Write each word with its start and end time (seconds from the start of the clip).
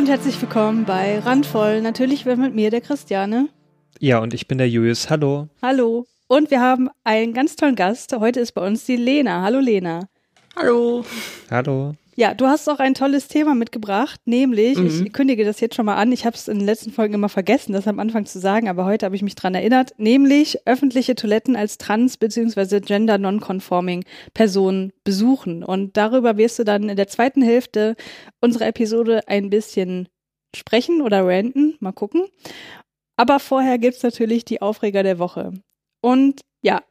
Und 0.00 0.08
herzlich 0.08 0.40
willkommen 0.40 0.86
bei 0.86 1.18
Randvoll. 1.18 1.82
Natürlich 1.82 2.24
wird 2.24 2.38
mit 2.38 2.54
mir 2.54 2.70
der 2.70 2.80
Christiane. 2.80 3.50
Ja, 3.98 4.20
und 4.20 4.32
ich 4.32 4.48
bin 4.48 4.56
der 4.56 4.66
Julius. 4.66 5.10
Hallo. 5.10 5.50
Hallo. 5.60 6.06
Und 6.26 6.50
wir 6.50 6.62
haben 6.62 6.88
einen 7.04 7.34
ganz 7.34 7.54
tollen 7.54 7.76
Gast. 7.76 8.16
Heute 8.18 8.40
ist 8.40 8.52
bei 8.52 8.66
uns 8.66 8.86
die 8.86 8.96
Lena. 8.96 9.42
Hallo 9.42 9.58
Lena. 9.58 10.08
Hallo. 10.56 11.04
Hallo. 11.50 11.96
Ja, 12.20 12.34
du 12.34 12.48
hast 12.48 12.68
auch 12.68 12.80
ein 12.80 12.92
tolles 12.92 13.28
Thema 13.28 13.54
mitgebracht, 13.54 14.20
nämlich, 14.26 14.76
mhm. 14.76 15.06
ich 15.06 15.12
kündige 15.14 15.42
das 15.42 15.58
jetzt 15.60 15.74
schon 15.74 15.86
mal 15.86 15.96
an, 15.96 16.12
ich 16.12 16.26
habe 16.26 16.36
es 16.36 16.48
in 16.48 16.58
den 16.58 16.66
letzten 16.66 16.92
Folgen 16.92 17.14
immer 17.14 17.30
vergessen, 17.30 17.72
das 17.72 17.88
am 17.88 17.98
Anfang 17.98 18.26
zu 18.26 18.38
sagen, 18.38 18.68
aber 18.68 18.84
heute 18.84 19.06
habe 19.06 19.16
ich 19.16 19.22
mich 19.22 19.36
dran 19.36 19.54
erinnert, 19.54 19.94
nämlich 19.96 20.66
öffentliche 20.66 21.14
Toiletten 21.14 21.56
als 21.56 21.78
trans- 21.78 22.18
bzw. 22.18 22.80
gender-non-conforming 22.80 24.04
Personen 24.34 24.92
besuchen. 25.02 25.64
Und 25.64 25.96
darüber 25.96 26.36
wirst 26.36 26.58
du 26.58 26.64
dann 26.64 26.90
in 26.90 26.96
der 26.96 27.08
zweiten 27.08 27.40
Hälfte 27.40 27.96
unserer 28.42 28.66
Episode 28.66 29.26
ein 29.26 29.48
bisschen 29.48 30.06
sprechen 30.54 31.00
oder 31.00 31.26
ranten, 31.26 31.78
mal 31.80 31.92
gucken. 31.92 32.26
Aber 33.16 33.40
vorher 33.40 33.78
gibt's 33.78 34.02
natürlich 34.02 34.44
die 34.44 34.60
Aufreger 34.60 35.02
der 35.02 35.18
Woche. 35.18 35.54
Und 36.02 36.42
ja, 36.60 36.82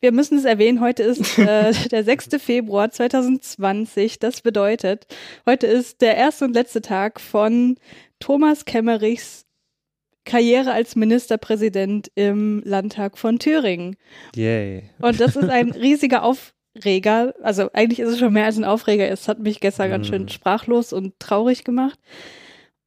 wir 0.00 0.12
müssen 0.12 0.38
es 0.38 0.44
erwähnen, 0.44 0.80
heute 0.80 1.02
ist 1.02 1.38
äh, 1.38 1.72
der 1.88 2.04
6. 2.04 2.28
Februar 2.38 2.90
2020. 2.90 4.18
Das 4.18 4.40
bedeutet, 4.40 5.06
heute 5.46 5.66
ist 5.66 6.00
der 6.00 6.16
erste 6.16 6.44
und 6.44 6.54
letzte 6.54 6.80
Tag 6.80 7.20
von 7.20 7.76
Thomas 8.20 8.64
Kemmerichs 8.64 9.44
Karriere 10.24 10.72
als 10.72 10.94
Ministerpräsident 10.94 12.10
im 12.14 12.62
Landtag 12.64 13.16
von 13.16 13.38
Thüringen. 13.38 13.96
Yay. 14.36 14.84
Und 15.00 15.20
das 15.20 15.36
ist 15.36 15.48
ein 15.48 15.70
riesiger 15.72 16.22
Aufreger. 16.22 17.34
Also 17.42 17.70
eigentlich 17.72 18.00
ist 18.00 18.10
es 18.10 18.18
schon 18.18 18.34
mehr 18.34 18.44
als 18.44 18.58
ein 18.58 18.64
Aufreger. 18.64 19.08
Es 19.08 19.26
hat 19.26 19.38
mich 19.38 19.58
gestern 19.58 19.88
mm. 19.88 19.90
ganz 19.90 20.06
schön 20.06 20.28
sprachlos 20.28 20.92
und 20.92 21.18
traurig 21.18 21.64
gemacht. 21.64 21.98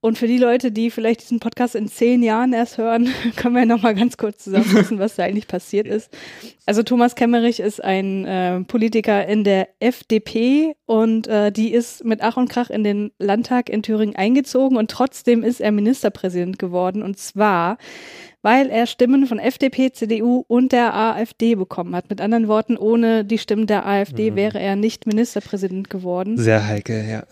Und 0.04 0.18
für 0.18 0.26
die 0.26 0.40
Leute, 0.40 0.72
die 0.72 0.90
vielleicht 0.90 1.22
diesen 1.22 1.40
Podcast 1.40 1.76
in 1.76 1.88
zehn 1.88 2.24
Jahren 2.24 2.54
erst 2.54 2.80
hören, 2.80 3.10
können 3.36 3.56
wir 3.56 3.68
noch 3.68 3.84
mal 3.84 3.94
ganz 3.94 4.18
kurz 4.18 4.44
zusammenfassen, 4.44 4.98
was 4.98 5.16
da 5.16 5.24
eigentlich 5.24 5.48
passiert 5.48 5.86
ist. 5.86 6.10
Also 6.66 6.82
Thomas 6.82 7.16
Kemmerich 7.16 7.60
ist 7.60 7.84
ein 7.84 8.26
äh, 8.26 8.62
Politiker 8.62 9.28
in 9.28 9.44
der 9.44 9.70
FDP 9.80 10.76
und 10.88 11.28
äh, 11.28 11.52
die 11.52 11.72
ist 11.72 12.04
mit 12.04 12.22
Ach 12.22 12.36
und 12.36 12.50
Krach 12.50 12.72
in 12.72 12.84
den 12.84 13.12
Landtag 13.20 13.70
in 13.70 13.84
Thüringen 13.84 14.16
eingezogen 14.16 14.76
und 14.76 14.90
trotzdem 14.90 15.44
ist 15.44 15.62
er 15.62 15.72
Ministerpräsident 15.72 16.58
geworden. 16.58 17.04
Und 17.04 17.20
zwar 17.20 17.78
weil 18.42 18.70
er 18.70 18.88
Stimmen 18.88 19.28
von 19.28 19.40
FDP, 19.40 19.92
CDU 19.92 20.44
und 20.48 20.72
der 20.72 20.96
AfD 20.96 21.56
bekommen 21.56 21.96
hat. 21.96 22.10
Mit 22.10 22.22
anderen 22.22 22.48
Worten, 22.48 22.76
ohne 22.78 23.24
die 23.24 23.38
Stimmen 23.38 23.68
der 23.68 23.86
AfD 23.86 24.32
mhm. 24.32 24.36
wäre 24.36 24.60
er 24.60 24.76
nicht 24.76 25.06
Ministerpräsident 25.06 25.90
geworden. 25.90 26.38
Sehr 26.38 26.66
heikel, 26.66 27.06
ja. 27.08 27.24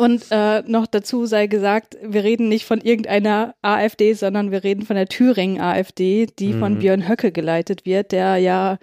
Und 0.00 0.28
äh, 0.30 0.62
noch 0.62 0.86
dazu 0.86 1.26
sei 1.26 1.46
gesagt, 1.46 1.98
wir 2.02 2.24
reden 2.24 2.48
nicht 2.48 2.64
von 2.64 2.80
irgendeiner 2.80 3.54
AfD, 3.60 4.14
sondern 4.14 4.50
wir 4.50 4.64
reden 4.64 4.86
von 4.86 4.96
der 4.96 5.08
Thüringen 5.08 5.60
AfD, 5.60 6.24
die 6.38 6.54
mhm. 6.54 6.58
von 6.58 6.78
Björn 6.78 7.06
Höcke 7.06 7.32
geleitet 7.32 7.84
wird, 7.84 8.10
der 8.12 8.38
ja 8.38 8.78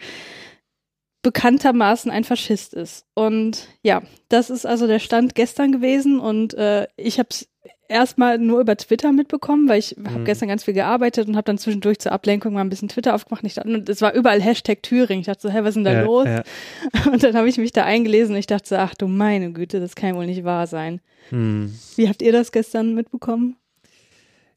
bekanntermaßen 1.23 2.11
ein 2.11 2.23
Faschist 2.23 2.75
ist. 2.75 3.07
Und 3.15 3.67
ja, 3.81 4.03
das 4.29 4.51
ist 4.51 4.67
also 4.67 4.85
der 4.85 4.99
Stand 4.99 5.33
gestern 5.33 5.71
gewesen 5.71 6.19
und 6.19 6.53
äh, 6.53 6.85
ich 6.97 7.17
habe 7.17 7.29
es 7.31 7.49
erstmal 7.89 8.37
nur 8.37 8.59
über 8.59 8.75
Twitter 8.75 9.11
mitbekommen, 9.11 9.67
weil 9.69 9.79
ich 9.79 9.95
mhm. 9.97 10.13
habe 10.13 10.23
gestern 10.23 10.49
ganz 10.49 10.63
viel 10.63 10.73
gearbeitet 10.73 11.27
und 11.27 11.35
habe 11.35 11.45
dann 11.45 11.57
zwischendurch 11.57 11.99
zur 11.99 12.11
Ablenkung 12.11 12.53
mal 12.53 12.61
ein 12.61 12.69
bisschen 12.69 12.89
Twitter 12.89 13.15
aufgemacht. 13.15 13.43
Und, 13.43 13.47
ich 13.47 13.55
dachte, 13.55 13.69
und 13.69 13.89
es 13.89 14.01
war 14.01 14.13
überall 14.13 14.41
Hashtag 14.41 14.83
Thüringen. 14.83 15.21
Ich 15.21 15.27
dachte 15.27 15.47
so, 15.47 15.49
hä, 15.49 15.59
was 15.61 15.69
ist 15.69 15.75
denn 15.75 15.83
da 15.83 15.93
ja, 15.93 16.01
los? 16.01 16.25
Ja. 16.25 16.43
Und 17.11 17.23
dann 17.23 17.35
habe 17.35 17.47
ich 17.49 17.57
mich 17.57 17.71
da 17.71 17.83
eingelesen 17.83 18.33
und 18.33 18.39
ich 18.39 18.47
dachte 18.47 18.67
so, 18.67 18.75
ach 18.75 18.93
du 18.95 19.07
meine 19.07 19.51
Güte, 19.51 19.79
das 19.79 19.95
kann 19.95 20.15
wohl 20.15 20.25
nicht 20.25 20.43
wahr 20.43 20.67
sein. 20.67 20.99
Mhm. 21.31 21.73
Wie 21.95 22.07
habt 22.07 22.21
ihr 22.21 22.31
das 22.31 22.51
gestern 22.51 22.93
mitbekommen? 22.93 23.55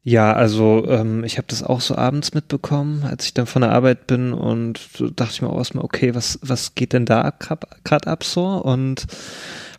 Ja, 0.03 0.33
also 0.33 0.87
ähm, 0.89 1.25
ich 1.25 1.37
habe 1.37 1.47
das 1.49 1.63
auch 1.63 1.83
so 1.83 1.95
abends 1.95 2.33
mitbekommen, 2.33 3.05
als 3.05 3.27
ich 3.27 3.35
dann 3.35 3.47
von 3.47 3.61
der 3.61 3.73
Arbeit 3.73 4.07
bin 4.07 4.33
und 4.33 4.81
dachte 5.17 5.33
ich 5.33 5.43
mir 5.43 5.51
auch 5.51 5.59
erstmal, 5.59 5.85
okay, 5.85 6.15
was, 6.15 6.39
was 6.43 6.75
geht 6.75 6.95
denn 6.95 7.05
da 7.05 7.35
gerade 7.85 8.07
ab 8.07 8.25
so? 8.25 8.47
Und 8.47 9.07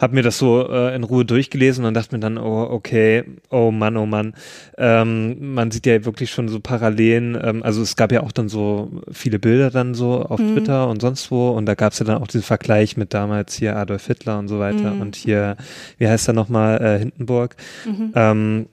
habe 0.02 0.16
mir 0.16 0.24
das 0.24 0.40
so 0.40 0.68
äh, 0.68 0.96
in 0.96 1.04
Ruhe 1.04 1.24
durchgelesen 1.24 1.86
und 1.86 1.94
dachte 1.94 2.16
mir 2.16 2.20
dann, 2.20 2.38
oh, 2.38 2.64
okay, 2.64 3.24
oh 3.50 3.72
Mann, 3.72 3.96
oh 3.98 4.08
Mann. 4.08 4.34
Ähm, 4.78 5.54
man 5.54 5.70
sieht 5.70 5.86
ja 5.86 6.04
wirklich 6.04 6.32
schon 6.32 6.50
so 6.50 6.60
Parallelen, 6.60 7.40
ähm, 7.42 7.62
also 7.64 7.82
es 7.84 7.96
gab 7.96 8.12
ja 8.12 8.24
auch 8.24 8.32
dann 8.32 8.50
so 8.50 8.92
viele 9.12 9.38
Bilder 9.38 9.70
dann 9.70 9.94
so 9.94 10.24
auf 10.24 10.40
mhm. 10.40 10.54
Twitter 10.54 10.90
und 10.90 11.02
sonst 11.02 11.30
wo 11.30 11.52
und 11.52 11.68
da 11.68 11.76
gab 11.76 11.94
es 11.94 12.00
ja 12.00 12.06
dann 12.06 12.22
auch 12.22 12.28
diesen 12.28 12.44
Vergleich 12.44 12.98
mit 12.98 13.14
damals 13.14 13.54
hier 13.54 13.76
Adolf 13.76 14.08
Hitler 14.08 14.40
und 14.40 14.48
so 14.48 14.60
weiter 14.60 14.92
mhm. 14.92 15.02
und 15.02 15.16
hier, 15.16 15.56
wie 16.00 16.08
heißt 16.08 16.28
er 16.28 16.34
nochmal, 16.34 16.82
äh, 16.82 17.00
Hindenburg. 17.00 17.56
Mhm. 17.86 18.12
Ähm, 18.16 18.66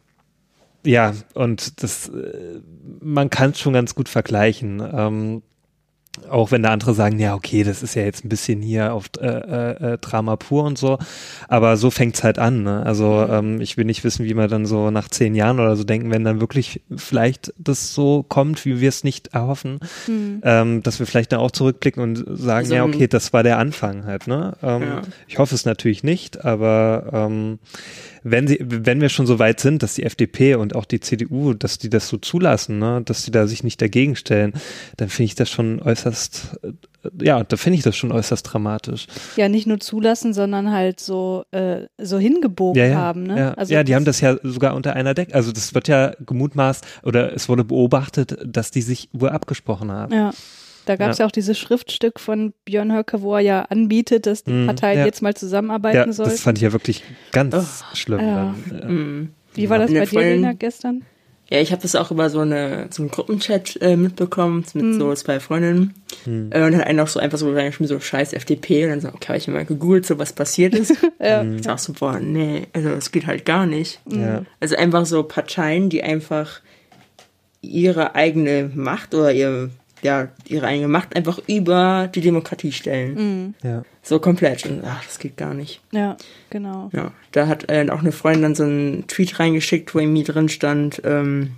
ja, 0.84 1.12
und 1.34 1.82
das, 1.82 2.08
äh, 2.08 2.60
man 3.00 3.28
kann 3.28 3.50
es 3.50 3.58
schon 3.58 3.74
ganz 3.74 3.94
gut 3.94 4.08
vergleichen. 4.08 4.82
Ähm, 4.92 5.42
auch 6.30 6.50
wenn 6.50 6.62
da 6.62 6.70
andere 6.70 6.94
sagen, 6.94 7.18
ja, 7.18 7.34
okay, 7.34 7.64
das 7.64 7.82
ist 7.82 7.94
ja 7.94 8.02
jetzt 8.02 8.24
ein 8.24 8.28
bisschen 8.28 8.62
hier 8.62 8.92
auf 8.94 9.06
äh, 9.20 9.26
äh, 9.26 9.94
äh 9.94 9.98
Drama 9.98 10.36
pur 10.36 10.64
und 10.64 10.78
so, 10.78 10.98
aber 11.48 11.76
so 11.76 11.90
fängt's 11.90 12.22
halt 12.24 12.38
an. 12.38 12.62
Ne? 12.62 12.82
Also 12.84 13.26
mhm. 13.26 13.34
ähm, 13.34 13.60
ich 13.60 13.76
will 13.76 13.84
nicht 13.84 14.04
wissen, 14.04 14.24
wie 14.24 14.34
wir 14.34 14.48
dann 14.48 14.66
so 14.66 14.90
nach 14.90 15.08
zehn 15.08 15.34
Jahren 15.34 15.60
oder 15.60 15.76
so 15.76 15.84
denken, 15.84 16.10
wenn 16.10 16.24
dann 16.24 16.40
wirklich 16.40 16.82
vielleicht 16.94 17.52
das 17.58 17.94
so 17.94 18.24
kommt, 18.28 18.64
wie 18.64 18.80
wir 18.80 18.88
es 18.88 19.04
nicht 19.04 19.28
erhoffen, 19.28 19.80
mhm. 20.06 20.40
ähm, 20.44 20.82
dass 20.82 20.98
wir 20.98 21.06
vielleicht 21.06 21.32
dann 21.32 21.40
auch 21.40 21.50
zurückblicken 21.50 22.02
und 22.02 22.24
sagen, 22.38 22.66
also, 22.66 22.74
ja, 22.74 22.84
okay, 22.84 23.08
das 23.08 23.32
war 23.32 23.42
der 23.42 23.58
Anfang 23.58 24.04
halt. 24.04 24.26
Ne? 24.26 24.56
Ähm, 24.62 24.82
ja. 24.82 25.02
Ich 25.26 25.38
hoffe 25.38 25.54
es 25.54 25.64
natürlich 25.64 26.02
nicht, 26.04 26.44
aber 26.44 27.10
ähm, 27.12 27.58
wenn 28.22 28.46
sie, 28.46 28.58
wenn 28.60 29.00
wir 29.00 29.08
schon 29.08 29.26
so 29.26 29.38
weit 29.38 29.60
sind, 29.60 29.82
dass 29.82 29.94
die 29.94 30.04
FDP 30.04 30.54
und 30.54 30.74
auch 30.74 30.84
die 30.84 31.00
CDU, 31.00 31.54
dass 31.54 31.78
die 31.78 31.90
das 31.90 32.08
so 32.08 32.16
zulassen, 32.16 32.78
ne, 32.78 33.02
dass 33.04 33.24
die 33.24 33.30
da 33.30 33.46
sich 33.46 33.64
nicht 33.64 33.80
dagegen 33.80 34.16
stellen, 34.16 34.52
dann 34.96 35.08
finde 35.08 35.26
ich 35.26 35.34
das 35.34 35.50
schon 35.50 35.80
äußerst, 35.80 36.58
äh, 36.62 36.72
ja, 37.24 37.42
da 37.44 37.56
finde 37.56 37.78
ich 37.78 37.84
das 37.84 37.96
schon 37.96 38.12
äußerst 38.12 38.52
dramatisch. 38.52 39.06
Ja, 39.36 39.48
nicht 39.48 39.66
nur 39.66 39.80
zulassen, 39.80 40.34
sondern 40.34 40.72
halt 40.72 41.00
so, 41.00 41.44
äh, 41.50 41.82
so 41.98 42.18
hingebogen 42.18 42.80
ja, 42.80 42.88
ja, 42.88 42.96
haben, 42.96 43.22
ne? 43.24 43.38
Ja, 43.38 43.54
also 43.54 43.72
ja 43.72 43.84
die 43.84 43.94
haben 43.94 44.04
das 44.04 44.20
ja 44.20 44.36
sogar 44.42 44.74
unter 44.74 44.94
einer 44.94 45.14
Decke, 45.14 45.34
also 45.34 45.52
das 45.52 45.74
wird 45.74 45.88
ja 45.88 46.12
gemutmaßt 46.24 46.84
oder 47.02 47.32
es 47.34 47.48
wurde 47.48 47.64
beobachtet, 47.64 48.36
dass 48.44 48.70
die 48.70 48.82
sich 48.82 49.08
wohl 49.12 49.30
abgesprochen 49.30 49.90
haben. 49.90 50.14
Ja. 50.14 50.32
Da 50.88 50.96
gab 50.96 51.10
es 51.10 51.18
ja. 51.18 51.24
ja. 51.24 51.26
auch 51.26 51.32
dieses 51.32 51.58
Schriftstück 51.58 52.18
von 52.18 52.54
Björn 52.64 52.94
Höcke, 52.96 53.20
wo 53.20 53.34
er 53.34 53.40
ja 53.40 53.62
anbietet, 53.62 54.24
dass 54.24 54.42
die 54.42 54.52
mm, 54.52 54.66
Parteien 54.66 55.00
ja. 55.00 55.04
jetzt 55.04 55.20
mal 55.20 55.34
zusammenarbeiten 55.34 56.08
ja, 56.08 56.12
sollten. 56.12 56.32
Das 56.32 56.40
fand 56.40 56.56
ich 56.56 56.62
ja 56.62 56.72
wirklich 56.72 57.04
ganz 57.30 57.54
oh, 57.54 57.94
schlimm. 57.94 58.20
Ja. 58.20 58.54
Mm. 58.88 59.28
Wie 59.52 59.68
war 59.68 59.78
das 59.78 59.92
bei 59.92 60.06
dir, 60.06 60.20
Lena, 60.20 60.54
gestern? 60.54 61.02
Ja, 61.50 61.60
ich 61.60 61.72
habe 61.72 61.82
das 61.82 61.94
auch 61.94 62.10
über 62.10 62.30
so 62.30 62.40
eine 62.40 62.86
so 62.90 63.02
einen 63.02 63.10
Gruppenchat 63.10 63.76
äh, 63.82 63.96
mitbekommen 63.96 64.64
mit 64.72 64.84
mm. 64.84 64.98
so 64.98 65.14
zwei 65.14 65.40
Freundinnen 65.40 65.92
mm. 66.24 66.52
äh, 66.52 66.62
und 66.64 66.72
dann 66.72 66.80
einen 66.80 67.00
auch 67.00 67.08
so 67.08 67.20
einfach 67.20 67.36
so 67.36 67.54
so 67.80 68.00
scheiß 68.00 68.32
FDP 68.32 68.84
und 68.84 68.90
dann 68.90 69.00
so 69.02 69.08
okay, 69.08 69.28
hab 69.28 69.36
ich 69.36 69.48
mal 69.48 69.66
gegoogelt, 69.66 70.06
so 70.06 70.18
was 70.18 70.32
passiert 70.32 70.74
ist. 70.74 70.94
ja. 71.20 71.44
Ich 71.44 71.64
sag 71.64 71.78
so 71.80 71.92
boah, 71.92 72.18
nee, 72.18 72.66
also 72.72 72.88
das 72.88 73.12
geht 73.12 73.26
halt 73.26 73.44
gar 73.44 73.66
nicht. 73.66 74.00
Ja. 74.10 74.44
Also 74.58 74.76
einfach 74.76 75.04
so 75.04 75.22
Parteien, 75.22 75.90
die 75.90 76.02
einfach 76.02 76.62
ihre 77.60 78.14
eigene 78.14 78.70
Macht 78.74 79.14
oder 79.14 79.32
ihr 79.32 79.70
ja, 80.02 80.28
ihre 80.46 80.66
eigene 80.66 80.88
Macht 80.88 81.16
einfach 81.16 81.40
über 81.46 82.08
die 82.14 82.20
Demokratie 82.20 82.72
stellen. 82.72 83.14
Mhm. 83.14 83.54
Ja. 83.62 83.82
So 84.02 84.18
komplett. 84.18 84.64
Und 84.66 84.82
ach, 84.84 85.04
das 85.04 85.18
geht 85.18 85.36
gar 85.36 85.54
nicht. 85.54 85.80
Ja, 85.92 86.16
genau. 86.50 86.90
Ja, 86.92 87.12
da 87.32 87.46
hat 87.46 87.70
äh, 87.70 87.86
auch 87.90 88.00
eine 88.00 88.12
Freundin 88.12 88.42
dann 88.42 88.54
so 88.54 88.64
einen 88.64 89.06
Tweet 89.06 89.38
reingeschickt, 89.38 89.94
wo 89.94 89.98
irgendwie 89.98 90.24
drin 90.24 90.48
stand, 90.48 91.02
ähm, 91.04 91.52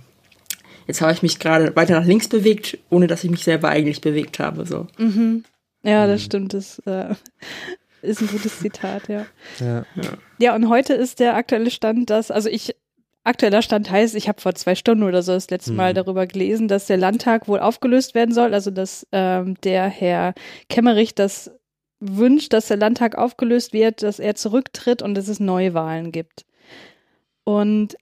jetzt 0.87 1.01
habe 1.01 1.13
ich 1.13 1.21
mich 1.21 1.39
gerade 1.39 1.75
weiter 1.75 1.99
nach 1.99 2.05
links 2.05 2.27
bewegt, 2.27 2.77
ohne 2.89 3.07
dass 3.07 3.23
ich 3.23 3.31
mich 3.31 3.43
selber 3.43 3.69
eigentlich 3.69 4.01
bewegt 4.01 4.39
habe. 4.39 4.65
So. 4.65 4.87
Mhm. 4.97 5.43
Ja, 5.83 6.07
das 6.07 6.21
mhm. 6.21 6.25
stimmt. 6.25 6.53
Das 6.53 6.79
äh, 6.85 7.13
ist 8.01 8.21
ein 8.21 8.27
gutes 8.27 8.59
Zitat, 8.59 9.07
ja. 9.07 9.25
ja. 9.59 9.85
Ja. 9.95 10.11
Ja, 10.39 10.55
und 10.55 10.69
heute 10.69 10.93
ist 10.93 11.19
der 11.19 11.35
aktuelle 11.35 11.71
Stand, 11.71 12.09
dass, 12.09 12.31
also 12.31 12.49
ich 12.49 12.75
Aktueller 13.23 13.61
Stand 13.61 13.91
heißt, 13.91 14.15
ich 14.15 14.27
habe 14.27 14.41
vor 14.41 14.55
zwei 14.55 14.73
Stunden 14.73 15.03
oder 15.03 15.21
so 15.21 15.33
das 15.33 15.49
letzte 15.49 15.73
Mal 15.73 15.91
mhm. 15.91 15.95
darüber 15.95 16.25
gelesen, 16.25 16.67
dass 16.67 16.87
der 16.87 16.97
Landtag 16.97 17.47
wohl 17.47 17.59
aufgelöst 17.59 18.15
werden 18.15 18.33
soll, 18.33 18.53
also 18.53 18.71
dass 18.71 19.07
ähm, 19.11 19.55
der 19.63 19.87
Herr 19.87 20.33
Kemmerich 20.69 21.13
das 21.13 21.51
wünscht, 21.99 22.51
dass 22.51 22.67
der 22.67 22.77
Landtag 22.77 23.15
aufgelöst 23.15 23.73
wird, 23.73 24.01
dass 24.01 24.19
er 24.19 24.33
zurücktritt 24.33 25.03
und 25.03 25.13
dass 25.13 25.27
es 25.27 25.39
Neuwahlen 25.39 26.11
gibt. 26.11 26.45
Und 27.43 27.95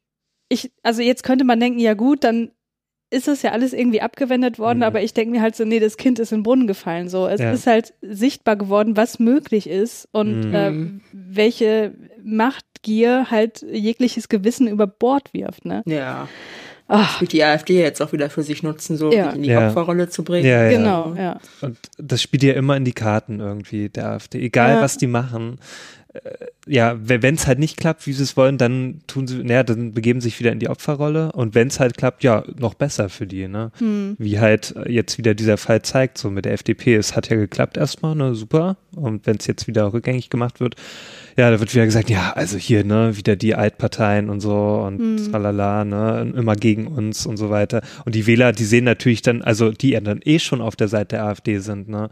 ich, 0.47 0.71
also 0.83 1.01
jetzt 1.01 1.23
könnte 1.23 1.43
man 1.43 1.59
denken, 1.59 1.79
ja 1.79 1.95
gut, 1.95 2.23
dann 2.23 2.51
ist 3.11 3.27
das 3.27 3.41
ja 3.41 3.51
alles 3.51 3.73
irgendwie 3.73 4.01
abgewendet 4.01 4.59
worden, 4.59 4.79
mhm. 4.79 4.83
aber 4.83 5.01
ich 5.01 5.13
denke 5.13 5.31
mir 5.31 5.41
halt 5.41 5.55
so, 5.55 5.65
nee, 5.65 5.79
das 5.79 5.97
Kind 5.97 6.19
ist 6.19 6.31
in 6.31 6.39
den 6.39 6.43
Brunnen 6.43 6.67
gefallen. 6.67 7.09
So, 7.09 7.27
es 7.27 7.41
ja. 7.41 7.51
ist 7.51 7.67
halt 7.67 7.93
sichtbar 8.01 8.55
geworden, 8.55 8.95
was 8.95 9.19
möglich 9.19 9.67
ist 9.67 10.07
und 10.11 10.49
mhm. 10.49 10.55
äh, 10.55 11.01
welche 11.11 11.93
Macht 12.23 12.65
Gier 12.81 13.27
halt 13.29 13.65
jegliches 13.71 14.29
Gewissen 14.29 14.67
über 14.67 14.87
Bord 14.87 15.33
wirft, 15.33 15.65
ne? 15.65 15.83
Ja. 15.85 16.27
Ach. 16.91 17.11
Das 17.11 17.21
wird 17.21 17.33
die 17.33 17.43
AfD 17.43 17.79
jetzt 17.79 18.01
auch 18.01 18.13
wieder 18.13 18.31
für 18.31 18.41
sich 18.41 18.63
nutzen, 18.63 18.97
so 18.97 19.11
ja. 19.11 19.29
in 19.29 19.43
die 19.43 19.49
ja. 19.49 19.67
Opferrolle 19.67 20.09
zu 20.09 20.23
bringen. 20.23 20.47
Ja, 20.47 20.63
ja. 20.63 20.77
Genau, 20.77 21.13
ja. 21.15 21.39
Und 21.61 21.77
das 21.99 22.21
spielt 22.21 22.41
ja 22.41 22.53
immer 22.53 22.75
in 22.77 22.83
die 22.83 22.93
Karten 22.93 23.39
irgendwie, 23.39 23.89
der 23.89 24.09
AfD. 24.09 24.39
Egal, 24.41 24.81
was 24.81 24.97
die 24.97 25.05
machen, 25.05 25.59
ja, 26.65 26.97
wenn 26.99 27.35
es 27.35 27.45
halt 27.45 27.59
nicht 27.59 27.77
klappt, 27.77 28.07
wie 28.07 28.13
sie 28.13 28.23
es 28.23 28.35
wollen, 28.35 28.57
dann 28.57 29.01
tun 29.05 29.27
sie, 29.27 29.43
naja, 29.43 29.63
dann 29.63 29.93
begeben 29.93 30.21
sie 30.21 30.29
sich 30.29 30.39
wieder 30.39 30.51
in 30.51 30.59
die 30.59 30.67
Opferrolle 30.67 31.31
und 31.33 31.53
wenn 31.53 31.67
es 31.67 31.79
halt 31.79 31.97
klappt, 31.97 32.23
ja, 32.23 32.43
noch 32.57 32.73
besser 32.73 33.09
für 33.09 33.27
die, 33.27 33.47
ne? 33.47 33.71
Hm. 33.77 34.15
Wie 34.17 34.39
halt 34.39 34.73
jetzt 34.87 35.19
wieder 35.19 35.35
dieser 35.35 35.57
Fall 35.57 35.83
zeigt, 35.83 36.17
so 36.17 36.31
mit 36.31 36.45
der 36.45 36.53
FDP, 36.53 36.95
es 36.95 37.15
hat 37.15 37.29
ja 37.29 37.35
geklappt 37.35 37.77
erstmal, 37.77 38.15
ne, 38.15 38.33
super. 38.33 38.77
Und 38.95 39.27
wenn 39.27 39.37
es 39.37 39.45
jetzt 39.45 39.67
wieder 39.67 39.93
rückgängig 39.93 40.31
gemacht 40.31 40.59
wird, 40.59 40.75
ja, 41.37 41.51
da 41.51 41.59
wird 41.59 41.73
wieder 41.73 41.85
gesagt, 41.85 42.09
ja, 42.09 42.33
also 42.33 42.57
hier, 42.57 42.83
ne, 42.83 43.15
wieder 43.15 43.35
die 43.35 43.53
Altparteien 43.53 44.29
und 44.29 44.39
so 44.39 44.83
und 44.85 44.99
hm. 44.99 45.31
tralala, 45.31 45.85
ne, 45.85 46.33
immer 46.35 46.55
gegen 46.55 46.87
uns 46.87 47.27
und 47.27 47.37
so 47.37 47.51
weiter. 47.51 47.81
Und 48.05 48.15
die 48.15 48.25
Wähler, 48.25 48.51
die 48.51 48.65
sehen 48.65 48.83
natürlich 48.83 49.21
dann, 49.21 49.43
also 49.43 49.71
die 49.71 49.91
ja 49.91 50.01
dann 50.01 50.21
eh 50.23 50.39
schon 50.39 50.61
auf 50.61 50.75
der 50.75 50.87
Seite 50.87 51.17
der 51.17 51.25
AfD 51.25 51.59
sind, 51.59 51.87
ne, 51.87 52.09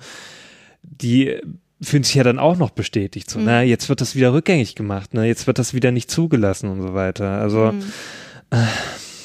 die 0.83 1.39
fühlen 1.81 2.03
sich 2.03 2.15
ja 2.15 2.23
dann 2.23 2.39
auch 2.39 2.57
noch 2.57 2.71
bestätigt. 2.71 3.29
So, 3.29 3.39
mhm. 3.39 3.45
na, 3.45 3.61
jetzt 3.61 3.89
wird 3.89 4.01
das 4.01 4.15
wieder 4.15 4.33
rückgängig 4.33 4.75
gemacht, 4.75 5.13
ne? 5.13 5.25
Jetzt 5.25 5.47
wird 5.47 5.59
das 5.59 5.73
wieder 5.73 5.91
nicht 5.91 6.09
zugelassen 6.09 6.69
und 6.69 6.81
so 6.81 6.93
weiter. 6.93 7.39
Also 7.39 7.71
mhm. 7.71 7.83
äh, 8.49 8.65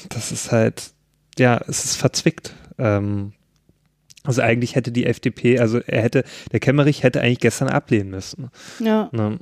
das 0.08 0.32
ist 0.32 0.52
halt, 0.52 0.90
ja, 1.38 1.60
es 1.66 1.84
ist 1.84 1.96
verzwickt. 1.96 2.54
Ähm, 2.78 3.32
also 4.24 4.42
eigentlich 4.42 4.76
hätte 4.76 4.92
die 4.92 5.06
FDP, 5.06 5.58
also 5.58 5.80
er 5.80 6.02
hätte, 6.02 6.24
der 6.52 6.60
Kemmerich 6.60 7.02
hätte 7.02 7.20
eigentlich 7.20 7.40
gestern 7.40 7.68
ablehnen 7.68 8.10
müssen. 8.10 8.50
Ja. 8.78 9.08
Ne? 9.12 9.38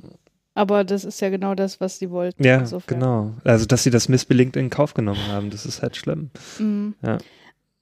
Aber 0.53 0.83
das 0.83 1.05
ist 1.05 1.21
ja 1.21 1.29
genau 1.29 1.55
das, 1.55 1.79
was 1.79 1.99
sie 1.99 2.09
wollten. 2.09 2.43
Ja, 2.43 2.59
insofern. 2.59 2.99
genau. 2.99 3.33
Also, 3.43 3.65
dass 3.65 3.83
sie 3.83 3.89
das 3.89 4.09
missbelingt 4.09 4.55
in 4.57 4.69
Kauf 4.69 4.93
genommen 4.93 5.25
haben, 5.27 5.49
das 5.49 5.65
ist 5.65 5.81
halt 5.81 5.95
schlimm. 5.95 6.29
Mhm. 6.59 6.95
Ja. 7.01 7.19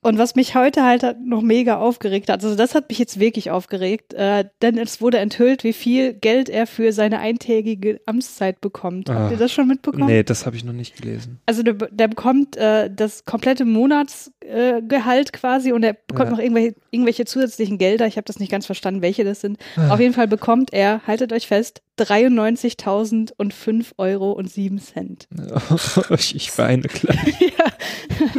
Und 0.09 0.17
was 0.17 0.33
mich 0.33 0.55
heute 0.55 0.83
halt 0.83 1.03
noch 1.23 1.43
mega 1.43 1.77
aufgeregt 1.77 2.29
hat, 2.29 2.43
also 2.43 2.55
das 2.55 2.73
hat 2.73 2.89
mich 2.89 2.97
jetzt 2.97 3.19
wirklich 3.19 3.51
aufgeregt, 3.51 4.15
äh, 4.15 4.45
denn 4.63 4.79
es 4.79 5.01
wurde 5.01 5.19
enthüllt, 5.19 5.63
wie 5.63 5.71
viel 5.71 6.13
Geld 6.13 6.49
er 6.49 6.65
für 6.65 6.93
seine 6.93 7.19
eintägige 7.19 8.01
Amtszeit 8.07 8.59
bekommt. 8.59 9.07
Habt 9.07 9.29
ihr 9.29 9.37
ah. 9.37 9.39
das 9.39 9.51
schon 9.51 9.67
mitbekommen? 9.67 10.07
Nee, 10.07 10.23
das 10.23 10.47
habe 10.47 10.55
ich 10.55 10.63
noch 10.63 10.73
nicht 10.73 10.99
gelesen. 10.99 11.39
Also 11.45 11.61
der, 11.61 11.75
der 11.75 12.07
bekommt 12.07 12.57
äh, 12.57 12.89
das 12.91 13.23
komplette 13.25 13.65
Monatsgehalt 13.65 15.29
äh, 15.29 15.31
quasi 15.31 15.73
und 15.73 15.83
er 15.83 15.93
bekommt 15.93 16.29
ja. 16.29 16.37
noch 16.37 16.39
irgendwelche, 16.39 16.73
irgendwelche 16.89 17.25
zusätzlichen 17.25 17.77
Gelder. 17.77 18.07
Ich 18.07 18.17
habe 18.17 18.25
das 18.25 18.39
nicht 18.39 18.51
ganz 18.51 18.65
verstanden, 18.65 19.03
welche 19.03 19.23
das 19.23 19.41
sind. 19.41 19.59
Ah. 19.75 19.91
Auf 19.91 19.99
jeden 19.99 20.15
Fall 20.15 20.27
bekommt 20.27 20.73
er, 20.73 21.05
haltet 21.05 21.31
euch 21.33 21.45
fest, 21.45 21.83
93.005 22.03 23.85
Euro 23.97 24.31
und 24.31 24.49
7 24.49 24.79
Cent. 24.79 25.27
ich, 26.09 26.35
ich 26.35 26.57
weine 26.57 26.83
gleich. 26.83 27.39
ja, 27.57 27.65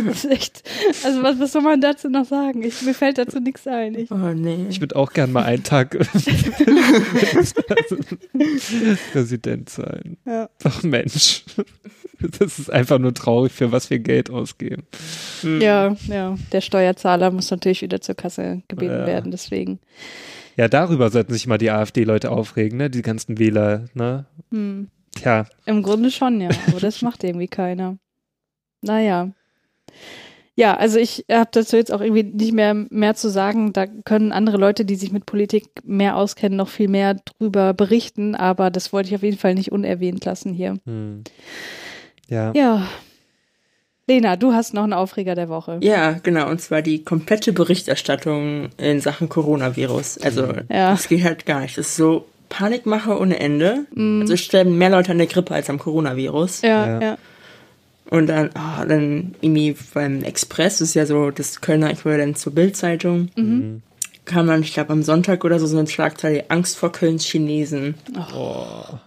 das 0.04 0.24
ist 0.24 0.30
echt. 0.30 0.62
Also, 1.04 1.22
was, 1.22 1.38
was 1.38 1.52
soll 1.52 1.62
man 1.62 1.80
dazu 1.80 2.08
noch 2.08 2.24
sagen? 2.24 2.62
Ich, 2.62 2.82
mir 2.82 2.94
fällt 2.94 3.18
dazu 3.18 3.40
nichts 3.40 3.66
ein. 3.66 3.94
Ich, 3.94 4.10
oh, 4.10 4.16
nee. 4.16 4.66
Ich 4.68 4.80
würde 4.80 4.96
auch 4.96 5.12
gern 5.12 5.32
mal 5.32 5.44
einen 5.44 5.62
Tag 5.62 5.90
Präsident 9.12 9.70
sein. 9.70 10.16
Ja. 10.26 10.48
Ach 10.64 10.82
Mensch. 10.82 11.44
Das 12.38 12.58
ist 12.58 12.70
einfach 12.70 12.98
nur 12.98 13.14
traurig, 13.14 13.52
für 13.52 13.72
was 13.72 13.88
wir 13.88 13.98
Geld 13.98 14.30
ausgeben. 14.30 14.82
Ja, 15.42 15.96
ja. 16.06 16.36
Der 16.52 16.60
Steuerzahler 16.60 17.30
muss 17.30 17.50
natürlich 17.50 17.82
wieder 17.82 18.00
zur 18.00 18.14
Kasse 18.14 18.62
gebeten 18.68 18.92
ja. 18.92 19.06
werden, 19.06 19.30
deswegen. 19.30 19.80
Ja, 20.56 20.68
darüber 20.68 21.10
sollten 21.10 21.32
sich 21.32 21.46
mal 21.46 21.58
die 21.58 21.70
AfD-Leute 21.70 22.30
aufregen, 22.30 22.78
ne? 22.78 22.90
Die 22.90 23.02
ganzen 23.02 23.38
Wähler, 23.38 23.86
ne? 23.94 24.26
Hm. 24.50 24.88
Tja. 25.14 25.46
Im 25.66 25.82
Grunde 25.82 26.10
schon, 26.10 26.40
ja. 26.40 26.50
Aber 26.68 26.80
das 26.80 27.02
macht 27.02 27.24
irgendwie 27.24 27.48
keiner. 27.48 27.98
Naja. 28.82 29.30
Ja, 30.56 30.76
also 30.76 30.98
ich 30.98 31.24
habe 31.30 31.48
dazu 31.52 31.76
jetzt 31.76 31.92
auch 31.92 32.00
irgendwie 32.00 32.22
nicht 32.22 32.52
mehr 32.52 32.74
mehr 32.74 33.14
zu 33.14 33.30
sagen. 33.30 33.72
Da 33.72 33.86
können 33.86 34.32
andere 34.32 34.58
Leute, 34.58 34.84
die 34.84 34.96
sich 34.96 35.10
mit 35.10 35.24
Politik 35.24 35.68
mehr 35.84 36.16
auskennen, 36.16 36.56
noch 36.56 36.68
viel 36.68 36.88
mehr 36.88 37.14
drüber 37.14 37.72
berichten. 37.72 38.34
Aber 38.34 38.70
das 38.70 38.92
wollte 38.92 39.08
ich 39.08 39.14
auf 39.14 39.22
jeden 39.22 39.38
Fall 39.38 39.54
nicht 39.54 39.72
unerwähnt 39.72 40.24
lassen 40.24 40.52
hier. 40.52 40.76
Hm. 40.84 41.24
Ja. 42.28 42.52
Ja. 42.54 42.86
Lena, 44.10 44.34
du 44.34 44.52
hast 44.52 44.74
noch 44.74 44.82
einen 44.82 44.92
Aufreger 44.92 45.36
der 45.36 45.48
Woche. 45.48 45.78
Ja, 45.82 46.16
genau, 46.20 46.50
und 46.50 46.60
zwar 46.60 46.82
die 46.82 47.04
komplette 47.04 47.52
Berichterstattung 47.52 48.70
in 48.76 49.00
Sachen 49.00 49.28
Coronavirus. 49.28 50.18
Also, 50.18 50.48
ja. 50.68 50.90
das 50.90 51.06
geht 51.06 51.22
halt 51.22 51.46
gar 51.46 51.60
nicht. 51.60 51.78
Das 51.78 51.86
ist 51.86 51.96
so 51.96 52.26
Panikmache 52.48 53.16
ohne 53.16 53.38
Ende. 53.38 53.86
Mm. 53.94 54.22
Also, 54.22 54.34
es 54.34 54.40
sterben 54.40 54.76
mehr 54.76 54.90
Leute 54.90 55.12
an 55.12 55.18
der 55.18 55.28
Grippe 55.28 55.54
als 55.54 55.70
am 55.70 55.78
Coronavirus. 55.78 56.62
Ja, 56.62 56.86
ja. 56.86 57.00
ja. 57.00 57.18
Und 58.10 58.26
dann, 58.26 58.50
oh, 58.56 58.84
dann 58.84 59.36
irgendwie 59.42 59.76
beim 59.94 60.24
Express, 60.24 60.78
das 60.78 60.88
ist 60.88 60.94
ja 60.94 61.06
so 61.06 61.30
das 61.30 61.60
Kölner 61.60 61.90
Äquivalent 61.90 62.36
zur 62.36 62.52
Bildzeitung, 62.52 63.28
mhm. 63.36 63.82
kam 64.24 64.48
dann, 64.48 64.62
ich 64.62 64.74
glaube, 64.74 64.92
am 64.92 65.04
Sonntag 65.04 65.44
oder 65.44 65.60
so 65.60 65.66
so 65.66 65.78
eine 65.78 65.86
Schlagzeile 65.86 66.46
Angst 66.48 66.76
vor 66.76 66.90
Kölns 66.90 67.24
Chinesen. 67.24 67.94
Oh. 68.34 68.98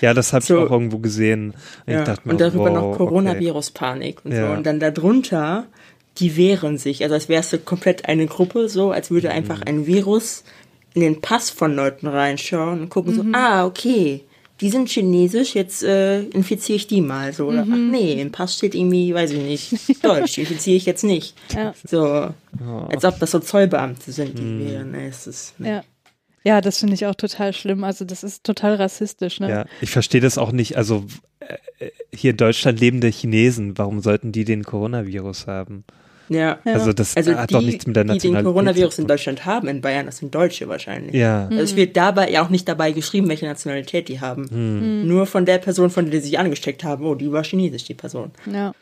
Ja, 0.00 0.14
das 0.14 0.32
habe 0.32 0.44
so, 0.44 0.58
ich 0.58 0.66
auch 0.66 0.70
irgendwo 0.70 0.98
gesehen. 0.98 1.54
Und, 1.86 1.92
ja, 1.92 2.04
mir, 2.24 2.32
und 2.32 2.40
darüber 2.40 2.70
wow, 2.70 2.74
noch 2.74 2.96
Coronavirus-Panik 2.96 4.18
okay. 4.18 4.28
und 4.28 4.32
ja. 4.34 4.48
so. 4.48 4.52
Und 4.56 4.66
dann 4.66 4.80
darunter, 4.80 5.66
die 6.18 6.36
wehren 6.36 6.78
sich. 6.78 7.02
Also 7.02 7.14
als 7.14 7.28
wärst 7.28 7.52
du 7.52 7.58
komplett 7.58 8.08
eine 8.08 8.26
Gruppe, 8.26 8.68
so 8.68 8.90
als 8.90 9.10
würde 9.10 9.30
einfach 9.30 9.58
mhm. 9.58 9.66
ein 9.66 9.86
Virus 9.86 10.44
in 10.94 11.02
den 11.02 11.20
Pass 11.20 11.50
von 11.50 11.74
Leuten 11.74 12.06
reinschauen 12.06 12.80
und 12.80 12.88
gucken 12.88 13.12
mhm. 13.12 13.16
so, 13.16 13.24
ah, 13.32 13.64
okay, 13.64 14.24
die 14.60 14.68
sind 14.68 14.90
chinesisch, 14.90 15.54
jetzt 15.54 15.82
äh, 15.82 16.22
infiziere 16.22 16.76
ich 16.76 16.86
die 16.86 17.00
mal 17.00 17.32
so. 17.32 17.46
Oder, 17.46 17.64
mhm. 17.64 17.72
ach 17.72 17.92
nee, 17.92 18.20
im 18.20 18.30
Pass 18.30 18.56
steht 18.56 18.74
irgendwie, 18.74 19.14
weiß 19.14 19.30
ich 19.32 19.42
nicht, 19.42 20.04
Deutsch, 20.04 20.36
infiziere 20.38 20.76
ich 20.76 20.86
jetzt 20.86 21.04
nicht. 21.04 21.34
Ja. 21.54 21.72
So, 21.84 22.02
oh. 22.04 22.86
als 22.90 23.04
ob 23.04 23.18
das 23.18 23.30
so 23.30 23.38
Zollbeamte 23.38 24.12
sind, 24.12 24.38
die 24.38 24.42
mhm. 24.42 24.68
wären. 24.68 24.90
Nee, 24.92 25.08
es 25.08 25.26
ist, 25.26 25.54
nee. 25.58 25.68
Ja. 25.68 25.82
Ja, 26.42 26.60
das 26.60 26.78
finde 26.78 26.94
ich 26.94 27.06
auch 27.06 27.14
total 27.14 27.52
schlimm. 27.52 27.84
Also 27.84 28.04
das 28.04 28.24
ist 28.24 28.44
total 28.44 28.76
rassistisch. 28.76 29.40
Ne? 29.40 29.50
Ja, 29.50 29.64
ich 29.80 29.90
verstehe 29.90 30.20
das 30.20 30.38
auch 30.38 30.52
nicht. 30.52 30.76
Also 30.76 31.04
äh, 31.40 31.90
hier 32.14 32.30
in 32.30 32.36
Deutschland 32.36 32.80
lebende 32.80 33.08
Chinesen, 33.08 33.76
warum 33.76 34.00
sollten 34.00 34.32
die 34.32 34.44
den 34.44 34.64
Coronavirus 34.64 35.46
haben? 35.46 35.84
Ja. 36.30 36.60
Also 36.64 36.92
das 36.92 37.16
also 37.16 37.34
hat 37.34 37.50
die, 37.50 37.54
doch 37.54 37.60
nichts 37.60 37.86
mit 37.86 37.96
der 37.96 38.04
Nationalität 38.04 38.30
Die 38.30 38.44
den 38.44 38.44
Coronavirus 38.44 38.98
in 39.00 39.06
Deutschland 39.08 39.44
haben, 39.44 39.66
in 39.66 39.80
Bayern, 39.80 40.06
das 40.06 40.18
sind 40.18 40.32
Deutsche 40.32 40.68
wahrscheinlich. 40.68 41.14
Ja. 41.14 41.48
Also 41.48 41.62
es 41.62 41.76
wird 41.76 41.96
dabei 41.96 42.30
ja 42.30 42.44
auch 42.44 42.50
nicht 42.50 42.68
dabei 42.68 42.92
geschrieben, 42.92 43.28
welche 43.28 43.46
Nationalität 43.46 44.08
die 44.08 44.20
haben. 44.20 44.48
Hm. 44.48 45.08
Nur 45.08 45.26
von 45.26 45.44
der 45.44 45.58
Person, 45.58 45.90
von 45.90 46.08
der 46.08 46.20
sie 46.20 46.28
sich 46.28 46.38
angesteckt 46.38 46.84
haben, 46.84 47.04
oh, 47.04 47.16
die 47.16 47.32
war 47.32 47.42
chinesisch, 47.42 47.84
die 47.84 47.94
Person. 47.94 48.30
Ja. 48.50 48.72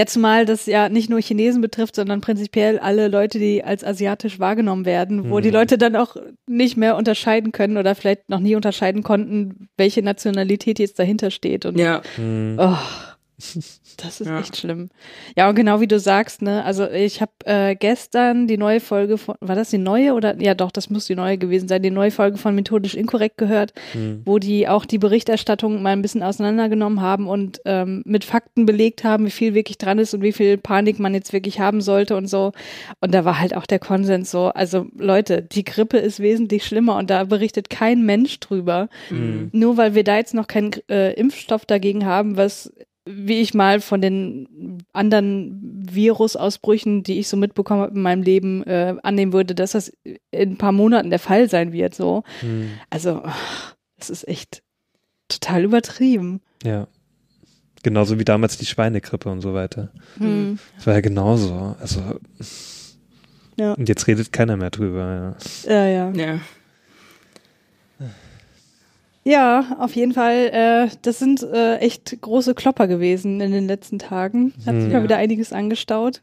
Ja, 0.00 0.06
zumal 0.06 0.46
das 0.46 0.64
ja 0.64 0.88
nicht 0.88 1.10
nur 1.10 1.20
Chinesen 1.20 1.60
betrifft, 1.60 1.94
sondern 1.94 2.22
prinzipiell 2.22 2.78
alle 2.78 3.08
Leute, 3.08 3.38
die 3.38 3.62
als 3.62 3.84
asiatisch 3.84 4.40
wahrgenommen 4.40 4.86
werden, 4.86 5.28
wo 5.28 5.36
mhm. 5.36 5.42
die 5.42 5.50
Leute 5.50 5.76
dann 5.76 5.94
auch 5.94 6.16
nicht 6.46 6.78
mehr 6.78 6.96
unterscheiden 6.96 7.52
können 7.52 7.76
oder 7.76 7.94
vielleicht 7.94 8.30
noch 8.30 8.40
nie 8.40 8.56
unterscheiden 8.56 9.02
konnten, 9.02 9.68
welche 9.76 10.00
Nationalität 10.00 10.78
jetzt 10.78 10.98
dahinter 10.98 11.30
steht. 11.30 11.66
Und, 11.66 11.78
ja. 11.78 12.00
Mhm. 12.16 12.56
Oh. 12.58 12.78
Das 13.96 14.20
ist 14.20 14.28
ja. 14.28 14.40
echt 14.40 14.56
schlimm. 14.56 14.88
Ja, 15.36 15.48
und 15.48 15.54
genau 15.54 15.80
wie 15.80 15.86
du 15.86 15.98
sagst, 15.98 16.42
ne, 16.42 16.64
also 16.64 16.88
ich 16.88 17.20
habe 17.20 17.32
äh, 17.44 17.74
gestern 17.74 18.46
die 18.46 18.56
neue 18.56 18.80
Folge 18.80 19.18
von, 19.18 19.34
war 19.40 19.56
das 19.56 19.70
die 19.70 19.78
neue 19.78 20.14
oder, 20.14 20.40
ja 20.40 20.54
doch, 20.54 20.70
das 20.70 20.90
muss 20.90 21.06
die 21.06 21.14
neue 21.14 21.38
gewesen 21.38 21.68
sein, 21.68 21.82
die 21.82 21.90
neue 21.90 22.10
Folge 22.10 22.38
von 22.38 22.54
Methodisch 22.54 22.94
Inkorrekt 22.94 23.36
gehört, 23.36 23.72
mhm. 23.94 24.22
wo 24.24 24.38
die 24.38 24.68
auch 24.68 24.84
die 24.84 24.98
Berichterstattung 24.98 25.82
mal 25.82 25.90
ein 25.90 26.02
bisschen 26.02 26.22
auseinandergenommen 26.22 27.00
haben 27.00 27.28
und 27.28 27.60
ähm, 27.64 28.02
mit 28.06 28.24
Fakten 28.24 28.66
belegt 28.66 29.04
haben, 29.04 29.26
wie 29.26 29.30
viel 29.30 29.54
wirklich 29.54 29.78
dran 29.78 29.98
ist 29.98 30.14
und 30.14 30.22
wie 30.22 30.32
viel 30.32 30.56
Panik 30.56 30.98
man 30.98 31.14
jetzt 31.14 31.32
wirklich 31.32 31.60
haben 31.60 31.80
sollte 31.80 32.16
und 32.16 32.26
so. 32.26 32.52
Und 33.00 33.12
da 33.14 33.24
war 33.24 33.40
halt 33.40 33.56
auch 33.56 33.66
der 33.66 33.78
Konsens 33.78 34.30
so, 34.30 34.46
also 34.46 34.86
Leute, 34.96 35.42
die 35.42 35.64
Grippe 35.64 35.98
ist 35.98 36.20
wesentlich 36.20 36.64
schlimmer 36.64 36.96
und 36.96 37.10
da 37.10 37.24
berichtet 37.24 37.70
kein 37.70 38.04
Mensch 38.04 38.40
drüber. 38.40 38.88
Mhm. 39.10 39.50
Nur 39.52 39.76
weil 39.76 39.94
wir 39.94 40.04
da 40.04 40.16
jetzt 40.16 40.34
noch 40.34 40.46
keinen 40.46 40.72
äh, 40.88 41.12
Impfstoff 41.14 41.64
dagegen 41.66 42.06
haben, 42.06 42.36
was 42.36 42.72
wie 43.12 43.40
ich 43.40 43.54
mal 43.54 43.80
von 43.80 44.00
den 44.00 44.78
anderen 44.92 45.86
Virusausbrüchen, 45.90 47.02
die 47.02 47.18
ich 47.18 47.28
so 47.28 47.36
mitbekommen 47.36 47.82
habe 47.82 47.94
in 47.94 48.02
meinem 48.02 48.22
Leben, 48.22 48.62
äh, 48.64 48.94
annehmen 49.02 49.32
würde, 49.32 49.54
dass 49.54 49.72
das 49.72 49.92
in 50.04 50.52
ein 50.52 50.56
paar 50.56 50.72
Monaten 50.72 51.10
der 51.10 51.18
Fall 51.18 51.48
sein 51.48 51.72
wird. 51.72 51.94
So, 51.94 52.22
hm. 52.40 52.70
also 52.90 53.22
das 53.98 54.10
ist 54.10 54.26
echt 54.28 54.62
total 55.28 55.64
übertrieben. 55.64 56.40
Ja. 56.64 56.88
Genauso 57.82 58.18
wie 58.18 58.24
damals 58.24 58.58
die 58.58 58.66
Schweinegrippe 58.66 59.30
und 59.30 59.40
so 59.40 59.54
weiter. 59.54 59.90
Hm. 60.18 60.58
Das 60.76 60.86
war 60.86 60.94
ja 60.94 61.00
genauso. 61.00 61.76
Also 61.80 62.02
ja. 63.56 63.74
Und 63.74 63.88
jetzt 63.88 64.06
redet 64.06 64.32
keiner 64.32 64.56
mehr 64.56 64.70
drüber. 64.70 65.36
Ja, 65.66 65.86
ja. 65.86 66.10
ja. 66.10 66.12
ja. 66.12 66.40
Ja, 69.22 69.76
auf 69.78 69.94
jeden 69.94 70.12
Fall. 70.12 70.50
Äh, 70.52 70.96
das 71.02 71.18
sind 71.18 71.42
äh, 71.42 71.76
echt 71.76 72.20
große 72.20 72.54
Klopper 72.54 72.88
gewesen 72.88 73.40
in 73.40 73.52
den 73.52 73.66
letzten 73.66 73.98
Tagen. 73.98 74.54
Hat 74.64 74.74
sich 74.74 74.84
hm. 74.84 74.92
mal 74.92 75.02
wieder 75.02 75.18
einiges 75.18 75.52
angestaut. 75.52 76.22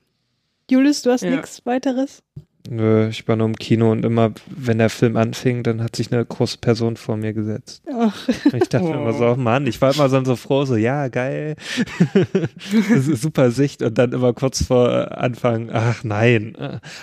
Julius, 0.69 1.01
du 1.03 1.11
hast 1.11 1.21
ja. 1.21 1.29
nichts 1.29 1.65
weiteres? 1.65 2.23
Nö, 2.69 3.07
ich 3.07 3.25
war 3.27 3.35
nur 3.35 3.47
im 3.47 3.55
Kino 3.55 3.91
und 3.91 4.03
immer, 4.03 4.33
wenn 4.47 4.79
der 4.79 4.89
Film 4.89 5.15
anfing, 5.15 5.63
dann 5.63 5.81
hat 5.81 5.95
sich 5.95 6.11
eine 6.11 6.25
große 6.25 6.57
Person 6.57 6.97
vor 6.97 7.15
mir 7.15 7.33
gesetzt. 7.33 7.83
Ach. 7.93 8.27
Ich 8.27 8.67
dachte 8.69 8.87
oh. 8.87 8.93
immer 8.93 9.13
so, 9.13 9.25
oh 9.25 9.35
Mann, 9.35 9.67
ich 9.67 9.81
war 9.81 9.93
immer 9.93 10.09
so, 10.25 10.35
froh, 10.35 10.65
so, 10.65 10.75
ja, 10.75 11.07
geil. 11.07 11.55
das 12.13 13.07
ist 13.07 13.21
super 13.21 13.51
Sicht 13.51 13.81
und 13.83 13.97
dann 13.97 14.11
immer 14.11 14.33
kurz 14.33 14.65
vor 14.65 15.17
Anfang, 15.17 15.69
ach 15.71 16.03
nein. 16.03 16.57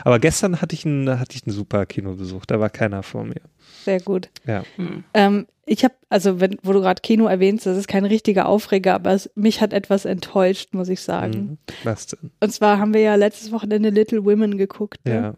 Aber 0.04 0.18
gestern 0.18 0.60
hatte 0.60 0.74
ich 0.74 0.84
einen, 0.84 1.18
hatte 1.18 1.36
ich 1.36 1.46
einen 1.46 1.54
super 1.54 1.86
Kinobesuch, 1.86 2.44
da 2.44 2.60
war 2.60 2.68
keiner 2.68 3.02
vor 3.02 3.24
mir. 3.24 3.40
Sehr 3.84 4.00
gut. 4.00 4.30
Ja. 4.46 4.64
Hm. 4.76 5.04
Ähm, 5.14 5.46
ich 5.66 5.84
habe, 5.84 5.94
also 6.08 6.40
wenn, 6.40 6.58
wo 6.62 6.72
du 6.72 6.80
gerade 6.80 7.00
Kino 7.00 7.26
erwähnst, 7.26 7.66
das 7.66 7.76
ist 7.76 7.88
kein 7.88 8.04
richtiger 8.04 8.46
Aufreger, 8.46 8.94
aber 8.94 9.12
es, 9.12 9.30
mich 9.34 9.60
hat 9.60 9.72
etwas 9.72 10.04
enttäuscht, 10.04 10.74
muss 10.74 10.88
ich 10.88 11.00
sagen. 11.00 11.38
Mhm. 11.38 11.58
Was 11.84 12.06
denn? 12.06 12.30
Und 12.40 12.52
zwar 12.52 12.78
haben 12.78 12.92
wir 12.94 13.00
ja 13.00 13.14
letztes 13.14 13.52
Wochenende 13.52 13.90
Little 13.90 14.24
Women 14.24 14.58
geguckt. 14.58 15.04
Ne? 15.04 15.14
Ja. 15.14 15.34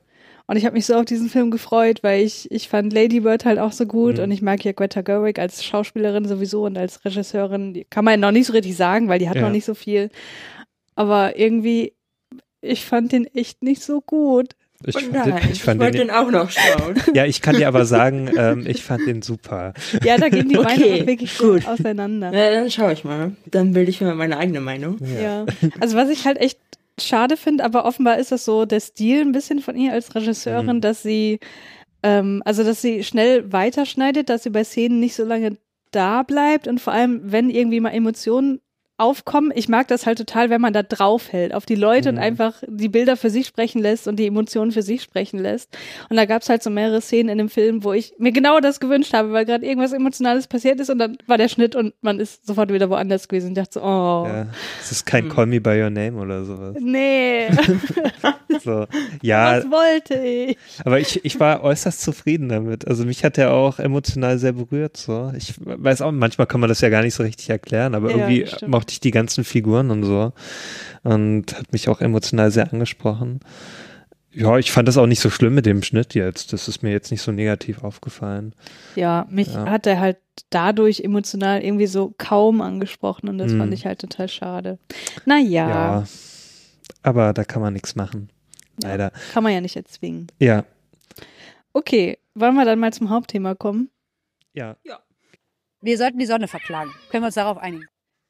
Und 0.49 0.57
ich 0.57 0.65
habe 0.65 0.75
mich 0.75 0.87
so 0.87 0.95
auf 0.95 1.05
diesen 1.05 1.29
Film 1.29 1.51
gefreut, 1.51 2.03
weil 2.03 2.25
ich, 2.25 2.51
ich 2.53 2.69
fand 2.69 2.93
Lady 2.93 3.21
Bird 3.21 3.45
halt 3.45 3.59
auch 3.59 3.73
so 3.73 3.85
gut 3.87 4.19
mhm. 4.19 4.25
und 4.25 4.31
ich 4.31 4.43
mag 4.43 4.65
ja 4.65 4.73
Greta 4.73 5.01
Gerwig 5.01 5.39
als 5.39 5.65
Schauspielerin 5.65 6.27
sowieso 6.27 6.65
und 6.65 6.79
als 6.79 7.05
Regisseurin, 7.05 7.75
die 7.75 7.85
kann 7.85 8.05
man 8.05 8.21
noch 8.21 8.31
nicht 8.31 8.47
so 8.47 8.53
richtig 8.53 8.77
sagen, 8.77 9.09
weil 9.09 9.19
die 9.19 9.29
hat 9.29 9.37
ja. 9.37 9.43
noch 9.43 9.51
nicht 9.51 9.65
so 9.65 9.75
viel. 9.75 10.11
Aber 10.95 11.37
irgendwie, 11.39 11.95
ich 12.61 12.85
fand 12.85 13.13
den 13.13 13.27
echt 13.27 13.63
nicht 13.63 13.83
so 13.83 14.01
gut. 14.01 14.55
Ich, 14.85 14.97
oh 14.97 15.01
nein, 15.11 15.41
ich, 15.51 15.63
fand 15.63 15.81
ich 15.81 15.85
wollte 15.85 15.99
den, 15.99 16.09
den, 16.09 16.11
auch 16.11 16.31
noch 16.31 16.51
schauen. 16.51 17.01
Ja, 17.15 17.25
ich 17.25 17.41
kann 17.41 17.57
dir 17.57 17.69
aber 17.69 17.87
sagen, 17.87 18.31
ähm, 18.37 18.65
ich 18.67 18.85
fand 18.85 19.07
den 19.07 19.23
super. 19.23 19.73
Ja, 20.05 20.19
da 20.19 20.29
gehen 20.29 20.49
die 20.49 20.59
okay, 20.59 20.79
Meinungen 20.79 21.07
wirklich 21.07 21.39
gut 21.39 21.67
auseinander. 21.67 22.33
Ja, 22.33 22.51
dann 22.51 22.71
schaue 22.71 22.93
ich 22.93 23.05
mal. 23.05 23.33
Dann 23.47 23.73
bilde 23.73 23.91
ich 23.91 24.01
mir 24.01 24.15
meine 24.15 24.37
eigene 24.37 24.61
Meinung. 24.61 24.99
Ja. 25.01 25.21
ja. 25.21 25.47
Also 25.81 25.97
was 25.97 26.11
ich 26.11 26.27
halt 26.27 26.39
echt 26.39 26.59
schade 27.01 27.37
finde, 27.37 27.65
aber 27.65 27.85
offenbar 27.85 28.19
ist 28.19 28.33
das 28.33 28.45
so 28.45 28.65
der 28.65 28.81
Stil 28.81 29.23
ein 29.23 29.33
bisschen 29.33 29.61
von 29.61 29.77
ihr 29.77 29.93
als 29.93 30.15
Regisseurin, 30.15 30.77
mhm. 30.77 30.81
dass 30.81 31.03
sie, 31.03 31.41
ähm, 32.03 32.43
also 32.45 32.63
dass 32.65 32.83
sie 32.83 33.05
schnell 33.05 33.53
weiterschneidet, 33.53 34.29
dass 34.29 34.43
sie 34.43 34.51
bei 34.51 34.65
Szenen 34.65 35.01
nicht 35.01 35.15
so 35.15 35.25
lange 35.25 35.57
da 35.91 36.23
bleibt 36.23 36.69
und 36.69 36.81
vor 36.81 36.93
allem, 36.93 37.21
wenn 37.25 37.51
irgendwie 37.51 37.81
mal 37.81 37.91
Emotionen 37.91 38.61
aufkommen. 38.99 39.53
Ich 39.55 39.69
mag 39.69 39.89
das 39.89 40.07
halt 40.07 40.19
total, 40.19 40.49
wenn 40.49 40.61
man 40.61 40.73
da 40.73 40.83
draufhält 40.83 41.53
auf 41.53 41.67
die 41.67 41.75
Leute 41.75 42.11
mhm. 42.11 42.19
und 42.19 42.25
einfach 42.25 42.63
die 42.67 42.89
Bilder 42.89 43.17
für 43.17 43.31
sich 43.31 43.47
sprechen 43.47 43.81
lässt 43.83 44.09
und 44.09 44.17
die 44.17 44.27
Emotionen 44.27 44.73
für 44.73 44.83
sich 44.83 45.03
sprechen 45.03 45.39
lässt. 45.39 45.77
Und 46.09 46.17
da 46.17 46.25
gab 46.25 46.43
es 46.43 46.49
halt 46.49 46.63
so 46.63 46.71
mehrere 46.71 47.01
Szenen 47.01 47.29
in 47.29 47.39
dem 47.39 47.49
Film, 47.49 47.85
wo 47.85 47.93
ich 47.93 48.15
mir 48.19 48.33
genau 48.33 48.61
das 48.61 48.81
gewünscht 48.81 49.13
habe, 49.13 49.33
weil 49.33 49.45
gerade 49.45 49.67
irgendwas 49.67 49.93
Emotionales 49.93 50.47
passiert 50.47 50.81
ist 50.81 50.89
und 50.89 50.99
dann 50.99 51.19
war 51.27 51.37
der 51.37 51.49
Schnitt 51.49 51.77
und 51.77 51.95
man 52.01 52.21
ist 52.21 52.47
sofort 52.47 52.73
wieder 52.73 52.89
woanders 52.89 53.29
gewesen 53.29 53.49
und 53.49 53.55
dachte 53.57 53.75
so, 53.75 53.83
oh. 53.83 54.27
Ja, 54.27 54.47
es 54.81 54.93
ist 54.93 55.05
kein 55.05 55.27
mhm. 55.27 55.29
Call 55.31 55.47
Me 55.47 55.61
By 55.61 55.83
Your 55.83 55.91
Name 55.91 56.17
oder 56.17 56.45
sowas. 56.45 56.77
Nee. 56.81 57.49
so, 58.65 58.87
ja. 59.21 59.59
Was 59.59 59.71
wollte 59.71 60.15
ich? 60.15 60.57
Aber 60.85 60.99
ich, 60.99 61.23
ich 61.25 61.39
war 61.39 61.63
äußerst 61.63 62.01
zufrieden 62.01 62.49
damit. 62.49 62.87
Also 62.89 63.05
mich 63.05 63.25
hat 63.25 63.37
er 63.37 63.53
auch 63.53 63.79
emotional 63.79 64.39
sehr 64.39 64.53
berührt. 64.53 64.97
So. 64.97 65.33
Ich 65.37 65.55
weiß 65.59 66.01
auch, 66.01 66.13
manchmal 66.13 66.47
kann 66.47 66.61
man 66.61 66.69
das 66.69 66.81
ja 66.81 66.89
gar 66.89 67.03
nicht 67.03 67.15
so 67.15 67.23
richtig 67.23 67.51
erklären, 67.51 67.95
aber 67.95 68.11
ja, 68.11 68.17
irgendwie 68.29 68.47
mochte 68.87 68.93
ich 68.93 69.01
die 69.01 69.11
ganzen 69.11 69.45
Figuren 69.45 69.91
und 69.91 70.05
so. 70.05 70.33
Und 71.03 71.59
hat 71.59 71.73
mich 71.73 71.89
auch 71.89 72.01
emotional 72.01 72.51
sehr 72.51 72.73
angesprochen. 72.73 73.41
Ja, 74.33 74.59
ich 74.59 74.71
fand 74.71 74.87
das 74.87 74.99
auch 74.99 75.07
nicht 75.07 75.21
so 75.21 75.31
schlimm 75.31 75.55
mit 75.55 75.67
dem 75.67 75.83
Schnitt 75.83 76.15
jetzt. 76.15 76.53
Das 76.53 76.69
ist 76.69 76.83
mir 76.83 76.93
jetzt 76.93 77.11
nicht 77.11 77.23
so 77.23 77.33
negativ 77.33 77.83
aufgefallen. 77.83 78.55
Ja, 78.95 79.27
mich 79.31 79.49
ja. 79.49 79.67
hat 79.67 79.87
er 79.87 79.99
halt 79.99 80.19
dadurch 80.51 81.01
emotional 81.01 81.63
irgendwie 81.63 81.87
so 81.87 82.15
kaum 82.19 82.61
angesprochen 82.61 83.29
und 83.29 83.39
das 83.39 83.53
hm. 83.53 83.59
fand 83.59 83.75
ich 83.75 83.87
halt 83.87 83.99
total 83.99 84.29
schade. 84.29 84.79
Naja. 85.25 85.69
Ja, 85.69 86.05
aber 87.03 87.33
da 87.33 87.45
kann 87.45 87.63
man 87.63 87.73
nichts 87.73 87.97
machen. 87.97 88.31
Ja, 88.83 88.91
Leider. 88.91 89.13
Kann 89.33 89.43
man 89.43 89.53
ja 89.53 89.61
nicht 89.61 89.77
erzwingen. 89.77 90.27
Ja. 90.39 90.65
Okay, 91.73 92.19
wollen 92.35 92.55
wir 92.55 92.67
dann 92.67 92.79
mal 92.79 92.93
zum 92.93 93.09
Hauptthema 93.09 93.55
kommen? 93.55 93.91
Ja. 94.53 94.77
Ja. 94.85 95.01
Wir 95.81 95.97
sollten 95.97 96.19
die 96.19 96.27
Sonne 96.27 96.47
verklagen. 96.47 96.91
Können 97.11 97.23
wir 97.23 97.29
uns 97.29 97.37
darauf 97.37 97.57
einigen? 97.57 97.87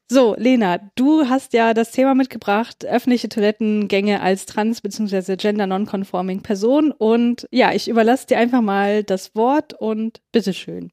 So, 0.08 0.36
Lena, 0.38 0.78
du 0.94 1.28
hast 1.28 1.52
ja 1.52 1.74
das 1.74 1.90
Thema 1.90 2.14
mitgebracht, 2.14 2.84
öffentliche 2.84 3.28
Toilettengänge 3.28 4.20
als 4.20 4.46
trans- 4.46 4.80
bzw. 4.80 5.36
gender-nonconforming 5.36 6.42
Person. 6.42 6.92
Und 6.92 7.48
ja, 7.50 7.72
ich 7.72 7.88
überlasse 7.88 8.28
dir 8.28 8.38
einfach 8.38 8.62
mal 8.62 9.02
das 9.02 9.34
Wort 9.34 9.74
und 9.74 10.20
bitteschön. 10.30 10.92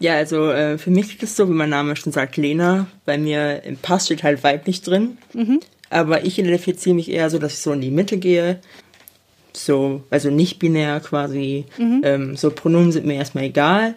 Ja, 0.00 0.14
also 0.14 0.50
äh, 0.50 0.78
für 0.78 0.90
mich 0.90 1.14
ist 1.14 1.22
es 1.24 1.36
so, 1.36 1.48
wie 1.48 1.52
mein 1.54 1.68
Name 1.68 1.94
schon 1.96 2.12
sagt, 2.12 2.38
Lena. 2.38 2.86
Bei 3.04 3.18
mir 3.18 3.64
im 3.64 3.76
Pass 3.76 4.06
steht 4.06 4.22
halt 4.22 4.42
weiblich 4.44 4.80
drin. 4.80 5.18
Mhm. 5.34 5.60
Aber 5.90 6.24
ich 6.24 6.38
identifiziere 6.38 6.94
mich 6.94 7.10
eher 7.10 7.28
so, 7.28 7.38
dass 7.38 7.54
ich 7.54 7.58
so 7.58 7.72
in 7.72 7.82
die 7.82 7.90
Mitte 7.90 8.16
gehe. 8.16 8.60
So, 9.52 10.04
also 10.08 10.30
nicht 10.30 10.58
binär 10.58 11.00
quasi. 11.00 11.66
Mhm. 11.76 12.00
Ähm, 12.04 12.36
so 12.36 12.50
Pronomen 12.50 12.92
sind 12.92 13.04
mir 13.04 13.16
erstmal 13.16 13.44
egal 13.44 13.94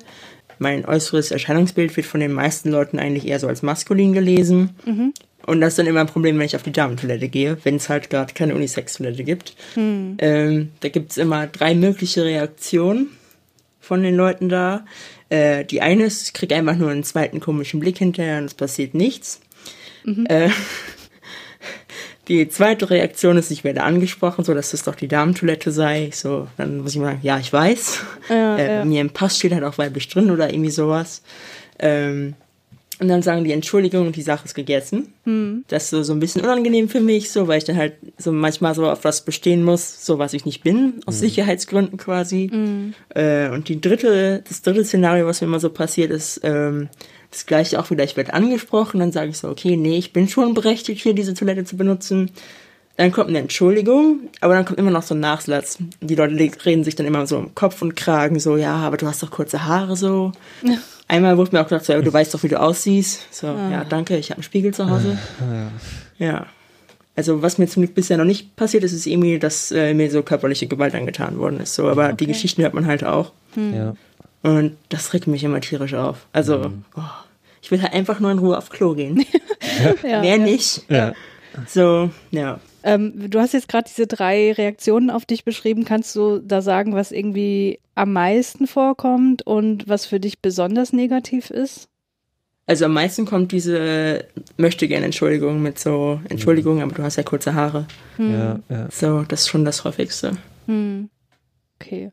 mein 0.62 0.86
äußeres 0.86 1.32
Erscheinungsbild 1.32 1.96
wird 1.98 2.06
von 2.06 2.20
den 2.20 2.32
meisten 2.32 2.70
Leuten 2.70 3.00
eigentlich 3.00 3.28
eher 3.28 3.40
so 3.40 3.48
als 3.48 3.64
maskulin 3.64 4.14
gelesen. 4.14 4.70
Mhm. 4.86 5.14
Und 5.48 5.60
das 5.60 5.70
ist 5.70 5.80
dann 5.80 5.88
immer 5.88 6.02
ein 6.02 6.08
Problem, 6.08 6.38
wenn 6.38 6.46
ich 6.46 6.56
auf 6.56 6.62
die 6.62 6.72
Damentoilette 6.72 7.28
gehe, 7.28 7.58
wenn 7.64 7.78
es 7.78 7.90
halt 7.90 8.12
gerade 8.12 8.34
keine 8.36 8.54
Unisex-Toilette 8.54 9.24
gibt. 9.24 9.56
Mhm. 9.76 10.18
Ähm, 10.20 10.70
da 10.82 10.90
gibt 10.90 11.12
es 11.12 11.18
immer 11.18 11.48
drei 11.48 11.74
mögliche 11.74 12.24
Reaktionen 12.24 13.10
von 13.80 14.04
den 14.04 14.16
Leuten 14.16 14.50
da. 14.50 14.86
Äh, 15.30 15.66
die 15.66 15.82
eine 15.82 16.04
ist, 16.04 16.28
ich 16.28 16.34
kriege 16.34 16.56
einfach 16.56 16.76
nur 16.76 16.92
einen 16.92 17.04
zweiten 17.04 17.40
komischen 17.40 17.80
Blick 17.80 17.98
hinterher 17.98 18.38
und 18.38 18.46
es 18.46 18.54
passiert 18.54 18.94
nichts. 18.94 19.42
Mhm. 20.04 20.28
Äh, 20.30 20.50
die 22.28 22.48
zweite 22.50 22.90
Reaktion 22.90 23.38
ist, 23.38 23.52
ich 23.52 23.64
werde 23.64 23.84
angesprochen, 23.84 24.44
so 24.44 24.54
dass 24.54 24.72
das 24.72 24.84
doch 24.84 24.96
die 24.96 25.08
Damentoilette 25.08 25.72
sei. 25.72 26.12
So, 26.14 26.48
dann 26.58 26.82
muss 26.82 26.94
ich 26.94 27.00
mal 27.00 27.08
sagen, 27.08 27.20
ja, 27.24 27.40
ich 27.40 27.52
weiß. 27.52 28.00
Ja, 28.30 28.56
äh, 28.58 28.76
ja. 28.78 28.86
Mir 28.86 29.02
im 29.02 29.10
Pass 29.10 29.38
steht 29.38 29.54
halt 29.54 29.64
auch 29.64 29.78
weiblich 29.78 30.08
drin 30.08 30.30
oder 30.30 30.52
irgendwie 30.52 30.72
sowas. 30.72 31.24
Ähm, 31.80 32.36
und 33.02 33.08
dann 33.08 33.24
sagen 33.24 33.44
die 33.44 33.52
Entschuldigung 33.52 34.06
und 34.06 34.16
die 34.16 34.22
Sache 34.22 34.46
ist 34.46 34.54
gegessen. 34.54 35.12
Hm. 35.24 35.66
Das 35.70 35.86
ist 35.86 35.90
so, 35.90 36.04
so 36.04 36.14
ein 36.14 36.20
bisschen 36.20 36.44
unangenehm 36.44 36.88
für 36.88 37.00
mich, 37.00 37.32
so, 37.32 37.48
weil 37.48 37.58
ich 37.58 37.64
dann 37.64 37.76
halt 37.76 37.96
so 38.20 38.32
manchmal 38.32 38.76
so 38.76 38.88
auf 38.88 39.04
was 39.04 39.26
bestehen 39.26 39.64
muss, 39.64 40.06
so 40.06 40.20
was 40.20 40.34
ich 40.34 40.46
nicht 40.46 40.64
bin, 40.64 41.02
aus 41.08 41.16
hm. 41.16 41.22
Sicherheitsgründen 41.22 41.98
quasi. 41.98 42.50
Hm. 42.52 42.94
Äh, 43.10 43.50
und 43.50 43.70
die 43.70 43.82
dritte, 43.82 44.44
das 44.48 44.62
dritte 44.62 44.86
Szenario, 44.86 45.26
was 45.26 45.42
mir 45.42 45.48
immer 45.48 45.60
so 45.60 45.72
passiert 45.72 46.12
ist, 46.12 46.42
ähm, 46.44 46.90
das 47.32 47.46
gleiche 47.46 47.80
auch 47.80 47.90
wieder, 47.90 48.04
ich 48.04 48.18
werde 48.18 48.34
angesprochen, 48.34 49.00
dann 49.00 49.12
sage 49.12 49.30
ich 49.30 49.38
so, 49.38 49.50
okay, 49.50 49.78
nee, 49.78 49.98
ich 49.98 50.14
bin 50.14 50.28
schon 50.28 50.54
berechtigt, 50.54 51.02
hier 51.02 51.14
diese 51.14 51.34
Toilette 51.34 51.64
zu 51.64 51.78
benutzen. 51.78 52.32
Dann 52.98 53.12
kommt 53.12 53.30
eine 53.30 53.40
Entschuldigung, 53.40 54.30
aber 54.42 54.54
dann 54.54 54.66
kommt 54.66 54.78
immer 54.78 54.92
noch 54.92 55.02
so 55.02 55.16
ein 55.16 55.22
Nachsatz. 55.22 55.78
Die 56.02 56.16
Leute 56.16 56.36
reden 56.66 56.84
sich 56.84 56.96
dann 56.96 57.08
immer 57.08 57.26
so 57.26 57.38
im 57.38 57.56
Kopf 57.56 57.82
und 57.82 57.96
Kragen, 57.96 58.40
so, 58.40 58.58
ja, 58.58 58.76
aber 58.76 58.98
du 58.98 59.08
hast 59.08 59.24
doch 59.24 59.32
kurze 59.32 59.66
Haare, 59.66 59.96
so. 59.96 60.34
Ja. 60.62 60.76
Einmal 61.08 61.38
wurde 61.38 61.56
mir 61.56 61.62
auch 61.62 61.68
gesagt, 61.68 61.86
so, 61.86 62.02
du 62.02 62.14
weißt 62.14 62.34
doch, 62.34 62.44
wie 62.44 62.50
du 62.50 62.60
aussiehst. 62.60 63.34
So, 63.34 63.48
ah. 63.48 63.70
ja, 63.72 63.86
danke, 63.86 64.18
ich 64.18 64.30
habe 64.30 64.38
einen 64.38 64.44
Spiegel 64.44 64.74
zu 64.74 64.90
Hause. 64.90 65.18
Ja. 66.20 66.26
ja. 66.26 66.46
Also, 67.16 67.42
was 67.42 67.58
mir 67.58 67.68
zum 67.68 67.84
Glück 67.84 67.96
bisher 67.96 68.18
noch 68.18 68.26
nicht 68.26 68.56
passiert 68.56 68.84
ist, 68.84 68.94
ist 68.94 69.06
irgendwie, 69.06 69.38
dass 69.38 69.72
äh, 69.72 69.94
mir 69.94 70.10
so 70.10 70.24
körperliche 70.24 70.68
Gewalt 70.68 70.96
angetan 70.96 71.38
worden 71.40 71.60
ist. 71.60 71.76
So, 71.76 71.90
aber 71.90 72.06
okay. 72.06 72.16
die 72.20 72.28
Geschichten 72.28 72.62
hört 72.62 72.74
man 72.74 72.86
halt 72.86 73.04
auch. 73.04 73.34
Hm. 73.56 73.74
Ja. 73.74 73.96
Und 74.44 74.78
das 74.90 75.14
regt 75.14 75.28
mich 75.28 75.44
immer 75.44 75.62
tierisch 75.62 75.94
auf. 75.94 76.26
Also, 76.34 76.58
mhm. 76.58 76.84
oh, 76.96 77.02
ich 77.62 77.72
will 77.72 77.82
halt 77.82 77.94
einfach 77.94 78.20
nur 78.20 78.32
in 78.32 78.40
Ruhe 78.40 78.58
auf 78.58 78.70
Klo 78.70 78.96
gehen. 78.96 79.24
ja, 80.04 80.22
Mehr 80.22 80.38
nicht. 80.38 80.90
Ja. 80.90 81.14
So, 81.68 82.10
ja. 82.32 82.60
Ähm, 82.84 83.30
du 83.30 83.40
hast 83.40 83.54
jetzt 83.54 83.68
gerade 83.68 83.88
diese 83.88 84.08
drei 84.08 84.54
Reaktionen 84.54 85.10
auf 85.10 85.26
dich 85.26 85.44
beschrieben. 85.44 85.86
Kannst 85.86 86.16
du 86.16 86.40
da 86.40 86.62
sagen, 86.62 86.96
was 86.96 87.12
irgendwie 87.12 87.80
am 87.94 88.14
meisten 88.14 88.68
vorkommt 88.68 89.46
und 89.46 89.88
was 89.88 90.06
für 90.06 90.20
dich 90.20 90.40
besonders 90.40 90.94
negativ 90.94 91.52
ist? 91.52 91.88
Also 92.66 92.86
am 92.86 92.94
meisten 92.94 93.26
kommt 93.26 93.52
diese 93.52 94.26
möchte 94.58 94.88
gerne 94.88 95.06
Entschuldigung 95.06 95.62
mit 95.62 95.78
so 95.78 96.22
Entschuldigung, 96.30 96.76
mhm. 96.76 96.84
aber 96.84 96.94
du 96.94 97.04
hast 97.04 97.18
ja 97.18 97.24
kurze 97.24 97.54
Haare. 97.54 97.86
Hm. 98.16 98.34
Ja, 98.34 98.60
ja. 98.70 98.88
So, 98.90 99.24
das 99.24 99.42
ist 99.42 99.50
schon 99.50 99.66
das 99.66 99.84
häufigste. 99.84 100.38
Hm. 100.68 101.10
Okay. 101.76 102.12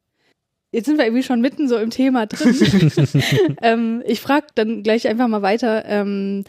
Jetzt 0.71 0.87
sind 0.87 0.99
wir 0.99 1.07
irgendwie 1.07 1.23
schon 1.23 1.41
mitten 1.41 1.69
so 1.69 1.77
im 1.79 1.91
Thema 1.91 2.27
drin. 2.27 2.55
ähm, 3.63 4.03
ich 4.07 4.21
frage 4.21 4.47
dann 4.55 4.83
gleich 4.83 5.09
einfach 5.09 5.29
mal 5.29 5.43
weiter. 5.43 5.85
Ähm, 5.87 6.45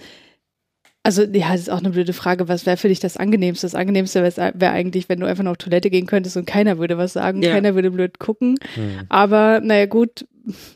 also, 1.03 1.23
ja, 1.23 1.51
das 1.51 1.61
ist 1.61 1.69
auch 1.69 1.79
eine 1.79 1.91
blöde 1.91 2.11
Frage. 2.11 2.49
Was 2.49 2.65
wäre 2.65 2.75
für 2.75 2.89
dich 2.89 2.99
das 2.99 3.15
Angenehmste? 3.15 3.65
Das 3.65 3.75
Angenehmste 3.75 4.21
wäre 4.21 4.53
wär 4.55 4.71
eigentlich, 4.71 5.07
wenn 5.07 5.21
du 5.21 5.25
einfach 5.25 5.43
noch 5.43 5.51
auf 5.51 5.57
Toilette 5.57 5.89
gehen 5.89 6.05
könntest 6.05 6.35
und 6.35 6.45
keiner 6.45 6.77
würde 6.77 6.97
was 6.97 7.13
sagen, 7.13 7.41
ja. 7.41 7.51
keiner 7.51 7.73
würde 7.75 7.91
blöd 7.91 8.19
gucken. 8.19 8.59
Mhm. 8.75 9.05
Aber, 9.07 9.61
naja, 9.61 9.85
gut, 9.85 10.27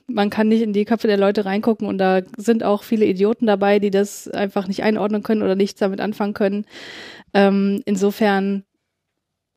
man 0.07 0.29
kann 0.29 0.47
nicht 0.47 0.62
in 0.62 0.71
die 0.71 0.85
Köpfe 0.85 1.07
der 1.07 1.17
Leute 1.17 1.45
reingucken 1.45 1.88
und 1.88 1.97
da 1.97 2.21
sind 2.38 2.63
auch 2.63 2.83
viele 2.83 3.05
Idioten 3.05 3.45
dabei, 3.45 3.79
die 3.79 3.91
das 3.91 4.29
einfach 4.29 4.67
nicht 4.67 4.83
einordnen 4.83 5.23
können 5.23 5.43
oder 5.43 5.55
nichts 5.55 5.79
damit 5.79 6.00
anfangen 6.00 6.33
können. 6.33 6.65
Ähm, 7.33 7.81
insofern 7.85 8.63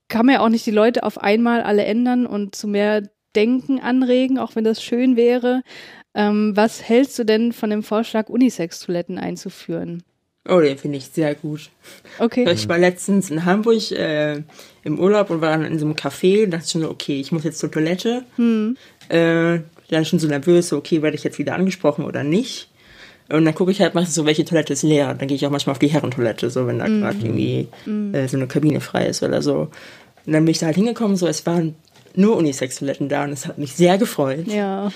kann 0.08 0.26
man 0.26 0.36
ja 0.36 0.40
auch 0.40 0.48
nicht 0.48 0.66
die 0.66 0.72
Leute 0.72 1.04
auf 1.04 1.18
einmal 1.18 1.62
alle 1.62 1.84
ändern 1.84 2.26
und 2.26 2.54
zu 2.54 2.66
mehr 2.68 3.02
Denken 3.36 3.78
anregen, 3.78 4.38
auch 4.38 4.56
wenn 4.56 4.64
das 4.64 4.82
schön 4.82 5.16
wäre. 5.16 5.62
Ähm, 6.14 6.52
was 6.56 6.82
hältst 6.82 7.18
du 7.18 7.24
denn 7.24 7.52
von 7.52 7.70
dem 7.70 7.82
Vorschlag, 7.82 8.28
Unisex-Toiletten 8.28 9.18
einzuführen? 9.18 10.02
Oh, 10.48 10.60
den 10.60 10.78
finde 10.78 10.98
ich 10.98 11.06
sehr 11.06 11.34
gut. 11.34 11.70
Okay. 12.18 12.50
Ich 12.52 12.68
war 12.68 12.78
letztens 12.78 13.30
in 13.30 13.44
Hamburg 13.44 13.90
äh, 13.90 14.42
im 14.84 14.98
Urlaub 14.98 15.30
und 15.30 15.40
war 15.40 15.50
dann 15.50 15.64
in 15.64 15.78
so 15.78 15.84
einem 15.84 15.94
Café 15.94 16.44
und 16.44 16.52
dachte 16.52 16.70
schon 16.70 16.82
so, 16.82 16.90
okay, 16.90 17.20
ich 17.20 17.32
muss 17.32 17.44
jetzt 17.44 17.58
zur 17.58 17.70
Toilette. 17.70 18.22
Hm. 18.36 18.76
Äh, 19.08 19.60
dann 19.90 20.04
schon 20.04 20.18
so 20.18 20.28
nervös, 20.28 20.68
so, 20.68 20.76
okay, 20.76 21.02
werde 21.02 21.16
ich 21.16 21.24
jetzt 21.24 21.38
wieder 21.38 21.54
angesprochen 21.54 22.04
oder 22.04 22.24
nicht? 22.24 22.68
Und 23.28 23.44
dann 23.44 23.54
gucke 23.54 23.72
ich 23.72 23.80
halt 23.80 23.94
meistens 23.94 24.14
so, 24.14 24.24
welche 24.24 24.44
Toilette 24.44 24.72
ist 24.72 24.82
leer. 24.82 25.14
Dann 25.14 25.26
gehe 25.26 25.36
ich 25.36 25.44
auch 25.46 25.50
manchmal 25.50 25.72
auf 25.72 25.78
die 25.80 25.88
Herrentoilette, 25.88 26.48
so 26.50 26.66
wenn 26.66 26.78
da 26.78 26.88
mhm. 26.88 27.00
gerade 27.00 27.18
irgendwie 27.18 27.68
mhm. 27.84 28.14
äh, 28.14 28.28
so 28.28 28.36
eine 28.36 28.46
Kabine 28.46 28.80
frei 28.80 29.06
ist 29.06 29.22
oder 29.22 29.42
so. 29.42 29.68
Und 30.26 30.32
dann 30.32 30.44
bin 30.44 30.52
ich 30.52 30.58
da 30.58 30.66
halt 30.66 30.76
hingekommen, 30.76 31.16
so 31.16 31.26
es 31.26 31.44
waren 31.46 31.74
nur 32.16 32.36
Unisex-Toiletten 32.36 33.08
da 33.08 33.24
und 33.24 33.32
es 33.32 33.46
hat 33.46 33.58
mich 33.58 33.74
sehr 33.74 33.98
gefreut. 33.98 34.46
Ja. 34.46 34.90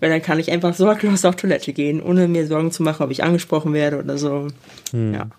Weil 0.00 0.10
dann 0.10 0.22
kann 0.22 0.38
ich 0.38 0.50
einfach 0.50 0.74
sorglos 0.74 1.24
auf 1.24 1.36
Toilette 1.36 1.72
gehen, 1.72 2.02
ohne 2.02 2.28
mir 2.28 2.46
Sorgen 2.46 2.70
zu 2.70 2.82
machen, 2.82 3.02
ob 3.02 3.10
ich 3.10 3.24
angesprochen 3.24 3.72
werde 3.72 3.98
oder 3.98 4.18
so. 4.18 4.48
Hm. 4.92 5.14
Ja. 5.14 5.30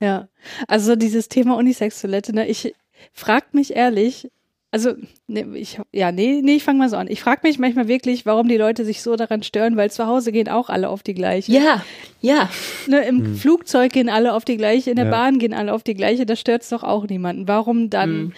Ja. 0.00 0.28
Also 0.66 0.96
dieses 0.96 1.28
Thema 1.28 1.56
Unisex-Toilette, 1.56 2.34
ne, 2.34 2.48
ich 2.48 2.74
frag 3.12 3.52
mich 3.52 3.76
ehrlich, 3.76 4.28
also, 4.72 4.92
ne, 5.26 5.46
ich, 5.54 5.80
ja, 5.90 6.12
nee, 6.12 6.40
nee, 6.42 6.54
ich 6.54 6.64
fange 6.64 6.78
mal 6.78 6.88
so 6.88 6.96
an. 6.96 7.08
Ich 7.10 7.20
frage 7.20 7.40
mich 7.42 7.58
manchmal 7.58 7.88
wirklich, 7.88 8.24
warum 8.24 8.46
die 8.46 8.56
Leute 8.56 8.84
sich 8.84 9.02
so 9.02 9.16
daran 9.16 9.42
stören, 9.42 9.76
weil 9.76 9.90
zu 9.90 10.06
Hause 10.06 10.30
gehen 10.30 10.48
auch 10.48 10.68
alle 10.68 10.88
auf 10.90 11.02
die 11.02 11.14
gleiche. 11.14 11.50
Ja, 11.50 11.84
ja. 12.20 12.48
Ne, 12.86 13.00
Im 13.00 13.24
hm. 13.24 13.36
Flugzeug 13.36 13.92
gehen 13.92 14.08
alle 14.08 14.32
auf 14.32 14.44
die 14.44 14.56
gleiche, 14.56 14.90
in 14.90 14.96
der 14.96 15.06
ja. 15.06 15.10
Bahn 15.10 15.40
gehen 15.40 15.54
alle 15.54 15.72
auf 15.72 15.82
die 15.82 15.94
gleiche, 15.94 16.24
da 16.24 16.36
stört 16.36 16.62
es 16.62 16.68
doch 16.68 16.84
auch 16.84 17.08
niemanden. 17.08 17.48
Warum 17.48 17.90
dann 17.90 18.10
hm. 18.10 18.32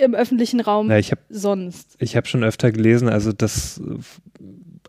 Im 0.00 0.14
öffentlichen 0.14 0.60
Raum 0.60 0.90
ja, 0.90 0.98
ich 0.98 1.12
hab, 1.12 1.20
sonst? 1.28 1.96
Ich 1.98 2.16
habe 2.16 2.26
schon 2.26 2.44
öfter 2.44 2.72
gelesen, 2.72 3.08
also 3.08 3.32
das 3.32 3.80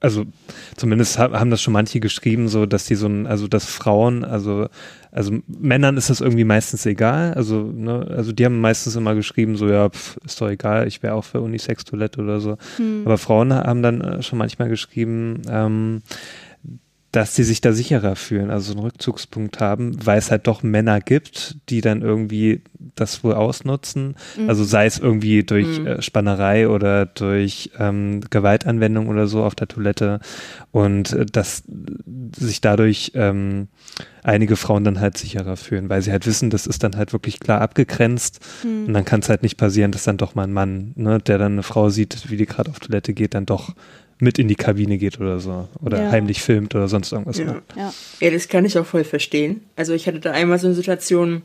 also 0.01 0.25
zumindest 0.75 1.19
haben 1.19 1.51
das 1.51 1.61
schon 1.61 1.73
manche 1.73 1.99
geschrieben, 1.99 2.47
so 2.47 2.65
dass 2.65 2.85
die 2.85 2.95
so 2.95 3.05
ein, 3.07 3.27
also 3.27 3.47
dass 3.47 3.65
Frauen, 3.65 4.25
also 4.25 4.67
also 5.11 5.39
Männern 5.45 5.97
ist 5.97 6.09
das 6.09 6.21
irgendwie 6.21 6.45
meistens 6.45 6.85
egal. 6.85 7.33
Also, 7.33 7.63
ne, 7.63 8.07
also 8.09 8.31
die 8.31 8.45
haben 8.45 8.61
meistens 8.61 8.95
immer 8.95 9.13
geschrieben, 9.13 9.57
so 9.57 9.67
ja, 9.67 9.89
pf, 9.89 10.17
ist 10.25 10.39
doch 10.39 10.49
egal, 10.49 10.87
ich 10.87 11.03
wäre 11.03 11.15
auch 11.15 11.25
für 11.25 11.41
Unisex-Toilette 11.41 12.21
oder 12.21 12.39
so. 12.39 12.57
Hm. 12.77 13.01
Aber 13.03 13.17
Frauen 13.17 13.53
haben 13.53 13.83
dann 13.83 14.01
äh, 14.01 14.23
schon 14.23 14.39
manchmal 14.39 14.69
geschrieben, 14.69 15.41
ähm, 15.49 16.01
dass 17.11 17.35
sie 17.35 17.43
sich 17.43 17.59
da 17.59 17.73
sicherer 17.73 18.15
fühlen, 18.15 18.49
also 18.49 18.71
einen 18.71 18.81
Rückzugspunkt 18.81 19.59
haben, 19.59 20.05
weil 20.05 20.17
es 20.17 20.31
halt 20.31 20.47
doch 20.47 20.63
Männer 20.63 21.01
gibt, 21.01 21.57
die 21.69 21.81
dann 21.81 22.01
irgendwie 22.01 22.61
das 22.95 23.23
wohl 23.23 23.33
ausnutzen. 23.33 24.15
Mhm. 24.37 24.49
Also 24.49 24.63
sei 24.63 24.85
es 24.85 24.97
irgendwie 24.97 25.43
durch 25.43 25.79
mhm. 25.79 25.87
äh, 25.87 26.01
Spannerei 26.01 26.69
oder 26.69 27.05
durch 27.05 27.71
ähm, 27.77 28.21
Gewaltanwendung 28.29 29.09
oder 29.09 29.27
so 29.27 29.43
auf 29.43 29.55
der 29.55 29.67
Toilette 29.67 30.21
und 30.71 31.11
äh, 31.11 31.25
dass 31.25 31.63
sich 32.37 32.61
dadurch 32.61 33.11
ähm, 33.15 33.67
einige 34.23 34.55
Frauen 34.55 34.85
dann 34.85 35.01
halt 35.01 35.17
sicherer 35.17 35.57
fühlen, 35.57 35.89
weil 35.89 36.01
sie 36.01 36.11
halt 36.11 36.25
wissen, 36.25 36.49
das 36.49 36.65
ist 36.65 36.81
dann 36.83 36.95
halt 36.95 37.11
wirklich 37.11 37.41
klar 37.41 37.59
abgegrenzt 37.59 38.39
mhm. 38.63 38.85
und 38.87 38.93
dann 38.93 39.03
kann 39.03 39.19
es 39.19 39.27
halt 39.27 39.43
nicht 39.43 39.57
passieren, 39.57 39.91
dass 39.91 40.03
dann 40.03 40.17
doch 40.17 40.35
mal 40.35 40.43
ein 40.43 40.53
Mann, 40.53 40.93
ne, 40.95 41.19
der 41.19 41.37
dann 41.37 41.53
eine 41.53 41.63
Frau 41.63 41.89
sieht, 41.89 42.29
wie 42.29 42.37
die 42.37 42.45
gerade 42.45 42.69
auf 42.69 42.79
Toilette 42.79 43.13
geht, 43.13 43.33
dann 43.33 43.45
doch 43.45 43.75
mit 44.21 44.37
in 44.37 44.47
die 44.47 44.55
Kabine 44.55 44.97
geht 44.97 45.19
oder 45.19 45.39
so. 45.39 45.67
Oder 45.83 46.03
ja. 46.03 46.11
heimlich 46.11 46.41
filmt 46.43 46.75
oder 46.75 46.87
sonst 46.87 47.11
irgendwas 47.11 47.39
ja. 47.39 47.61
Ja. 47.75 47.91
ja, 48.19 48.29
das 48.29 48.47
kann 48.47 48.65
ich 48.65 48.77
auch 48.77 48.85
voll 48.85 49.03
verstehen. 49.03 49.61
Also 49.75 49.93
ich 49.93 50.07
hatte 50.07 50.19
da 50.19 50.31
einmal 50.31 50.59
so 50.59 50.67
eine 50.67 50.75
Situation, 50.75 51.41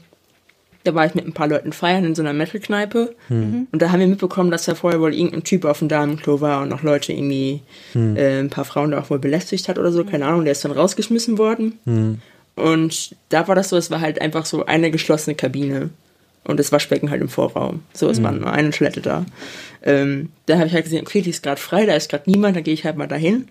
da 0.85 0.95
war 0.95 1.07
ich 1.07 1.15
mit 1.15 1.27
ein 1.27 1.33
paar 1.33 1.49
Leuten 1.49 1.73
feiern 1.73 2.05
in 2.05 2.15
so 2.15 2.21
einer 2.21 2.35
Metal-Kneipe. 2.35 3.17
Mhm. 3.31 3.67
Und 3.73 3.81
da 3.81 3.91
haben 3.91 4.01
wir 4.01 4.07
mitbekommen, 4.07 4.51
dass 4.51 4.67
da 4.67 4.75
vorher 4.75 5.01
wohl 5.01 5.15
irgendein 5.15 5.43
Typ 5.43 5.65
auf 5.65 5.79
dem 5.79 5.89
Damenklo 5.89 6.43
war 6.43 6.63
und 6.63 6.69
noch 6.69 6.83
Leute 6.83 7.15
irgendwie, 7.15 7.63
mhm. 7.95 8.15
äh, 8.15 8.41
ein 8.41 8.51
paar 8.51 8.67
Frauen 8.67 8.91
da 8.91 9.01
auch 9.01 9.09
wohl 9.09 9.19
belästigt 9.19 9.69
hat 9.69 9.79
oder 9.79 9.91
so, 9.91 10.05
keine 10.05 10.27
Ahnung, 10.27 10.45
der 10.45 10.53
ist 10.53 10.65
dann 10.65 10.73
rausgeschmissen 10.73 11.39
worden. 11.39 11.79
Mhm. 11.87 12.19
Und 12.57 13.17
da 13.31 13.49
war 13.49 13.55
das 13.55 13.71
so, 13.71 13.77
es 13.79 13.91
war 13.91 14.03
halt 14.03 14.21
einfach 14.21 14.45
so 14.45 14.67
eine 14.67 14.91
geschlossene 14.91 15.35
Kabine 15.35 15.91
und 16.47 16.59
das 16.59 16.73
Waschbecken 16.73 17.11
halt 17.11 17.21
im 17.21 17.29
Vorraum. 17.29 17.83
So 17.93 18.09
ist 18.09 18.19
mhm. 18.19 18.23
man 18.23 18.41
nur 18.41 18.53
eine 18.53 18.71
Toilette 18.71 19.01
da. 19.01 19.27
Ähm, 19.83 20.31
da 20.47 20.57
habe 20.57 20.67
ich 20.67 20.73
halt 20.73 20.85
gesehen, 20.85 21.03
okay, 21.03 21.21
die 21.21 21.31
ist 21.31 21.43
gerade 21.43 21.61
frei, 21.61 21.87
da 21.87 21.95
ist 21.95 22.11
gerade 22.11 22.31
niemand, 22.31 22.57
da 22.57 22.61
gehe 22.61 22.75
ich 22.75 22.85
halt 22.85 22.97
mal 22.97 23.07
dahin. 23.07 23.49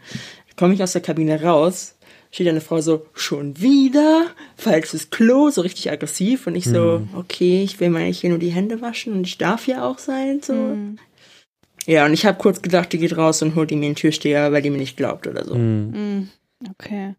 Komme 0.55 0.73
ich 0.73 0.81
aus 0.81 0.93
der 0.93 1.01
Kabine 1.01 1.41
raus, 1.41 1.95
steht 2.31 2.47
eine 2.47 2.61
Frau 2.61 2.81
so, 2.81 3.05
schon 3.13 3.59
wieder, 3.59 4.27
falsches 4.57 5.09
Klo, 5.09 5.49
so 5.49 5.61
richtig 5.61 5.91
aggressiv. 5.91 6.47
Und 6.47 6.55
ich 6.55 6.65
so, 6.65 6.99
mhm. 6.99 7.09
okay, 7.17 7.63
ich 7.63 7.79
will 7.79 7.89
mal 7.89 8.05
hier 8.05 8.29
nur 8.29 8.39
die 8.39 8.51
Hände 8.51 8.81
waschen 8.81 9.13
und 9.13 9.27
ich 9.27 9.37
darf 9.37 9.67
ja 9.67 9.83
auch 9.85 9.99
sein. 9.99 10.41
So. 10.41 10.53
Mhm. 10.53 10.97
Ja, 11.85 12.05
und 12.05 12.13
ich 12.13 12.25
habe 12.25 12.37
kurz 12.37 12.61
gedacht, 12.61 12.91
die 12.93 12.97
geht 12.97 13.17
raus 13.17 13.41
und 13.41 13.55
holt 13.55 13.71
ihm 13.71 13.81
den 13.81 13.95
Türsteher, 13.95 14.51
weil 14.51 14.61
die 14.61 14.69
mir 14.69 14.77
nicht 14.77 14.97
glaubt 14.97 15.27
oder 15.27 15.45
so. 15.45 15.55
Mhm. 15.55 15.91
mhm. 15.91 16.29
Okay. 16.71 17.15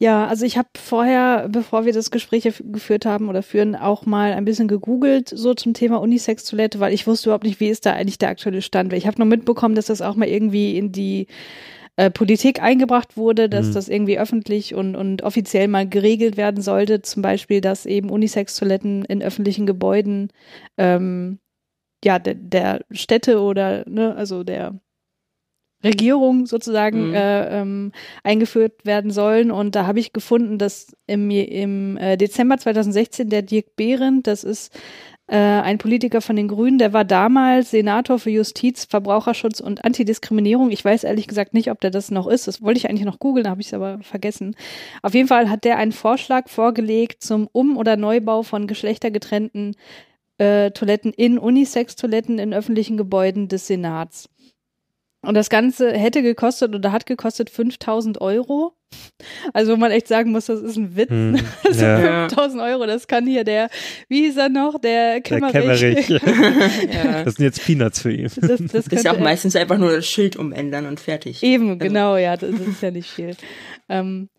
Ja, 0.00 0.28
also 0.28 0.46
ich 0.46 0.56
habe 0.56 0.68
vorher, 0.76 1.48
bevor 1.48 1.84
wir 1.84 1.92
das 1.92 2.12
Gespräch 2.12 2.44
geführt 2.44 3.04
haben 3.04 3.28
oder 3.28 3.42
führen, 3.42 3.74
auch 3.74 4.06
mal 4.06 4.32
ein 4.32 4.44
bisschen 4.44 4.68
gegoogelt 4.68 5.28
so 5.28 5.54
zum 5.54 5.74
Thema 5.74 5.96
Unisex-Toilette, 6.00 6.78
weil 6.78 6.92
ich 6.94 7.08
wusste 7.08 7.30
überhaupt 7.30 7.42
nicht, 7.42 7.58
wie 7.58 7.66
ist 7.68 7.84
da 7.84 7.94
eigentlich 7.94 8.18
der 8.18 8.28
aktuelle 8.28 8.62
Stand. 8.62 8.92
Ich 8.92 9.08
habe 9.08 9.18
nur 9.18 9.26
mitbekommen, 9.26 9.74
dass 9.74 9.86
das 9.86 10.00
auch 10.00 10.14
mal 10.14 10.28
irgendwie 10.28 10.78
in 10.78 10.92
die 10.92 11.26
äh, 11.96 12.10
Politik 12.12 12.62
eingebracht 12.62 13.16
wurde, 13.16 13.48
dass 13.48 13.68
mhm. 13.68 13.74
das 13.74 13.88
irgendwie 13.88 14.20
öffentlich 14.20 14.72
und, 14.72 14.94
und 14.94 15.22
offiziell 15.24 15.66
mal 15.66 15.88
geregelt 15.88 16.36
werden 16.36 16.62
sollte. 16.62 17.02
Zum 17.02 17.22
Beispiel, 17.22 17.60
dass 17.60 17.84
eben 17.84 18.10
Unisex-Toiletten 18.10 19.04
in 19.04 19.20
öffentlichen 19.20 19.66
Gebäuden 19.66 20.28
ähm, 20.76 21.40
ja, 22.04 22.20
der, 22.20 22.34
der 22.34 22.84
Städte 22.92 23.40
oder, 23.40 23.84
ne, 23.88 24.14
also 24.14 24.44
der 24.44 24.78
Regierung 25.84 26.46
sozusagen 26.46 27.08
mhm. 27.08 27.14
äh, 27.14 27.60
ähm, 27.60 27.92
eingeführt 28.24 28.84
werden 28.84 29.10
sollen. 29.10 29.50
Und 29.50 29.76
da 29.76 29.86
habe 29.86 30.00
ich 30.00 30.12
gefunden, 30.12 30.58
dass 30.58 30.96
im, 31.06 31.30
im 31.30 31.96
äh, 31.96 32.16
Dezember 32.16 32.58
2016 32.58 33.28
der 33.28 33.42
Dirk 33.42 33.76
Behrendt, 33.76 34.26
das 34.26 34.42
ist 34.42 34.72
äh, 35.28 35.36
ein 35.36 35.78
Politiker 35.78 36.20
von 36.20 36.36
den 36.36 36.48
Grünen, 36.48 36.78
der 36.78 36.92
war 36.92 37.04
damals 37.04 37.70
Senator 37.70 38.18
für 38.18 38.30
Justiz, 38.30 38.86
Verbraucherschutz 38.86 39.60
und 39.60 39.84
Antidiskriminierung. 39.84 40.70
Ich 40.70 40.84
weiß 40.84 41.04
ehrlich 41.04 41.28
gesagt 41.28 41.54
nicht, 41.54 41.70
ob 41.70 41.80
der 41.80 41.90
das 41.90 42.10
noch 42.10 42.26
ist. 42.26 42.48
Das 42.48 42.62
wollte 42.62 42.78
ich 42.78 42.88
eigentlich 42.88 43.04
noch 43.04 43.18
googeln, 43.18 43.48
habe 43.48 43.60
ich 43.60 43.68
es 43.68 43.74
aber 43.74 43.98
vergessen. 44.02 44.56
Auf 45.02 45.14
jeden 45.14 45.28
Fall 45.28 45.50
hat 45.50 45.64
der 45.64 45.76
einen 45.76 45.92
Vorschlag 45.92 46.48
vorgelegt 46.48 47.22
zum 47.22 47.48
Um- 47.52 47.76
oder 47.76 47.96
Neubau 47.96 48.42
von 48.42 48.66
geschlechtergetrennten 48.66 49.76
äh, 50.38 50.70
Toiletten 50.70 51.12
in 51.12 51.38
Unisex-Toiletten 51.38 52.38
in 52.38 52.54
öffentlichen 52.54 52.96
Gebäuden 52.96 53.48
des 53.48 53.66
Senats. 53.66 54.28
Und 55.28 55.34
das 55.34 55.50
Ganze 55.50 55.92
hätte 55.92 56.22
gekostet 56.22 56.74
oder 56.74 56.90
hat 56.90 57.04
gekostet 57.04 57.50
5000 57.50 58.18
Euro. 58.22 58.72
Also 59.52 59.72
wo 59.72 59.76
man 59.76 59.90
echt 59.90 60.08
sagen 60.08 60.32
muss, 60.32 60.46
das 60.46 60.62
ist 60.62 60.78
ein 60.78 60.96
Witz. 60.96 61.10
Hm, 61.10 61.38
also 61.66 61.84
ja. 61.84 62.28
5000 62.30 62.62
Euro, 62.62 62.86
das 62.86 63.06
kann 63.06 63.26
hier 63.26 63.44
der, 63.44 63.68
wie 64.08 64.22
hieß 64.22 64.38
er 64.38 64.48
noch, 64.48 64.80
der 64.80 65.20
Kämmerich. 65.20 65.80
Der 65.80 65.94
Kämmerich. 65.96 66.08
ja. 66.94 67.24
Das 67.24 67.34
sind 67.34 67.44
jetzt 67.44 67.62
Peanuts 67.62 68.00
für 68.00 68.10
ihn. 68.10 68.30
Das, 68.40 68.58
das, 68.58 68.72
das 68.72 68.86
ist 68.86 69.04
ja 69.04 69.12
auch 69.12 69.20
meistens 69.20 69.54
einfach 69.54 69.76
nur 69.76 69.92
das 69.92 70.06
Schild 70.06 70.36
umändern 70.36 70.86
und 70.86 70.98
fertig. 70.98 71.42
Eben, 71.42 71.72
also. 71.72 71.78
genau, 71.78 72.16
ja, 72.16 72.34
das 72.38 72.48
ist 72.48 72.80
ja 72.80 72.90
nicht 72.90 73.10
viel. 73.10 73.36
Ähm, 73.90 74.30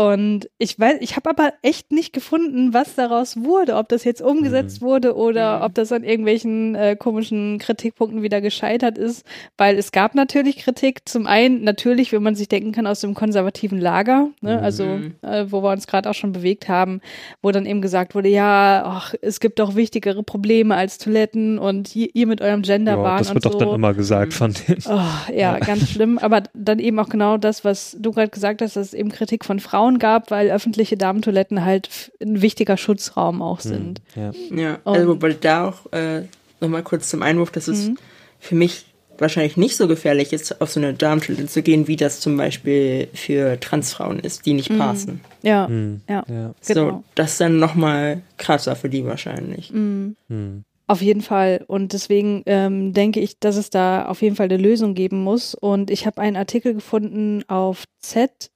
und 0.00 0.48
ich 0.56 0.78
weiß, 0.78 0.96
ich 1.00 1.16
habe 1.16 1.28
aber 1.28 1.52
echt 1.60 1.92
nicht 1.92 2.14
gefunden, 2.14 2.72
was 2.72 2.94
daraus 2.94 3.36
wurde, 3.36 3.76
ob 3.76 3.90
das 3.90 4.04
jetzt 4.04 4.22
umgesetzt 4.22 4.80
mhm. 4.80 4.86
wurde 4.86 5.14
oder 5.14 5.58
mhm. 5.58 5.64
ob 5.64 5.74
das 5.74 5.92
an 5.92 6.04
irgendwelchen 6.04 6.74
äh, 6.74 6.96
komischen 6.96 7.58
Kritikpunkten 7.58 8.22
wieder 8.22 8.40
gescheitert 8.40 8.96
ist, 8.96 9.26
weil 9.58 9.76
es 9.76 9.92
gab 9.92 10.14
natürlich 10.14 10.56
Kritik. 10.56 11.06
Zum 11.06 11.26
einen 11.26 11.64
natürlich, 11.64 12.12
wenn 12.12 12.22
man 12.22 12.34
sich 12.34 12.48
denken 12.48 12.72
kann, 12.72 12.86
aus 12.86 13.00
dem 13.00 13.12
konservativen 13.12 13.78
Lager, 13.78 14.30
ne? 14.40 14.56
Mhm. 14.56 14.64
also 14.64 14.84
äh, 15.20 15.44
wo 15.48 15.62
wir 15.62 15.70
uns 15.70 15.86
gerade 15.86 16.08
auch 16.08 16.14
schon 16.14 16.32
bewegt 16.32 16.70
haben, 16.70 17.02
wo 17.42 17.50
dann 17.50 17.66
eben 17.66 17.82
gesagt 17.82 18.14
wurde, 18.14 18.30
ja, 18.30 18.82
ach, 18.86 19.12
es 19.20 19.38
gibt 19.38 19.58
doch 19.58 19.76
wichtigere 19.76 20.22
Probleme 20.22 20.76
als 20.76 20.96
Toiletten 20.96 21.58
und 21.58 21.94
ihr, 21.94 22.08
ihr 22.14 22.26
mit 22.26 22.40
eurem 22.40 22.62
Genderwahn 22.62 23.18
ja, 23.18 23.18
Das 23.18 23.34
wird 23.34 23.44
doch 23.44 23.52
so. 23.52 23.58
dann 23.58 23.74
immer 23.74 23.92
gesagt 23.92 24.32
von 24.32 24.54
denen. 24.54 24.82
Oh, 24.86 25.02
ja, 25.28 25.34
ja, 25.34 25.58
ganz 25.58 25.90
schlimm. 25.90 26.16
Aber 26.16 26.44
dann 26.54 26.78
eben 26.78 26.98
auch 26.98 27.10
genau 27.10 27.36
das, 27.36 27.66
was 27.66 27.98
du 28.00 28.12
gerade 28.12 28.30
gesagt 28.30 28.62
hast, 28.62 28.76
dass 28.76 28.94
eben 28.94 29.10
Kritik 29.10 29.44
von 29.44 29.60
Frauen 29.60 29.89
Frauen 29.90 29.98
gab, 29.98 30.30
weil 30.30 30.50
öffentliche 30.50 30.96
Damentoiletten 30.96 31.64
halt 31.64 32.12
ein 32.20 32.42
wichtiger 32.42 32.76
Schutzraum 32.76 33.42
auch 33.42 33.62
hm, 33.62 33.70
sind. 33.70 34.02
Ja, 34.14 34.32
ja 34.54 34.78
also 34.84 35.08
wobei 35.08 35.32
da 35.32 35.68
auch 35.68 35.92
äh, 35.92 36.22
nochmal 36.60 36.82
kurz 36.82 37.08
zum 37.08 37.22
Einwurf, 37.22 37.50
dass 37.50 37.68
es 37.68 37.88
mhm. 37.88 37.98
für 38.38 38.54
mich 38.54 38.86
wahrscheinlich 39.18 39.58
nicht 39.58 39.76
so 39.76 39.86
gefährlich 39.86 40.32
ist, 40.32 40.62
auf 40.62 40.70
so 40.70 40.80
eine 40.80 40.94
Damentoilette 40.94 41.46
zu 41.46 41.62
gehen, 41.62 41.88
wie 41.88 41.96
das 41.96 42.20
zum 42.20 42.38
Beispiel 42.38 43.08
für 43.12 43.60
Transfrauen 43.60 44.18
ist, 44.18 44.46
die 44.46 44.54
nicht 44.54 44.70
mhm. 44.70 44.78
passen. 44.78 45.20
Ja, 45.42 45.68
mhm. 45.68 46.00
ja, 46.08 46.24
ja. 46.26 46.54
So, 46.62 46.74
genau. 46.74 47.04
das 47.14 47.32
ist 47.32 47.40
dann 47.40 47.58
nochmal 47.58 48.22
krasser 48.38 48.76
für 48.76 48.88
die 48.88 49.04
wahrscheinlich. 49.04 49.72
Mhm. 49.72 50.16
Mhm. 50.28 50.64
Auf 50.86 51.02
jeden 51.02 51.20
Fall. 51.20 51.64
Und 51.68 51.92
deswegen 51.92 52.42
ähm, 52.46 52.94
denke 52.94 53.20
ich, 53.20 53.38
dass 53.38 53.56
es 53.56 53.70
da 53.70 54.06
auf 54.06 54.22
jeden 54.22 54.34
Fall 54.34 54.46
eine 54.46 54.56
Lösung 54.56 54.94
geben 54.94 55.22
muss. 55.22 55.54
Und 55.54 55.90
ich 55.90 56.04
habe 56.06 56.20
einen 56.20 56.36
Artikel 56.36 56.74
gefunden 56.74 57.44
auf 57.46 57.84
Z 58.00 58.50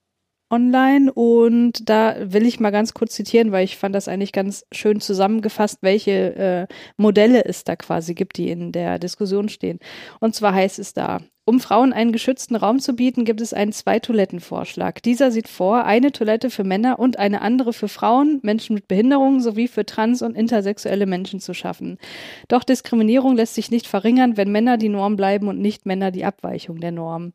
online 0.49 1.11
und 1.11 1.89
da 1.89 2.15
will 2.19 2.45
ich 2.45 2.59
mal 2.59 2.71
ganz 2.71 2.93
kurz 2.93 3.13
zitieren, 3.13 3.51
weil 3.51 3.63
ich 3.63 3.77
fand 3.77 3.95
das 3.95 4.07
eigentlich 4.07 4.31
ganz 4.31 4.65
schön 4.71 5.01
zusammengefasst, 5.01 5.79
welche 5.81 6.35
äh, 6.35 6.67
Modelle 6.97 7.45
es 7.45 7.63
da 7.63 7.75
quasi 7.75 8.13
gibt, 8.13 8.37
die 8.37 8.49
in 8.49 8.71
der 8.71 8.99
Diskussion 8.99 9.49
stehen. 9.49 9.79
Und 10.19 10.35
zwar 10.35 10.53
heißt 10.53 10.79
es 10.79 10.93
da, 10.93 11.19
um 11.47 11.59
Frauen 11.59 11.93
einen 11.93 12.11
geschützten 12.11 12.55
Raum 12.55 12.79
zu 12.79 12.95
bieten, 12.95 13.23
gibt 13.23 13.39
es 13.39 13.53
einen 13.53 13.71
Zwei-Toiletten-Vorschlag. 13.71 14.99
Dieser 15.01 15.29
sieht 15.29 15.47
vor, 15.47 15.85
eine 15.85 16.11
Toilette 16.11 16.49
für 16.49 16.63
Männer 16.63 16.97
und 16.97 17.19
eine 17.19 17.41
andere 17.41 17.71
für 17.71 17.87
Frauen, 17.87 18.39
Menschen 18.41 18.73
mit 18.73 18.87
Behinderungen 18.87 19.41
sowie 19.41 19.67
für 19.67 19.85
trans- 19.85 20.23
und 20.23 20.35
intersexuelle 20.35 21.05
Menschen 21.05 21.39
zu 21.39 21.53
schaffen. 21.53 21.99
Doch 22.47 22.63
Diskriminierung 22.63 23.35
lässt 23.35 23.53
sich 23.53 23.69
nicht 23.69 23.85
verringern, 23.85 24.37
wenn 24.37 24.51
Männer 24.51 24.77
die 24.77 24.89
Norm 24.89 25.17
bleiben 25.17 25.47
und 25.47 25.59
nicht 25.59 25.85
Männer 25.85 26.09
die 26.09 26.25
Abweichung 26.25 26.79
der 26.79 26.91
Norm. 26.91 27.33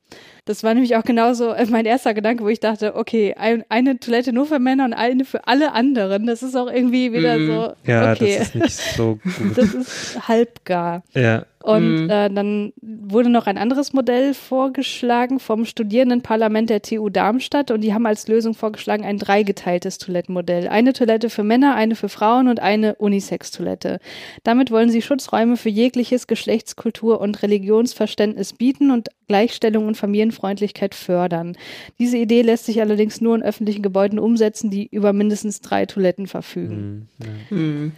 Das 0.50 0.64
war 0.64 0.74
nämlich 0.74 0.96
auch 0.96 1.04
genauso 1.04 1.52
äh, 1.52 1.64
mein 1.70 1.86
erster 1.86 2.12
Gedanke, 2.12 2.42
wo 2.42 2.48
ich 2.48 2.58
dachte, 2.58 2.96
okay, 2.96 3.34
ein, 3.38 3.64
eine 3.68 4.00
Toilette 4.00 4.32
nur 4.32 4.46
für 4.46 4.58
Männer 4.58 4.84
und 4.84 4.94
eine 4.94 5.24
für 5.24 5.46
alle 5.46 5.70
anderen. 5.74 6.26
Das 6.26 6.42
ist 6.42 6.56
auch 6.56 6.66
irgendwie 6.66 7.12
wieder 7.12 7.38
mhm. 7.38 7.46
so. 7.46 7.72
Ja, 7.86 8.10
okay. 8.10 8.36
das 8.36 8.48
ist 8.48 8.54
nicht 8.56 8.96
so 8.96 9.20
gut. 9.38 9.56
Das 9.56 9.74
ist 9.74 10.26
halbgar. 10.26 11.04
Ja. 11.14 11.44
Und 11.62 12.04
mhm. 12.04 12.10
äh, 12.10 12.30
dann 12.30 12.72
wurde 12.80 13.28
noch 13.28 13.46
ein 13.46 13.58
anderes 13.58 13.92
Modell 13.92 14.32
vorgeschlagen 14.32 15.38
vom 15.40 15.66
Studierendenparlament 15.66 16.70
der 16.70 16.80
TU 16.80 17.10
Darmstadt 17.10 17.70
und 17.70 17.82
die 17.82 17.92
haben 17.92 18.06
als 18.06 18.28
Lösung 18.28 18.54
vorgeschlagen 18.54 19.04
ein 19.04 19.18
dreigeteiltes 19.18 19.98
Toilettenmodell. 19.98 20.68
Eine 20.68 20.94
Toilette 20.94 21.28
für 21.28 21.44
Männer, 21.44 21.74
eine 21.74 21.96
für 21.96 22.08
Frauen 22.08 22.48
und 22.48 22.60
eine 22.60 22.94
Unisex-Toilette. 22.94 24.00
Damit 24.42 24.70
wollen 24.70 24.88
sie 24.88 25.02
Schutzräume 25.02 25.58
für 25.58 25.68
jegliches 25.68 26.26
Geschlechtskultur 26.26 27.20
und 27.20 27.42
Religionsverständnis 27.42 28.54
bieten 28.54 28.90
und 28.90 29.10
Gleichstellung 29.28 29.86
und 29.86 29.98
Familienfreundlichkeit 30.40 30.94
fördern. 30.94 31.56
Diese 31.98 32.16
Idee 32.16 32.42
lässt 32.42 32.66
sich 32.66 32.80
allerdings 32.80 33.20
nur 33.20 33.34
in 33.34 33.42
öffentlichen 33.42 33.82
Gebäuden 33.82 34.18
umsetzen, 34.18 34.70
die 34.70 34.88
über 34.90 35.12
mindestens 35.12 35.60
drei 35.60 35.86
Toiletten 35.86 36.26
verfügen. 36.26 37.08
Mhm. 37.18 37.26
Ja. 37.50 37.56
Mhm. 37.56 37.92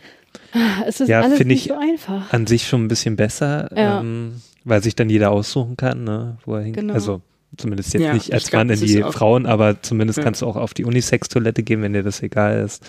Es 0.86 1.00
ist 1.00 1.08
ja, 1.08 1.20
alles 1.20 1.44
nicht 1.44 1.68
so 1.68 1.74
einfach. 1.74 2.32
An 2.32 2.46
sich 2.46 2.66
schon 2.66 2.84
ein 2.84 2.88
bisschen 2.88 3.16
besser, 3.16 3.68
ja. 3.76 4.00
ähm, 4.00 4.40
weil 4.64 4.82
sich 4.82 4.96
dann 4.96 5.10
jeder 5.10 5.30
aussuchen 5.30 5.76
kann, 5.76 6.04
ne, 6.04 6.38
wo 6.46 6.54
er 6.54 6.62
hingeht. 6.62 6.80
Genau. 6.80 6.94
Also 6.94 7.20
Zumindest 7.56 7.92
jetzt 7.92 8.02
ja, 8.02 8.14
nicht 8.14 8.32
als 8.32 8.50
Mann 8.50 8.70
in 8.70 8.80
die 8.80 9.02
Frauen, 9.02 9.44
aber 9.44 9.82
zumindest 9.82 10.16
ja. 10.18 10.24
kannst 10.24 10.40
du 10.40 10.46
auch 10.46 10.56
auf 10.56 10.72
die 10.72 10.84
Unisex-Toilette 10.84 11.62
gehen, 11.62 11.82
wenn 11.82 11.92
dir 11.92 12.02
das 12.02 12.22
egal 12.22 12.64
ist. 12.64 12.82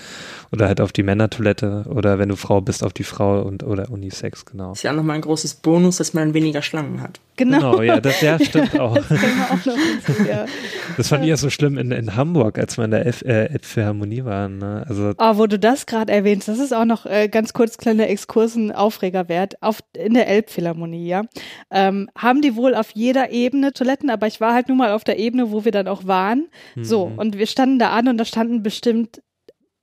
Oder 0.54 0.67
halt 0.67 0.80
auf 0.80 0.93
die 0.93 1.04
Männertoilette 1.04 1.86
oder 1.89 2.17
wenn 2.17 2.30
du 2.30 2.38
Frau 2.38 2.62
bist, 2.62 2.84
auf 2.84 2.93
die 2.93 3.04
Frau 3.04 3.41
und 3.41 3.63
oder 3.63 3.91
Unisex, 3.91 4.45
genau. 4.45 4.71
Ist 4.71 4.84
ja 4.84 4.93
nochmal 4.93 5.17
ein 5.17 5.21
großes 5.21 5.56
Bonus, 5.56 5.97
dass 5.97 6.13
man 6.13 6.34
weniger 6.34 6.62
Schlangen 6.62 7.02
hat. 7.02 7.19
Genau. 7.36 7.58
genau 7.58 7.82
ja, 7.82 7.99
das 7.99 8.21
ja, 8.21 8.39
stimmt 8.39 8.80
auch. 8.80 8.95
Das, 8.95 9.12
auch 9.12 9.76
hinzu, 9.76 10.23
ja. 10.30 10.45
das 10.97 11.08
fand 11.08 11.23
ich 11.23 11.30
ja 11.30 11.38
so 11.38 11.49
schlimm 11.49 11.78
in, 11.78 11.91
in 11.91 12.15
Hamburg, 12.15 12.60
als 12.60 12.78
wir 12.78 12.86
in 12.86 12.91
der 12.91 13.08
F, 13.08 13.23
äh, 13.23 13.45
Elbphilharmonie 13.47 14.23
waren. 14.23 14.60
Ne? 14.60 14.86
Also, 14.88 15.13
oh, 15.17 15.38
wo 15.38 15.47
du 15.47 15.58
das 15.58 15.86
gerade 15.88 16.13
erwähnst, 16.13 16.47
das 16.47 16.60
ist 16.60 16.73
auch 16.73 16.86
noch 16.86 17.06
äh, 17.06 17.28
ganz 17.28 17.54
kurz 17.54 17.78
kleiner 17.78 18.08
Exkursen 18.08 18.71
Aufreger 18.71 19.30
wert. 19.30 19.62
Auf, 19.62 19.80
in 19.93 20.13
der 20.13 20.28
Elbphilharmonie, 20.28 21.08
ja, 21.08 21.23
ähm, 21.71 22.10
haben 22.15 22.41
die 22.41 22.56
wohl 22.56 22.76
auf 22.76 22.91
jeder 22.91 23.32
Ebene 23.32 23.73
Toiletten, 23.73 24.10
aber 24.10 24.28
ich 24.28 24.39
war 24.39 24.52
halt 24.53 24.69
nun 24.69 24.77
mal 24.77 24.91
auf 24.91 25.03
der 25.03 25.19
Ebene, 25.19 25.51
wo 25.51 25.65
wir 25.65 25.71
dann 25.71 25.87
auch 25.87 26.05
waren. 26.05 26.47
Mhm. 26.75 26.83
So, 26.83 27.11
und 27.15 27.37
wir 27.37 27.47
standen 27.47 27.79
da 27.79 27.91
an 27.91 28.07
und 28.07 28.17
da 28.17 28.25
standen 28.25 28.63
bestimmt 28.63 29.21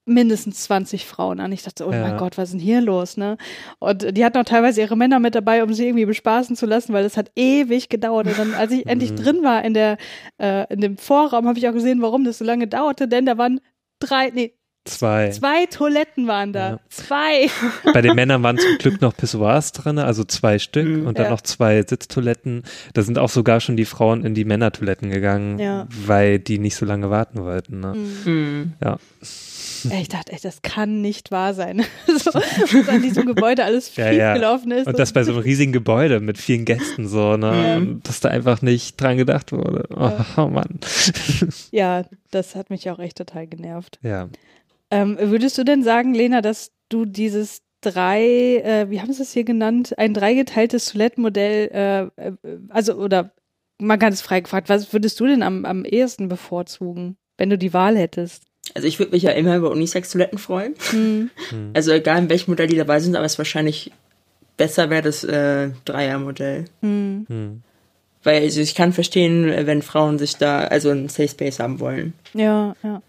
mindestens 0.06 0.64
20 0.64 1.06
Frauen 1.06 1.40
an. 1.40 1.52
Ich 1.52 1.62
dachte, 1.62 1.86
oh 1.86 1.92
ja. 1.92 2.00
mein 2.00 2.16
Gott, 2.16 2.36
was 2.36 2.48
ist 2.48 2.52
denn 2.54 2.60
hier 2.60 2.80
los, 2.80 3.16
ne? 3.16 3.36
Und 3.78 4.16
die 4.16 4.24
hatten 4.24 4.38
auch 4.38 4.44
teilweise 4.44 4.80
ihre 4.80 4.96
Männer 4.96 5.20
mit 5.20 5.34
dabei, 5.34 5.62
um 5.62 5.72
sie 5.72 5.86
irgendwie 5.86 6.06
bespaßen 6.06 6.56
zu 6.56 6.66
lassen, 6.66 6.92
weil 6.92 7.04
das 7.04 7.16
hat 7.16 7.30
ewig 7.36 7.88
gedauert. 7.88 8.26
Und 8.26 8.38
dann, 8.38 8.54
als 8.54 8.72
ich 8.72 8.86
endlich 8.86 9.12
mhm. 9.12 9.16
drin 9.16 9.42
war 9.42 9.64
in 9.64 9.74
der, 9.74 9.98
äh, 10.38 10.72
in 10.72 10.80
dem 10.80 10.96
Vorraum, 10.98 11.46
habe 11.46 11.58
ich 11.58 11.68
auch 11.68 11.72
gesehen, 11.72 12.02
warum 12.02 12.24
das 12.24 12.38
so 12.38 12.44
lange 12.44 12.66
dauerte, 12.66 13.08
denn 13.08 13.26
da 13.26 13.38
waren 13.38 13.60
drei, 14.00 14.30
nee, 14.30 14.54
Zwei. 14.86 15.30
Zwei 15.30 15.66
Toiletten 15.66 16.26
waren 16.26 16.54
da. 16.54 16.70
Ja. 16.70 16.80
Zwei. 16.88 17.50
Bei 17.92 18.00
den 18.00 18.14
Männern 18.14 18.42
waren 18.42 18.56
zum 18.56 18.78
Glück 18.78 19.02
noch 19.02 19.14
Pissoirs 19.14 19.72
drin, 19.72 19.98
also 19.98 20.24
zwei 20.24 20.58
Stück 20.58 20.88
mhm, 20.88 21.06
und 21.06 21.18
dann 21.18 21.26
ja. 21.26 21.30
noch 21.30 21.42
zwei 21.42 21.82
Sitztoiletten. 21.82 22.62
Da 22.94 23.02
sind 23.02 23.18
auch 23.18 23.28
sogar 23.28 23.60
schon 23.60 23.76
die 23.76 23.84
Frauen 23.84 24.24
in 24.24 24.34
die 24.34 24.46
Männertoiletten 24.46 25.10
gegangen, 25.10 25.58
ja. 25.58 25.86
weil 26.06 26.38
die 26.38 26.58
nicht 26.58 26.76
so 26.76 26.86
lange 26.86 27.10
warten 27.10 27.42
wollten. 27.42 27.80
Ne? 27.80 27.94
Mhm. 27.94 28.72
Ja. 28.82 28.98
Ich 30.00 30.08
dachte 30.08 30.32
echt, 30.32 30.44
das 30.44 30.62
kann 30.62 31.00
nicht 31.00 31.30
wahr 31.30 31.54
sein. 31.54 31.84
so, 32.06 32.32
was 32.32 32.88
an 32.88 33.02
diesem 33.02 33.26
Gebäude 33.26 33.64
alles 33.64 33.88
schief 33.88 34.12
ja, 34.12 34.34
gelaufen 34.34 34.72
ist. 34.72 34.86
Und 34.86 34.98
das 34.98 35.12
bei 35.12 35.24
so 35.24 35.32
einem 35.32 35.42
riesigen 35.42 35.72
Gebäude 35.72 36.20
mit 36.20 36.38
vielen 36.38 36.64
Gästen 36.64 37.06
so, 37.06 37.36
ne? 37.36 37.98
Dass 38.02 38.20
da 38.20 38.28
einfach 38.28 38.62
nicht 38.62 39.00
dran 39.00 39.16
gedacht 39.16 39.52
wurde. 39.52 39.86
Oh, 39.94 40.12
oh 40.36 40.48
Mann. 40.48 40.80
Ja, 41.70 42.04
das 42.30 42.56
hat 42.56 42.70
mich 42.70 42.90
auch 42.90 42.98
echt 42.98 43.16
total 43.16 43.46
genervt. 43.46 43.98
Ja. 44.02 44.28
Ähm, 44.90 45.16
würdest 45.18 45.56
du 45.56 45.64
denn 45.64 45.82
sagen, 45.82 46.14
Lena, 46.14 46.42
dass 46.42 46.72
du 46.88 47.04
dieses 47.04 47.62
drei, 47.80 48.58
äh, 48.58 48.90
wie 48.90 49.00
haben 49.00 49.12
sie 49.12 49.22
es 49.22 49.32
hier 49.32 49.44
genannt, 49.44 49.98
ein 49.98 50.14
dreigeteiltes 50.14 50.92
Toilettenmodell, 50.92 51.70
äh, 51.72 52.28
äh, 52.28 52.32
also 52.68 52.94
oder 52.94 53.32
man 53.78 53.98
kann 53.98 54.12
es 54.12 54.20
frei 54.20 54.40
gefragt, 54.40 54.68
was 54.68 54.92
würdest 54.92 55.18
du 55.20 55.26
denn 55.26 55.42
am, 55.42 55.64
am 55.64 55.84
ehesten 55.84 56.28
bevorzugen, 56.28 57.16
wenn 57.38 57.50
du 57.50 57.56
die 57.56 57.72
Wahl 57.72 57.96
hättest? 57.96 58.44
Also 58.74 58.86
ich 58.86 58.98
würde 58.98 59.12
mich 59.12 59.22
ja 59.22 59.30
immer 59.30 59.56
über 59.56 59.70
Unisex-Toiletten 59.70 60.38
freuen. 60.38 60.74
Mhm. 60.92 61.30
Also 61.72 61.92
egal 61.92 62.18
in 62.18 62.28
welchem 62.28 62.50
Modell 62.50 62.66
die 62.66 62.76
dabei 62.76 63.00
sind, 63.00 63.16
aber 63.16 63.24
es 63.24 63.38
wahrscheinlich 63.38 63.90
besser 64.56 64.90
wäre 64.90 65.02
das 65.02 65.24
äh, 65.24 65.70
Dreier-Modell. 65.86 66.66
Mhm. 66.82 67.26
Mhm. 67.28 67.62
Weil 68.22 68.42
also 68.42 68.60
ich 68.60 68.74
kann 68.74 68.92
verstehen, 68.92 69.66
wenn 69.66 69.80
Frauen 69.80 70.18
sich 70.18 70.36
da 70.36 70.60
also 70.60 70.90
einen 70.90 71.08
Safe 71.08 71.28
Space 71.28 71.58
haben 71.58 71.80
wollen. 71.80 72.12
Ja, 72.34 72.76
ja. 72.82 73.00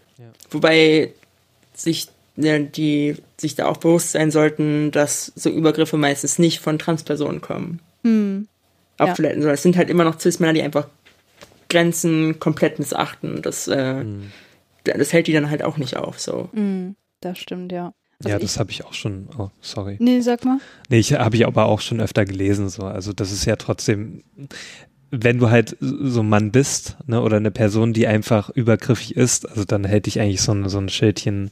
Wobei 0.49 1.11
sich 1.83 2.09
die 2.37 3.15
sich 3.37 3.55
da 3.55 3.67
auch 3.67 3.77
bewusst 3.77 4.11
sein 4.11 4.31
sollten, 4.31 4.91
dass 4.91 5.31
so 5.35 5.49
Übergriffe 5.49 5.97
meistens 5.97 6.39
nicht 6.39 6.59
von 6.59 6.79
Transpersonen 6.79 7.41
kommen. 7.41 7.79
Hm. 8.03 8.47
Auf 8.97 9.19
ja. 9.19 9.33
Sondern 9.33 9.49
es 9.49 9.63
sind 9.63 9.77
halt 9.77 9.89
immer 9.89 10.03
noch 10.03 10.19
Cis-Männer, 10.19 10.53
die 10.53 10.61
einfach 10.61 10.87
Grenzen 11.69 12.39
komplett 12.39 12.79
missachten. 12.79 13.41
Das, 13.41 13.67
äh, 13.67 14.01
hm. 14.01 14.31
das 14.83 15.13
hält 15.13 15.27
die 15.27 15.33
dann 15.33 15.49
halt 15.49 15.63
auch 15.63 15.77
nicht 15.77 15.97
auf. 15.97 16.19
So. 16.19 16.49
Hm, 16.53 16.95
das 17.19 17.37
stimmt, 17.37 17.71
ja. 17.71 17.93
Also 18.19 18.29
ja, 18.29 18.39
das 18.39 18.59
habe 18.59 18.69
ich 18.69 18.85
auch 18.85 18.93
schon. 18.93 19.29
Oh, 19.37 19.49
sorry. 19.61 19.97
Nee, 19.99 20.21
sag 20.21 20.45
mal. 20.45 20.59
Nee, 20.89 20.99
ich 20.99 21.13
habe 21.13 21.35
ich 21.35 21.45
aber 21.45 21.65
auch 21.65 21.81
schon 21.81 21.99
öfter 21.99 22.25
gelesen. 22.25 22.69
So. 22.69 22.83
Also 22.83 23.13
das 23.13 23.31
ist 23.31 23.45
ja 23.45 23.55
trotzdem 23.55 24.23
wenn 25.11 25.39
du 25.39 25.49
halt 25.49 25.75
so 25.81 26.21
ein 26.21 26.29
Mann 26.29 26.51
bist, 26.51 26.97
ne, 27.05 27.21
oder 27.21 27.37
eine 27.37 27.51
Person, 27.51 27.91
die 27.91 28.07
einfach 28.07 28.49
übergriffig 28.49 29.15
ist, 29.15 29.47
also 29.47 29.65
dann 29.65 29.83
hält 29.83 30.05
dich 30.05 30.19
eigentlich 30.19 30.41
so 30.41 30.53
ein, 30.53 30.67
so 30.69 30.79
ein 30.79 30.89
Schildchen 30.89 31.49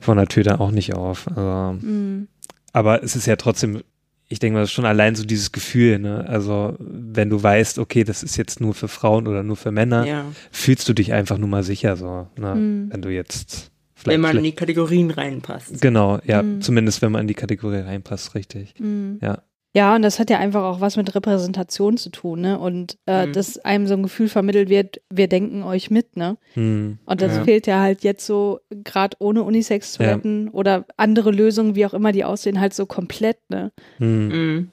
von 0.00 0.18
der 0.18 0.26
Tür 0.26 0.44
dann 0.44 0.60
auch 0.60 0.70
nicht 0.70 0.94
auf. 0.94 1.26
Also, 1.28 1.78
mhm. 1.80 2.28
Aber 2.72 3.02
es 3.02 3.16
ist 3.16 3.26
ja 3.26 3.36
trotzdem, 3.36 3.82
ich 4.28 4.38
denke 4.38 4.58
mal, 4.58 4.66
schon 4.66 4.84
allein 4.84 5.14
so 5.16 5.24
dieses 5.24 5.50
Gefühl, 5.50 5.98
ne, 5.98 6.26
also 6.28 6.76
wenn 6.78 7.30
du 7.30 7.42
weißt, 7.42 7.78
okay, 7.78 8.04
das 8.04 8.22
ist 8.22 8.36
jetzt 8.36 8.60
nur 8.60 8.74
für 8.74 8.88
Frauen 8.88 9.26
oder 9.26 9.42
nur 9.42 9.56
für 9.56 9.72
Männer, 9.72 10.06
ja. 10.06 10.26
fühlst 10.52 10.86
du 10.88 10.92
dich 10.92 11.14
einfach 11.14 11.38
nur 11.38 11.48
mal 11.48 11.62
sicher 11.62 11.96
so, 11.96 12.28
ne, 12.36 12.54
mhm. 12.54 12.92
wenn 12.92 13.02
du 13.02 13.08
jetzt 13.08 13.70
wenn 14.04 14.20
man 14.20 14.36
in 14.38 14.44
die 14.44 14.52
Kategorien 14.52 15.10
reinpasst. 15.10 15.80
Genau, 15.80 16.20
ja, 16.24 16.42
mhm. 16.42 16.62
zumindest 16.62 17.02
wenn 17.02 17.12
man 17.12 17.22
in 17.22 17.28
die 17.28 17.34
Kategorie 17.34 17.80
reinpasst, 17.80 18.34
richtig. 18.34 18.74
Mhm. 18.78 19.18
Ja. 19.20 19.42
Ja, 19.72 19.94
und 19.94 20.02
das 20.02 20.18
hat 20.18 20.30
ja 20.30 20.38
einfach 20.38 20.64
auch 20.64 20.80
was 20.80 20.96
mit 20.96 21.14
Repräsentation 21.14 21.96
zu 21.96 22.10
tun, 22.10 22.40
ne? 22.40 22.58
Und 22.58 22.98
äh, 23.06 23.26
mhm. 23.26 23.32
dass 23.32 23.58
einem 23.58 23.86
so 23.86 23.94
ein 23.94 24.02
Gefühl 24.02 24.28
vermittelt 24.28 24.68
wird, 24.68 25.00
wir 25.10 25.28
denken 25.28 25.62
euch 25.62 25.90
mit, 25.90 26.16
ne? 26.16 26.38
Mhm. 26.56 26.98
Und 27.04 27.22
das 27.22 27.36
ja. 27.36 27.44
fehlt 27.44 27.68
ja 27.68 27.80
halt 27.80 28.02
jetzt 28.02 28.26
so, 28.26 28.60
gerade 28.70 29.16
ohne 29.20 29.44
Unisex-Toiletten 29.44 30.46
ja. 30.46 30.52
oder 30.52 30.86
andere 30.96 31.30
Lösungen, 31.30 31.76
wie 31.76 31.86
auch 31.86 31.94
immer 31.94 32.10
die 32.10 32.24
aussehen, 32.24 32.60
halt 32.60 32.74
so 32.74 32.86
komplett, 32.86 33.38
ne? 33.48 33.70
Mhm. 33.98 34.28
mhm. 34.28 34.70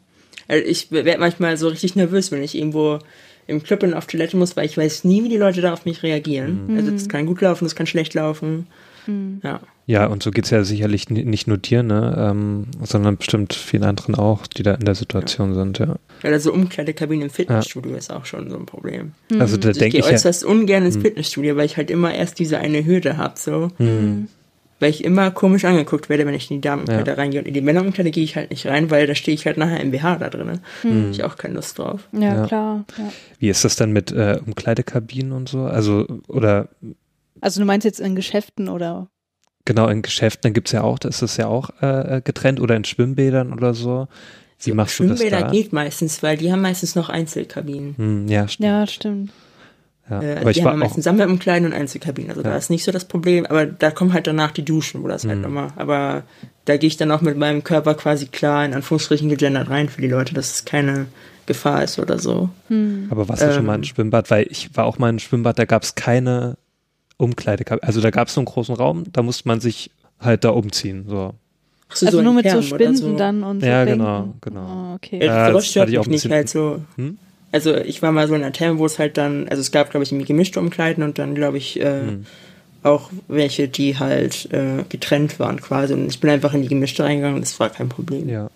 Also 0.50 0.66
ich 0.66 0.92
werde 0.92 1.20
manchmal 1.20 1.58
so 1.58 1.68
richtig 1.68 1.98
nervös, 1.98 2.32
wenn 2.32 2.42
ich 2.42 2.56
irgendwo 2.56 3.00
im 3.48 3.64
Club 3.64 3.84
und 3.84 3.94
auf 3.94 4.08
Toilette 4.08 4.38
muss, 4.38 4.56
weil 4.56 4.66
ich 4.66 4.78
weiß 4.78 5.04
nie, 5.04 5.24
wie 5.24 5.30
die 5.30 5.38
Leute 5.38 5.60
da 5.62 5.74
auf 5.74 5.86
mich 5.86 6.04
reagieren. 6.04 6.68
Mhm. 6.68 6.78
Also 6.78 6.92
das 6.92 7.10
kann 7.10 7.26
gut 7.26 7.42
laufen, 7.42 7.66
das 7.66 7.76
kann 7.76 7.86
schlecht 7.86 8.14
laufen. 8.14 8.68
Mhm. 9.08 9.42
Ja. 9.44 9.60
Ja, 9.88 10.06
und 10.08 10.22
so 10.22 10.32
geht 10.32 10.44
es 10.44 10.52
ja 10.52 10.66
sicherlich 10.66 11.10
nicht 11.10 11.48
nur 11.48 11.58
dir, 11.58 11.82
ne, 11.82 12.14
ähm, 12.20 12.66
sondern 12.84 13.16
bestimmt 13.16 13.54
vielen 13.54 13.86
anderen 13.86 14.16
auch, 14.16 14.46
die 14.46 14.62
da 14.62 14.74
in 14.74 14.84
der 14.84 14.96
Situation 14.96 15.52
ja. 15.52 15.56
sind, 15.56 15.80
ja. 15.80 15.96
Ja, 16.24 16.30
also 16.30 16.52
Umkleidekabine 16.52 17.24
im 17.24 17.30
Fitnessstudio 17.30 17.94
ja. 17.94 17.98
ist 17.98 18.12
auch 18.12 18.26
schon 18.26 18.50
so 18.50 18.58
ein 18.58 18.66
Problem. 18.66 19.14
Mhm. 19.32 19.40
Also 19.40 19.56
da 19.56 19.70
also 19.70 19.80
denke 19.80 19.98
ich. 19.98 20.04
Ich 20.04 20.10
gehe 20.10 20.14
äußerst 20.14 20.44
ja, 20.44 20.50
ungern 20.50 20.86
ins 20.86 20.98
mhm. 20.98 21.04
Fitnessstudio, 21.04 21.56
weil 21.56 21.66
ich 21.66 21.78
halt 21.78 21.90
immer 21.90 22.14
erst 22.14 22.38
diese 22.38 22.58
eine 22.58 22.86
Hürde 22.86 23.16
habe, 23.16 23.40
so. 23.40 23.72
Mhm. 23.78 24.28
Weil 24.82 24.90
ich 24.90 25.06
immer 25.06 25.32
komisch 25.32 25.64
angeguckt 25.64 26.10
werde, 26.10 26.26
wenn 26.26 26.34
ich 26.34 26.52
in 26.52 26.58
die 26.58 26.62
Damenumkleide 26.62 27.12
ja. 27.12 27.18
reingehe. 27.18 27.40
Und 27.40 27.48
in 27.48 27.54
die 27.54 27.62
Männerumkleide 27.62 28.12
gehe 28.12 28.26
ich 28.26 28.36
halt 28.36 28.50
nicht 28.50 28.68
rein, 28.68 28.92
weil 28.92 29.08
da 29.08 29.16
stehe 29.16 29.34
ich 29.34 29.46
halt 29.46 29.58
nachher 29.58 29.80
im 29.80 29.92
BH 29.92 30.18
da 30.18 30.30
drin. 30.30 30.60
Mhm. 30.84 31.12
Ich 31.12 31.24
auch 31.24 31.38
keine 31.38 31.54
Lust 31.54 31.80
drauf. 31.80 32.10
Ja, 32.12 32.36
ja. 32.36 32.46
klar. 32.46 32.86
Ja. 32.98 33.12
Wie 33.40 33.50
ist 33.50 33.64
das 33.64 33.78
dann 33.78 33.94
mit 33.94 34.12
äh, 34.12 34.38
Umkleidekabinen 34.46 35.32
und 35.32 35.48
so? 35.48 35.62
Also, 35.62 36.06
oder. 36.28 36.68
Also, 37.40 37.62
du 37.62 37.66
meinst 37.66 37.86
jetzt 37.86 38.02
in 38.02 38.16
Geschäften 38.16 38.68
oder? 38.68 39.08
Genau, 39.68 39.90
in 39.90 40.02
Geschäften 40.02 40.54
gibt 40.54 40.70
es 40.70 40.72
ja 40.72 40.84
auch, 40.84 40.98
da 40.98 41.10
ist 41.10 41.22
das 41.22 41.36
ja 41.36 41.48
auch 41.48 41.70
äh, 41.82 42.22
getrennt 42.24 42.62
oder 42.62 42.78
in 42.78 42.86
Schwimmbädern 42.86 43.52
oder 43.52 43.74
so. 43.74 44.08
Wie 44.64 44.70
so, 44.70 44.76
machst 44.76 44.96
Schwimmbäder 44.96 45.24
du 45.26 45.30
das 45.30 45.42
da? 45.42 45.52
geht 45.52 45.74
meistens, 45.74 46.24
weil 46.24 46.38
die 46.38 46.54
haben 46.54 46.62
meistens 46.62 46.96
noch 46.96 47.10
Einzelkabinen. 47.10 47.96
Hm, 47.98 48.28
ja, 48.30 48.48
stimmt. 48.48 48.66
Ja, 48.66 48.88
stimmt. 48.88 49.32
Ja, 50.10 50.22
äh, 50.22 50.38
aber 50.38 50.54
die 50.54 50.60
ich 50.60 50.66
haben 50.66 50.80
meistens 50.80 51.04
Sammel 51.04 51.28
im 51.28 51.38
Kleinen 51.38 51.66
und 51.66 51.74
Einzelkabinen. 51.74 52.30
Also 52.30 52.44
ja. 52.44 52.52
da 52.52 52.56
ist 52.56 52.70
nicht 52.70 52.86
so 52.86 52.94
das 52.94 53.04
Problem, 53.04 53.46
aber 53.46 53.66
da 53.66 53.92
kommen 53.92 54.14
halt 54.14 54.26
danach 54.26 54.52
die 54.52 54.64
Duschen, 54.64 55.04
wo 55.04 55.10
das 55.10 55.26
mhm. 55.26 55.30
halt 55.32 55.42
nochmal. 55.42 55.74
Aber 55.76 56.24
da 56.64 56.78
gehe 56.78 56.88
ich 56.88 56.96
dann 56.96 57.12
auch 57.12 57.20
mit 57.20 57.36
meinem 57.36 57.66
Körper 57.66 57.94
quasi 57.96 58.28
klar 58.28 58.64
in 58.64 58.74
Anführungsstrichen 58.74 59.28
gegendert 59.28 59.70
rein 59.70 59.90
für 59.90 60.00
die 60.00 60.08
Leute, 60.08 60.34
dass 60.34 60.54
es 60.54 60.64
keine 60.64 61.08
Gefahr 61.46 61.84
ist 61.84 62.00
oder 62.00 62.20
so. 62.20 62.48
Mhm. 62.70 63.08
Aber 63.10 63.28
warst 63.28 63.42
du 63.42 63.48
ähm, 63.48 63.54
schon 63.54 63.66
mal 63.66 63.76
im 63.76 63.84
Schwimmbad? 63.84 64.32
Weil 64.32 64.48
ich 64.50 64.74
war 64.78 64.86
auch 64.86 64.98
mal 64.98 65.10
im 65.10 65.20
Schwimmbad, 65.20 65.60
da 65.60 65.66
gab 65.66 65.84
es 65.84 65.96
keine 65.96 66.56
Umkleidekabine. 67.18 67.88
Also 67.88 68.02
da 68.02 68.10
gab 68.12 68.28
es 68.28 68.34
so 68.34 68.42
einen 68.42 68.46
großen 68.46 68.76
Raum, 68.76 69.06
da 69.12 69.24
musste 69.24 69.48
man 69.48 69.60
sich 69.60 69.92
halt 70.20 70.44
da 70.44 70.50
umziehen. 70.50 71.06
So. 71.08 71.34
So, 71.94 72.06
also 72.06 72.18
so 72.18 72.24
nur 72.24 72.34
mit 72.34 72.46
Kern 72.46 72.62
so 72.62 72.76
Spinden 72.76 72.96
so. 72.98 73.16
dann 73.16 73.44
und 73.44 73.62
so. 73.62 73.66
Ja, 73.66 73.86
Bänken. 73.86 74.00
genau, 74.00 74.34
genau. 74.42 74.92
Oh, 74.92 74.96
okay. 74.96 75.26
Ja, 75.26 75.52
das 75.52 75.68
stört 75.68 75.90
mich 75.90 76.08
nicht 76.08 76.30
halt 76.30 76.50
so. 76.50 76.82
Hm? 76.96 77.18
Also 77.52 77.76
ich 77.76 78.02
war 78.02 78.12
mal 78.12 78.28
so 78.28 78.36
in 78.36 78.44
einer 78.44 78.52
Therme, 78.52 78.78
wo 78.78 78.86
es 78.86 79.00
halt 79.00 79.18
dann, 79.18 79.48
also 79.48 79.62
es 79.62 79.72
gab 79.72 79.90
glaube 79.90 80.04
ich 80.04 80.12
irgendwie 80.12 80.28
gemischte 80.28 80.60
Umkleiden 80.60 81.04
und 81.04 81.18
dann 81.18 81.34
glaube 81.34 81.58
ich 81.58 81.80
äh, 81.80 82.02
hm. 82.02 82.26
auch 82.84 83.10
welche, 83.30 83.70
die 83.70 83.98
halt 83.98 84.52
äh, 84.52 84.84
getrennt 84.90 85.40
waren 85.40 85.62
quasi. 85.62 85.94
Und 85.94 86.08
ich 86.08 86.20
bin 86.20 86.30
einfach 86.30 86.54
in 86.54 86.62
die 86.62 86.68
gemischte 86.68 87.04
reingegangen 87.04 87.38
und 87.38 87.46
das 87.46 87.58
war 87.60 87.70
kein 87.70 87.88
Problem. 87.88 88.28
Ja. 88.28 88.50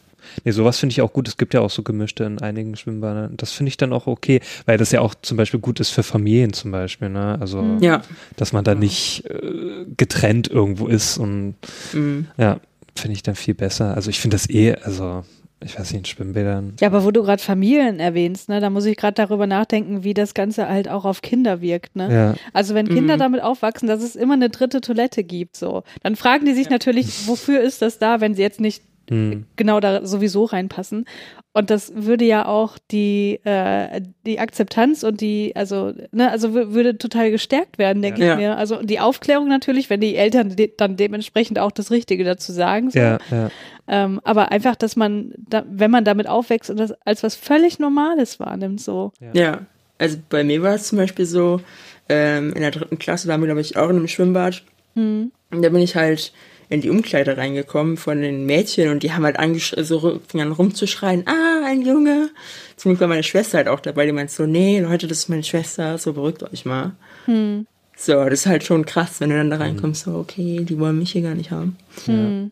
Nee, 0.43 0.51
sowas 0.51 0.79
finde 0.79 0.93
ich 0.93 1.01
auch 1.01 1.13
gut. 1.13 1.27
Es 1.27 1.37
gibt 1.37 1.53
ja 1.53 1.61
auch 1.61 1.69
so 1.69 1.83
gemischte 1.83 2.23
in 2.23 2.39
einigen 2.41 2.75
Schwimmbadern. 2.75 3.35
Das 3.37 3.51
finde 3.51 3.69
ich 3.69 3.77
dann 3.77 3.93
auch 3.93 4.07
okay, 4.07 4.39
weil 4.65 4.77
das 4.77 4.91
ja 4.91 5.01
auch 5.01 5.13
zum 5.21 5.37
Beispiel 5.37 5.59
gut 5.59 5.79
ist 5.79 5.89
für 5.89 6.03
Familien 6.03 6.53
zum 6.53 6.71
Beispiel, 6.71 7.09
ne? 7.09 7.37
Also, 7.39 7.61
Mhm. 7.61 7.79
Ja. 7.81 8.01
dass 8.37 8.53
man 8.53 8.63
da 8.63 8.75
nicht 8.75 9.25
äh, 9.29 9.85
getrennt 9.97 10.47
irgendwo 10.49 10.87
ist 10.87 11.17
und 11.17 11.55
Mhm. 11.93 12.27
ja, 12.37 12.59
finde 12.95 13.13
ich 13.15 13.23
dann 13.23 13.35
viel 13.35 13.53
besser. 13.53 13.95
Also 13.95 14.09
ich 14.09 14.19
finde 14.19 14.35
das 14.35 14.49
eh, 14.49 14.75
also 14.83 15.23
ich 15.63 15.77
weiß 15.77 15.91
nicht, 15.91 15.99
in 15.99 16.05
Schwimmbädern. 16.05 16.73
Ja, 16.79 16.87
aber 16.87 17.03
wo 17.05 17.11
du 17.11 17.21
gerade 17.21 17.41
Familien 17.41 17.99
erwähnst, 17.99 18.49
ne, 18.49 18.59
da 18.59 18.71
muss 18.71 18.83
ich 18.85 18.97
gerade 18.97 19.13
darüber 19.13 19.45
nachdenken, 19.45 20.03
wie 20.03 20.15
das 20.15 20.33
Ganze 20.33 20.67
halt 20.67 20.89
auch 20.89 21.05
auf 21.05 21.21
Kinder 21.21 21.61
wirkt, 21.61 21.95
ne? 21.95 22.11
Ja, 22.11 22.35
Also 22.51 22.73
wenn 22.73 22.89
Kinder 22.89 23.15
Mhm. 23.15 23.19
damit 23.19 23.43
aufwachsen, 23.43 23.87
dass 23.87 24.01
es 24.01 24.15
immer 24.15 24.33
eine 24.33 24.49
dritte 24.49 24.81
Toilette 24.81 25.23
gibt, 25.23 25.55
so, 25.55 25.83
dann 26.01 26.15
fragen 26.15 26.45
die 26.45 26.53
sich 26.55 26.71
natürlich, 26.71 27.27
wofür 27.27 27.61
ist 27.61 27.83
das 27.83 27.99
da, 27.99 28.21
wenn 28.21 28.33
sie 28.33 28.41
jetzt 28.41 28.59
nicht 28.59 28.81
hm, 29.11 29.45
genau 29.55 29.79
da 29.79 30.05
sowieso 30.05 30.45
reinpassen. 30.45 31.05
Und 31.53 31.69
das 31.69 31.91
würde 31.95 32.23
ja 32.23 32.45
auch 32.45 32.77
die, 32.91 33.41
äh, 33.43 34.01
die 34.25 34.39
Akzeptanz 34.39 35.03
und 35.03 35.19
die, 35.19 35.53
also, 35.53 35.91
ne, 36.13 36.31
also 36.31 36.47
wü- 36.47 36.71
würde 36.73 36.97
total 36.97 37.29
gestärkt 37.29 37.77
werden, 37.77 38.01
denke 38.01 38.23
Ja. 38.25 38.31
ich 38.33 38.37
mir. 38.39 38.57
Also 38.57 38.81
die 38.81 39.01
Aufklärung 39.01 39.49
natürlich, 39.49 39.89
wenn 39.89 39.99
die 39.99 40.15
Eltern 40.15 40.55
de 40.55 40.71
dann 40.77 40.95
dementsprechend 40.95 41.59
auch 41.59 41.71
das 41.71 41.91
Richtige 41.91 42.23
dazu 42.23 42.53
sagen. 42.53 42.89
So. 42.89 42.99
ja, 42.99 43.17
ja. 43.29 43.49
Ähm, 43.89 44.21
aber 44.23 44.53
einfach, 44.53 44.77
dass 44.77 44.95
man, 44.95 45.33
da, 45.37 45.65
wenn 45.69 45.91
man 45.91 46.05
damit 46.05 46.27
aufwächst 46.29 46.69
und 46.69 46.77
das 46.79 46.93
als 47.05 47.21
was 47.21 47.35
völlig 47.35 47.79
Normales 47.79 48.39
wahrnimmt, 48.39 48.79
so. 48.79 49.11
Ja, 49.33 49.65
also 49.97 50.17
bei 50.29 50.45
mir 50.45 50.63
war 50.63 50.75
es 50.75 50.87
zum 50.87 50.99
Beispiel 50.99 51.25
so, 51.25 51.59
ähm, 52.07 52.53
in 52.53 52.61
der 52.61 52.71
dritten 52.71 52.97
Klasse 52.97 53.27
waren 53.27 53.41
wir, 53.41 53.47
glaube 53.47 53.59
ich, 53.61 53.75
auch 53.75 53.89
in 53.89 53.97
einem 53.97 54.07
Schwimmbad. 54.07 54.63
Hm. 54.95 55.31
Und 55.51 55.61
da 55.61 55.67
bin 55.67 55.81
ich 55.81 55.97
halt 55.97 56.31
in 56.71 56.79
die 56.79 56.89
Umkleide 56.89 57.35
reingekommen 57.35 57.97
von 57.97 58.21
den 58.21 58.45
Mädchen 58.45 58.89
und 58.89 59.03
die 59.03 59.11
haben 59.11 59.25
halt 59.25 59.37
so 59.61 60.21
fingen 60.25 60.53
rumzuschreien, 60.53 61.27
ah, 61.27 61.65
ein 61.65 61.81
Junge. 61.81 62.29
Zum 62.77 62.91
Glück 62.91 63.01
war 63.01 63.09
meine 63.09 63.23
Schwester 63.23 63.57
halt 63.57 63.67
auch 63.67 63.81
dabei, 63.81 64.05
die 64.05 64.13
meint 64.13 64.31
so, 64.31 64.45
nee, 64.45 64.79
Leute, 64.79 65.05
das 65.05 65.19
ist 65.19 65.29
meine 65.29 65.43
Schwester, 65.43 65.97
so 65.97 66.13
beruhigt 66.13 66.43
euch 66.43 66.63
mal. 66.63 66.93
Hm. 67.25 67.67
So, 67.97 68.23
das 68.23 68.33
ist 68.33 68.45
halt 68.45 68.63
schon 68.63 68.85
krass, 68.85 69.19
wenn 69.19 69.31
du 69.31 69.37
dann 69.37 69.49
da 69.49 69.57
reinkommst, 69.57 70.05
so, 70.05 70.15
okay, 70.15 70.63
die 70.63 70.79
wollen 70.79 70.97
mich 70.97 71.11
hier 71.11 71.23
gar 71.23 71.35
nicht 71.35 71.51
haben. 71.51 71.75
Hm. 72.05 72.51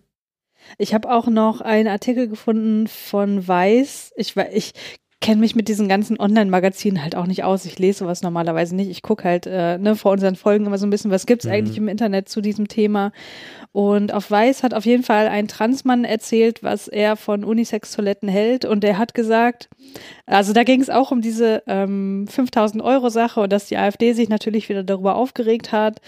Ich 0.77 0.93
habe 0.93 1.09
auch 1.09 1.27
noch 1.27 1.61
einen 1.61 1.87
Artikel 1.87 2.27
gefunden 2.27 2.87
von 2.87 3.47
Weiß. 3.47 4.11
Ich, 4.17 4.35
ich 4.35 4.73
kenne 5.21 5.41
mich 5.41 5.53
mit 5.53 5.67
diesen 5.67 5.89
ganzen 5.89 6.17
Online-Magazinen 6.17 7.03
halt 7.03 7.15
auch 7.15 7.25
nicht 7.25 7.43
aus. 7.43 7.65
Ich 7.65 7.77
lese 7.77 7.99
sowas 7.99 8.21
normalerweise 8.21 8.73
nicht. 8.75 8.89
Ich 8.89 9.01
gucke 9.01 9.25
halt 9.25 9.45
äh, 9.47 9.77
ne, 9.77 9.95
vor 9.97 10.13
unseren 10.13 10.37
Folgen 10.37 10.65
immer 10.65 10.77
so 10.77 10.87
ein 10.87 10.89
bisschen, 10.89 11.11
was 11.11 11.25
gibt's 11.25 11.45
Mhm. 11.45 11.51
eigentlich 11.51 11.77
im 11.77 11.87
Internet 11.89 12.29
zu 12.29 12.39
diesem 12.39 12.69
Thema. 12.69 13.11
Und 13.73 14.13
auf 14.13 14.31
Weiß 14.31 14.63
hat 14.63 14.73
auf 14.73 14.85
jeden 14.85 15.03
Fall 15.03 15.27
ein 15.27 15.47
Transmann 15.49 16.05
erzählt, 16.05 16.63
was 16.63 16.87
er 16.87 17.17
von 17.17 17.43
Unisex-Toiletten 17.43 18.29
hält. 18.29 18.63
Und 18.65 18.81
der 18.83 18.97
hat 18.97 19.13
gesagt, 19.13 19.69
also 20.25 20.53
da 20.53 20.63
ging 20.63 20.79
es 20.81 20.89
auch 20.89 21.11
um 21.11 21.21
diese 21.21 21.63
ähm, 21.67 22.25
5000 22.29 22.81
Euro 22.81 23.09
Sache 23.09 23.41
und 23.41 23.51
dass 23.51 23.67
die 23.67 23.77
AfD 23.77 24.13
sich 24.13 24.29
natürlich 24.29 24.69
wieder 24.69 24.83
darüber 24.83 25.15
aufgeregt 25.15 25.71
hat. 25.73 25.99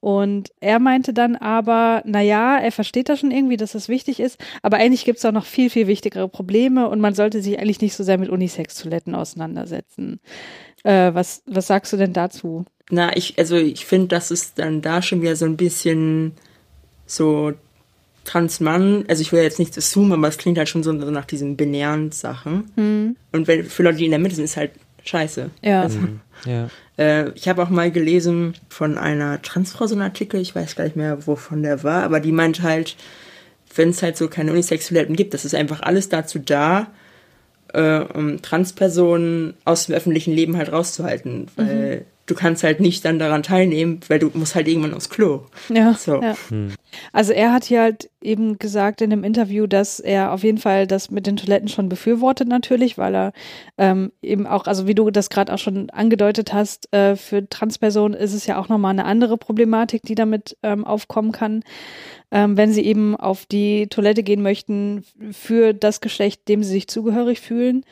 Und 0.00 0.50
er 0.60 0.78
meinte 0.78 1.12
dann 1.12 1.34
aber, 1.34 2.02
na 2.04 2.20
ja, 2.20 2.58
er 2.58 2.70
versteht 2.70 3.08
das 3.08 3.20
schon 3.20 3.32
irgendwie, 3.32 3.56
dass 3.56 3.72
das 3.72 3.88
wichtig 3.88 4.20
ist, 4.20 4.38
aber 4.62 4.76
eigentlich 4.76 5.04
gibt 5.04 5.18
es 5.18 5.24
auch 5.24 5.32
noch 5.32 5.44
viel, 5.44 5.70
viel 5.70 5.88
wichtigere 5.88 6.28
Probleme 6.28 6.88
und 6.88 7.00
man 7.00 7.14
sollte 7.14 7.42
sich 7.42 7.58
eigentlich 7.58 7.80
nicht 7.80 7.94
so 7.94 8.04
sehr 8.04 8.18
mit 8.18 8.28
Unisex-Toiletten 8.28 9.14
auseinandersetzen. 9.16 10.20
Äh, 10.84 11.14
was, 11.14 11.42
was 11.46 11.66
sagst 11.66 11.92
du 11.92 11.96
denn 11.96 12.12
dazu? 12.12 12.64
Na, 12.90 13.16
ich, 13.16 13.38
also 13.38 13.56
ich 13.56 13.86
finde, 13.86 14.08
das 14.08 14.30
ist 14.30 14.58
dann 14.58 14.82
da 14.82 15.02
schon 15.02 15.20
wieder 15.20 15.34
so 15.34 15.46
ein 15.46 15.56
bisschen 15.56 16.32
so 17.06 17.52
Transmann, 18.24 19.04
also 19.08 19.22
ich 19.22 19.32
will 19.32 19.42
jetzt 19.42 19.58
nicht 19.58 19.76
assumen, 19.76 20.12
aber 20.12 20.28
es 20.28 20.38
klingt 20.38 20.58
halt 20.58 20.68
schon 20.68 20.82
so 20.82 20.92
nach 20.92 21.24
diesen 21.24 21.56
binären 21.56 22.12
Sachen. 22.12 22.70
Hm. 22.76 23.16
Und 23.32 23.48
wenn, 23.48 23.64
für 23.64 23.82
Leute, 23.82 23.98
die 23.98 24.04
in 24.04 24.10
der 24.10 24.20
Mitte 24.20 24.36
sind, 24.36 24.44
ist 24.44 24.56
halt 24.56 24.72
scheiße. 25.08 25.50
Ja. 25.62 25.82
Also, 25.82 25.98
ja. 26.44 26.68
äh, 26.98 27.30
ich 27.30 27.48
habe 27.48 27.62
auch 27.62 27.70
mal 27.70 27.90
gelesen 27.90 28.54
von 28.68 28.98
einer 28.98 29.42
Transfrau 29.42 29.86
so 29.86 29.94
einen 29.94 30.02
Artikel, 30.02 30.40
ich 30.40 30.54
weiß 30.54 30.76
gar 30.76 30.84
nicht 30.84 30.96
mehr, 30.96 31.26
wovon 31.26 31.62
der 31.62 31.82
war, 31.82 32.02
aber 32.04 32.20
die 32.20 32.32
meint 32.32 32.62
halt, 32.62 32.96
wenn 33.74 33.90
es 33.90 34.02
halt 34.02 34.16
so 34.16 34.28
keine 34.28 34.52
Unisex-Toiletten 34.52 35.16
gibt, 35.16 35.34
das 35.34 35.44
ist 35.44 35.54
einfach 35.54 35.82
alles 35.82 36.08
dazu 36.08 36.38
da, 36.38 36.88
äh, 37.72 37.98
um 38.00 38.40
Transpersonen 38.42 39.54
aus 39.64 39.86
dem 39.86 39.94
öffentlichen 39.94 40.32
Leben 40.32 40.56
halt 40.56 40.72
rauszuhalten, 40.72 41.48
weil 41.56 42.04
du 42.28 42.34
kannst 42.34 42.62
halt 42.62 42.78
nicht 42.78 43.04
dann 43.04 43.18
daran 43.18 43.42
teilnehmen, 43.42 44.00
weil 44.08 44.18
du 44.18 44.30
musst 44.34 44.54
halt 44.54 44.68
irgendwann 44.68 44.94
aufs 44.94 45.08
Klo. 45.08 45.46
Ja, 45.68 45.94
So. 45.94 46.22
ja. 46.22 46.34
Also 47.12 47.32
er 47.32 47.52
hat 47.52 47.64
hier 47.64 47.80
halt 47.82 48.10
eben 48.20 48.58
gesagt 48.58 49.00
in 49.00 49.10
dem 49.10 49.24
Interview, 49.24 49.66
dass 49.66 50.00
er 50.00 50.32
auf 50.32 50.42
jeden 50.42 50.58
Fall 50.58 50.86
das 50.86 51.10
mit 51.10 51.26
den 51.26 51.36
Toiletten 51.36 51.68
schon 51.68 51.88
befürwortet 51.88 52.48
natürlich, 52.48 52.98
weil 52.98 53.14
er 53.14 53.32
ähm, 53.78 54.12
eben 54.22 54.46
auch, 54.46 54.66
also 54.66 54.86
wie 54.86 54.94
du 54.94 55.10
das 55.10 55.30
gerade 55.30 55.52
auch 55.52 55.58
schon 55.58 55.90
angedeutet 55.90 56.52
hast, 56.52 56.92
äh, 56.92 57.16
für 57.16 57.48
Transpersonen 57.48 58.18
ist 58.18 58.34
es 58.34 58.46
ja 58.46 58.58
auch 58.58 58.68
nochmal 58.68 58.92
eine 58.92 59.04
andere 59.04 59.38
Problematik, 59.38 60.02
die 60.02 60.14
damit 60.14 60.56
ähm, 60.62 60.84
aufkommen 60.84 61.32
kann, 61.32 61.62
ähm, 62.30 62.56
wenn 62.56 62.72
sie 62.72 62.84
eben 62.84 63.16
auf 63.16 63.46
die 63.46 63.86
Toilette 63.88 64.22
gehen 64.22 64.42
möchten 64.42 65.04
für 65.32 65.72
das 65.72 66.00
Geschlecht, 66.00 66.48
dem 66.48 66.62
sie 66.62 66.72
sich 66.72 66.88
zugehörig 66.88 67.40
fühlen. 67.40 67.84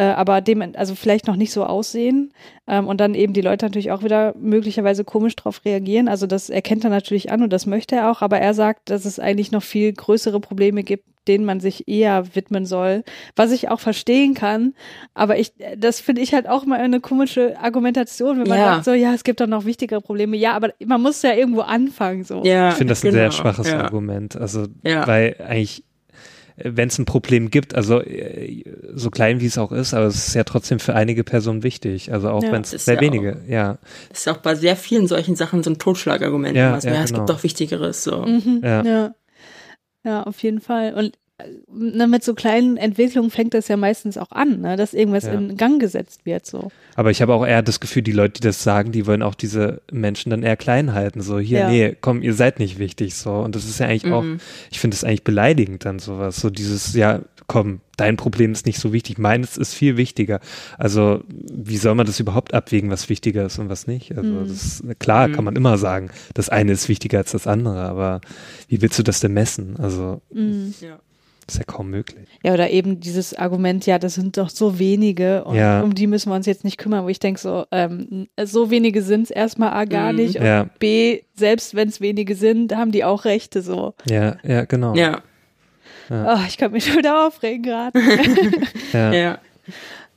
Äh, 0.00 0.04
aber 0.04 0.40
dem, 0.40 0.62
also 0.76 0.94
vielleicht 0.94 1.26
noch 1.26 1.36
nicht 1.36 1.52
so 1.52 1.64
aussehen 1.66 2.32
ähm, 2.66 2.86
und 2.86 3.02
dann 3.02 3.14
eben 3.14 3.34
die 3.34 3.42
Leute 3.42 3.66
natürlich 3.66 3.90
auch 3.92 4.02
wieder 4.02 4.34
möglicherweise 4.40 5.04
komisch 5.04 5.36
drauf 5.36 5.60
reagieren. 5.66 6.08
Also 6.08 6.26
das 6.26 6.48
erkennt 6.48 6.84
er 6.84 6.90
natürlich 6.90 7.30
an 7.30 7.42
und 7.42 7.52
das 7.52 7.66
möchte 7.66 7.96
er 7.96 8.10
auch, 8.10 8.22
aber 8.22 8.38
er 8.38 8.54
sagt, 8.54 8.88
dass 8.88 9.04
es 9.04 9.18
eigentlich 9.18 9.52
noch 9.52 9.62
viel 9.62 9.92
größere 9.92 10.40
Probleme 10.40 10.84
gibt, 10.84 11.04
denen 11.28 11.44
man 11.44 11.60
sich 11.60 11.86
eher 11.86 12.34
widmen 12.34 12.64
soll, 12.64 13.04
was 13.36 13.52
ich 13.52 13.68
auch 13.68 13.78
verstehen 13.78 14.32
kann. 14.32 14.72
Aber 15.12 15.38
ich, 15.38 15.52
das 15.76 16.00
finde 16.00 16.22
ich 16.22 16.32
halt 16.32 16.48
auch 16.48 16.64
mal 16.64 16.80
eine 16.80 17.00
komische 17.00 17.58
Argumentation, 17.60 18.38
wenn 18.40 18.48
man 18.48 18.58
Ja. 18.58 18.72
sagt 18.72 18.86
so, 18.86 18.92
ja, 18.94 19.12
es 19.12 19.22
gibt 19.22 19.40
doch 19.42 19.46
noch 19.46 19.66
wichtigere 19.66 20.00
Probleme. 20.00 20.38
Ja, 20.38 20.52
aber 20.54 20.70
man 20.84 21.02
muss 21.02 21.20
ja 21.20 21.34
irgendwo 21.34 21.60
anfangen, 21.60 22.24
so. 22.24 22.42
Ja, 22.44 22.70
Ich 22.70 22.76
finde 22.76 22.92
das 22.92 23.04
ein 23.04 23.10
genau, 23.10 23.18
sehr 23.18 23.32
schwaches 23.32 23.68
ja. 23.68 23.80
Argument. 23.82 24.34
Also, 24.36 24.64
Ja. 24.82 25.06
weil 25.06 25.36
eigentlich, 25.46 25.84
wenn 26.56 26.88
es 26.88 26.98
ein 26.98 27.04
Problem 27.04 27.50
gibt, 27.50 27.74
also 27.74 28.00
äh, 28.00 28.64
so 28.94 29.10
klein 29.10 29.40
wie 29.40 29.46
es 29.46 29.58
auch 29.58 29.72
ist, 29.72 29.94
aber 29.94 30.06
es 30.06 30.28
ist 30.28 30.34
ja 30.34 30.44
trotzdem 30.44 30.78
für 30.78 30.94
einige 30.94 31.24
Personen 31.24 31.62
wichtig. 31.62 32.12
Also 32.12 32.30
auch 32.30 32.42
Ja. 32.42 32.52
wenn 32.52 32.62
es 32.62 32.70
sehr 32.70 32.94
ja 32.96 33.00
wenige, 33.00 33.40
ja. 33.48 33.78
Das 34.10 34.20
ist 34.20 34.28
auch 34.28 34.38
bei 34.38 34.54
sehr 34.54 34.76
vielen 34.76 35.06
solchen 35.06 35.36
Sachen 35.36 35.62
so 35.62 35.70
ein 35.70 35.78
Totschlagargument. 35.78 36.56
Ja, 36.56 36.78
ja, 36.78 36.92
ja, 36.92 37.02
es 37.02 37.06
genau. 37.10 37.20
gibt 37.20 37.30
doch 37.30 37.42
Wichtigeres. 37.42 38.04
So. 38.04 38.22
Mhm, 38.22 38.60
Ja. 38.62 38.82
ja. 38.82 39.14
Ja, 40.04 40.22
auf 40.22 40.42
jeden 40.42 40.60
Fall. 40.60 40.94
Und 40.94 41.12
ne, 41.72 42.06
mit 42.06 42.22
so 42.24 42.34
kleinen 42.34 42.76
Entwicklungen 42.76 43.30
fängt 43.30 43.54
das 43.54 43.68
ja 43.68 43.76
meistens 43.76 44.18
auch 44.18 44.30
an, 44.30 44.60
ne, 44.60 44.76
dass 44.76 44.94
irgendwas 44.94 45.24
Ja. 45.24 45.32
in 45.34 45.56
Gang 45.56 45.80
gesetzt 45.80 46.26
wird. 46.26 46.46
So. 46.46 46.70
Aber 46.96 47.10
ich 47.10 47.22
habe 47.22 47.32
auch 47.34 47.46
eher 47.46 47.62
das 47.62 47.80
Gefühl, 47.80 48.02
die 48.02 48.12
Leute, 48.12 48.40
die 48.40 48.46
das 48.46 48.62
sagen, 48.62 48.92
die 48.92 49.06
wollen 49.06 49.22
auch 49.22 49.34
diese 49.34 49.82
Menschen 49.92 50.30
dann 50.30 50.42
eher 50.42 50.56
klein 50.56 50.92
halten. 50.92 51.20
So, 51.20 51.38
hier, 51.38 51.60
Ja. 51.60 51.70
nee, 51.70 51.96
komm, 52.00 52.22
ihr 52.22 52.34
seid 52.34 52.58
nicht 52.58 52.78
wichtig. 52.78 53.14
So. 53.14 53.32
Und 53.32 53.54
das 53.56 53.64
ist 53.64 53.80
ja 53.80 53.86
eigentlich 53.86 54.12
auch, 54.12 54.22
Mhm. 54.22 54.38
ich 54.70 54.80
finde 54.80 54.94
es 54.96 55.04
eigentlich 55.04 55.24
beleidigend 55.24 55.84
dann 55.84 55.98
sowas. 55.98 56.36
So 56.40 56.50
dieses, 56.50 56.94
ja, 56.94 57.20
komm, 57.46 57.80
dein 57.96 58.16
Problem 58.16 58.52
ist 58.52 58.64
nicht 58.64 58.78
so 58.78 58.92
wichtig, 58.92 59.18
meines 59.18 59.56
ist 59.56 59.74
viel 59.74 59.96
wichtiger. 59.96 60.38
Also, 60.78 61.24
wie 61.28 61.76
soll 61.78 61.96
man 61.96 62.06
das 62.06 62.20
überhaupt 62.20 62.54
abwägen, 62.54 62.90
was 62.90 63.08
wichtiger 63.08 63.44
ist 63.46 63.58
und 63.58 63.68
was 63.68 63.88
nicht? 63.88 64.16
Also, 64.16 64.30
Mhm. 64.30 64.48
das 64.48 64.50
ist, 64.80 64.98
klar, 65.00 65.26
Mhm. 65.28 65.32
kann 65.32 65.44
man 65.44 65.56
immer 65.56 65.76
sagen, 65.76 66.10
das 66.34 66.48
eine 66.48 66.70
ist 66.72 66.88
wichtiger 66.88 67.18
als 67.18 67.32
das 67.32 67.48
andere, 67.48 67.80
aber 67.80 68.20
wie 68.68 68.80
willst 68.82 68.98
du 69.00 69.02
das 69.02 69.18
denn 69.20 69.32
messen? 69.32 69.74
Also, 69.78 70.20
Mhm. 70.32 70.74
Ja. 70.80 71.00
Ist 71.54 71.58
ja 71.58 71.64
kaum 71.64 71.90
möglich. 71.90 72.28
Ja, 72.44 72.54
oder 72.54 72.70
eben 72.70 73.00
dieses 73.00 73.34
Argument, 73.34 73.84
ja, 73.86 73.98
das 73.98 74.14
sind 74.14 74.36
doch 74.36 74.50
so 74.50 74.78
wenige 74.78 75.44
und 75.44 75.56
Ja. 75.56 75.80
um 75.82 75.94
die 75.94 76.06
müssen 76.06 76.30
wir 76.30 76.36
uns 76.36 76.46
jetzt 76.46 76.64
nicht 76.64 76.78
kümmern, 76.78 77.04
wo 77.04 77.08
ich 77.08 77.18
denke, 77.20 77.40
so, 77.40 77.64
ähm, 77.70 78.28
so 78.42 78.70
wenige 78.70 79.02
sind 79.02 79.24
es 79.24 79.30
erstmal 79.30 79.70
A 79.72 79.84
gar 79.84 80.12
Mhm. 80.12 80.18
nicht 80.18 80.36
und 80.38 80.44
Ja. 80.46 80.66
B, 80.78 81.22
selbst 81.34 81.74
wenn 81.74 81.88
es 81.88 82.00
wenige 82.00 82.34
sind, 82.34 82.74
haben 82.74 82.92
die 82.92 83.04
auch 83.04 83.24
Rechte 83.24 83.62
so. 83.62 83.94
Ja, 84.08 84.36
ja, 84.42 84.64
genau. 84.64 84.94
Ja, 84.94 85.22
Oh, 86.12 86.38
ich 86.48 86.58
kann 86.58 86.72
mich 86.72 86.86
schon 86.86 86.96
wieder 86.98 87.24
aufregen 87.28 87.62
gerade. 87.62 87.96
Ja, 88.92 89.12
ja. 89.12 89.12
ja. 89.12 89.38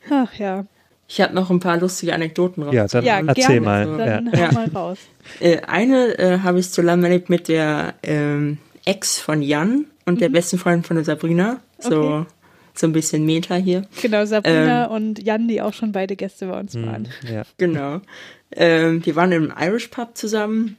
Ach 0.10 0.34
ja. 0.34 0.66
Ich 1.08 1.22
habe 1.22 1.36
noch 1.36 1.52
ein 1.52 1.60
paar 1.60 1.78
lustige 1.78 2.16
Anekdoten 2.16 2.64
raus. 2.64 2.92
dann 2.92 3.06
Ja, 3.06 3.20
erzähl 3.20 3.60
gerne. 3.60 3.62
mal. 3.62 3.98
Dann 3.98 4.30
ja. 4.34 4.40
Ja. 4.40 4.52
mal 4.54 4.68
raus. 4.74 4.98
Äh, 5.40 5.60
eine 5.68 6.18
äh, 6.18 6.40
habe 6.40 6.60
ich 6.60 6.72
zusammen 6.72 7.04
erlebt 7.04 7.30
mit 7.30 7.48
der 7.48 7.94
ähm, 8.02 8.58
Ex 8.86 9.20
von 9.20 9.44
Jan 9.44 9.86
und 10.06 10.22
der 10.22 10.30
besten 10.30 10.58
Freundin 10.58 10.84
von 10.84 10.96
der 10.98 11.06
Sabrina. 11.06 11.60
So, 11.80 11.90
Mhm. 12.04 12.14
Okay. 12.22 12.26
so 12.76 12.88
ein 12.88 12.94
bisschen 12.94 13.26
Meta 13.26 13.56
hier. 13.56 13.86
Genau, 14.02 14.26
Sabrina 14.26 14.86
Ähm. 14.86 14.92
und 14.92 15.24
Jan, 15.24 15.48
die 15.48 15.62
auch 15.62 15.74
schon 15.74 15.92
beide 15.92 16.16
Gäste 16.16 16.48
bei 16.48 16.60
uns 16.60 16.76
waren. 16.76 17.08
Hm, 17.22 17.34
ja. 17.34 17.44
Genau. 17.58 18.02
Ähm, 18.52 19.06
wir 19.06 19.16
waren 19.16 19.32
im 19.32 19.54
Irish 19.60 19.88
Pub 19.88 20.16
zusammen 20.18 20.78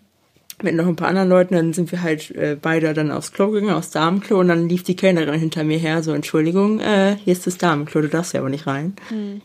mit 0.63 0.75
noch 0.77 0.87
ein 0.87 0.95
paar 0.97 1.09
anderen 1.09 1.29
Leuten. 1.29 1.55
Dann 1.55 1.73
sind 1.73 1.91
wir 1.91 2.03
halt 2.03 2.31
äh, 2.31 2.57
beide 2.61 2.95
dann 2.95 3.11
aufs 3.11 3.33
Klo 3.33 3.51
gegangen, 3.51 3.75
aufs 3.75 3.91
Damenklo. 3.91 4.39
Und 4.39 4.49
dann 4.49 4.69
lief 4.69 4.83
die 4.85 4.95
Kellnerin 4.97 5.39
hinter 5.39 5.65
mir 5.65 5.79
her, 5.79 6.03
so, 6.03 6.13
Entschuldigung, 6.13 6.79
äh, 6.81 7.17
hier 7.25 7.33
ist 7.33 7.47
das 7.47 7.59
Damenklo, 7.59 8.03
du 8.03 8.09
darfst 8.09 8.35
ja 8.35 8.41
aber 8.41 8.49
nicht 8.51 8.67
rein. 8.69 8.95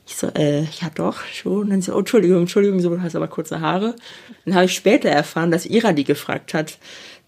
Ich 0.05 0.15
so, 0.15 0.27
äh, 0.27 0.61
ja 0.61 0.89
doch, 0.93 1.23
schon. 1.25 1.61
Und 1.63 1.69
dann 1.71 1.81
so, 1.81 1.95
oh, 1.95 1.99
Entschuldigung, 1.99 2.41
Entschuldigung, 2.41 2.79
so, 2.79 2.89
du 2.89 3.01
hast 3.01 3.15
aber 3.15 3.27
kurze 3.27 3.59
Haare. 3.59 3.95
Dann 4.45 4.53
habe 4.55 4.65
ich 4.65 4.73
später 4.75 5.09
erfahren, 5.09 5.49
dass 5.51 5.65
Ira 5.65 5.93
die 5.93 6.03
gefragt 6.03 6.53
hat, 6.53 6.77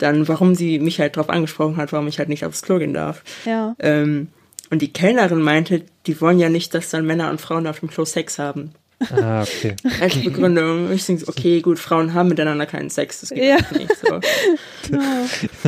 dann, 0.02 0.28
warum 0.28 0.56
sie 0.56 0.80
mich 0.80 1.00
halt 1.00 1.16
drauf 1.16 1.30
angesprochen 1.30 1.78
hat, 1.78 1.92
warum 1.94 2.08
ich 2.08 2.20
halt 2.20 2.30
nicht 2.30 2.46
aufs 2.46 2.62
Klo 2.62 2.78
gehen 2.80 2.94
darf. 2.94 3.24
Ja. 3.46 3.76
Ähm, 3.80 4.28
Und 4.70 4.82
die 4.82 4.94
Kellnerin 4.94 5.42
meinte, 5.42 5.84
die 6.08 6.22
wollen 6.22 6.40
ja 6.40 6.50
nicht, 6.50 6.74
dass 6.74 6.90
dann 6.90 7.06
Männer 7.06 7.30
und 7.30 7.42
Frauen 7.42 7.68
auf 7.68 7.80
dem 7.82 7.90
Klo 7.90 8.06
Sex 8.06 8.40
haben. 8.40 8.72
Ah, 9.10 9.44
okay. 9.44 9.76
Als 10.02 10.16
Begründung. 10.16 10.92
Ich 10.92 11.06
denke, 11.06 11.28
okay, 11.28 11.62
gut, 11.62 11.80
Frauen 11.80 12.14
haben 12.14 12.30
miteinander 12.30 12.66
keinen 12.66 12.90
Sex, 12.90 13.22
das 13.22 13.30
geht 13.30 13.44
ja. 13.44 13.58
nicht 13.78 13.96
so. 13.98 14.20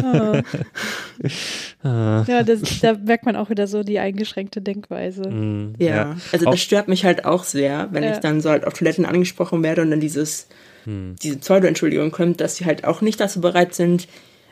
Oh, 0.02 0.42
oh. 1.84 2.24
Ja, 2.28 2.44
das, 2.44 2.62
da 2.82 2.94
merkt 2.94 3.26
man 3.26 3.36
auch 3.36 3.50
wieder 3.50 3.68
so 3.68 3.84
die 3.84 4.00
eingeschränkte 4.00 4.62
Denkweise. 4.62 5.30
Mm, 5.30 5.76
ja. 5.78 5.96
ja. 5.96 6.18
also 6.32 6.46
das 6.46 6.62
stört 6.62 6.88
mich 6.88 7.06
halt 7.06 7.26
auch 7.26 7.44
sehr, 7.44 7.90
wenn 7.92 8.04
ja. 8.04 8.14
ich 8.14 8.20
dann 8.20 8.42
so 8.42 8.50
halt 8.50 8.66
auf 8.66 8.74
Toiletten 8.74 9.06
angesprochen 9.06 9.64
werde 9.64 9.82
und 9.82 9.92
dann 9.92 10.00
dieses, 10.00 10.48
hm. 10.86 11.16
diese 11.22 11.38
Pseudo-Entschuldigung 11.38 12.12
kommt, 12.12 12.42
dass 12.42 12.58
sie 12.58 12.66
halt 12.66 12.86
auch 12.86 13.02
nicht 13.02 13.20
dazu 13.20 13.42
bereit 13.42 13.74
sind, 13.74 14.08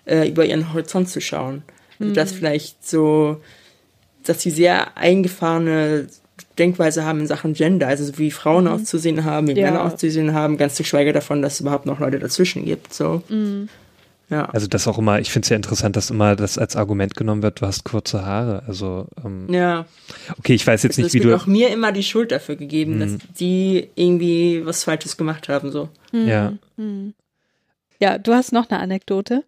äh, 0.05 0.27
über 0.27 0.45
ihren 0.45 0.73
Horizont 0.73 1.09
zu 1.09 1.21
schauen. 1.21 1.63
Also 1.99 2.09
hm. 2.09 2.13
das 2.15 2.31
vielleicht 2.31 2.87
so, 2.87 3.41
dass 4.23 4.41
sie 4.41 4.51
sehr 4.51 4.97
eingefahrene 4.97 6.07
Denkweise 6.57 7.05
haben 7.05 7.21
in 7.21 7.27
Sachen 7.27 7.53
Gender, 7.53 7.87
also 7.87 8.03
so 8.03 8.17
wie 8.17 8.31
Frauen 8.31 8.65
mhm. 8.65 8.71
auszusehen 8.71 9.23
haben, 9.23 9.47
wie 9.47 9.53
ja. 9.53 9.67
Männer 9.67 9.83
auszusehen 9.83 10.33
haben, 10.33 10.57
ganz 10.57 10.75
zu 10.75 10.83
schweige 10.83 11.13
davon, 11.13 11.41
dass 11.41 11.55
es 11.55 11.61
überhaupt 11.61 11.85
noch 11.85 11.99
Leute 11.99 12.19
dazwischen 12.19 12.65
gibt. 12.65 12.93
So. 12.93 13.23
Mhm. 13.29 13.69
Ja. 14.29 14.45
Also 14.45 14.67
das 14.67 14.87
auch 14.87 14.97
immer, 14.97 15.19
ich 15.19 15.29
finde 15.29 15.45
es 15.45 15.49
ja 15.49 15.57
interessant, 15.57 15.97
dass 15.97 16.09
immer 16.09 16.37
das 16.37 16.57
als 16.57 16.77
Argument 16.77 17.15
genommen 17.15 17.43
wird, 17.43 17.61
du 17.61 17.67
hast 17.67 17.83
kurze 17.83 18.25
Haare. 18.25 18.63
Also 18.65 19.07
ähm, 19.25 19.51
ja. 19.51 19.85
Okay, 20.39 20.53
ich 20.53 20.65
weiß 20.65 20.83
jetzt 20.83 20.97
also 20.97 21.01
nicht, 21.01 21.13
wie 21.13 21.19
du. 21.19 21.27
Es 21.27 21.31
wird 21.31 21.41
auch 21.41 21.47
mir 21.47 21.69
immer 21.69 21.91
die 21.91 22.03
Schuld 22.03 22.31
dafür 22.31 22.55
gegeben, 22.55 22.95
mhm. 22.95 22.99
dass 22.99 23.11
die 23.37 23.89
irgendwie 23.95 24.65
was 24.65 24.85
Falsches 24.85 25.17
gemacht 25.17 25.49
haben. 25.49 25.71
So. 25.71 25.89
Mhm. 26.13 26.27
Ja. 26.27 26.53
Mhm. 26.77 27.13
Ja, 27.99 28.17
du 28.17 28.33
hast 28.33 28.53
noch 28.53 28.69
eine 28.69 28.79
Anekdote. 28.79 29.43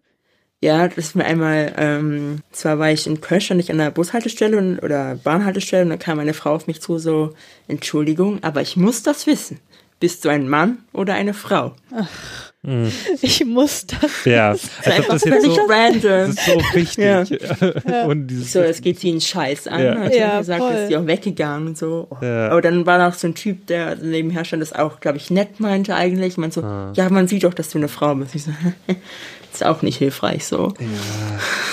Ja, 0.64 0.88
das 0.88 0.98
ist 0.98 1.16
mir 1.18 1.26
einmal, 1.26 1.74
ähm, 1.78 2.40
zwar 2.54 2.80
war 2.80 2.90
ich 2.90 3.06
in 3.06 3.20
Köln, 3.20 3.42
stand 3.42 3.60
ich 3.60 3.70
an 3.70 3.80
der 3.80 3.92
Bushaltestelle 3.92 4.58
und, 4.58 4.80
oder 4.80 5.16
Bahnhaltestelle 5.22 5.84
und 5.84 5.90
dann 5.90 6.00
kam 6.00 6.20
eine 6.20 6.34
Frau 6.34 6.52
auf 6.56 6.68
mich 6.68 6.80
zu, 6.80 7.00
so, 7.00 7.34
Entschuldigung, 7.68 8.42
aber 8.44 8.62
ich 8.62 8.78
muss 8.78 9.04
das 9.04 9.28
wissen. 9.28 9.60
Bist 10.00 10.24
du 10.24 10.30
ein 10.30 10.48
Mann 10.48 10.78
oder 10.94 11.16
eine 11.16 11.34
Frau? 11.34 11.74
Ach. 11.94 12.08
Mhm. 12.62 12.90
Ich 13.22 13.44
muss 13.46 13.86
das. 13.88 14.24
Ja, 14.24 14.52
als 14.52 14.70
ob 15.00 15.08
das 15.10 15.26
jetzt 15.26 15.44
so, 15.44 15.66
random. 15.68 16.02
Das 16.02 16.30
ist 16.30 16.46
so 16.46 16.54
wichtig. 16.74 16.98
Ja. 17.86 18.06
Und 18.06 18.28
dieses 18.28 18.54
so, 18.54 18.62
es 18.62 18.80
geht 18.80 19.02
sie 19.02 19.10
einen 19.10 19.20
Scheiß 19.20 19.68
an. 19.68 19.84
Ja. 19.84 20.00
Hat 20.00 20.16
ja, 20.16 20.40
gesagt, 20.40 20.62
voll. 20.62 20.72
ist 20.72 20.88
sie 20.88 20.96
auch 20.96 21.06
weggegangen 21.06 21.68
und 21.68 21.78
so. 21.78 22.08
Oh. 22.10 22.24
Ja. 22.24 22.52
Aber 22.52 22.62
dann 22.62 22.86
war 22.86 23.06
noch 23.06 23.16
so 23.16 23.28
ein 23.28 23.36
Typ, 23.36 23.68
der 23.68 23.98
nebenher 23.98 24.46
stand, 24.46 24.62
das 24.62 24.72
auch, 24.72 25.02
glaube 25.02 25.18
ich, 25.18 25.30
nett 25.30 25.60
meinte 25.60 25.94
eigentlich. 25.94 26.38
Man 26.38 26.52
so, 26.52 26.62
ah. 26.62 26.94
ja, 26.96 27.10
man 27.10 27.28
sieht 27.28 27.44
doch, 27.44 27.54
dass 27.54 27.70
du 27.70 27.80
eine 27.80 27.90
Frau 27.90 28.16
bist. 28.16 28.34
Ich 28.34 28.44
so, 28.44 28.52
ist 29.56 29.66
auch 29.66 29.82
nicht 29.82 29.98
hilfreich 29.98 30.46
so. 30.46 30.74
Ja, 30.80 30.88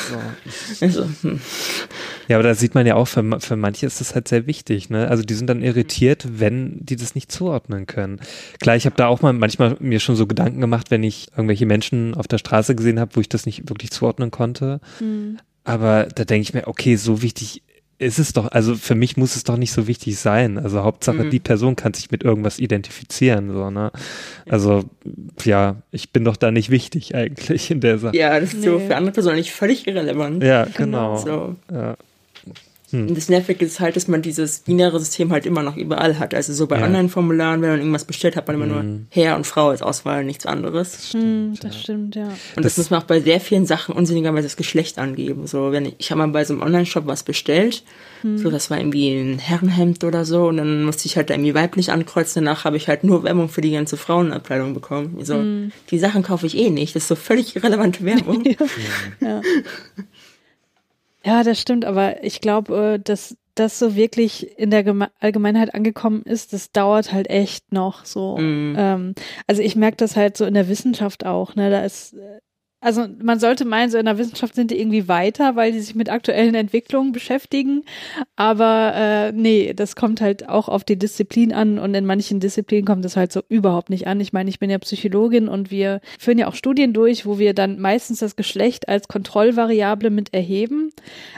so. 0.09 0.17
Also, 0.85 1.09
hm. 1.23 1.41
ja 2.29 2.37
aber 2.37 2.43
da 2.43 2.55
sieht 2.55 2.75
man 2.75 2.87
ja 2.87 2.95
auch, 2.95 3.07
für, 3.07 3.41
für 3.41 3.57
manche 3.57 3.87
ist 3.87 4.01
das 4.01 4.15
halt 4.15 4.29
sehr 4.29 4.47
wichtig. 4.47 4.91
Ne? 4.91 5.09
Also 5.09 5.23
die 5.23 5.35
sind 5.35 5.47
dann 5.49 5.63
irritiert, 5.63 6.27
wenn 6.31 6.79
die 6.81 6.97
das 6.97 7.15
nicht 7.15 7.31
zuordnen 7.31 7.87
können. 7.87 8.21
Klar, 8.61 8.77
ich 8.77 8.87
habe 8.87 8.97
da 8.97 9.07
auch 9.07 9.23
mal 9.23 9.33
manchmal 9.33 9.77
mir 9.81 10.01
schon 10.01 10.17
so 10.17 10.27
Gedanken 10.27 10.61
gemacht, 10.61 10.91
wenn 10.91 11.03
ich 11.03 11.29
irgendwelche 11.33 11.67
Menschen 11.67 12.15
auf 12.15 12.29
der 12.29 12.39
Straße 12.39 12.75
gesehen 12.75 13.01
habe, 13.01 13.17
wo 13.17 13.21
ich 13.21 13.29
das 13.29 13.47
nicht 13.47 13.69
wirklich 13.69 13.91
zuordnen 13.91 14.31
konnte. 14.31 14.81
Mhm. 15.01 15.39
Aber 15.65 16.05
da 16.05 16.25
denke 16.25 16.43
ich 16.43 16.55
mir, 16.55 16.67
okay, 16.67 16.97
so 16.97 17.23
wichtig 17.23 17.63
ist 18.01 18.19
es 18.19 18.33
doch, 18.33 18.51
also 18.51 18.75
für 18.75 18.95
mich 18.95 19.19
muss 19.19 19.37
es 19.37 19.45
doch 19.45 19.59
nicht 19.59 19.73
so 19.73 19.87
wichtig 19.87 20.19
sein. 20.19 20.59
Also 20.59 20.83
Hauptsache, 20.83 21.25
mhm. 21.25 21.31
die 21.31 21.39
Person 21.39 21.77
kann 21.77 21.93
sich 21.93 22.11
mit 22.11 22.25
irgendwas 22.25 22.59
identifizieren, 22.59 23.53
so, 23.53 23.71
ne? 23.71 23.93
Also, 24.49 24.85
ja, 25.45 25.77
ich 25.91 26.11
bin 26.11 26.25
doch 26.25 26.37
da 26.37 26.51
nicht 26.51 26.71
wichtig 26.71 27.15
eigentlich 27.15 27.71
in 27.71 27.81
der 27.81 27.99
Sache. 27.99 28.17
Ja, 28.17 28.41
das 28.41 28.55
ist 28.55 28.61
nee. 28.61 28.67
so 28.67 28.79
für 28.79 28.97
andere 28.97 29.13
Personen 29.13 29.37
nicht 29.37 29.53
völlig 29.53 29.87
irrelevant. 29.87 30.43
Ja, 30.43 30.65
genau. 30.65 31.19
So. 31.19 31.57
Ja. 31.71 31.97
Hm. 32.91 33.09
Und 33.09 33.17
das 33.17 33.29
Nervige 33.29 33.65
ist 33.65 33.81
halt, 33.81 33.97
dass 33.97 34.09
man 34.09 34.23
dieses 34.23 34.61
binäre 34.61 34.99
System 34.99 35.33
halt 35.33 35.47
immer 35.47 35.63
noch 35.63 35.77
überall 35.77 36.19
hat. 36.19 36.35
Also 36.35 36.53
so 36.53 36.67
bei 36.67 36.79
ja. 36.79 36.85
Online-Formularen, 36.85 37.63
wenn 37.63 37.71
man 37.71 37.79
irgendwas 37.79 38.05
bestellt, 38.05 38.37
hat 38.37 38.47
man 38.47 38.57
immer 38.57 38.67
hm. 38.67 38.73
nur 38.73 39.01
Herr 39.11 39.37
und 39.37 39.47
Frau 39.47 39.69
als 39.69 39.83
Auswahl, 39.83 40.25
nichts 40.25 40.47
anderes. 40.47 40.93
Das 40.93 41.09
stimmt, 41.09 41.65
das 41.65 41.75
ja. 41.75 41.81
stimmt, 41.81 42.15
ja. 42.17 42.25
Und 42.25 42.65
das, 42.65 42.75
das, 42.75 42.79
muss 42.79 42.91
man 42.91 43.01
auch 43.01 43.07
bei 43.07 43.21
sehr 43.21 43.41
vielen 43.41 43.67
Sachen 43.67 43.95
unsinnigerweise 43.95 44.45
das 44.45 44.57
Geschlecht 44.57 44.99
angeben. 44.99 45.47
So, 45.47 45.73
wenn 45.73 45.87
ich, 45.87 45.95
ich 45.99 46.11
habe 46.11 46.19
mal 46.21 46.29
bei 46.29 46.45
so 46.45 46.55
einem 46.55 46.63
Online-Shop 46.63 47.07
was 47.07 47.23
bestellt, 47.23 47.85
hm. 48.23 48.39
so 48.39 48.51
das 48.51 48.71
war 48.71 48.79
irgendwie 48.79 49.11
ein 49.11 49.39
Herrenhemd 49.39 50.05
oder 50.05 50.25
so, 50.25 50.49
und 50.49 50.57
dann 50.57 50.85
musste 50.85 51.07
ich 51.07 51.17
halt 51.17 51.31
da 51.31 51.35
irgendwie 51.35 51.55
weiblich 51.55 51.93
ankreuzen. 51.93 52.45
Danach 52.45 52.65
habe 52.65 52.77
ich 52.77 52.89
halt 52.89 53.05
nur 53.05 53.23
Werbung 53.23 53.49
für 53.49 53.61
die 53.61 53.73
ganze 53.73 53.97
Frauenabteilung 53.97 54.75
bekommen. 54.75 55.19
So, 55.23 55.35
hm. 55.35 55.73
die 55.91 55.99
Sachen 55.99 56.23
kaufe 56.23 56.47
ich 56.47 56.57
eh 56.57 56.71
nicht. 56.71 56.95
Das 56.97 57.05
ist 57.05 57.09
so 57.09 57.15
völlig 57.15 57.57
irrelevante 57.57 58.05
Werbung. 58.05 58.45
ja. 58.45 58.57
ja. 59.21 59.41
Ja, 61.25 61.43
das 61.43 61.61
stimmt, 61.61 61.85
aber 61.85 62.25
ich 62.25 62.41
glaube, 62.41 62.95
äh, 62.95 62.99
dass 62.99 63.37
das 63.55 63.79
so 63.79 63.95
wirklich 63.95 64.59
in 64.59 64.71
der 64.71 64.85
Geme 64.85 65.11
Allgemeinheit 65.19 65.75
angekommen 65.75 66.23
ist, 66.23 66.53
das 66.53 66.73
dauert 66.73 67.13
halt 67.13 67.29
echt 67.29 67.73
noch 67.73 68.05
so. 68.05 68.39
Mm. 68.39 68.75
Ähm, 68.79 69.15
also 69.47 69.61
ich 69.61 69.77
merke 69.77 69.99
das 69.99 70.17
halt 70.17 70.37
so 70.37 70.45
in 70.47 70.55
der 70.55 70.69
Wissenschaft 70.69 71.27
auch, 71.27 71.55
ne? 71.57 71.71
Da 71.71 71.85
ist 71.85 72.15
äh, 72.15 72.41
also 72.81 73.07
man 73.23 73.39
sollte 73.39 73.67
meinen, 73.67 73.91
so 73.91 73.99
in 73.99 74.07
der 74.07 74.17
Wissenschaft 74.17 74.55
sind 74.55 74.71
die 74.71 74.81
irgendwie 74.81 75.07
weiter, 75.07 75.55
weil 75.55 75.73
die 75.73 75.81
sich 75.81 75.95
mit 75.95 76.09
aktuellen 76.09 76.55
Entwicklungen 76.55 77.13
beschäftigen. 77.13 77.85
Aber 78.37 78.93
äh, 78.95 79.33
nee, 79.33 79.75
das 79.75 79.97
kommt 79.97 80.23
halt 80.23 80.49
auch 80.49 80.69
auf 80.69 80.83
die 80.85 80.99
Disziplin 80.99 81.53
an 81.53 81.79
und 81.79 81.95
in 81.95 82.07
manchen 82.07 82.41
Disziplinen 82.41 82.87
kommt 82.87 83.05
das 83.05 83.17
halt 83.17 83.33
so 83.33 83.43
überhaupt 83.49 83.91
nicht 83.91 84.07
an. 84.07 84.19
Ich 84.21 84.33
meine, 84.33 84.49
ich 84.49 84.59
bin 84.59 84.71
ja 84.71 84.79
Psychologin 84.79 85.49
und 85.49 85.71
wir 85.71 86.01
führen 86.19 86.39
ja 86.39 86.49
auch 86.49 86.55
Studien 86.55 86.95
durch, 86.95 87.27
wo 87.27 87.39
wir 87.39 87.53
dann 87.53 87.79
meistens 87.79 88.21
das 88.21 88.35
Geschlecht 88.35 88.89
als 88.89 89.09
Kontrollvariable 89.09 90.09
mit 90.09 90.33
erheben. 90.33 90.91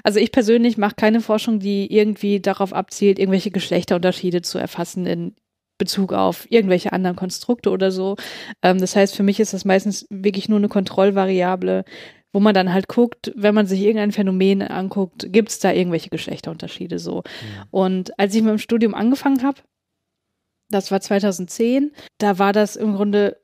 Also 0.05 0.21
ich 0.21 0.31
persönlich 0.31 0.79
mache 0.79 0.95
keine 0.97 1.21
Forschung, 1.21 1.59
die 1.59 1.93
irgendwie 1.93 2.39
darauf 2.39 2.73
abzielt, 2.73 3.19
irgendwelche 3.19 3.51
Geschlechterunterschiede 3.51 4.43
zu 4.43 4.59
erfassen 4.59 5.07
in 5.07 5.35
Bezug 5.79 6.13
auf 6.13 6.51
irgendwelche 6.51 6.93
anderen 6.93 7.17
Konstrukte 7.17 7.71
oder 7.71 7.91
so. 7.91 8.17
Ähm, 8.63 8.79
das 8.79 8.97
heißt, 8.97 9.17
für 9.17 9.23
mich 9.23 9.41
ist 9.41 9.53
das 9.53 9.65
meistens 9.65 10.07
wirklich 10.11 10.49
nur 10.49 10.59
eine 10.59 10.69
Kontrollvariable, 10.69 11.85
wo 12.33 12.41
man 12.41 12.55
dann 12.55 12.73
halt 12.73 12.89
guckt, 12.89 13.33
wenn 13.37 13.55
man 13.55 13.67
sich 13.67 13.81
irgendein 13.81 14.13
Phänomen 14.13 14.63
anguckt, 14.63 15.33
gibt 15.33 15.51
es 15.51 15.59
da 15.59 15.73
irgendwelche 15.73 16.09
Geschlechterunterschiede 16.09 16.99
so. 16.99 17.23
Ja. 17.27 17.65
Und 17.71 18.19
als 18.19 18.35
ich 18.35 18.43
mit 18.43 18.51
dem 18.51 18.59
Studium 18.59 18.95
angefangen 18.95 19.43
habe, 19.43 19.61
das 20.71 20.91
war 20.91 21.01
2010, 21.01 21.93
da 22.19 22.39
war 22.39 22.53
das 22.53 22.77
im 22.77 22.95
Grunde 22.95 23.37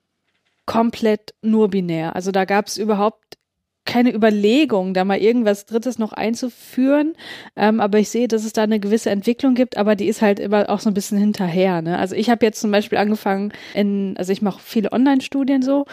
komplett 0.64 1.34
nur 1.42 1.68
binär. 1.68 2.16
Also 2.16 2.30
da 2.30 2.44
gab 2.44 2.66
es 2.66 2.76
überhaupt 2.78 3.38
keine 3.84 4.14
Überlegung, 4.14 4.92
da 4.92 5.04
mal 5.04 5.18
irgendwas 5.18 5.64
Drittes 5.64 5.98
noch 5.98 6.12
einzuführen. 6.12 7.14
Ähm, 7.56 7.80
aber 7.80 7.98
ich 7.98 8.10
sehe, 8.10 8.28
dass 8.28 8.44
es 8.44 8.52
da 8.52 8.62
eine 8.62 8.80
gewisse 8.80 9.10
Entwicklung 9.10 9.54
gibt, 9.54 9.76
aber 9.78 9.96
die 9.96 10.08
ist 10.08 10.20
halt 10.20 10.40
immer 10.40 10.68
auch 10.68 10.80
so 10.80 10.90
ein 10.90 10.94
bisschen 10.94 11.18
hinterher. 11.18 11.80
Ne? 11.80 11.98
Also 11.98 12.14
ich 12.14 12.28
habe 12.28 12.44
jetzt 12.44 12.60
zum 12.60 12.70
Beispiel 12.70 12.98
angefangen 12.98 13.52
in, 13.74 14.14
also 14.18 14.32
ich 14.32 14.42
mache 14.42 14.60
viele 14.62 14.92
Online-Studien 14.92 15.62
so 15.62 15.86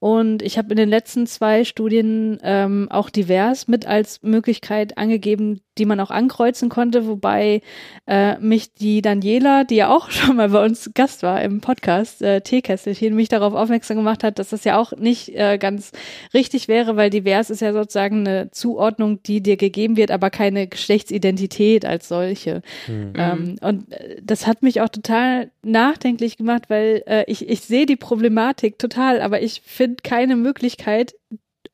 und 0.00 0.40
ich 0.42 0.56
habe 0.56 0.70
in 0.70 0.78
den 0.78 0.88
letzten 0.88 1.26
zwei 1.26 1.62
Studien 1.64 2.38
ähm, 2.42 2.88
auch 2.90 3.10
divers 3.10 3.68
mit 3.68 3.86
als 3.86 4.22
Möglichkeit 4.22 4.96
angegeben, 4.96 5.60
die 5.76 5.84
man 5.84 6.00
auch 6.00 6.10
ankreuzen 6.10 6.70
konnte, 6.70 7.06
wobei 7.06 7.60
äh, 8.06 8.38
mich 8.38 8.72
die 8.72 9.02
Daniela, 9.02 9.64
die 9.64 9.76
ja 9.76 9.94
auch 9.94 10.10
schon 10.10 10.36
mal 10.36 10.48
bei 10.48 10.64
uns 10.64 10.90
Gast 10.94 11.22
war 11.22 11.42
im 11.42 11.60
Podcast, 11.60 12.22
äh, 12.22 12.40
Teekesselchen, 12.40 13.14
mich 13.14 13.28
darauf 13.28 13.52
aufmerksam 13.52 13.98
gemacht 13.98 14.24
hat, 14.24 14.38
dass 14.38 14.50
das 14.50 14.64
ja 14.64 14.78
auch 14.78 14.92
nicht 14.92 15.36
äh, 15.36 15.58
ganz 15.58 15.92
richtig 16.32 16.66
wäre, 16.66 16.96
weil 16.96 17.10
divers 17.10 17.50
ist 17.50 17.60
ja 17.60 17.74
sozusagen 17.74 18.26
eine 18.26 18.50
Zuordnung, 18.52 19.22
die 19.22 19.42
dir 19.42 19.58
gegeben 19.58 19.98
wird, 19.98 20.10
aber 20.10 20.30
keine 20.30 20.66
Geschlechtsidentität 20.66 21.84
als 21.84 22.08
solche. 22.08 22.62
Mhm. 22.88 23.12
Ähm, 23.16 23.56
und 23.60 23.92
äh, 23.92 24.16
das 24.22 24.46
hat 24.46 24.62
mich 24.62 24.80
auch 24.80 24.88
total 24.88 25.50
nachdenklich 25.62 26.38
gemacht, 26.38 26.64
weil 26.68 27.02
äh, 27.06 27.24
ich, 27.26 27.48
ich 27.48 27.60
sehe 27.60 27.84
die 27.84 27.96
Problematik 27.96 28.78
total, 28.78 29.20
aber 29.20 29.42
ich 29.42 29.60
finde 29.64 29.89
keine 29.96 30.36
Möglichkeit, 30.36 31.14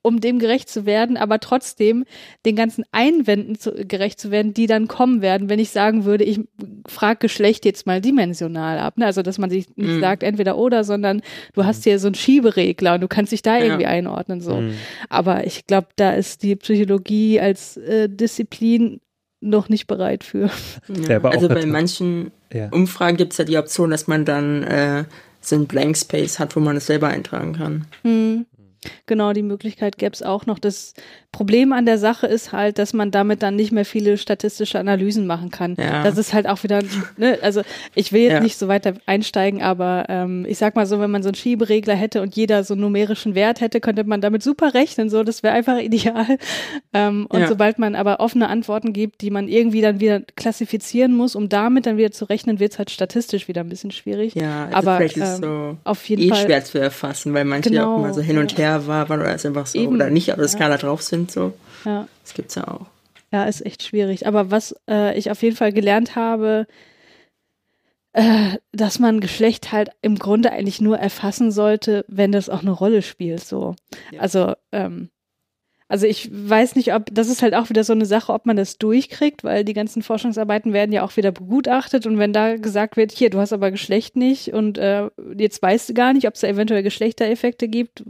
um 0.07 0.21
dem 0.21 0.39
gerecht 0.39 0.69
zu 0.69 0.87
werden, 0.87 1.17
aber 1.17 1.41
trotzdem 1.41 2.05
den 2.45 2.55
ganzen 2.55 2.85
Einwänden 2.93 3.59
zu, 3.59 3.73
gerecht 3.73 4.21
zu 4.21 4.31
werden, 4.31 4.55
die 4.55 4.69
dann 4.69 4.87
kommen 4.87 5.21
werden, 5.21 5.49
wenn 5.49 5.59
ich 5.59 5.71
sagen 5.71 6.05
würde, 6.05 6.23
ich 6.23 6.39
frage 6.87 7.19
Geschlecht 7.19 7.65
jetzt 7.65 7.87
mal 7.87 8.01
dimensional 8.01 8.79
ab. 8.79 8.99
Ne? 8.99 9.07
Also, 9.07 9.23
dass 9.23 9.39
man 9.39 9.51
sich 9.51 9.67
nicht 9.77 9.99
mm. 9.99 10.01
sagt, 10.01 10.23
entweder 10.23 10.59
oder, 10.59 10.85
sondern 10.85 11.23
du 11.55 11.65
hast 11.65 11.83
hier 11.83 11.99
so 11.99 12.07
einen 12.07 12.15
Schieberegler 12.15 12.95
und 12.95 13.01
du 13.01 13.09
kannst 13.09 13.33
dich 13.33 13.43
da 13.43 13.59
ja. 13.59 13.65
irgendwie 13.65 13.87
einordnen. 13.87 14.41
so. 14.41 14.61
Mm. 14.61 14.75
Aber 15.09 15.45
ich 15.45 15.67
glaube, 15.67 15.89
da 15.97 16.13
ist 16.13 16.45
die 16.45 16.55
Psychologie 16.55 17.41
als 17.41 17.77
äh, 17.77 18.09
Disziplin 18.09 19.01
noch 19.41 19.69
nicht 19.69 19.89
bereit 19.89 20.23
für. 20.23 20.51
Ja, 21.09 21.21
also 21.23 21.49
bei 21.49 21.67
manchen 21.67 22.31
ja. 22.53 22.69
Umfragen 22.71 23.17
gibt 23.17 23.33
es 23.33 23.39
ja 23.39 23.45
die 23.45 23.59
Option, 23.59 23.91
dass 23.91 24.07
man 24.07 24.25
dann 24.25 24.63
äh, 24.63 25.05
so 25.49 25.65
Blank 25.65 25.97
Space 25.97 26.39
hat, 26.39 26.57
wo 26.57 26.61
man 26.61 26.77
es 26.77 26.87
selber 26.87 27.09
eintragen 27.09 27.55
kann. 27.55 27.87
Hm. 28.03 28.47
Genau, 29.07 29.33
die 29.33 29.43
Möglichkeit 29.43 29.99
gäbe 29.99 30.13
es 30.13 30.23
auch 30.23 30.47
noch. 30.47 30.59
Das 30.59 30.95
Problem 31.37 31.75
an 31.75 31.85
der 31.85 31.99
Sache 31.99 32.27
ist 32.27 32.53
halt, 32.53 32.79
dass 32.79 32.95
man 32.95 33.11
damit 33.11 33.43
dann 33.43 33.57
nicht 33.57 33.71
mehr 33.71 33.85
viele 33.85 34.17
statistische 34.17 34.79
Analysen 34.79 35.27
machen 35.27 35.51
kann. 35.51 35.77
Ja. 35.79 36.03
Das 36.03 36.17
ist 36.17 36.33
halt 36.33 36.49
auch 36.49 36.63
wieder, 36.63 36.81
ne, 37.19 37.39
also 37.43 37.61
ich 37.95 38.11
will 38.11 38.23
jetzt 38.23 38.33
ja. 38.33 38.41
nicht 38.41 38.57
so 38.57 38.69
weiter 38.69 38.95
einsteigen, 39.05 39.61
aber 39.61 40.07
ähm, 40.09 40.47
ich 40.49 40.57
sag 40.57 40.77
mal 40.77 40.87
so, 40.87 40.99
wenn 40.99 41.11
man 41.11 41.23
so 41.23 41.29
einen 41.29 41.35
Schieberegler 41.35 41.95
hätte 41.95 42.23
und 42.23 42.35
jeder 42.37 42.65
so 42.65 42.73
einen 42.73 42.81
numerischen 42.81 43.35
Wert 43.35 43.61
hätte, 43.61 43.81
könnte 43.81 44.05
man 44.05 44.23
damit 44.23 44.43
super 44.43 44.73
rechnen. 44.73 45.11
So, 45.11 45.25
das 45.25 45.43
wäre 45.43 45.53
einfach 45.53 45.79
ideal. 45.83 46.39
Ähm, 46.95 47.27
und 47.29 47.41
ja. 47.41 47.49
sobald 47.49 47.79
man 47.79 47.97
aber 47.97 48.21
offene 48.21 48.49
Antworten 48.49 48.95
gibt, 48.95 49.21
die 49.21 49.31
man 49.31 49.47
irgendwie 49.47 49.83
dann 49.83 50.01
wieder 50.01 50.21
klassifizieren 50.37 51.15
muss, 51.15 51.37
um 51.37 51.51
damit 51.51 51.85
dann 51.85 51.99
wieder 51.99 52.13
zu 52.13 52.25
rechnen, 52.25 52.61
wird 52.61 52.73
es 52.73 52.79
halt 52.79 52.91
statistisch 52.91 53.47
wieder 53.47 53.61
ein 53.61 53.69
bisschen 53.69 53.91
schwierig. 53.91 54.35
Ja, 54.37 54.69
also 54.73 54.77
aber 54.79 54.97
vielleicht 54.97 55.19
ist 55.19 55.43
ähm, 55.43 55.43
so 55.43 55.77
auf 55.85 56.09
jeden 56.09 56.23
eh 56.23 56.29
Fall 56.31 56.47
schwer 56.47 56.65
zu 56.65 56.79
erfassen, 56.79 57.35
weil 57.35 57.45
manche 57.45 57.69
genau, 57.69 57.97
auch 57.97 57.99
immer 57.99 58.15
so 58.15 58.23
hin 58.23 58.39
und 58.39 58.57
her 58.57 58.87
war, 58.87 59.11
weil 59.11 59.21
es 59.21 59.45
einfach 59.45 59.67
so 59.67 59.79
oder 59.81 60.09
nicht 60.09 60.33
auf 60.33 60.39
der 60.39 60.49
Skala 60.49 60.79
drauf 60.79 61.03
sind. 61.03 61.26
So. 61.31 61.55
Ja. 61.85 62.09
Das 62.23 62.35
gibt's 62.35 62.55
ja 62.55 62.67
auch. 62.69 62.87
Ja, 63.33 63.45
ist 63.45 63.65
echt 63.65 63.83
schwierig. 63.83 64.27
Aber 64.27 64.51
was 64.51 64.75
äh, 64.89 65.17
ich 65.19 65.31
auf 65.31 65.43
jeden 65.43 65.57
Fall 65.57 65.73
gelernt 65.73 66.17
habe, 66.17 66.67
äh, 68.13 68.59
dass 68.73 68.99
man 68.99 69.21
Geschlecht 69.21 69.73
halt 69.73 69.91
im 70.01 70.19
Grunde 70.19 70.53
eigentlich 70.53 70.81
nur 70.81 70.99
erfassen 70.99 71.51
sollte, 71.51 72.05
wenn 72.09 72.33
das 72.33 72.49
auch 72.49 72.63
eine 72.63 72.71
Rolle 72.71 73.03
spielt. 73.03 73.45
So. 73.45 73.77
Ja. 74.11 74.21
Also 74.21 74.55
ähm, 74.73 75.11
also 75.89 76.07
ich 76.07 76.29
weiß 76.33 76.75
nicht, 76.75 76.95
ob, 76.95 77.07
das 77.13 77.29
ist 77.29 77.43
halt 77.43 77.55
auch 77.55 77.69
wieder 77.69 77.85
so 77.85 77.93
eine 77.93 78.07
Sache, 78.07 78.33
ob 78.33 78.45
man 78.45 78.57
das 78.57 78.77
durchkriegt, 78.79 79.45
weil 79.45 79.65
die 79.65 79.73
ganzen 79.73 80.03
Forschungsarbeiten 80.03 80.73
werden 80.73 80.93
ja 80.93 81.05
auch 81.05 81.17
wieder 81.17 81.31
begutachtet 81.31 82.07
und 82.07 82.19
wenn 82.19 82.33
da 82.33 82.57
gesagt 82.57 82.97
wird, 82.97 83.13
hier, 83.13 83.31
du 83.31 83.39
hast 83.39 83.53
aber 83.53 83.71
Geschlecht 83.71 84.17
nicht 84.17 84.53
und 84.53 84.79
äh, 84.79 85.09
jetzt 85.37 85.63
weißt 85.63 85.89
du 85.89 85.95
gar 85.95 86.13
nicht, 86.13 86.27
ob 86.27 86.35
es 86.35 86.41
da 86.41 86.49
eventuell 86.49 86.83
Geschlechtereffekte 86.83 87.69
gibt. 87.69 88.03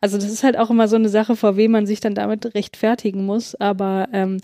Also 0.00 0.16
das 0.16 0.30
ist 0.30 0.44
halt 0.44 0.56
auch 0.56 0.70
immer 0.70 0.86
so 0.86 0.96
eine 0.96 1.08
Sache, 1.08 1.34
vor 1.34 1.56
wem 1.56 1.72
man 1.72 1.86
sich 1.86 2.00
dann 2.00 2.14
damit 2.14 2.54
rechtfertigen 2.54 3.26
muss. 3.26 3.56
Aber 3.56 4.08
ähm, 4.12 4.38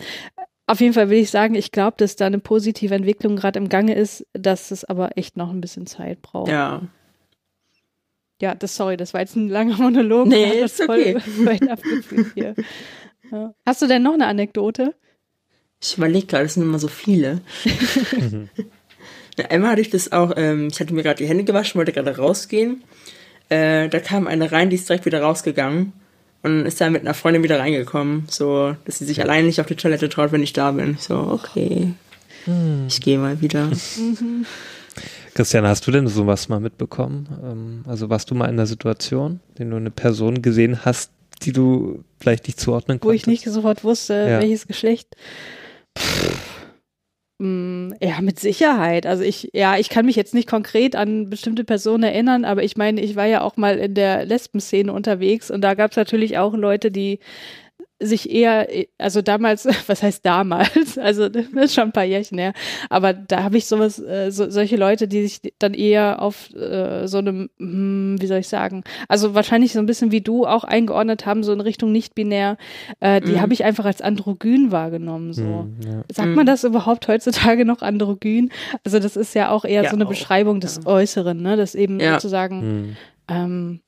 auf 0.66 0.80
jeden 0.80 0.94
Fall 0.94 1.10
will 1.10 1.18
ich 1.18 1.30
sagen, 1.30 1.54
ich 1.54 1.72
glaube, 1.72 1.96
dass 1.98 2.16
da 2.16 2.26
eine 2.26 2.40
positive 2.40 2.94
Entwicklung 2.94 3.36
gerade 3.36 3.58
im 3.58 3.68
Gange 3.68 3.94
ist, 3.94 4.26
dass 4.32 4.70
es 4.70 4.84
aber 4.84 5.16
echt 5.16 5.36
noch 5.36 5.50
ein 5.50 5.60
bisschen 5.60 5.86
Zeit 5.86 6.22
braucht. 6.22 6.50
Ja, 6.50 6.82
ja, 8.40 8.54
das, 8.54 8.76
sorry, 8.76 8.96
das 8.96 9.14
war 9.14 9.20
jetzt 9.20 9.36
ein 9.36 9.48
langer 9.48 9.76
Monolog. 9.78 10.28
Nee, 10.28 10.60
ist 10.60 10.80
okay. 10.80 11.18
hier. 12.34 12.54
Ja. 13.30 13.52
Hast 13.66 13.82
du 13.82 13.86
denn 13.86 14.02
noch 14.02 14.14
eine 14.14 14.26
Anekdote? 14.26 14.94
Ich 15.82 15.98
überlege 15.98 16.26
gerade, 16.26 16.46
es 16.46 16.54
sind 16.54 16.62
immer 16.62 16.78
so 16.78 16.88
viele. 16.88 17.42
Einmal 19.50 19.72
hatte 19.72 19.82
ich 19.82 19.90
das 19.90 20.12
auch, 20.12 20.32
ähm, 20.34 20.68
ich 20.72 20.80
hatte 20.80 20.94
mir 20.94 21.02
gerade 21.02 21.22
die 21.22 21.28
Hände 21.28 21.44
gewaschen, 21.44 21.78
wollte 21.78 21.92
gerade 21.92 22.16
rausgehen. 22.16 22.82
Äh, 23.50 23.90
da 23.90 24.00
kam 24.00 24.26
eine 24.26 24.50
rein, 24.50 24.70
die 24.70 24.76
ist 24.76 24.88
direkt 24.88 25.04
wieder 25.04 25.20
rausgegangen 25.20 25.92
und 26.42 26.64
ist 26.64 26.80
dann 26.80 26.92
mit 26.92 27.02
einer 27.02 27.12
Freundin 27.12 27.42
wieder 27.42 27.60
reingekommen, 27.60 28.24
so, 28.30 28.74
dass 28.84 28.98
sie 28.98 29.04
sich 29.04 29.20
allein 29.20 29.44
nicht 29.46 29.60
auf 29.60 29.66
die 29.66 29.76
Toilette 29.76 30.08
traut, 30.08 30.32
wenn 30.32 30.42
ich 30.42 30.54
da 30.54 30.72
bin. 30.72 30.94
Ich 30.98 31.02
so, 31.02 31.16
okay, 31.18 31.92
hm. 32.44 32.86
ich 32.88 33.00
gehe 33.00 33.18
mal 33.18 33.40
wieder. 33.40 33.66
Mhm. 33.66 34.46
Christian, 35.38 35.68
hast 35.68 35.86
du 35.86 35.92
denn 35.92 36.08
sowas 36.08 36.48
mal 36.48 36.58
mitbekommen? 36.58 37.28
Ähm, 37.44 37.84
also 37.86 38.10
warst 38.10 38.28
du 38.28 38.34
mal 38.34 38.46
in 38.46 38.54
einer 38.54 38.66
Situation, 38.66 39.38
in 39.56 39.70
du 39.70 39.76
eine 39.76 39.92
Person 39.92 40.42
gesehen 40.42 40.84
hast, 40.84 41.12
die 41.42 41.52
du 41.52 42.02
vielleicht 42.18 42.48
nicht 42.48 42.58
zuordnen 42.58 42.98
konntest? 42.98 43.08
Wo 43.08 43.30
ich 43.30 43.44
nicht 43.44 43.44
sofort 43.44 43.84
wusste, 43.84 44.14
ja. 44.14 44.40
welches 44.40 44.66
Geschlecht. 44.66 45.14
Mm, 47.38 47.90
ja, 48.00 48.20
mit 48.20 48.40
Sicherheit. 48.40 49.06
Also 49.06 49.22
ich, 49.22 49.50
ja, 49.52 49.78
ich 49.78 49.90
kann 49.90 50.06
mich 50.06 50.16
jetzt 50.16 50.34
nicht 50.34 50.48
konkret 50.48 50.96
an 50.96 51.30
bestimmte 51.30 51.62
Personen 51.62 52.02
erinnern, 52.02 52.44
aber 52.44 52.64
ich 52.64 52.76
meine, 52.76 53.00
ich 53.00 53.14
war 53.14 53.26
ja 53.26 53.42
auch 53.42 53.56
mal 53.56 53.78
in 53.78 53.94
der 53.94 54.24
Lesben-Szene 54.24 54.92
unterwegs 54.92 55.52
und 55.52 55.60
da 55.60 55.74
gab 55.74 55.92
es 55.92 55.96
natürlich 55.96 56.36
auch 56.38 56.52
Leute, 56.54 56.90
die 56.90 57.20
sich 58.00 58.30
eher, 58.30 58.68
also 58.96 59.22
damals, 59.22 59.66
was 59.88 60.02
heißt 60.02 60.24
damals? 60.24 60.98
Also 60.98 61.28
das 61.28 61.46
ist 61.46 61.74
schon 61.74 61.84
ein 61.84 61.92
paar 61.92 62.04
Jährchen 62.04 62.38
her. 62.38 62.52
Aber 62.90 63.12
da 63.12 63.42
habe 63.42 63.56
ich 63.56 63.66
sowas, 63.66 63.98
äh, 63.98 64.30
so, 64.30 64.48
solche 64.50 64.76
Leute, 64.76 65.08
die 65.08 65.26
sich 65.26 65.52
dann 65.58 65.74
eher 65.74 66.22
auf 66.22 66.54
äh, 66.54 67.06
so 67.06 67.18
einem, 67.18 67.50
hm, 67.58 68.16
wie 68.20 68.26
soll 68.26 68.38
ich 68.38 68.48
sagen, 68.48 68.84
also 69.08 69.34
wahrscheinlich 69.34 69.72
so 69.72 69.80
ein 69.80 69.86
bisschen 69.86 70.12
wie 70.12 70.20
du 70.20 70.46
auch 70.46 70.64
eingeordnet 70.64 71.26
haben, 71.26 71.42
so 71.42 71.52
in 71.52 71.60
Richtung 71.60 71.90
nicht-binär, 71.92 72.56
äh, 73.00 73.20
die 73.20 73.32
mhm. 73.32 73.40
habe 73.40 73.52
ich 73.52 73.64
einfach 73.64 73.84
als 73.84 74.00
androgyn 74.00 74.70
wahrgenommen. 74.70 75.32
So. 75.32 75.42
Mhm, 75.42 75.76
ja. 75.84 76.02
Sagt 76.12 76.28
man 76.28 76.44
mhm. 76.44 76.46
das 76.46 76.64
überhaupt 76.64 77.08
heutzutage 77.08 77.64
noch 77.64 77.82
androgyn? 77.82 78.50
Also 78.84 79.00
das 79.00 79.16
ist 79.16 79.34
ja 79.34 79.50
auch 79.50 79.64
eher 79.64 79.82
ja, 79.82 79.90
so 79.90 79.96
eine 79.96 80.04
auch. 80.04 80.10
Beschreibung 80.10 80.60
des 80.60 80.76
ja. 80.76 80.86
Äußeren, 80.86 81.40
ne? 81.40 81.56
Das 81.56 81.74
eben 81.74 81.98
sozusagen, 82.00 82.60
mhm. 82.60 82.96
ähm, 83.28 83.80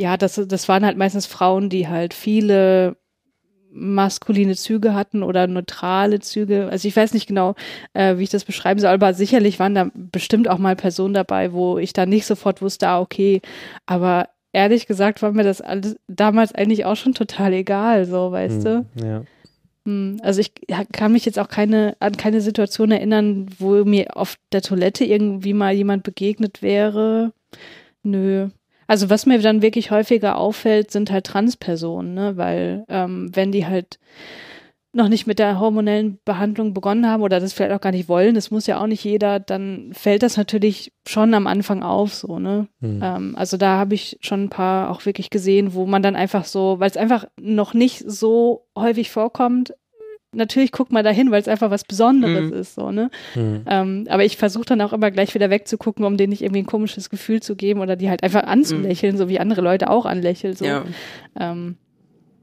ja, 0.00 0.16
das, 0.16 0.40
das 0.48 0.68
waren 0.68 0.84
halt 0.84 0.96
meistens 0.96 1.26
Frauen, 1.26 1.68
die 1.68 1.86
halt 1.86 2.14
viele 2.14 2.96
maskuline 3.74 4.54
Züge 4.54 4.94
hatten 4.94 5.22
oder 5.22 5.46
neutrale 5.46 6.20
Züge. 6.20 6.68
Also 6.70 6.88
ich 6.88 6.96
weiß 6.96 7.12
nicht 7.12 7.26
genau, 7.26 7.54
äh, 7.92 8.16
wie 8.16 8.22
ich 8.22 8.30
das 8.30 8.44
beschreiben 8.44 8.80
soll, 8.80 8.90
aber 8.90 9.14
sicherlich 9.14 9.58
waren 9.58 9.74
da 9.74 9.90
bestimmt 9.94 10.48
auch 10.48 10.58
mal 10.58 10.76
Personen 10.76 11.14
dabei, 11.14 11.52
wo 11.52 11.78
ich 11.78 11.92
dann 11.92 12.08
nicht 12.08 12.26
sofort 12.26 12.62
wusste, 12.62 12.88
ah, 12.88 13.00
okay, 13.00 13.42
aber 13.86 14.28
ehrlich 14.52 14.86
gesagt 14.86 15.20
war 15.22 15.32
mir 15.32 15.42
das 15.42 15.60
alles 15.60 15.96
damals 16.06 16.54
eigentlich 16.54 16.84
auch 16.84 16.96
schon 16.96 17.14
total 17.14 17.52
egal, 17.52 18.06
so, 18.06 18.30
weißt 18.30 18.64
hm, 18.64 18.86
du? 18.94 19.04
Ja. 19.04 19.22
Hm, 19.84 20.18
also 20.22 20.40
ich 20.40 20.52
kann 20.92 21.12
mich 21.12 21.24
jetzt 21.24 21.38
auch 21.38 21.48
keine, 21.48 21.96
an 22.00 22.16
keine 22.16 22.40
Situation 22.40 22.90
erinnern, 22.90 23.48
wo 23.58 23.84
mir 23.84 24.16
auf 24.16 24.36
der 24.52 24.62
Toilette 24.62 25.04
irgendwie 25.04 25.52
mal 25.52 25.74
jemand 25.74 26.04
begegnet 26.04 26.62
wäre. 26.62 27.32
Nö, 28.02 28.48
also 28.86 29.10
was 29.10 29.26
mir 29.26 29.38
dann 29.40 29.62
wirklich 29.62 29.90
häufiger 29.90 30.38
auffällt, 30.38 30.90
sind 30.90 31.10
halt 31.10 31.26
Transpersonen, 31.26 32.14
ne? 32.14 32.36
weil 32.36 32.84
ähm, 32.88 33.30
wenn 33.34 33.52
die 33.52 33.66
halt 33.66 33.98
noch 34.94 35.08
nicht 35.08 35.26
mit 35.26 35.38
der 35.38 35.58
hormonellen 35.58 36.18
Behandlung 36.24 36.72
begonnen 36.72 37.08
haben 37.08 37.22
oder 37.22 37.40
das 37.40 37.52
vielleicht 37.52 37.72
auch 37.72 37.80
gar 37.80 37.90
nicht 37.90 38.08
wollen, 38.08 38.34
das 38.34 38.50
muss 38.50 38.66
ja 38.66 38.80
auch 38.80 38.86
nicht 38.86 39.02
jeder, 39.04 39.40
dann 39.40 39.90
fällt 39.92 40.22
das 40.22 40.36
natürlich 40.36 40.92
schon 41.06 41.34
am 41.34 41.46
Anfang 41.46 41.82
auf, 41.82 42.14
so, 42.14 42.38
ne? 42.38 42.68
Mhm. 42.80 43.00
Ähm, 43.02 43.34
also 43.36 43.56
da 43.56 43.76
habe 43.76 43.94
ich 43.94 44.18
schon 44.20 44.44
ein 44.44 44.50
paar 44.50 44.90
auch 44.90 45.04
wirklich 45.04 45.30
gesehen, 45.30 45.74
wo 45.74 45.84
man 45.86 46.02
dann 46.02 46.16
einfach 46.16 46.44
so, 46.44 46.78
weil 46.78 46.90
es 46.90 46.96
einfach 46.96 47.26
noch 47.40 47.74
nicht 47.74 48.04
so 48.06 48.68
häufig 48.76 49.10
vorkommt, 49.10 49.74
natürlich 50.34 50.72
guckt 50.72 50.92
man 50.92 51.04
da 51.04 51.10
hin, 51.10 51.30
weil 51.30 51.40
es 51.40 51.48
einfach 51.48 51.70
was 51.70 51.84
Besonderes 51.84 52.50
mhm. 52.50 52.56
ist, 52.56 52.74
so, 52.74 52.90
ne? 52.90 53.10
Mhm. 53.34 53.62
Ähm, 53.66 54.06
aber 54.08 54.24
ich 54.24 54.36
versuche 54.36 54.64
dann 54.64 54.80
auch 54.80 54.92
immer 54.92 55.10
gleich 55.10 55.34
wieder 55.34 55.50
wegzugucken, 55.50 56.04
um 56.04 56.16
denen 56.16 56.30
nicht 56.30 56.42
irgendwie 56.42 56.62
ein 56.62 56.66
komisches 56.66 57.10
Gefühl 57.10 57.40
zu 57.40 57.56
geben 57.56 57.80
oder 57.80 57.96
die 57.96 58.08
halt 58.08 58.22
einfach 58.22 58.44
anzulächeln, 58.44 59.14
mhm. 59.14 59.18
so 59.18 59.28
wie 59.28 59.40
andere 59.40 59.60
Leute 59.60 59.90
auch 59.90 60.06
anlächeln, 60.06 60.54
so. 60.54 60.64
Ja, 60.64 60.84
ähm, 61.38 61.76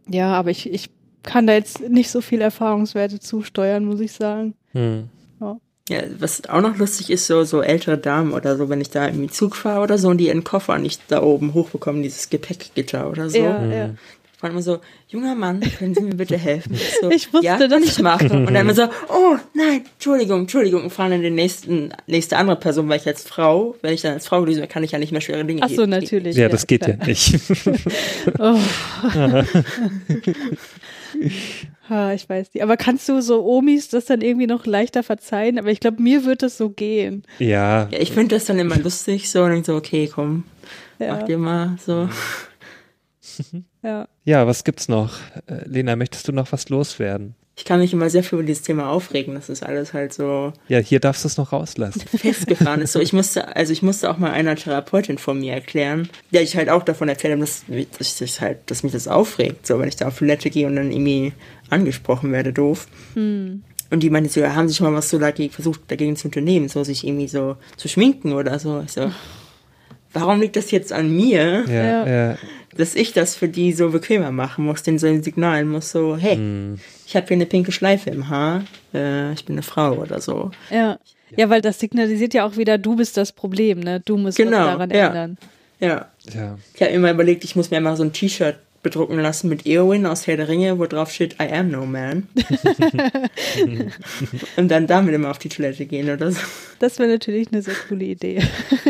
ja 0.07 0.33
aber 0.33 0.49
ich, 0.49 0.71
ich 0.71 0.89
kann 1.23 1.47
da 1.47 1.53
jetzt 1.53 1.87
nicht 1.89 2.09
so 2.09 2.21
viel 2.21 2.41
Erfahrungswerte 2.41 3.19
zusteuern, 3.19 3.85
muss 3.85 3.99
ich 3.99 4.11
sagen. 4.11 4.55
Mhm. 4.73 5.09
Ja. 5.39 5.57
Ja, 5.89 6.03
was 6.19 6.47
auch 6.47 6.61
noch 6.61 6.77
lustig 6.77 7.09
ist, 7.09 7.27
so, 7.27 7.43
so 7.43 7.61
ältere 7.61 7.97
Damen 7.97 8.33
oder 8.33 8.55
so, 8.55 8.69
wenn 8.69 8.81
ich 8.81 8.91
da 8.91 9.07
im 9.07 9.29
Zug 9.29 9.55
fahre 9.55 9.81
oder 9.81 9.97
so 9.97 10.09
und 10.09 10.19
die 10.19 10.27
ihren 10.27 10.43
Koffer 10.43 10.77
nicht 10.77 11.01
da 11.09 11.21
oben 11.21 11.53
hochbekommen, 11.53 12.03
dieses 12.03 12.29
Gepäckgitter 12.29 13.09
oder 13.09 13.29
so. 13.29 13.39
Ja, 13.39 13.65
ja. 13.65 13.89
Mhm 14.41 14.43
war 14.43 14.49
immer 14.49 14.61
so, 14.61 14.79
junger 15.07 15.35
Mann, 15.35 15.61
können 15.77 15.93
Sie 15.93 16.01
mir 16.01 16.15
bitte 16.15 16.37
helfen? 16.37 16.75
So, 17.01 17.11
ich 17.11 17.31
wusste 17.33 17.45
ja, 17.45 17.67
das. 17.67 17.83
ich 17.83 17.99
machen. 17.99 18.31
Und 18.47 18.53
dann 18.53 18.63
immer 18.63 18.73
so, 18.73 18.83
oh 19.09 19.37
nein, 19.53 19.83
Entschuldigung, 19.93 20.41
Entschuldigung, 20.41 20.83
und 20.83 20.89
fahren 20.89 21.11
dann 21.11 21.21
den 21.21 21.35
nächsten, 21.35 21.93
nächste 22.07 22.37
andere 22.37 22.55
Person, 22.55 22.89
weil 22.89 22.99
ich 22.99 23.07
als 23.07 23.23
Frau, 23.23 23.75
wenn 23.81 23.93
ich 23.93 24.01
dann 24.01 24.13
als 24.13 24.27
Frau 24.27 24.41
gelesen 24.41 24.67
kann 24.67 24.83
ich 24.83 24.91
ja 24.91 24.99
nicht 24.99 25.11
mehr 25.11 25.21
schwere 25.21 25.45
Dinge 25.45 25.61
Ach 25.63 25.69
so, 25.69 25.85
natürlich. 25.85 26.35
Ja, 26.35 26.49
das 26.49 26.67
geht 26.67 26.81
klar. 26.81 26.97
ja 26.99 27.05
nicht. 27.05 27.39
oh. 28.39 28.59
ha, 31.89 32.13
ich 32.13 32.27
weiß 32.27 32.53
nicht. 32.53 32.63
Aber 32.63 32.77
kannst 32.77 33.09
du 33.09 33.21
so 33.21 33.45
Omis 33.45 33.89
das 33.89 34.05
dann 34.05 34.21
irgendwie 34.21 34.47
noch 34.47 34.65
leichter 34.65 35.03
verzeihen? 35.03 35.59
Aber 35.59 35.69
ich 35.69 35.79
glaube, 35.79 36.01
mir 36.01 36.25
wird 36.25 36.41
das 36.41 36.57
so 36.57 36.69
gehen. 36.69 37.23
Ja. 37.39 37.87
ja 37.91 37.99
ich 37.99 38.11
finde 38.11 38.35
das 38.35 38.45
dann 38.45 38.59
immer 38.59 38.77
lustig, 38.77 39.29
so 39.29 39.43
und 39.43 39.65
so, 39.65 39.75
okay, 39.75 40.09
komm, 40.11 40.45
ja. 40.99 41.15
mach 41.15 41.23
dir 41.23 41.37
mal 41.37 41.77
so. 41.85 42.09
Ja. 43.83 44.07
Ja, 44.25 44.47
was 44.47 44.63
gibt's 44.63 44.87
noch? 44.87 45.17
Äh, 45.47 45.67
Lena, 45.67 45.95
möchtest 45.95 46.27
du 46.27 46.31
noch 46.31 46.51
was 46.51 46.69
loswerden? 46.69 47.35
Ich 47.57 47.65
kann 47.65 47.79
mich 47.79 47.93
immer 47.93 48.09
sehr 48.09 48.23
viel 48.23 48.39
über 48.39 48.45
dieses 48.45 48.63
Thema 48.63 48.89
aufregen. 48.89 49.35
Das 49.35 49.49
ist 49.49 49.61
alles 49.61 49.93
halt 49.93 50.13
so. 50.13 50.53
Ja, 50.67 50.79
hier 50.79 50.99
darfst 50.99 51.23
du 51.23 51.27
es 51.27 51.37
noch 51.37 51.51
rauslassen. 51.51 52.01
Festgefahren 52.17 52.81
ist 52.81 52.93
so. 52.93 52.99
Ich 52.99 53.13
musste, 53.13 53.55
also 53.55 53.73
ich 53.73 53.83
musste 53.83 54.09
auch 54.09 54.17
mal 54.17 54.31
einer 54.31 54.55
Therapeutin 54.55 55.17
von 55.17 55.39
mir 55.39 55.53
erklären, 55.53 56.09
der 56.31 56.41
ich 56.41 56.55
halt 56.55 56.69
auch 56.69 56.83
davon 56.83 57.09
erzählt 57.09 57.33
habe, 57.33 57.41
dass, 57.41 57.63
dass, 57.97 58.21
ich 58.21 58.41
halt, 58.41 58.59
dass 58.71 58.83
mich 58.83 58.93
das 58.93 59.07
aufregt. 59.07 59.67
So, 59.67 59.79
wenn 59.79 59.89
ich 59.89 59.97
da 59.97 60.07
auf 60.07 60.17
Toilette 60.17 60.49
gehe 60.49 60.65
und 60.65 60.75
dann 60.75 60.91
irgendwie 60.91 61.33
angesprochen 61.69 62.31
werde, 62.31 62.53
doof. 62.53 62.87
Hm. 63.13 63.63
Und 63.91 64.01
die 64.01 64.09
meinte 64.09 64.29
so, 64.29 64.39
ja, 64.39 64.55
haben 64.55 64.69
sie 64.69 64.75
schon 64.75 64.89
mal 64.89 64.97
was 64.97 65.09
so 65.09 65.19
dagegen 65.19 65.53
versucht, 65.53 65.81
dagegen 65.89 66.15
zu 66.15 66.29
unternehmen, 66.29 66.69
so 66.69 66.83
sich 66.83 67.05
irgendwie 67.05 67.27
so 67.27 67.57
zu 67.75 67.89
schminken 67.89 68.31
oder 68.31 68.57
so. 68.57 68.81
Ich 68.85 68.93
so, 68.93 69.11
warum 70.13 70.39
liegt 70.39 70.55
das 70.55 70.71
jetzt 70.71 70.93
an 70.93 71.13
mir? 71.13 71.65
Ja, 71.67 71.73
ja. 71.73 72.07
ja 72.07 72.37
dass 72.77 72.95
ich 72.95 73.13
das 73.13 73.35
für 73.35 73.47
die 73.47 73.73
so 73.73 73.89
bequemer 73.89 74.31
machen 74.31 74.65
muss, 74.65 74.83
den 74.83 74.99
so 74.99 75.07
ein 75.07 75.23
Signal 75.23 75.65
muss, 75.65 75.91
so, 75.91 76.17
hey, 76.17 76.37
mm. 76.37 76.79
ich 77.05 77.15
habe 77.15 77.27
hier 77.27 77.35
eine 77.35 77.45
pinke 77.45 77.71
Schleife 77.71 78.09
im 78.09 78.29
Haar, 78.29 78.63
äh, 78.93 79.33
ich 79.33 79.45
bin 79.45 79.55
eine 79.55 79.63
Frau 79.63 79.93
oder 79.93 80.21
so. 80.21 80.51
Ja. 80.69 80.99
ja, 81.35 81.49
weil 81.49 81.61
das 81.61 81.79
signalisiert 81.79 82.33
ja 82.33 82.45
auch 82.45 82.57
wieder, 82.57 82.77
du 82.77 82.95
bist 82.95 83.17
das 83.17 83.31
Problem, 83.31 83.79
ne? 83.79 83.99
Du 83.99 84.17
musst 84.17 84.37
genau, 84.37 84.57
was 84.57 84.65
daran 84.65 84.89
ja. 84.91 85.07
ändern. 85.07 85.37
Ja. 85.79 86.07
ja. 86.33 86.57
Ich 86.73 86.81
habe 86.81 86.91
immer 86.91 87.11
überlegt, 87.11 87.43
ich 87.43 87.55
muss 87.55 87.71
mir 87.71 87.81
mal 87.81 87.97
so 87.97 88.03
ein 88.03 88.13
T-Shirt 88.13 88.57
bedrucken 88.83 89.19
lassen 89.19 89.49
mit 89.49 89.65
Eowyn 89.65 90.05
aus 90.05 90.25
Herr 90.25 90.37
der 90.37 90.47
Ringe, 90.47 90.79
wo 90.79 90.85
drauf 90.85 91.11
steht, 91.11 91.35
I 91.41 91.53
am 91.53 91.69
no 91.69 91.85
man. 91.85 92.27
und 94.57 94.69
dann 94.69 94.87
damit 94.87 95.13
immer 95.13 95.29
auf 95.29 95.37
die 95.37 95.49
Toilette 95.49 95.85
gehen 95.85 96.09
oder 96.09 96.31
so. 96.31 96.39
Das 96.79 96.97
wäre 96.97 97.09
natürlich 97.09 97.49
eine 97.51 97.61
sehr 97.61 97.75
coole 97.87 98.05
Idee. 98.05 98.41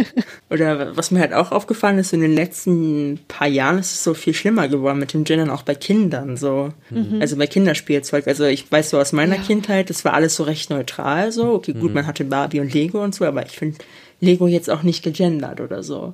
oder 0.49 0.95
was 0.95 1.11
mir 1.11 1.19
halt 1.19 1.33
auch 1.33 1.51
aufgefallen 1.51 1.97
ist, 1.97 2.13
in 2.13 2.21
den 2.21 2.33
letzten 2.33 3.19
paar 3.27 3.47
Jahren 3.47 3.79
ist 3.79 3.91
es 3.91 4.03
so 4.03 4.13
viel 4.13 4.33
schlimmer 4.33 4.69
geworden 4.69 4.99
mit 4.99 5.13
dem 5.13 5.25
Gendern, 5.25 5.49
auch 5.49 5.63
bei 5.63 5.75
Kindern 5.75 6.37
so. 6.37 6.69
Mhm. 6.89 7.17
Also 7.19 7.35
bei 7.35 7.47
Kinderspielzeug. 7.47 8.27
Also 8.27 8.45
ich 8.45 8.71
weiß 8.71 8.91
so 8.91 8.99
aus 8.99 9.11
meiner 9.11 9.35
ja. 9.35 9.41
Kindheit, 9.41 9.89
das 9.89 10.05
war 10.05 10.13
alles 10.13 10.35
so 10.35 10.43
recht 10.43 10.69
neutral 10.69 11.31
so. 11.31 11.53
Okay, 11.53 11.73
gut, 11.73 11.89
mhm. 11.89 11.95
man 11.95 12.07
hatte 12.07 12.23
Barbie 12.23 12.61
und 12.61 12.73
Lego 12.73 13.03
und 13.03 13.13
so, 13.13 13.25
aber 13.25 13.45
ich 13.45 13.57
finde 13.57 13.79
Lego 14.21 14.47
jetzt 14.47 14.69
auch 14.69 14.83
nicht 14.83 15.03
gegendert 15.03 15.59
oder 15.59 15.83
so. 15.83 16.13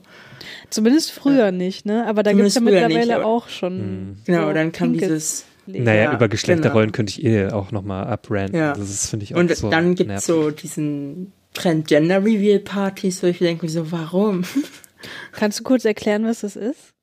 Zumindest 0.70 1.12
früher 1.12 1.46
ja. 1.46 1.52
nicht, 1.52 1.86
ne? 1.86 2.06
Aber 2.08 2.24
da 2.24 2.34
gibt 2.34 2.46
es 2.48 2.56
ja 2.56 2.62
mittlerweile 2.62 3.16
nicht, 3.16 3.26
auch 3.26 3.48
schon. 3.48 3.78
Mh. 4.10 4.16
Genau, 4.26 4.48
so 4.48 4.54
dann 4.54 4.72
kam 4.72 4.94
dieses. 4.94 5.46
Leben. 5.66 5.84
Naja, 5.84 6.04
ja, 6.04 6.14
über 6.14 6.30
Geschlechterrollen 6.30 6.94
genau. 6.94 6.96
könnte 6.96 7.20
ich 7.20 7.26
eh 7.26 7.48
auch 7.50 7.74
nochmal 7.74 8.06
abranten. 8.06 8.58
Ja. 8.58 8.74
Das 8.74 9.10
finde 9.10 9.26
ich 9.26 9.36
auch 9.36 9.40
Und 9.40 9.54
so 9.54 9.70
dann 9.70 9.96
gibt 9.96 10.10
es 10.10 10.26
so 10.26 10.50
diesen 10.50 11.34
Trend 11.54 11.88
Gender 11.88 12.24
Reveal 12.24 12.60
Partys, 12.60 13.22
wo 13.22 13.28
ich 13.28 13.40
denke, 13.40 13.68
so, 13.68 13.92
warum? 13.92 14.44
Kannst 15.34 15.60
du 15.60 15.64
kurz 15.64 15.86
erklären, 15.86 16.26
was 16.26 16.42
das 16.42 16.56
ist? 16.56 16.94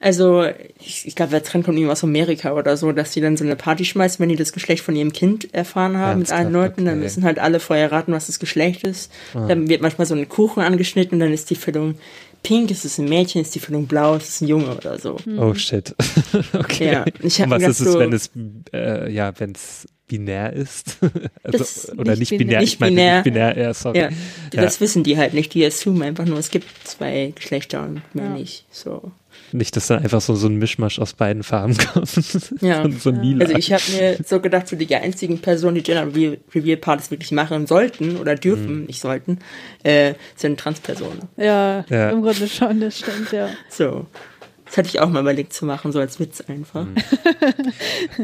Also, 0.00 0.44
ich, 0.80 1.06
ich 1.06 1.14
glaube, 1.14 1.30
der 1.30 1.44
Trend 1.44 1.64
kommt 1.64 1.78
irgendwie 1.78 1.92
aus 1.92 2.02
Amerika 2.02 2.54
oder 2.54 2.76
so, 2.76 2.90
dass 2.90 3.12
die 3.12 3.20
dann 3.20 3.36
so 3.36 3.44
eine 3.44 3.54
Party 3.54 3.84
schmeißen, 3.84 4.18
wenn 4.18 4.30
die 4.30 4.36
das 4.36 4.52
Geschlecht 4.52 4.82
von 4.82 4.96
ihrem 4.96 5.12
Kind 5.12 5.54
erfahren 5.54 5.96
haben 5.96 6.22
Ernsthaft? 6.22 6.40
mit 6.40 6.46
allen 6.46 6.52
Leuten. 6.52 6.80
Okay. 6.80 6.90
Dann 6.90 6.98
müssen 6.98 7.22
halt 7.22 7.38
alle 7.38 7.60
vorher 7.60 7.92
raten, 7.92 8.12
was 8.12 8.26
das 8.26 8.40
Geschlecht 8.40 8.82
ist. 8.84 9.12
Ah. 9.32 9.46
Dann 9.46 9.68
wird 9.68 9.80
manchmal 9.80 10.08
so 10.08 10.16
ein 10.16 10.28
Kuchen 10.28 10.60
angeschnitten 10.60 11.14
und 11.14 11.20
dann 11.20 11.32
ist 11.32 11.50
die 11.50 11.54
Füllung 11.54 11.94
pink, 12.42 12.70
ist 12.70 12.84
es 12.84 12.98
ein 12.98 13.08
Mädchen, 13.08 13.40
ist 13.42 13.54
die 13.54 13.60
Füllung 13.60 13.86
blau, 13.86 14.16
ist 14.16 14.28
es 14.28 14.40
ein 14.40 14.48
Junge 14.48 14.76
oder 14.76 14.98
so. 14.98 15.16
Oh 15.38 15.54
shit. 15.54 15.94
okay. 16.52 16.92
Ja, 16.92 17.04
ich 17.22 17.40
und 17.40 17.50
was 17.50 17.62
ist 17.62 17.80
es, 17.80 17.92
so, 17.92 17.98
wenn 17.98 18.12
es, 18.12 18.30
äh, 18.72 19.10
ja, 19.12 19.32
wenn 19.38 19.52
es 19.52 19.86
binär 20.08 20.52
ist. 20.52 20.98
also, 21.42 21.92
oder 21.92 22.16
nicht, 22.16 22.30
binär, 22.30 22.60
nicht 22.60 22.74
ich 22.74 22.80
meine 22.80 22.96
binär. 22.96 23.14
nicht 23.16 23.24
binär, 23.24 23.58
ja, 23.58 23.74
sorry. 23.74 23.98
Ja, 23.98 24.08
ja. 24.08 24.62
Das 24.62 24.80
wissen 24.80 25.04
die 25.04 25.16
halt 25.16 25.34
nicht, 25.34 25.54
die 25.54 25.64
assumen 25.64 26.02
einfach 26.02 26.26
nur, 26.26 26.38
es 26.38 26.50
gibt 26.50 26.66
zwei 26.84 27.32
Geschlechter 27.34 27.82
und 27.82 28.02
mehr 28.14 28.26
ja. 28.26 28.30
nicht. 28.30 28.66
So. 28.70 29.12
Nicht, 29.52 29.76
dass 29.76 29.86
dann 29.88 30.02
einfach 30.02 30.20
so, 30.20 30.34
so 30.34 30.46
ein 30.46 30.56
Mischmasch 30.56 30.98
aus 30.98 31.14
beiden 31.14 31.42
Farben 31.42 31.76
kommt. 31.92 32.10
Ja. 32.60 32.82
so, 32.82 33.10
so 33.10 33.10
Also 33.10 33.54
ich 33.54 33.72
habe 33.72 33.82
mir 33.92 34.16
so 34.24 34.40
gedacht, 34.40 34.68
so 34.68 34.76
die 34.76 34.94
einzigen 34.94 35.38
Personen, 35.40 35.76
die 35.76 35.82
Gender 35.82 36.06
Reveal 36.06 36.76
Partys 36.76 37.10
wirklich 37.10 37.32
machen 37.32 37.66
sollten 37.66 38.16
oder 38.16 38.34
dürfen, 38.34 38.80
mhm. 38.80 38.84
nicht 38.86 39.00
sollten, 39.00 39.38
äh, 39.82 40.14
sind 40.36 40.58
Transpersonen. 40.58 41.22
Ja, 41.36 41.84
ja, 41.88 42.10
im 42.10 42.22
Grunde 42.22 42.48
schon, 42.48 42.80
das 42.80 42.98
stimmt, 42.98 43.32
ja. 43.32 43.48
So. 43.68 44.06
Das 44.64 44.78
hatte 44.78 44.88
ich 44.88 45.00
auch 45.00 45.10
mal 45.10 45.20
überlegt 45.20 45.52
zu 45.52 45.66
machen, 45.66 45.92
so 45.92 45.98
als 45.98 46.18
Witz 46.18 46.40
einfach. 46.40 46.86
Mhm. 46.86 46.94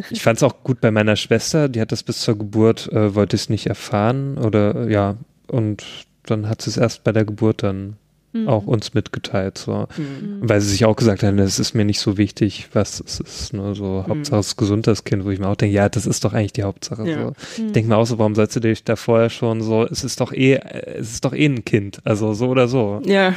Ich 0.08 0.22
fand 0.22 0.38
es 0.38 0.42
auch 0.42 0.62
gut 0.62 0.80
bei 0.80 0.90
meiner 0.90 1.16
Schwester, 1.16 1.68
die 1.68 1.78
hat 1.78 1.92
das 1.92 2.02
bis 2.02 2.20
zur 2.20 2.38
Geburt, 2.38 2.90
äh, 2.90 3.14
wollte 3.14 3.36
es 3.36 3.50
nicht 3.50 3.66
erfahren 3.66 4.38
oder 4.38 4.88
ja, 4.88 5.16
und 5.46 5.84
dann 6.24 6.48
hat 6.48 6.62
sie 6.62 6.70
es 6.70 6.78
erst 6.78 7.04
bei 7.04 7.12
der 7.12 7.26
Geburt 7.26 7.62
dann 7.62 7.96
mhm. 8.32 8.48
auch 8.48 8.66
uns 8.66 8.94
mitgeteilt, 8.94 9.58
so. 9.58 9.86
Mhm. 9.96 10.40
Weil 10.40 10.60
sie 10.60 10.70
sich 10.70 10.84
auch 10.84 10.96
gesagt 10.96 11.22
hat, 11.22 11.34
es 11.38 11.58
ist 11.58 11.74
mir 11.74 11.84
nicht 11.84 12.00
so 12.00 12.18
wichtig, 12.18 12.68
was 12.72 13.00
es 13.00 13.20
ist, 13.20 13.52
nur 13.52 13.74
so, 13.74 14.04
mhm. 14.06 14.10
Hauptsache 14.10 14.40
es 14.40 14.48
ist 14.48 14.56
gesund, 14.56 14.86
das 14.86 15.04
Kind, 15.04 15.24
wo 15.24 15.30
ich 15.30 15.38
mir 15.38 15.48
auch 15.48 15.56
denke, 15.56 15.74
ja, 15.74 15.88
das 15.88 16.06
ist 16.06 16.24
doch 16.24 16.32
eigentlich 16.32 16.52
die 16.52 16.62
Hauptsache, 16.62 17.08
ja. 17.08 17.22
so. 17.22 17.32
Ich 17.56 17.62
mhm. 17.62 17.72
denke 17.72 17.88
mir 17.88 17.96
auch 17.96 18.06
so, 18.06 18.18
warum 18.18 18.34
sollst 18.34 18.56
du 18.56 18.60
dich 18.60 18.84
da 18.84 18.96
vorher 18.96 19.30
schon 19.30 19.62
so, 19.62 19.84
es 19.84 20.04
ist 20.04 20.20
doch 20.20 20.32
eh, 20.32 20.60
es 20.96 21.12
ist 21.12 21.24
doch 21.24 21.32
eh 21.32 21.46
ein 21.46 21.64
Kind, 21.64 22.00
also 22.04 22.34
so 22.34 22.48
oder 22.48 22.68
so. 22.68 23.00
Ja. 23.04 23.34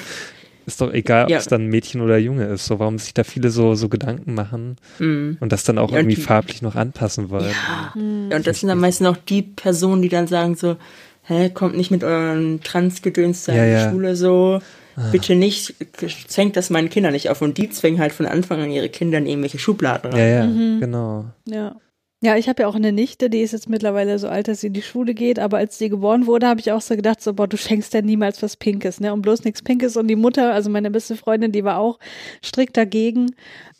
Ist 0.67 0.79
doch 0.79 0.93
egal, 0.93 1.29
ja. 1.29 1.37
ob 1.37 1.41
es 1.41 1.47
dann 1.47 1.67
Mädchen 1.67 2.01
oder 2.01 2.17
Junge 2.19 2.45
ist. 2.45 2.67
So, 2.67 2.79
warum 2.79 2.99
sich 2.99 3.15
da 3.15 3.23
viele 3.23 3.49
so, 3.49 3.73
so 3.73 3.89
Gedanken 3.89 4.35
machen 4.35 4.75
mm. 4.99 5.37
und 5.39 5.51
das 5.51 5.63
dann 5.63 5.79
auch 5.79 5.91
ja, 5.91 5.97
irgendwie 5.97 6.15
die, 6.15 6.21
farblich 6.21 6.61
noch 6.61 6.75
anpassen 6.75 7.31
wollen. 7.31 7.49
Ja. 7.49 7.99
Mhm. 7.99 8.29
ja 8.29 8.37
und 8.37 8.45
das 8.45 8.59
sind 8.59 8.69
dann 8.69 8.77
meistens 8.77 9.07
auch 9.07 9.17
die 9.17 9.41
Personen, 9.41 10.03
die 10.03 10.09
dann 10.09 10.27
sagen 10.27 10.55
so, 10.55 10.77
hä, 11.23 11.49
kommt 11.49 11.75
nicht 11.75 11.89
mit 11.91 12.03
euren 12.03 12.61
Transgedöns 12.61 13.47
ja, 13.47 13.53
in 13.53 13.75
die 13.75 13.91
Schule 13.91 14.15
so. 14.15 14.61
Ah. 14.95 15.09
Bitte 15.11 15.35
nicht, 15.35 15.75
zwängt 16.27 16.57
das 16.57 16.69
meinen 16.69 16.89
Kindern 16.89 17.13
nicht 17.13 17.29
auf. 17.29 17.41
Und 17.41 17.57
die 17.57 17.69
zwängen 17.69 17.99
halt 17.99 18.11
von 18.11 18.25
Anfang 18.25 18.61
an 18.61 18.71
ihre 18.71 18.89
Kinder 18.89 19.17
in 19.17 19.25
irgendwelche 19.25 19.59
Schubladen 19.59 20.11
rein. 20.11 20.19
Ja, 20.19 20.27
ja, 20.27 20.45
mhm. 20.45 20.79
genau. 20.79 21.25
Ja. 21.45 21.75
Ja, 22.23 22.37
ich 22.37 22.47
habe 22.47 22.61
ja 22.61 22.67
auch 22.67 22.75
eine 22.75 22.91
Nichte, 22.91 23.31
die 23.31 23.41
ist 23.41 23.51
jetzt 23.51 23.67
mittlerweile 23.67 24.19
so 24.19 24.27
alt, 24.27 24.47
dass 24.47 24.61
sie 24.61 24.67
in 24.67 24.73
die 24.73 24.83
Schule 24.83 25.15
geht, 25.15 25.39
aber 25.39 25.57
als 25.57 25.79
die 25.79 25.89
geboren 25.89 26.27
wurde, 26.27 26.47
habe 26.47 26.59
ich 26.59 26.71
auch 26.71 26.81
so 26.81 26.95
gedacht, 26.95 27.19
so, 27.19 27.33
boah, 27.33 27.47
du 27.47 27.57
schenkst 27.57 27.95
ja 27.95 28.03
niemals 28.03 28.43
was 28.43 28.57
Pinkes, 28.57 28.99
ne? 28.99 29.11
Und 29.11 29.23
bloß 29.23 29.43
nichts 29.43 29.63
Pinkes. 29.63 29.97
Und 29.97 30.07
die 30.07 30.15
Mutter, 30.15 30.53
also 30.53 30.69
meine 30.69 30.91
beste 30.91 31.15
Freundin, 31.15 31.51
die 31.51 31.63
war 31.63 31.79
auch 31.79 31.97
strikt 32.43 32.77
dagegen. 32.77 33.33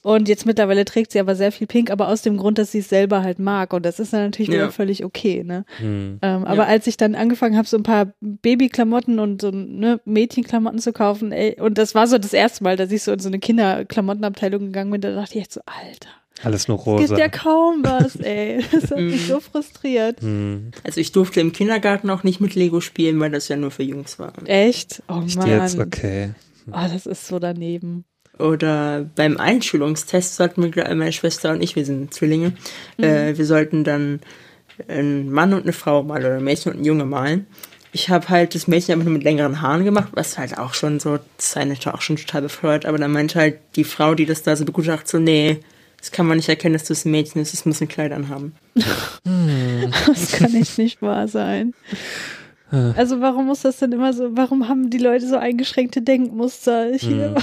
Und 0.04 0.28
jetzt 0.28 0.46
mittlerweile 0.46 0.84
trägt 0.86 1.12
sie 1.12 1.20
aber 1.20 1.36
sehr 1.36 1.52
viel 1.52 1.68
Pink, 1.68 1.92
aber 1.92 2.08
aus 2.08 2.22
dem 2.22 2.38
Grund, 2.38 2.58
dass 2.58 2.72
sie 2.72 2.80
es 2.80 2.90
selber 2.90 3.22
halt 3.22 3.40
mag. 3.40 3.74
Und 3.74 3.86
das 3.86 4.00
ist 4.00 4.14
dann 4.14 4.26
natürlich 4.26 4.50
ja. 4.50 4.56
wieder 4.56 4.72
völlig 4.72 5.06
okay, 5.06 5.44
ne? 5.44 5.66
Mhm. 5.80 6.20
Ähm, 6.22 6.44
aber 6.44 6.64
ja. 6.64 6.70
als 6.70 6.88
ich 6.88 6.98
dann 6.98 7.16
angefangen 7.16 7.56
habe, 7.56 7.68
so 7.68 7.78
ein 7.78 7.84
paar 7.84 8.14
Babyklamotten 8.20 9.20
und 9.20 9.42
so 9.42 9.52
ne, 9.52 10.00
Mädchenklamotten 10.06 10.80
zu 10.80 10.92
kaufen, 10.92 11.32
ey, 11.32 11.60
und 11.60 11.78
das 11.78 11.94
war 11.94 12.08
so 12.08 12.18
das 12.18 12.34
erste 12.34 12.64
Mal, 12.64 12.78
dass 12.78 12.92
ich 12.92 13.04
so 13.04 13.12
in 13.12 13.20
so 13.20 13.30
eine 13.30 13.40
Kinderklamottenabteilung 13.40 14.68
gegangen 14.68 14.92
bin, 14.92 15.02
da 15.02 15.14
dachte 15.14 15.36
ich 15.36 15.42
echt 15.42 15.54
so, 15.54 15.62
Alter 15.66 16.10
alles 16.44 16.68
nur 16.68 16.78
rosa. 16.78 17.04
Es 17.04 17.10
gibt 17.10 17.20
ja 17.20 17.30
kaum 17.30 17.84
was, 17.84 18.16
ey. 18.16 18.64
Das 18.72 18.92
hat 18.92 19.00
mich 19.00 19.28
so 19.28 19.40
frustriert. 19.40 20.22
Mhm. 20.22 20.72
Also 20.84 21.00
ich 21.00 21.12
durfte 21.12 21.40
im 21.40 21.52
Kindergarten 21.52 22.10
auch 22.10 22.24
nicht 22.24 22.42
mit 22.42 22.56
Lego 22.56 22.82
spielen, 22.82 23.20
weil 23.20 23.32
das 23.32 23.48
ja 23.48 23.58
nur 23.58 23.72
für 23.72 23.84
Jungs 23.84 24.18
war. 24.20 24.34
Echt? 24.46 25.04
Oh 25.08 25.22
Mann. 25.36 25.48
Jetzt, 25.48 25.80
okay. 25.80 26.32
Oh, 26.72 26.88
das 26.92 27.06
ist 27.06 27.28
so 27.28 27.40
daneben. 27.40 28.06
Oder 28.42 29.10
beim 29.16 29.38
Einschulungstest 29.38 30.36
sollten 30.36 30.76
wir, 30.76 30.84
meine 30.96 31.14
Schwester 31.14 31.52
und 31.52 31.62
ich, 31.62 31.76
wir 31.76 31.86
sind 31.86 32.14
Zwillinge, 32.14 32.54
mhm. 32.98 33.04
äh, 33.04 33.38
wir 33.38 33.46
sollten 33.46 33.84
dann 33.84 34.20
einen 34.88 35.32
Mann 35.32 35.54
und 35.54 35.64
eine 35.64 35.74
Frau 35.74 36.04
malen 36.04 36.26
oder 36.26 36.38
ein 36.38 36.44
Mädchen 36.44 36.72
und 36.72 36.80
ein 36.80 36.86
Junge 36.86 37.06
malen. 37.06 37.46
Ich 37.94 38.10
habe 38.10 38.30
halt 38.30 38.56
das 38.56 38.68
Mädchen 38.68 38.94
einfach 38.94 39.06
nur 39.06 39.14
mit 39.14 39.24
längeren 39.24 39.62
Haaren 39.62 39.84
gemacht, 39.84 40.10
was 40.14 40.38
halt 40.38 40.58
auch 40.58 40.74
schon 40.74 41.00
so, 41.00 41.20
das 41.38 41.56
ist 41.56 41.88
auch 41.88 42.02
schon 42.02 42.16
total 42.16 42.44
befreut, 42.44 42.86
aber 42.86 42.98
dann 42.98 43.12
meinte 43.12 43.38
halt 43.38 43.60
die 43.76 43.84
Frau, 43.84 44.16
die 44.16 44.26
das 44.26 44.44
da 44.44 44.56
so 44.56 44.64
begutachtet, 44.64 45.10
so, 45.10 45.20
nee, 45.20 45.60
das 46.02 46.12
kann 46.12 46.26
man 46.26 46.38
nicht 46.38 46.50
erkennen, 46.50 46.74
dass 46.74 46.86
das 46.86 47.06
ein 47.06 47.12
Mädchen 47.12 47.42
ist. 47.42 47.54
Es 47.54 47.64
muss 47.64 47.80
ein 47.80 47.88
Kleid 47.88 48.12
anhaben. 48.12 48.56
das 48.74 50.32
kann 50.32 50.56
echt 50.56 50.80
nicht 50.80 51.02
wahr 51.04 51.28
sein. 51.28 51.76
Also 52.72 53.20
warum 53.20 53.48
muss 53.48 53.62
das 53.62 53.78
denn 53.78 53.92
immer 53.92 54.14
so, 54.14 54.30
warum 54.36 54.70
haben 54.70 54.90
die 54.90 54.98
Leute 54.98 55.28
so 55.28 55.38
eingeschränkte 55.38 56.02
Denkmuster? 56.02 56.92
Ich, 57.02 57.04
hm. 57.04 57.36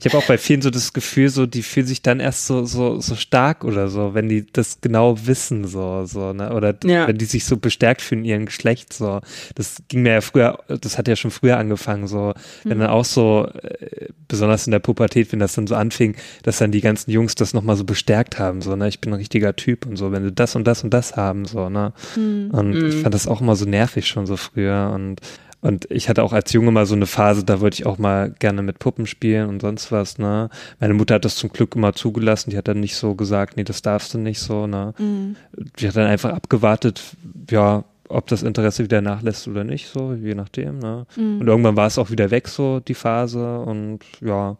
ich 0.00 0.06
habe 0.06 0.18
auch 0.18 0.26
bei 0.26 0.38
vielen 0.38 0.62
so 0.62 0.70
das 0.70 0.92
Gefühl, 0.92 1.28
so 1.28 1.46
die 1.46 1.62
fühlen 1.62 1.86
sich 1.86 2.02
dann 2.02 2.20
erst 2.20 2.46
so 2.46 2.64
so 2.64 3.00
so 3.00 3.14
stark 3.14 3.64
oder 3.64 3.88
so, 3.88 4.14
wenn 4.14 4.28
die 4.28 4.46
das 4.50 4.80
genau 4.80 5.16
wissen 5.26 5.66
so 5.66 6.04
so 6.04 6.32
ne 6.32 6.54
oder 6.54 6.74
ja. 6.84 7.08
wenn 7.08 7.18
die 7.18 7.24
sich 7.24 7.44
so 7.44 7.56
bestärkt 7.56 8.00
fühlen 8.00 8.20
in 8.20 8.30
ihrem 8.30 8.46
Geschlecht 8.46 8.92
so. 8.92 9.20
Das 9.54 9.82
ging 9.88 10.02
mir 10.02 10.12
ja 10.12 10.20
früher, 10.20 10.58
das 10.68 10.98
hat 10.98 11.08
ja 11.08 11.16
schon 11.16 11.30
früher 11.30 11.58
angefangen 11.58 12.06
so, 12.06 12.32
wenn 12.62 12.78
mhm. 12.78 12.82
dann 12.82 12.90
auch 12.90 13.04
so 13.04 13.48
äh, 13.62 14.08
besonders 14.28 14.66
in 14.66 14.70
der 14.70 14.78
Pubertät, 14.78 15.32
wenn 15.32 15.40
das 15.40 15.54
dann 15.54 15.66
so 15.66 15.74
anfing, 15.74 16.16
dass 16.42 16.58
dann 16.58 16.70
die 16.72 16.80
ganzen 16.80 17.10
Jungs 17.10 17.34
das 17.34 17.54
nochmal 17.54 17.76
so 17.76 17.84
bestärkt 17.84 18.38
haben 18.38 18.62
so 18.62 18.76
ne, 18.76 18.88
ich 18.88 19.00
bin 19.00 19.12
ein 19.12 19.18
richtiger 19.18 19.56
Typ 19.56 19.86
und 19.86 19.96
so, 19.96 20.12
wenn 20.12 20.24
sie 20.24 20.32
das 20.32 20.56
und 20.56 20.64
das 20.64 20.84
und 20.84 20.90
das 20.90 21.16
haben 21.16 21.44
so 21.44 21.68
ne. 21.68 21.92
Mhm. 22.16 22.50
Und 22.52 22.70
mhm. 22.70 22.86
ich 22.86 22.96
fand 22.96 23.14
das 23.14 23.26
auch 23.26 23.40
immer 23.40 23.56
so 23.56 23.64
nervig 23.64 24.06
schon 24.06 24.23
schon 24.24 24.26
so 24.26 24.36
früher 24.36 24.90
und 24.94 25.20
und 25.60 25.90
ich 25.90 26.10
hatte 26.10 26.22
auch 26.22 26.34
als 26.34 26.52
Junge 26.52 26.72
mal 26.72 26.84
so 26.84 26.94
eine 26.94 27.06
Phase, 27.06 27.42
da 27.42 27.58
wollte 27.58 27.76
ich 27.76 27.86
auch 27.86 27.96
mal 27.96 28.34
gerne 28.38 28.60
mit 28.60 28.78
Puppen 28.78 29.06
spielen 29.06 29.48
und 29.48 29.62
sonst 29.62 29.90
was, 29.90 30.18
ne? 30.18 30.50
Meine 30.78 30.92
Mutter 30.92 31.14
hat 31.14 31.24
das 31.24 31.36
zum 31.36 31.48
Glück 31.48 31.74
immer 31.74 31.94
zugelassen, 31.94 32.50
die 32.50 32.58
hat 32.58 32.68
dann 32.68 32.80
nicht 32.80 32.96
so 32.96 33.14
gesagt, 33.14 33.56
nee, 33.56 33.64
das 33.64 33.80
darfst 33.80 34.12
du 34.12 34.18
nicht 34.18 34.40
so, 34.40 34.66
ne? 34.66 34.92
Mhm. 34.98 35.36
Die 35.78 35.88
hat 35.88 35.96
dann 35.96 36.06
einfach 36.06 36.34
abgewartet, 36.34 37.00
ja, 37.48 37.82
ob 38.10 38.26
das 38.26 38.42
Interesse 38.42 38.84
wieder 38.84 39.00
nachlässt 39.00 39.48
oder 39.48 39.64
nicht, 39.64 39.88
so, 39.88 40.12
je 40.12 40.34
nachdem, 40.34 40.80
ne? 40.80 41.06
Mhm. 41.16 41.40
Und 41.40 41.46
irgendwann 41.46 41.76
war 41.76 41.86
es 41.86 41.96
auch 41.96 42.10
wieder 42.10 42.30
weg, 42.30 42.48
so, 42.48 42.80
die 42.80 42.92
Phase 42.92 43.60
und 43.60 44.00
ja. 44.20 44.58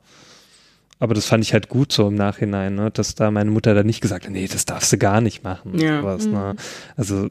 Aber 1.00 1.12
das 1.12 1.26
fand 1.26 1.44
ich 1.44 1.52
halt 1.52 1.68
gut 1.68 1.92
so 1.92 2.08
im 2.08 2.14
Nachhinein, 2.14 2.76
ne? 2.76 2.90
dass 2.90 3.14
da 3.14 3.30
meine 3.30 3.50
Mutter 3.50 3.74
dann 3.74 3.84
nicht 3.84 4.00
gesagt 4.00 4.24
hat, 4.24 4.32
nee, 4.32 4.48
das 4.50 4.64
darfst 4.64 4.90
du 4.90 4.96
gar 4.96 5.20
nicht 5.20 5.44
machen. 5.44 5.78
Ja. 5.78 6.00
Sowas, 6.00 6.24
ne? 6.24 6.30
mhm. 6.30 6.38
ne? 6.38 6.56
Also 6.96 7.28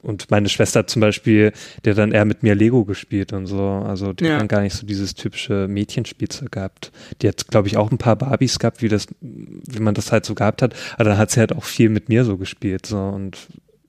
und 0.00 0.30
meine 0.30 0.48
Schwester 0.48 0.86
zum 0.86 1.00
Beispiel, 1.00 1.52
der 1.84 1.94
dann 1.94 2.12
eher 2.12 2.24
mit 2.24 2.42
mir 2.42 2.54
Lego 2.54 2.84
gespielt 2.84 3.32
und 3.32 3.46
so. 3.46 3.62
Also 3.62 4.12
die 4.12 4.24
ja. 4.24 4.38
haben 4.38 4.48
gar 4.48 4.62
nicht 4.62 4.74
so 4.74 4.86
dieses 4.86 5.14
typische 5.14 5.68
Mädchenspielzeug 5.68 6.52
gehabt. 6.52 6.92
Die 7.20 7.28
hat, 7.28 7.48
glaube 7.48 7.68
ich, 7.68 7.76
auch 7.76 7.90
ein 7.90 7.98
paar 7.98 8.16
Barbies 8.16 8.58
gehabt, 8.58 8.82
wie 8.82 8.88
das, 8.88 9.06
wie 9.20 9.80
man 9.80 9.94
das 9.94 10.12
halt 10.12 10.24
so 10.24 10.34
gehabt 10.34 10.62
hat. 10.62 10.74
Aber 10.94 11.04
dann 11.04 11.18
hat 11.18 11.30
sie 11.30 11.40
halt 11.40 11.52
auch 11.52 11.64
viel 11.64 11.88
mit 11.88 12.08
mir 12.08 12.24
so 12.24 12.36
gespielt. 12.36 12.86
So 12.86 12.98
und 12.98 13.36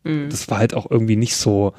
mhm. 0.04 0.30
das 0.30 0.50
war 0.50 0.58
halt 0.58 0.74
auch 0.74 0.90
irgendwie 0.90 1.16
nicht 1.16 1.36
so 1.36 1.74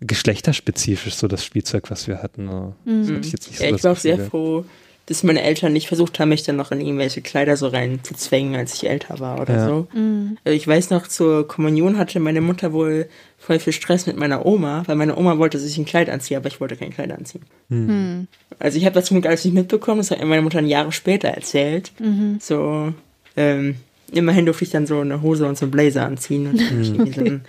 geschlechterspezifisch, 0.00 1.14
so 1.14 1.28
das 1.28 1.44
Spielzeug, 1.44 1.90
was 1.90 2.06
wir 2.06 2.22
hatten. 2.22 2.48
So. 2.48 2.74
Mhm. 2.84 3.20
ich 3.20 3.32
jetzt 3.32 3.48
nicht 3.48 3.58
so 3.58 3.64
ja, 3.64 3.74
ich 3.74 3.84
war 3.84 3.92
auch 3.92 3.96
sehr 3.96 4.18
froh, 4.18 4.64
dass 5.06 5.22
meine 5.22 5.42
Eltern 5.42 5.72
nicht 5.72 5.86
versucht 5.86 6.18
haben, 6.18 6.30
mich 6.30 6.42
dann 6.42 6.56
noch 6.56 6.72
in 6.72 6.80
irgendwelche 6.80 7.22
Kleider 7.22 7.56
so 7.56 7.68
rein 7.68 8.00
zu 8.02 8.14
zwängen, 8.14 8.56
als 8.56 8.74
ich 8.74 8.88
älter 8.88 9.20
war 9.20 9.40
oder 9.40 9.54
ja. 9.54 9.66
so. 9.68 9.86
Mhm. 9.94 10.36
Ich 10.44 10.66
weiß 10.66 10.90
noch, 10.90 11.06
zur 11.06 11.46
Kommunion 11.46 11.96
hatte 11.96 12.18
meine 12.18 12.40
Mutter 12.40 12.72
wohl 12.72 13.08
voll 13.38 13.60
viel 13.60 13.72
Stress 13.72 14.06
mit 14.06 14.16
meiner 14.16 14.44
Oma, 14.44 14.82
weil 14.86 14.96
meine 14.96 15.16
Oma 15.16 15.38
wollte 15.38 15.58
sich 15.60 15.78
ein 15.78 15.84
Kleid 15.84 16.10
anziehen, 16.10 16.38
aber 16.38 16.48
ich 16.48 16.60
wollte 16.60 16.76
kein 16.76 16.90
Kleid 16.90 17.12
anziehen. 17.12 17.42
Mhm. 17.68 18.26
Also 18.58 18.78
ich 18.78 18.84
habe 18.84 18.94
das 18.94 19.04
zum 19.06 19.16
Glück 19.16 19.26
alles 19.26 19.44
nicht 19.44 19.54
mitbekommen, 19.54 19.98
das 19.98 20.10
hat 20.10 20.18
mir 20.18 20.26
meine 20.26 20.42
Mutter 20.42 20.58
ein 20.58 20.66
Jahre 20.66 20.90
später 20.90 21.28
erzählt. 21.28 21.92
Mhm. 22.00 22.38
So, 22.40 22.92
ähm, 23.36 23.76
immerhin 24.12 24.44
durfte 24.46 24.64
ich 24.64 24.70
dann 24.70 24.86
so 24.86 25.00
eine 25.00 25.22
Hose 25.22 25.46
und 25.46 25.56
so 25.56 25.66
einen 25.66 25.70
Blazer 25.72 26.04
anziehen 26.04 26.48
und 26.48 26.60
irgendwie 26.60 27.12
so 27.12 27.20
ein 27.24 27.44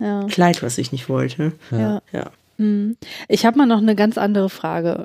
Ja. 0.00 0.24
Kleid, 0.28 0.62
was 0.62 0.76
ich 0.78 0.90
nicht 0.92 1.08
wollte. 1.08 1.52
ja. 1.70 2.02
Ja. 2.12 2.30
Hm. 2.58 2.96
Ich 3.28 3.44
habe 3.44 3.58
mal 3.58 3.66
noch 3.66 3.78
eine 3.82 3.94
ganz 3.94 4.16
andere 4.18 4.48
Frage, 4.48 5.04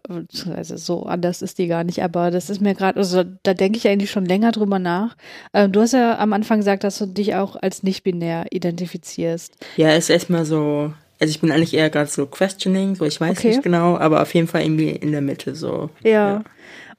also 0.55 0.77
so 0.77 1.03
anders 1.03 1.41
ist 1.41 1.57
die 1.57 1.67
gar 1.67 1.83
nicht, 1.83 2.01
aber 2.03 2.31
das 2.31 2.49
ist 2.49 2.61
mir 2.61 2.73
gerade, 2.75 2.97
also 2.99 3.23
da 3.43 3.53
denke 3.53 3.77
ich 3.77 3.87
eigentlich 3.87 4.11
schon 4.11 4.25
länger 4.25 4.51
drüber 4.51 4.79
nach. 4.79 5.15
Ähm, 5.53 5.71
du 5.71 5.81
hast 5.81 5.93
ja 5.93 6.17
am 6.17 6.33
Anfang 6.33 6.59
gesagt, 6.59 6.83
dass 6.83 6.97
du 6.97 7.05
dich 7.07 7.35
auch 7.35 7.55
als 7.55 7.83
nicht-binär 7.83 8.45
identifizierst. 8.51 9.55
Ja, 9.77 9.93
ist 9.93 10.09
erstmal 10.09 10.45
so, 10.45 10.93
also 11.19 11.29
ich 11.31 11.41
bin 11.41 11.51
eigentlich 11.51 11.73
eher 11.73 11.89
gerade 11.89 12.09
so 12.09 12.25
questioning, 12.25 12.95
so 12.95 13.05
ich 13.05 13.19
weiß 13.19 13.37
Okay. 13.39 13.49
nicht 13.49 13.63
genau, 13.63 13.97
aber 13.97 14.21
auf 14.21 14.33
jeden 14.33 14.47
Fall 14.47 14.61
irgendwie 14.63 14.89
in 14.89 15.11
der 15.11 15.21
Mitte 15.21 15.55
so. 15.55 15.89
Ja. 16.03 16.43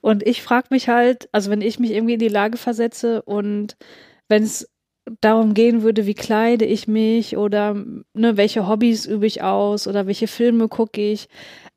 Und 0.01 0.27
ich 0.27 0.43
frage 0.43 0.67
mich 0.71 0.89
halt, 0.89 1.29
also 1.33 1.51
wenn 1.51 1.61
ich 1.63 1.79
mich 1.79 1.93
irgendwie 1.93 2.15
in 2.15 2.21
die 2.21 2.29
Lage 2.29 2.59
versetze 2.59 3.23
und 3.23 3.77
wenn 4.29 4.43
es 4.43 4.69
darum 5.21 5.55
gehen 5.55 5.83
würde, 5.83 6.07
wie 6.07 6.15
kleide 6.15 6.65
ich 6.65 6.87
mich 6.87 7.37
oder 7.37 7.75
ne, 8.15 8.37
welche 8.37 8.69
Hobbys 8.69 9.07
übe 9.07 9.27
ich 9.27 9.43
aus 9.43 9.87
oder 9.89 10.07
welche 10.07 10.27
Filme 10.29 10.69
gucke 10.69 11.01
ich. 11.01 11.29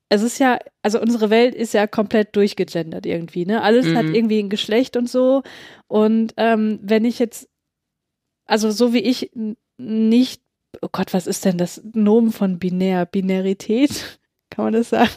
Es 0.10 0.22
ist 0.22 0.38
ja, 0.40 0.60
also 0.84 1.02
unsere 1.02 1.32
Welt 1.32 1.56
ist 1.56 1.74
ja 1.74 1.88
komplett 1.88 2.36
durchgegendert 2.36 3.06
irgendwie, 3.08 3.46
ne? 3.46 3.64
Alles 3.64 3.88
hat 3.96 4.06
Mhm. 4.06 4.14
irgendwie 4.14 4.40
ein 4.40 4.50
Geschlecht 4.50 4.96
und 4.96 5.10
so. 5.10 5.42
Und 5.88 6.34
ähm, 6.38 6.80
wenn 6.84 7.06
ich 7.06 7.18
jetzt, 7.18 7.50
also 8.46 8.70
so 8.70 8.94
wie 8.94 9.00
ich 9.00 9.32
nicht, 9.78 10.42
oh 10.84 10.90
Gott, 10.92 11.14
was 11.14 11.26
ist 11.26 11.44
denn 11.46 11.58
das 11.58 11.82
Nomen 11.94 12.32
von 12.32 12.60
binär? 12.60 13.08
Binarität? 13.08 14.20
Kann 14.52 14.66
man 14.66 14.74
das 14.74 14.90
sagen? 14.92 15.10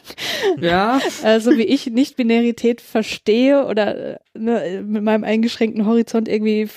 Ja, 0.58 0.98
äh, 1.22 1.38
so 1.40 1.56
wie 1.58 1.64
ich 1.64 1.86
Nicht-Binarität 1.88 2.80
verstehe 2.80 3.66
oder 3.66 4.14
äh, 4.14 4.18
ne, 4.34 4.82
mit 4.84 5.02
meinem 5.02 5.22
eingeschränkten 5.24 5.84
Horizont 5.84 6.28
irgendwie 6.28 6.68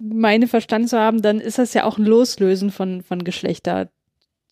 meine 0.00 0.46
verstanden 0.48 0.88
zu 0.88 0.98
haben, 0.98 1.22
dann 1.22 1.40
ist 1.40 1.58
das 1.58 1.74
ja 1.74 1.84
auch 1.84 1.98
ein 1.98 2.04
Loslösen 2.04 2.70
von, 2.70 3.02
von 3.02 3.24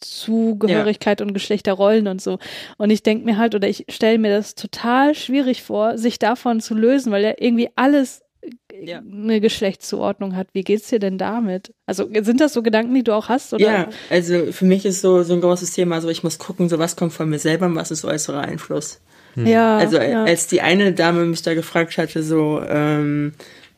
Geschlechterzugehörigkeit 0.00 1.20
und 1.20 1.34
Geschlechterrollen 1.34 2.06
und 2.08 2.20
so. 2.22 2.38
Und 2.78 2.90
ich 2.90 3.02
denke 3.02 3.24
mir 3.24 3.38
halt, 3.38 3.54
oder 3.54 3.68
ich 3.68 3.84
stelle 3.88 4.18
mir 4.18 4.30
das 4.30 4.54
total 4.54 5.14
schwierig 5.14 5.62
vor, 5.62 5.98
sich 5.98 6.18
davon 6.18 6.60
zu 6.60 6.74
lösen, 6.74 7.12
weil 7.12 7.22
ja 7.24 7.32
irgendwie 7.38 7.68
alles 7.76 8.22
äh, 8.42 8.84
Ja. 8.90 8.98
eine 9.00 9.40
Geschlechtszuordnung 9.40 10.36
hat. 10.36 10.48
Wie 10.52 10.62
geht's 10.64 10.88
dir 10.88 10.98
denn 10.98 11.16
damit? 11.18 11.72
Also 11.86 12.08
sind 12.22 12.40
das 12.40 12.52
so 12.52 12.62
Gedanken, 12.62 12.94
die 12.94 13.04
du 13.04 13.12
auch 13.12 13.28
hast? 13.28 13.54
Oder? 13.54 13.64
ja, 13.64 13.88
also 14.10 14.52
für 14.52 14.64
mich 14.66 14.84
ist 14.84 15.00
so, 15.00 15.22
so 15.22 15.32
ein 15.34 15.40
großes 15.40 15.72
Thema, 15.72 16.00
so 16.00 16.08
ich 16.08 16.22
muss 16.22 16.38
gucken, 16.38 16.68
so 16.68 16.78
was 16.78 16.96
kommt 16.96 17.12
von 17.12 17.28
mir 17.30 17.38
selber 17.38 17.66
und 17.66 17.76
was 17.76 17.90
ist 17.90 18.04
äußerer 18.04 18.40
Einfluss. 18.42 19.00
ja 19.36 19.78
Also 19.78 19.98
ja. 19.98 20.24
als 20.24 20.46
die 20.48 20.60
eine 20.60 20.92
Dame 20.92 21.24
mich 21.24 21.42
da 21.42 21.54
gefragt 21.54 21.96
hatte, 21.98 22.22
so, 22.22 22.60
ähm, 22.68 23.32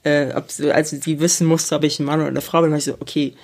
äh, 0.07 0.33
ob 0.35 0.51
sie, 0.51 0.71
also 0.73 0.97
sie 1.01 1.19
wissen 1.21 1.47
musste, 1.47 1.75
ob 1.75 1.83
ich 1.85 1.99
ein 1.99 2.05
Mann 2.07 2.21
oder 2.21 2.29
eine 2.29 2.41
Frau 2.41 2.63
bin, 2.63 2.71
war 2.71 2.79
ich 2.79 2.85
so, 2.85 2.95
okay, 3.01 3.35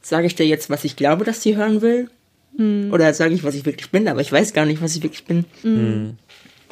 sage 0.00 0.26
ich 0.26 0.34
dir 0.34 0.46
jetzt, 0.46 0.70
was 0.70 0.84
ich 0.84 0.94
glaube, 0.96 1.24
dass 1.24 1.42
sie 1.42 1.56
hören 1.56 1.82
will? 1.82 2.08
Hm. 2.56 2.90
Oder 2.92 3.12
sage 3.14 3.34
ich, 3.34 3.44
was 3.44 3.54
ich 3.54 3.64
wirklich 3.66 3.90
bin, 3.90 4.06
aber 4.08 4.20
ich 4.20 4.30
weiß 4.30 4.52
gar 4.52 4.64
nicht, 4.64 4.80
was 4.82 4.94
ich 4.94 5.02
wirklich 5.02 5.24
bin. 5.24 5.44
Hm. 5.62 6.16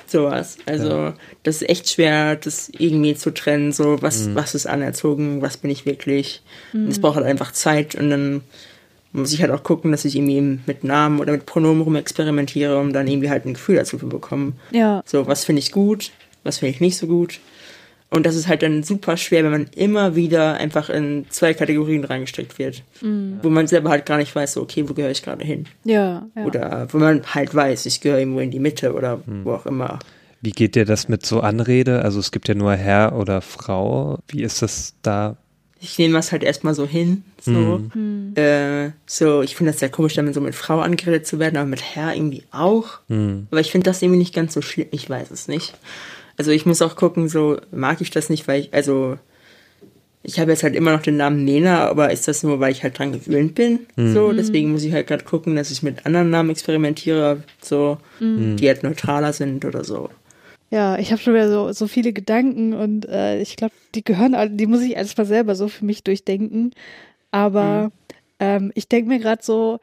Sowas. 0.07 0.59
Also, 0.66 1.12
das 1.44 1.62
ist 1.62 1.68
echt 1.68 1.88
schwer, 1.88 2.34
das 2.36 2.68
irgendwie 2.76 3.14
zu 3.14 3.30
trennen, 3.32 3.72
so, 3.72 4.03
was, 4.03 4.34
was 4.34 4.55
ist 4.57 4.66
anerzogen, 4.66 5.40
was 5.40 5.57
bin 5.57 5.70
ich 5.70 5.86
wirklich. 5.86 6.42
Und 6.72 6.84
Hm. 6.84 6.88
es 6.88 7.01
braucht 7.01 7.16
halt 7.16 7.26
einfach 7.26 7.53
Zeit 7.53 7.94
und 7.94 8.11
dann 8.11 8.40
muss 9.12 9.32
ich 9.32 9.42
halt 9.42 9.51
auch 9.53 9.62
gucken, 9.62 9.90
dass 9.90 10.05
ich 10.05 10.14
irgendwie 10.16 10.61
mit 10.66 10.84
Namen 10.84 11.18
oder 11.20 11.32
mit 11.32 11.46
Pronomen 11.46 11.82
rum 11.82 11.96
experimentiere, 11.96 12.78
um 12.78 12.92
dann 12.92 13.09
irgendwie 13.09 13.30
halt 13.30 13.44
ein 13.46 13.55
Gefühl 13.55 13.76
dazu 13.76 13.98
zu 13.98 14.09
bekommen. 14.09 14.55
ja. 14.70 15.03
So, 15.07 15.26
was 15.26 15.44
finde 15.44 15.61
ich 15.61 15.72
gut, 15.72 16.11
was 16.44 16.59
finde 16.59 16.74
ich 16.74 16.80
nicht 16.80 16.96
so 16.96 17.07
gut. 17.07 17.40
Und 18.12 18.26
das 18.26 18.34
ist 18.34 18.48
halt 18.48 18.62
dann 18.62 18.82
super 18.82 19.16
schwer, 19.16 19.44
wenn 19.44 19.52
man 19.52 19.66
immer 19.76 20.16
wieder 20.16 20.54
einfach 20.54 20.90
in 20.90 21.26
zwei 21.30 21.54
Kategorien 21.54 22.02
reingesteckt 22.02 22.58
wird. 22.58 22.82
Wo 23.00 23.50
man 23.50 23.68
selber 23.68 23.90
halt 23.90 24.04
gar 24.04 24.18
nicht 24.18 24.34
weiß, 24.34 24.54
so, 24.54 24.62
okay, 24.62 24.88
wo 24.88 24.94
gehöre 24.94 25.12
ich 25.12 25.22
gerade 25.22 25.44
hin? 25.44 25.66
Ja, 25.84 26.26
ja. 26.34 26.44
Oder 26.44 26.88
wo 26.90 26.98
man 26.98 27.22
halt 27.34 27.54
weiß, 27.54 27.86
ich 27.86 28.00
gehöre 28.00 28.18
irgendwo 28.18 28.40
in 28.40 28.50
die 28.50 28.58
Mitte 28.58 28.94
oder 28.94 29.20
wo 29.26 29.52
auch 29.52 29.64
immer. 29.66 30.00
Wie 30.42 30.50
geht 30.50 30.74
dir 30.74 30.84
das 30.84 31.08
mit 31.08 31.24
so 31.24 31.40
Anrede? 31.40 32.02
Also 32.02 32.18
es 32.18 32.32
gibt 32.32 32.48
ja 32.48 32.54
nur 32.54 32.74
Herr 32.74 33.14
oder 33.16 33.40
Frau. 33.42 34.18
Wie 34.26 34.42
ist 34.42 34.62
das 34.62 34.94
da? 35.02 35.36
Ich 35.80 35.98
nehme 35.98 36.14
das 36.14 36.32
halt 36.32 36.42
erstmal 36.42 36.74
so 36.74 36.86
hin. 36.86 37.22
So, 37.40 37.80
äh, 38.34 38.90
so 39.06 39.40
ich 39.42 39.54
finde 39.54 39.72
das 39.72 39.80
sehr 39.80 39.88
komisch, 39.88 40.14
damit 40.14 40.34
so 40.34 40.40
mit 40.40 40.54
Frau 40.54 40.80
angeredet 40.80 41.26
zu 41.26 41.38
werden, 41.38 41.56
aber 41.56 41.68
mit 41.68 41.82
Herr 41.94 42.14
irgendwie 42.14 42.42
auch. 42.50 42.98
Aber 43.50 43.61
ich 43.61 43.70
finde 43.70 43.88
das 43.88 44.02
irgendwie 44.02 44.18
nicht 44.18 44.34
ganz 44.34 44.52
so 44.52 44.62
schlimm. 44.62 44.88
Ich 44.90 45.08
weiß 45.08 45.30
es 45.30 45.46
nicht. 45.46 45.74
Also 46.41 46.53
ich 46.53 46.64
muss 46.64 46.80
auch 46.80 46.97
gucken, 46.97 47.28
so 47.28 47.59
mag 47.70 48.01
ich 48.01 48.09
das 48.11 48.30
nicht, 48.30 48.49
weil 48.49 48.61
ich, 48.62 48.72
also 48.72 49.18
ich 50.22 50.41
habe 50.41 50.53
jetzt 50.53 50.62
halt 50.62 50.74
immer 50.74 50.91
noch 50.93 51.03
den 51.03 51.18
Namen 51.18 51.45
Nena, 51.45 51.86
aber 51.86 52.11
ist 52.12 52.28
das 52.28 52.43
nur, 52.43 52.61
weil 52.61 52.72
ich 52.72 52.82
halt 52.82 52.99
dran 52.99 53.12
gewöhnt 53.12 53.55
bin? 53.55 53.80
So, 54.14 54.32
deswegen 54.32 54.72
muss 54.72 54.82
ich 54.82 54.95
halt 54.95 55.07
gerade 55.07 55.22
gucken, 55.24 55.55
dass 55.55 55.70
ich 55.70 55.82
mit 55.82 56.07
anderen 56.07 56.30
Namen 56.30 56.49
experimentiere, 56.49 57.43
so, 57.61 57.99
die 58.59 58.66
halt 58.68 58.82
neutraler 58.82 59.34
sind 59.34 59.66
oder 59.66 59.84
so. 59.84 60.09
Ja, 60.70 60.99
ich 60.99 61.12
habe 61.12 61.20
schon 61.20 61.34
wieder 61.34 61.51
so, 61.51 61.72
so 61.72 61.86
viele 61.86 62.14
Gedanken 62.14 62.72
und 62.72 63.07
äh, 63.07 63.38
ich 63.43 63.57
glaube, 63.57 63.74
die 63.95 64.03
gehören, 64.03 64.34
alle- 64.34 64.49
die 64.51 64.66
muss 64.66 64.80
ich 64.80 64.93
erstmal 64.97 65.26
selber 65.26 65.55
so 65.55 65.68
für 65.68 65.84
mich 65.84 66.05
durchdenken. 66.05 66.70
Aber 67.32 67.93
ähm, 68.38 68.72
ich 68.74 68.88
denke 68.88 69.11
mir 69.11 69.18
gerade 69.18 69.43
so, 69.45 69.78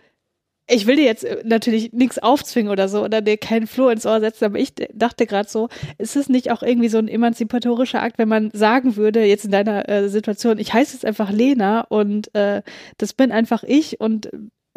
ich 0.68 0.86
will 0.86 0.98
dir 0.98 1.06
jetzt 1.06 1.24
äh, 1.24 1.42
natürlich 1.46 1.94
nichts 1.94 2.20
aufzwingen 2.20 2.72
oder 2.72 2.90
so 2.90 3.04
oder 3.04 3.22
dir 3.22 3.38
keinen 3.38 3.68
Floh 3.68 3.90
ins 3.90 4.06
Ohr 4.06 4.20
setzen, 4.20 4.46
aber 4.46 4.60
ich 4.60 4.74
dachte 4.94 5.26
gerade 5.26 5.50
so, 5.50 5.70
ist 5.98 6.16
es 6.16 6.30
nicht 6.30 6.52
auch 6.52 6.62
irgendwie 6.62 6.90
so 6.90 6.98
ein 6.98 7.08
emanzipatorischer 7.08 8.02
Akt, 8.02 8.18
wenn 8.18 8.28
man 8.28 8.52
sagen 8.52 8.96
würde, 8.96 9.24
jetzt 9.24 9.46
in 9.46 9.52
deiner 9.52 9.88
äh, 9.88 10.10
Situation, 10.10 10.60
ich 10.60 10.74
heiße 10.74 10.94
jetzt 10.94 11.06
einfach 11.06 11.32
Lena 11.32 11.82
und 11.82 12.34
äh, 12.36 12.62
das 12.98 13.14
bin 13.14 13.32
einfach 13.32 13.64
ich 13.64 14.00
und 14.00 14.30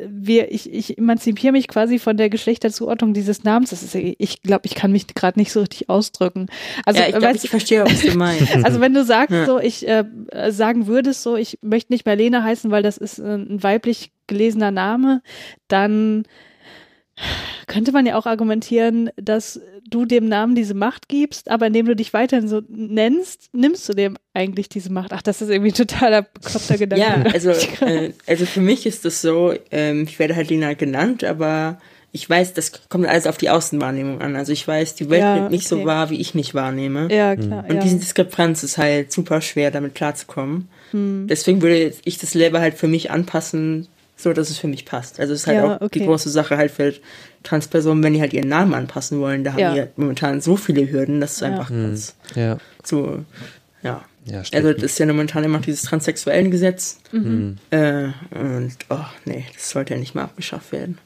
wir, 0.09 0.53
ich, 0.53 0.72
ich 0.72 0.98
emanzipiere 0.98 1.53
mich 1.53 1.68
quasi 1.68 1.98
von 1.98 2.16
der 2.16 2.30
Geschlechterzuordnung 2.30 3.14
dieses 3.14 3.44
Namens. 3.44 3.70
Das 3.70 3.82
ist, 3.82 3.94
ich 3.94 4.42
glaube, 4.42 4.62
ich 4.64 4.74
kann 4.74 4.92
mich 4.92 5.07
gerade 5.09 5.38
nicht 5.38 5.53
so 5.53 5.61
richtig 5.61 5.88
ausdrücken. 5.88 6.46
Also, 6.84 7.01
ja, 7.01 7.07
ich, 7.07 7.12
glaub, 7.12 7.24
weißt, 7.24 7.44
ich 7.44 7.51
verstehe, 7.51 7.84
was 7.84 8.01
du 8.03 8.16
meinst. 8.16 8.55
also 8.64 8.80
wenn 8.80 8.94
du 8.94 9.05
sagst, 9.05 9.34
Ja. 9.34 9.46
so 9.46 9.59
ich 9.59 9.86
äh, 9.88 10.05
sagen 10.51 10.86
würdest, 10.86 11.22
so 11.22 11.36
ich 11.36 11.59
möchte 11.62 11.92
nicht 11.92 12.07
mehr 12.07 12.16
Lena 12.16 12.42
heißen, 12.42 12.70
weil 12.70 12.82
das 12.82 12.96
ist 12.96 13.18
äh, 13.18 13.34
ein 13.36 13.62
weiblich 13.62 14.12
gelesener 14.26 14.70
Name, 14.70 15.22
dann 15.68 16.24
könnte 17.66 17.92
man 17.92 18.06
ja 18.06 18.16
auch 18.16 18.26
argumentieren, 18.26 19.10
dass 19.16 19.60
du 19.88 20.04
dem 20.04 20.28
Namen 20.28 20.54
diese 20.54 20.74
Macht 20.74 21.08
gibst, 21.08 21.50
aber 21.50 21.66
indem 21.66 21.86
du 21.86 21.96
dich 21.96 22.12
weiterhin 22.12 22.48
so 22.48 22.62
nennst, 22.68 23.48
nimmst 23.52 23.88
du 23.88 23.92
dem 23.92 24.16
eigentlich 24.34 24.68
diese 24.68 24.92
Macht. 24.92 25.12
Ach, 25.12 25.22
das 25.22 25.40
ist 25.40 25.50
irgendwie 25.50 25.70
ein 25.70 25.74
totaler 25.74 26.22
bekloppter 26.22 26.78
Gedanke. 26.78 27.04
Ja, 27.04 27.32
also, 27.32 27.50
äh, 27.84 28.12
also 28.26 28.46
für 28.46 28.60
mich 28.60 28.86
ist 28.86 29.04
das 29.04 29.22
so, 29.22 29.54
ähm, 29.70 30.04
ich 30.04 30.18
werde 30.18 30.36
halt 30.36 30.50
Lena 30.50 30.74
genannt, 30.74 31.24
aber 31.24 31.78
ich 32.12 32.28
weiß, 32.28 32.54
das 32.54 32.88
kommt 32.88 33.06
alles 33.06 33.26
auf 33.26 33.36
die 33.36 33.50
Außenwahrnehmung 33.50 34.20
an. 34.20 34.34
Also 34.34 34.52
ich 34.52 34.66
weiß, 34.66 34.96
die 34.96 35.08
Welt 35.10 35.22
Ja, 35.22 35.36
nimmt 35.36 35.50
nicht 35.50 35.70
okay. 35.70 35.82
so 35.82 35.86
wahr, 35.86 36.10
wie 36.10 36.20
ich 36.20 36.34
mich 36.34 36.54
wahrnehme. 36.54 37.08
ja, 37.12 37.36
klar. 37.36 37.64
Und 37.68 37.76
ja. 37.76 37.80
diese 37.80 37.98
Diskrepanz 37.98 38.64
ist 38.64 38.78
halt 38.78 39.12
super 39.12 39.40
schwer, 39.40 39.70
damit 39.70 39.94
klarzukommen. 39.94 40.68
Hm. 40.90 41.26
Deswegen 41.28 41.62
würde 41.62 41.92
ich 42.04 42.18
das 42.18 42.34
Label 42.34 42.60
halt 42.60 42.74
für 42.74 42.88
mich 42.88 43.12
anpassen, 43.12 43.86
so 44.22 44.32
dass 44.32 44.50
es 44.50 44.58
für 44.58 44.68
mich 44.68 44.84
passt. 44.84 45.18
Also 45.20 45.32
es 45.32 45.40
ist 45.40 45.46
halt 45.46 45.56
Ja, 45.58 45.76
auch 45.76 45.80
okay. 45.80 45.98
die 46.00 46.04
große 46.06 46.30
Sache 46.30 46.56
halt 46.56 46.70
für 46.70 46.94
Transpersonen, 47.42 48.02
wenn 48.04 48.12
die 48.14 48.20
halt 48.20 48.32
ihren 48.32 48.48
Namen 48.48 48.74
anpassen 48.74 49.20
wollen. 49.20 49.44
Da 49.44 49.52
haben 49.52 49.58
Ja. 49.60 49.74
die 49.74 49.80
halt 49.80 49.98
momentan 49.98 50.40
so 50.40 50.56
viele 50.56 50.90
Hürden, 50.90 51.20
das 51.20 51.32
ist 51.34 51.40
Ja. 51.40 51.48
einfach 51.48 51.70
ganz 51.70 52.14
Ja, 52.34 52.58
so, 52.84 53.24
ja. 53.82 54.04
ja 54.26 54.42
Also 54.52 54.72
das 54.72 54.82
ist 54.82 54.98
ja 54.98 55.06
momentan 55.06 55.42
immer 55.44 55.58
noch 55.58 55.64
dieses 55.64 55.82
transsexuellen 55.82 56.50
Gesetz. 56.50 56.98
Mhm. 57.12 57.58
Äh, 57.70 58.08
und 58.30 58.72
oh 58.90 58.98
nee, 59.24 59.46
das 59.54 59.70
sollte 59.70 59.94
ja 59.94 60.00
nicht 60.00 60.14
mal 60.14 60.24
abgeschafft 60.24 60.72
werden. 60.72 60.98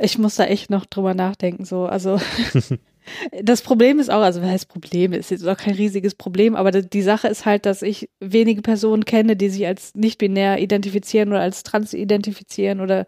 Ich 0.00 0.18
muss 0.18 0.34
da 0.36 0.44
echt 0.44 0.70
noch 0.70 0.86
drüber 0.86 1.14
nachdenken, 1.14 1.64
so, 1.64 1.86
also. 1.86 2.18
Das 3.42 3.62
Problem 3.62 3.98
ist 3.98 4.10
auch, 4.10 4.22
also 4.22 4.42
was 4.42 4.48
heißt 4.48 4.68
Problem, 4.68 5.12
ist 5.12 5.30
jetzt 5.30 5.46
auch 5.46 5.56
kein 5.56 5.74
riesiges 5.74 6.14
Problem, 6.14 6.54
aber 6.54 6.70
die 6.70 7.02
Sache 7.02 7.28
ist 7.28 7.46
halt, 7.46 7.66
dass 7.66 7.82
ich 7.82 8.08
wenige 8.20 8.62
Personen 8.62 9.04
kenne, 9.04 9.36
die 9.36 9.48
sich 9.48 9.66
als 9.66 9.94
nicht-binär 9.94 10.60
identifizieren 10.60 11.30
oder 11.30 11.40
als 11.40 11.62
trans 11.62 11.94
identifizieren 11.94 12.80
oder 12.80 13.06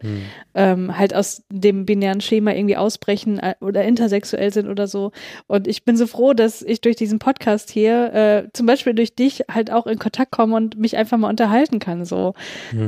ähm, 0.53 0.97
halt 0.97 1.15
aus 1.15 1.43
dem 1.51 1.85
binären 1.85 2.21
Schema 2.21 2.53
irgendwie 2.53 2.77
ausbrechen 2.77 3.39
äh, 3.39 3.55
oder 3.59 3.83
intersexuell 3.83 4.51
sind 4.51 4.67
oder 4.67 4.87
so. 4.87 5.11
Und 5.47 5.67
ich 5.67 5.83
bin 5.83 5.97
so 5.97 6.07
froh, 6.07 6.33
dass 6.33 6.61
ich 6.61 6.81
durch 6.81 6.95
diesen 6.95 7.19
Podcast 7.19 7.69
hier, 7.69 8.13
äh, 8.13 8.49
zum 8.53 8.65
Beispiel 8.65 8.93
durch 8.93 9.15
dich, 9.15 9.43
halt 9.49 9.71
auch 9.71 9.87
in 9.87 9.99
Kontakt 9.99 10.31
komme 10.31 10.55
und 10.55 10.77
mich 10.77 10.97
einfach 10.97 11.17
mal 11.17 11.29
unterhalten 11.29 11.79
kann. 11.79 12.05
So. 12.05 12.33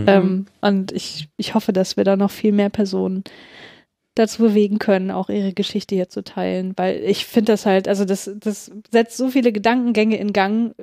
Ähm, 0.08 0.46
und 0.62 0.92
ich, 0.92 1.30
ich 1.38 1.56
hoffe, 1.56 1.74
dass 1.74 1.98
wir 1.98 2.04
da 2.04 2.16
noch 2.16 2.32
viel 2.32 2.52
mehr 2.52 2.70
Personen 2.70 3.24
dazu 4.20 4.44
bewegen 4.44 4.80
können, 4.80 5.12
auch 5.12 5.30
ihre 5.30 5.54
Geschichte 5.54 5.96
hier 5.96 6.10
zu 6.10 6.24
teilen, 6.24 6.74
weil 6.76 6.98
ich 6.98 7.26
finde 7.26 7.54
das 7.54 7.66
halt, 7.66 7.88
also 7.88 8.06
das, 8.06 8.30
das 8.36 8.72
setzt 8.92 9.18
so 9.18 9.30
viele 9.30 9.52
Gedankengänge 9.52 10.18
in 10.18 10.34
Gang, 10.34 10.76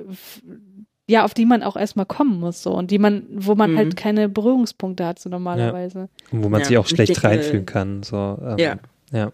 ja, 1.09 1.23
auf 1.23 1.33
die 1.33 1.45
man 1.45 1.63
auch 1.63 1.77
erstmal 1.77 2.05
kommen 2.05 2.39
muss, 2.39 2.61
so, 2.63 2.73
und 2.73 2.91
die 2.91 2.99
man, 2.99 3.23
wo 3.29 3.55
man 3.55 3.71
Mhm. 3.73 3.77
halt 3.77 3.95
keine 3.95 4.27
Berührungspunkte 4.27 5.05
hat, 5.05 5.19
so 5.19 5.29
normalerweise. 5.29 6.09
Und 6.31 6.43
wo 6.43 6.49
man 6.49 6.61
Ja, 6.61 6.67
sich 6.67 6.77
auch 6.77 6.87
schlecht 6.87 7.09
denke, 7.09 7.23
reinfühlen 7.27 7.65
kann. 7.65 8.03
So, 8.03 8.37
ähm, 8.45 8.57
Ja. 8.57 8.75
ja. 9.13 9.31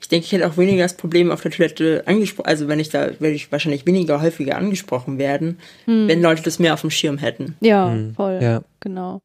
ich 0.00 0.08
denke, 0.08 0.26
ich 0.26 0.32
hätte 0.32 0.46
auch 0.46 0.56
weniger 0.56 0.84
das 0.84 0.96
Problem 0.96 1.32
auf 1.32 1.40
der 1.40 1.50
Toilette 1.50 2.04
angesprochen, 2.06 2.46
also 2.46 2.68
wenn 2.68 2.78
ich 2.78 2.90
da, 2.90 3.06
werde 3.18 3.32
ich 3.32 3.50
wahrscheinlich 3.50 3.86
weniger 3.86 4.22
häufiger 4.22 4.56
angesprochen 4.56 5.18
werden, 5.18 5.58
hm. 5.86 6.06
wenn 6.06 6.22
Leute 6.22 6.42
das 6.42 6.58
mehr 6.60 6.74
auf 6.74 6.82
dem 6.82 6.90
Schirm 6.90 7.18
hätten. 7.18 7.56
Ja, 7.60 7.90
hm. 7.90 8.14
voll. 8.14 8.38
Ja. 8.40 8.62
Genau. 8.80 9.22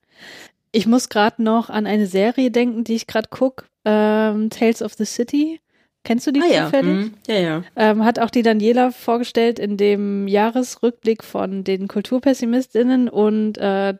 Ich 0.72 0.88
muss 0.88 1.10
gerade 1.10 1.44
noch 1.44 1.70
an 1.70 1.86
eine 1.86 2.08
Serie 2.08 2.52
denken, 2.52 2.84
die 2.84 2.96
ich 2.96 3.08
gerade 3.08 3.30
gucke, 3.30 3.66
ähm, 3.86 4.50
Tales 4.50 4.82
of 4.82 4.94
the 4.94 5.06
City. 5.06 5.60
Kennst 6.04 6.26
du 6.26 6.32
die 6.32 6.42
ah, 6.42 6.66
zufällig? 6.66 6.88
Ja, 6.88 6.94
mhm. 6.94 7.14
ja. 7.28 7.40
ja. 7.40 7.64
Ähm, 7.76 8.06
hat 8.06 8.20
auch 8.20 8.30
die 8.30 8.42
Daniela 8.42 8.92
vorgestellt 8.92 9.60
in 9.60 9.78
dem 9.78 10.28
Jahresrückblick 10.28 11.24
von 11.24 11.64
den 11.64 11.88
Kulturpessimistinnen 11.88 13.10
und 13.10 13.58
äh, 13.58 13.96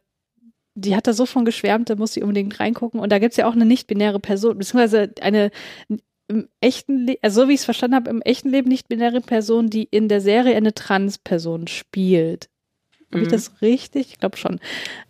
die 0.74 0.96
hat 0.96 1.06
da 1.06 1.14
so 1.14 1.26
von 1.26 1.46
geschwärmt, 1.46 1.90
da 1.90 1.96
muss 1.96 2.14
sie 2.14 2.22
unbedingt 2.22 2.60
reingucken. 2.60 3.00
Und 3.00 3.12
da 3.12 3.20
gibt 3.20 3.32
es 3.32 3.38
ja 3.38 3.48
auch 3.48 3.54
eine 3.54 3.66
nicht-binäre 3.66 4.20
Person, 4.20 4.58
beziehungsweise 4.58 5.12
eine 5.22 5.52
im 6.28 6.48
echten 6.62 7.08
Leben, 7.08 7.20
also 7.22 7.42
so 7.42 7.50
wie 7.50 7.54
ich 7.54 7.60
es 7.60 7.66
verstanden 7.66 7.96
habe, 7.96 8.10
im 8.10 8.22
echten 8.22 8.50
Leben 8.50 8.70
nicht-binäre 8.70 9.20
Person, 9.20 9.70
die 9.70 9.84
in 9.84 10.08
der 10.08 10.22
Serie 10.22 10.56
eine 10.56 10.74
Trans-Person 10.74 11.68
spielt. 11.68 12.50
Mhm. 13.10 13.16
Habe 13.16 13.24
ich 13.24 13.32
das 13.32 13.62
richtig? 13.62 14.12
Ich 14.12 14.20
glaube 14.20 14.38
schon. 14.38 14.60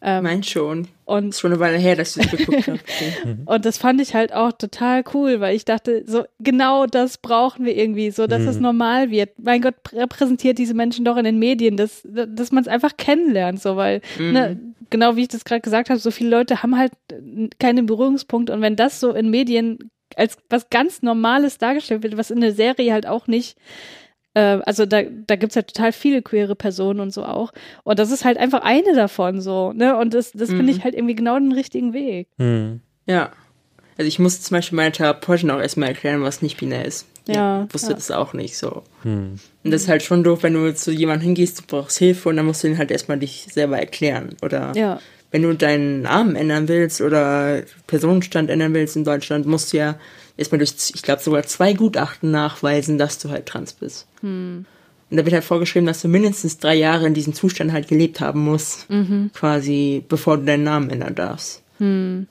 Ähm, 0.01 0.24
mein 0.24 0.43
schon. 0.43 0.88
Und 1.12 1.30
ist 1.30 1.41
schon 1.41 1.51
eine 1.51 1.59
Weile 1.59 1.78
her, 1.78 1.95
dass 1.95 2.16
ich 2.16 2.26
das 2.26 2.38
geguckt 2.39 2.68
habe. 2.68 2.80
und 3.45 3.66
das 3.66 3.78
fand 3.78 3.99
ich 3.99 4.14
halt 4.14 4.34
auch 4.34 4.53
total 4.53 5.03
cool, 5.14 5.39
weil 5.41 5.55
ich 5.55 5.66
dachte, 5.66 6.03
so 6.07 6.24
genau 6.39 6.86
das 6.86 7.18
brauchen 7.18 7.66
wir 7.66 7.76
irgendwie, 7.76 8.12
so 8.12 8.28
dass 8.28 8.43
mhm. 8.43 8.47
es 8.47 8.59
normal 8.59 9.12
wird. 9.12 9.32
Mein 9.38 9.62
Gott, 9.62 9.76
repräsentiert 9.91 10.57
diese 10.57 10.74
Menschen 10.74 11.03
doch 11.03 11.18
in 11.18 11.26
den 11.26 11.38
Medien, 11.38 11.76
dass, 11.76 12.01
dass 12.05 12.51
man 12.51 12.64
es 12.64 12.68
einfach 12.70 12.95
kennenlernt, 12.95 13.62
so 13.62 13.76
weil, 13.76 14.01
mhm. 14.18 14.32
ne, 14.32 14.59
genau 14.89 15.16
wie 15.18 15.24
ich 15.24 15.28
das 15.28 15.43
gerade 15.43 15.62
gesagt 15.62 15.89
habe, 15.89 15.99
so 15.99 16.12
viele 16.12 16.30
Leute 16.30 16.64
haben 16.64 16.78
halt 16.78 16.93
keine 17.59 17.84
Berührungspunkte 17.84 18.53
und 18.53 18.62
wenn 18.62 18.76
das 18.76 18.99
so 18.99 19.12
in 19.12 19.30
Medien 19.30 19.91
als 20.16 20.38
was 20.49 20.70
ganz 20.70 21.01
Normales 21.01 21.57
dargestellt 21.57 22.03
wird, 22.03 22.18
was 22.18 22.32
in 22.32 22.41
der 22.41 22.53
Serie 22.53 22.93
halt 22.93 23.07
auch 23.07 23.28
nicht. 23.28 23.57
Äh, 24.34 24.59
also 24.65 24.86
da, 24.86 25.03
da 25.03 25.36
gibt 25.36 25.51
es 25.51 25.55
ja 25.55 25.61
total 25.61 25.91
viele 25.91 26.21
queere 26.21 26.55
Personen 26.55 26.99
und 26.99 27.13
so 27.13 27.23
auch. 27.23 27.51
Und 27.84 27.99
das 27.99 28.11
ist 28.11 28.25
halt 28.25 28.38
einfach 28.38 28.61
eine 28.61 28.95
davon 28.95 29.41
so, 29.41 29.73
ne? 29.73 29.97
Und 29.97 30.13
das, 30.13 30.32
das 30.32 30.49
mhm. 30.49 30.57
finde 30.57 30.73
ich 30.73 30.84
halt 30.84 30.95
irgendwie 30.95 31.15
genau 31.15 31.38
den 31.38 31.51
richtigen 31.51 31.93
Weg. 31.93 32.27
Mhm. 32.38 32.82
Ja. 33.05 33.32
Also 33.97 34.07
ich 34.07 34.19
musste 34.19 34.43
zum 34.43 34.55
Beispiel 34.55 34.77
meiner 34.77 34.93
Therapeutin 34.93 35.51
auch 35.51 35.59
erstmal 35.59 35.89
erklären, 35.89 36.23
was 36.23 36.41
nicht 36.41 36.57
binär 36.57 36.86
ist. 36.86 37.07
Ja. 37.27 37.65
Ich 37.67 37.73
wusste 37.73 37.89
ja. 37.89 37.95
das 37.95 38.09
auch 38.09 38.34
nicht 38.34 38.57
so. 38.57 38.84
Mhm. 39.03 39.36
Und 39.63 39.71
das 39.71 39.84
ist 39.84 39.88
halt 39.89 40.01
schon 40.01 40.23
doof, 40.23 40.43
wenn 40.43 40.53
du 40.53 40.73
zu 40.73 40.91
jemandem 40.91 41.25
hingehst, 41.25 41.59
du 41.59 41.63
brauchst 41.67 41.99
Hilfe 41.99 42.29
und 42.29 42.38
dann 42.38 42.45
musst 42.45 42.63
du 42.63 42.67
ihn 42.67 42.77
halt 42.77 42.89
erstmal 42.89 43.19
dich 43.19 43.47
selber 43.51 43.77
erklären. 43.77 44.36
Oder 44.41 44.71
ja 44.75 44.99
wenn 45.32 45.41
du 45.41 45.55
deinen 45.55 46.01
Namen 46.01 46.36
ändern 46.36 46.67
willst 46.67 47.01
oder 47.01 47.63
Personenstand 47.88 48.49
ändern 48.49 48.73
willst 48.73 48.97
in 48.97 49.05
Deutschland, 49.05 49.45
musst 49.45 49.73
du 49.73 49.77
ja 49.77 49.95
erstmal 50.38 50.59
durch, 50.59 50.73
ich 50.93 51.01
glaube, 51.01 51.21
sogar 51.21 51.43
zwei 51.43 51.73
Gutachten 51.73 52.32
nachweisen, 52.32 52.97
dass 52.97 53.19
du 53.19 53.29
halt 53.29 53.45
trans 53.45 53.73
bist. 53.73 54.07
Hm. 54.21 54.65
Und 55.09 55.17
da 55.17 55.25
wird 55.25 55.34
halt 55.34 55.43
vorgeschrieben, 55.43 55.86
dass 55.86 56.01
du 56.01 56.07
mindestens 56.07 56.57
drei 56.57 56.75
Jahre 56.75 57.05
in 57.05 57.13
diesem 57.13 57.34
Zustand 57.34 57.73
halt 57.73 57.89
gelebt 57.89 58.21
haben 58.21 58.45
musst, 58.45 58.89
mhm. 58.89 59.29
quasi, 59.34 60.05
bevor 60.07 60.38
du 60.38 60.45
deinen 60.45 60.63
Namen 60.63 60.89
ändern 60.89 61.15
darfst. 61.15 61.61
Hm. 61.79 62.27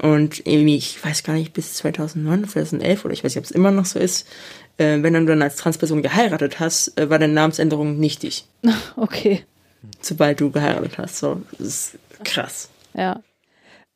Und 0.00 0.46
irgendwie, 0.46 0.76
ich 0.76 1.04
weiß 1.04 1.24
gar 1.24 1.32
nicht, 1.32 1.52
bis 1.54 1.74
2009, 1.74 2.48
2011 2.48 3.04
oder 3.04 3.14
ich 3.14 3.24
weiß 3.24 3.34
nicht, 3.34 3.38
ob 3.38 3.44
es 3.44 3.50
immer 3.50 3.72
noch 3.72 3.84
so 3.84 3.98
ist, 3.98 4.28
äh, 4.76 5.02
wenn 5.02 5.14
du 5.14 5.24
dann 5.24 5.42
als 5.42 5.56
Transperson 5.56 6.02
geheiratet 6.02 6.60
hast, 6.60 6.96
äh, 6.98 7.10
war 7.10 7.18
deine 7.18 7.32
Namensänderung 7.32 7.98
nichtig. 7.98 8.44
Okay. 8.96 9.44
Sobald 10.00 10.40
du 10.40 10.50
geheiratet 10.50 10.96
hast. 10.96 11.18
So, 11.18 11.42
das 11.58 11.68
ist 11.68 11.98
Krass. 12.24 12.70
Ja. 12.94 13.20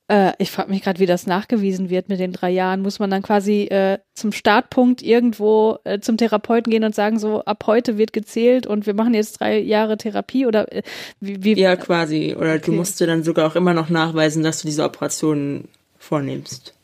Äh, 0.09 0.33
ich 0.39 0.51
frage 0.51 0.71
mich 0.71 0.83
gerade, 0.83 1.01
wie 1.01 1.07
das 1.07 1.27
nachgewiesen 1.27 1.91
wird 1.91 2.09
mit 2.09 2.19
den 2.19 2.33
drei 2.33 2.51
Jahren. 2.51 2.81
Muss 2.81 2.99
man 2.99 3.11
dann 3.11 3.23
quasi 3.23 3.65
äh, 3.65 3.99
zum 4.15 4.33
Startpunkt 4.33 5.03
irgendwo 5.03 5.79
äh, 5.85 6.01
zum 6.01 6.17
Therapeuten 6.17 6.71
gehen 6.71 6.85
und 6.85 6.95
sagen, 6.95 7.19
so 7.19 7.45
ab 7.45 7.65
heute 7.67 7.99
wird 7.99 8.13
gezählt 8.13 8.67
und 8.67 8.87
wir 8.87 8.95
machen 8.95 9.15
jetzt 9.15 9.41
drei 9.41 9.59
Jahre 9.59 9.99
Therapie 9.99 10.47
oder 10.47 10.73
äh, 10.73 10.83
wie, 11.21 11.45
wie? 11.45 11.61
Ja, 11.61 11.77
quasi. 11.77 12.35
Oder 12.37 12.55
okay. 12.55 12.63
du 12.67 12.73
musst 12.73 13.01
dir 13.01 13.07
dann 13.07 13.23
sogar 13.23 13.47
auch 13.47 13.57
immer 13.57 13.75
noch 13.75 13.91
nachweisen, 13.91 14.43
dass 14.43 14.63
du 14.63 14.69
diese 14.69 14.85
Operationen 14.85 15.69
vornimmst. 15.99 16.75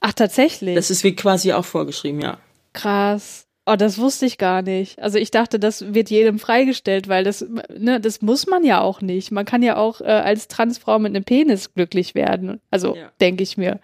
Ach, 0.00 0.12
tatsächlich? 0.12 0.74
Das 0.74 0.90
ist 0.90 1.04
wie 1.04 1.14
quasi 1.14 1.52
auch 1.52 1.64
vorgeschrieben, 1.64 2.20
ja. 2.20 2.38
Krass. 2.72 3.47
Oh, 3.70 3.76
das 3.76 3.98
wusste 3.98 4.24
ich 4.24 4.38
gar 4.38 4.62
nicht. 4.62 4.98
Also 4.98 5.18
ich 5.18 5.30
dachte, 5.30 5.58
das 5.58 5.92
wird 5.92 6.08
jedem 6.08 6.38
freigestellt, 6.38 7.06
weil 7.06 7.22
das, 7.22 7.44
ne, 7.76 8.00
das 8.00 8.22
muss 8.22 8.46
man 8.46 8.64
ja 8.64 8.80
auch 8.80 9.02
nicht. 9.02 9.30
Man 9.30 9.44
kann 9.44 9.62
ja 9.62 9.76
auch 9.76 10.00
äh, 10.00 10.04
als 10.04 10.48
Transfrau 10.48 10.98
mit 10.98 11.14
einem 11.14 11.24
Penis 11.24 11.74
glücklich 11.74 12.14
werden. 12.14 12.60
Also 12.70 12.96
ja. 12.96 13.10
denke 13.20 13.42
ich 13.42 13.58
mir. 13.58 13.78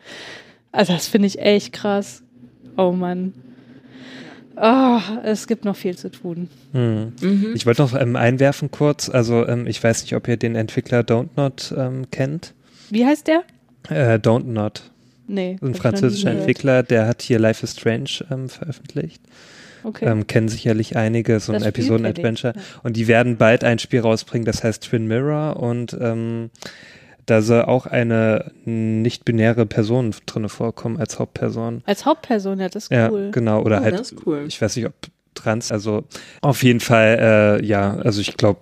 Also 0.72 0.94
das 0.94 1.06
finde 1.06 1.26
ich 1.26 1.38
echt 1.38 1.74
krass. 1.74 2.22
Oh 2.78 2.92
Mann. 2.92 3.34
Oh, 4.56 5.00
es 5.22 5.46
gibt 5.46 5.66
noch 5.66 5.76
viel 5.76 5.98
zu 5.98 6.10
tun. 6.10 6.48
Hm. 6.72 7.12
Mhm. 7.20 7.52
Ich 7.54 7.66
wollte 7.66 7.82
noch 7.82 7.94
ähm, 7.94 8.16
einwerfen 8.16 8.70
kurz. 8.70 9.10
Also 9.10 9.46
ähm, 9.46 9.66
ich 9.66 9.84
weiß 9.84 10.02
nicht, 10.02 10.14
ob 10.14 10.28
ihr 10.28 10.38
den 10.38 10.56
Entwickler 10.56 11.00
Don't 11.00 11.28
Not 11.36 11.74
ähm, 11.76 12.10
kennt. 12.10 12.54
Wie 12.88 13.04
heißt 13.04 13.26
der? 13.26 13.42
Äh, 13.90 14.18
Don't 14.18 14.44
Not. 14.44 14.82
Nee. 15.26 15.58
Ein 15.60 15.74
französischer 15.74 16.30
Entwickler, 16.30 16.82
der 16.82 17.06
hat 17.06 17.20
hier 17.20 17.38
Life 17.38 17.62
is 17.64 17.72
Strange 17.72 18.24
ähm, 18.30 18.48
veröffentlicht. 18.48 19.20
Okay. 19.84 20.06
Ähm, 20.06 20.26
kennen 20.26 20.48
sicherlich 20.48 20.96
einige, 20.96 21.38
so 21.40 21.52
ein 21.52 21.62
Episoden-Adventure. 21.62 22.54
Ja. 22.56 22.62
Und 22.82 22.96
die 22.96 23.06
werden 23.06 23.36
bald 23.36 23.62
ein 23.64 23.78
Spiel 23.78 24.00
rausbringen, 24.00 24.44
das 24.46 24.64
heißt 24.64 24.82
Twin 24.84 25.06
Mirror 25.06 25.56
und 25.56 25.96
ähm, 26.00 26.50
da 27.26 27.42
soll 27.42 27.62
auch 27.62 27.86
eine 27.86 28.52
nicht-binäre 28.64 29.66
Person 29.66 30.14
drinne 30.26 30.48
vorkommen 30.48 30.98
als 30.98 31.18
Hauptperson. 31.18 31.82
Als 31.86 32.04
Hauptperson, 32.04 32.60
ja, 32.60 32.68
das 32.68 32.84
ist 32.84 32.90
cool. 32.90 33.24
Ja, 33.26 33.30
genau. 33.30 33.62
Oder 33.62 33.80
oh, 33.80 33.84
halt, 33.84 34.14
cool. 34.26 34.44
ich 34.46 34.60
weiß 34.60 34.76
nicht, 34.76 34.86
ob 34.86 34.94
trans, 35.34 35.72
also 35.72 36.04
auf 36.42 36.62
jeden 36.62 36.80
Fall, 36.80 37.60
äh, 37.60 37.64
ja, 37.64 37.96
also 37.96 38.20
ich 38.20 38.36
glaube, 38.36 38.60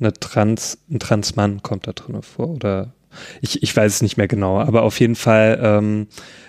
eine 0.00 0.12
Trans, 0.12 0.78
ein 0.90 0.98
Transmann 0.98 1.62
kommt 1.62 1.86
da 1.86 1.92
drinne 1.92 2.22
vor 2.22 2.48
oder 2.50 2.92
ich, 3.40 3.62
ich 3.62 3.76
weiß 3.76 3.94
es 3.94 4.02
nicht 4.02 4.16
mehr 4.16 4.28
genau, 4.28 4.60
aber 4.60 4.82
auf 4.82 4.98
jeden 5.00 5.14
Fall, 5.14 5.58
ähm, 5.62 6.06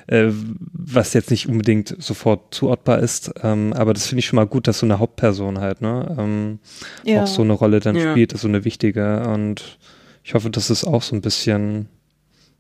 äh, 0.08 0.28
was 0.74 1.14
jetzt 1.14 1.32
nicht 1.32 1.48
unbedingt 1.48 1.96
sofort 2.00 2.54
zuordbar 2.54 3.00
ist, 3.00 3.32
ähm, 3.44 3.74
aber 3.74 3.94
das 3.94 4.08
finde 4.08 4.20
ich 4.20 4.26
schon 4.26 4.38
mal 4.38 4.48
gut, 4.48 4.68
dass 4.68 4.80
so 4.80 4.86
eine 4.86 5.00
Hauptperson 5.00 5.60
halt, 5.60 5.82
ne, 5.82 6.16
ähm, 6.18 6.60
ja. 7.04 7.24
auch 7.24 7.28
so 7.28 7.42
eine 7.42 7.54
Rolle 7.54 7.80
dann 7.80 7.96
ja. 7.96 8.12
spielt, 8.12 8.38
so 8.38 8.48
eine 8.48 8.66
wichtige 8.66 9.28
und 9.28 9.80
ich 10.24 10.34
hoffe, 10.34 10.50
dass 10.50 10.70
es 10.70 10.84
auch 10.84 11.02
so 11.02 11.16
ein 11.16 11.22
bisschen 11.22 11.88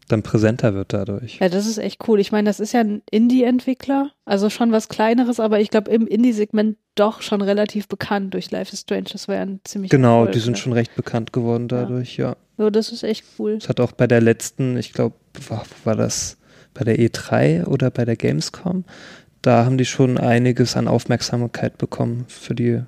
dann 0.09 0.23
präsenter 0.23 0.73
wird 0.73 0.91
dadurch. 0.91 1.39
Ja, 1.39 1.49
das 1.49 1.65
ist 1.65 1.77
echt 1.77 2.07
cool. 2.07 2.19
Ich 2.19 2.31
meine, 2.31 2.49
das 2.49 2.59
ist 2.59 2.73
ja 2.73 2.81
ein 2.81 3.01
Indie-Entwickler, 3.09 4.11
also 4.25 4.49
schon 4.49 4.71
was 4.71 4.89
Kleineres, 4.89 5.39
aber 5.39 5.61
ich 5.61 5.69
glaube 5.69 5.91
im 5.91 6.07
Indie-Segment 6.07 6.77
doch 6.95 7.21
schon 7.21 7.41
relativ 7.41 7.87
bekannt 7.87 8.33
durch 8.33 8.51
Life 8.51 8.73
is 8.73 8.81
Strange. 8.81 9.05
Das 9.11 9.27
war 9.27 9.35
ja 9.35 9.41
ein 9.43 9.61
ziemlich 9.63 9.91
Genau, 9.91 10.21
Erfolg, 10.21 10.33
die 10.33 10.39
sind 10.39 10.57
ja. 10.57 10.63
schon 10.63 10.73
recht 10.73 10.95
bekannt 10.95 11.31
geworden 11.31 11.67
dadurch, 11.67 12.17
ja. 12.17 12.29
ja. 12.29 12.65
Ja, 12.65 12.69
das 12.69 12.91
ist 12.91 13.03
echt 13.03 13.23
cool. 13.37 13.53
Es 13.53 13.69
hat 13.69 13.79
auch 13.79 13.93
bei 13.93 14.07
der 14.07 14.19
letzten, 14.19 14.75
ich 14.75 14.91
glaube, 14.91 15.15
war, 15.47 15.63
war 15.85 15.95
das 15.95 16.37
bei 16.73 16.83
der 16.83 16.99
E3 16.99 17.65
oder 17.65 17.89
bei 17.89 18.03
der 18.03 18.17
Gamescom? 18.17 18.83
Da 19.41 19.63
haben 19.63 19.77
die 19.77 19.85
schon 19.85 20.17
einiges 20.17 20.75
an 20.75 20.89
Aufmerksamkeit 20.89 21.77
bekommen 21.77 22.25
für 22.27 22.55
die 22.55 22.81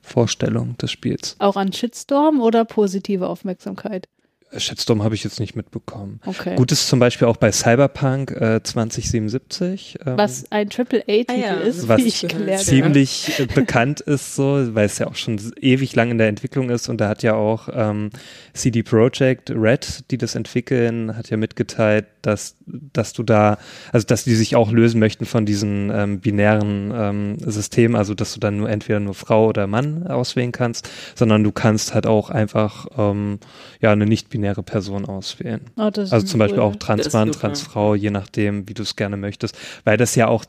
Vorstellung 0.00 0.78
des 0.78 0.90
Spiels. 0.90 1.36
Auch 1.38 1.56
an 1.56 1.72
Shitstorm 1.72 2.40
oder 2.40 2.64
positive 2.64 3.28
Aufmerksamkeit? 3.28 4.08
Shitstorm 4.56 5.02
habe 5.02 5.14
ich 5.14 5.24
jetzt 5.24 5.40
nicht 5.40 5.56
mitbekommen. 5.56 6.20
Okay. 6.24 6.54
Gut 6.56 6.72
ist 6.72 6.88
zum 6.88 6.98
Beispiel 6.98 7.28
auch 7.28 7.36
bei 7.36 7.52
Cyberpunk 7.52 8.30
äh, 8.30 8.62
2077. 8.62 9.98
Ähm, 10.04 10.16
was 10.16 10.50
ein 10.50 10.68
AAA-Titel 10.68 11.26
ah, 11.28 11.34
ja, 11.34 11.54
ist, 11.54 11.88
was 11.88 11.98
wie 11.98 12.06
ich 12.06 12.20
gelernt 12.26 12.62
ziemlich 12.62 13.38
ja. 13.38 13.44
Äh, 13.44 13.48
bekannt 13.48 14.00
ist, 14.00 14.34
so, 14.34 14.74
weil 14.74 14.86
es 14.86 14.98
ja 14.98 15.06
auch 15.06 15.16
schon 15.16 15.40
ewig 15.60 15.94
lang 15.94 16.10
in 16.10 16.18
der 16.18 16.28
Entwicklung 16.28 16.70
ist 16.70 16.88
und 16.88 17.00
da 17.00 17.08
hat 17.08 17.22
ja 17.22 17.34
auch 17.34 17.68
ähm, 17.72 18.10
CD 18.52 18.82
Projekt 18.82 19.50
Red, 19.50 20.10
die 20.10 20.18
das 20.18 20.34
entwickeln, 20.34 21.16
hat 21.16 21.30
ja 21.30 21.36
mitgeteilt, 21.36 22.06
dass, 22.26 22.56
dass 22.66 23.12
du 23.12 23.22
da, 23.22 23.58
also 23.92 24.06
dass 24.06 24.24
die 24.24 24.34
sich 24.34 24.56
auch 24.56 24.72
lösen 24.72 24.98
möchten 24.98 25.26
von 25.26 25.46
diesen 25.46 25.90
ähm, 25.94 26.20
binären 26.20 26.92
ähm, 26.94 27.38
Systemen, 27.38 27.96
also 27.96 28.14
dass 28.14 28.34
du 28.34 28.40
dann 28.40 28.56
nur 28.56 28.68
entweder 28.68 29.00
nur 29.00 29.14
Frau 29.14 29.48
oder 29.48 29.66
Mann 29.66 30.06
auswählen 30.06 30.52
kannst, 30.52 30.88
sondern 31.14 31.44
du 31.44 31.52
kannst 31.52 31.94
halt 31.94 32.06
auch 32.06 32.30
einfach 32.30 32.86
ähm, 32.96 33.38
ja 33.80 33.92
eine 33.92 34.06
nicht-binäre 34.06 34.62
Person 34.62 35.04
auswählen. 35.04 35.62
Oh, 35.76 35.82
also 35.82 36.20
zum 36.22 36.40
cool. 36.40 36.46
Beispiel 36.46 36.62
auch 36.62 36.76
Transmann, 36.76 37.32
Transfrau, 37.32 37.94
je 37.94 38.10
nachdem, 38.10 38.68
wie 38.68 38.74
du 38.74 38.82
es 38.82 38.96
gerne 38.96 39.16
möchtest, 39.16 39.56
weil 39.84 39.96
das 39.96 40.14
ja 40.14 40.28
auch 40.28 40.44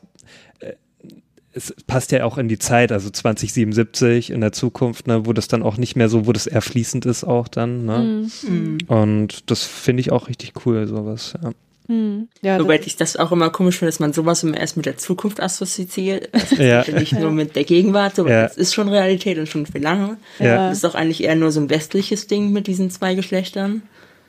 äh, 0.60 0.72
es 1.56 1.74
passt 1.86 2.12
ja 2.12 2.24
auch 2.24 2.36
in 2.36 2.48
die 2.48 2.58
Zeit, 2.58 2.92
also 2.92 3.08
2077 3.08 4.30
in 4.30 4.42
der 4.42 4.52
Zukunft, 4.52 5.06
ne, 5.06 5.24
wo 5.24 5.32
das 5.32 5.48
dann 5.48 5.62
auch 5.62 5.78
nicht 5.78 5.96
mehr 5.96 6.10
so, 6.10 6.26
wo 6.26 6.32
das 6.32 6.46
eher 6.46 6.60
fließend 6.60 7.06
ist 7.06 7.24
auch 7.24 7.48
dann. 7.48 7.86
Ne? 7.86 8.28
Mhm. 8.46 8.78
Und 8.88 9.50
das 9.50 9.62
finde 9.62 10.02
ich 10.02 10.12
auch 10.12 10.28
richtig 10.28 10.52
cool, 10.66 10.86
sowas. 10.86 11.34
Ja. 11.42 11.52
Hm. 11.88 12.28
Ja, 12.42 12.58
Wobei 12.58 12.80
ich 12.80 12.96
das 12.96 13.16
auch 13.16 13.32
immer 13.32 13.50
komisch 13.50 13.78
finde, 13.78 13.90
dass 13.90 14.00
man 14.00 14.12
sowas 14.12 14.42
immer 14.42 14.56
erst 14.56 14.76
mit 14.76 14.86
der 14.86 14.98
Zukunft 14.98 15.40
assoziiert, 15.40 16.28
also 16.32 16.56
ja. 16.56 16.84
nicht 16.90 17.12
nur 17.12 17.30
mit 17.30 17.54
der 17.54 17.64
Gegenwart, 17.64 18.18
aber 18.18 18.30
ja. 18.30 18.42
das 18.42 18.56
ist 18.56 18.74
schon 18.74 18.88
Realität 18.88 19.38
und 19.38 19.48
schon 19.48 19.66
viel 19.66 19.82
lange. 19.82 20.16
Ja. 20.38 20.68
Das 20.68 20.78
ist 20.78 20.84
auch 20.84 20.94
eigentlich 20.94 21.22
eher 21.22 21.36
nur 21.36 21.52
so 21.52 21.60
ein 21.60 21.70
westliches 21.70 22.26
Ding 22.26 22.52
mit 22.52 22.66
diesen 22.66 22.90
zwei 22.90 23.14
Geschlechtern. 23.14 23.82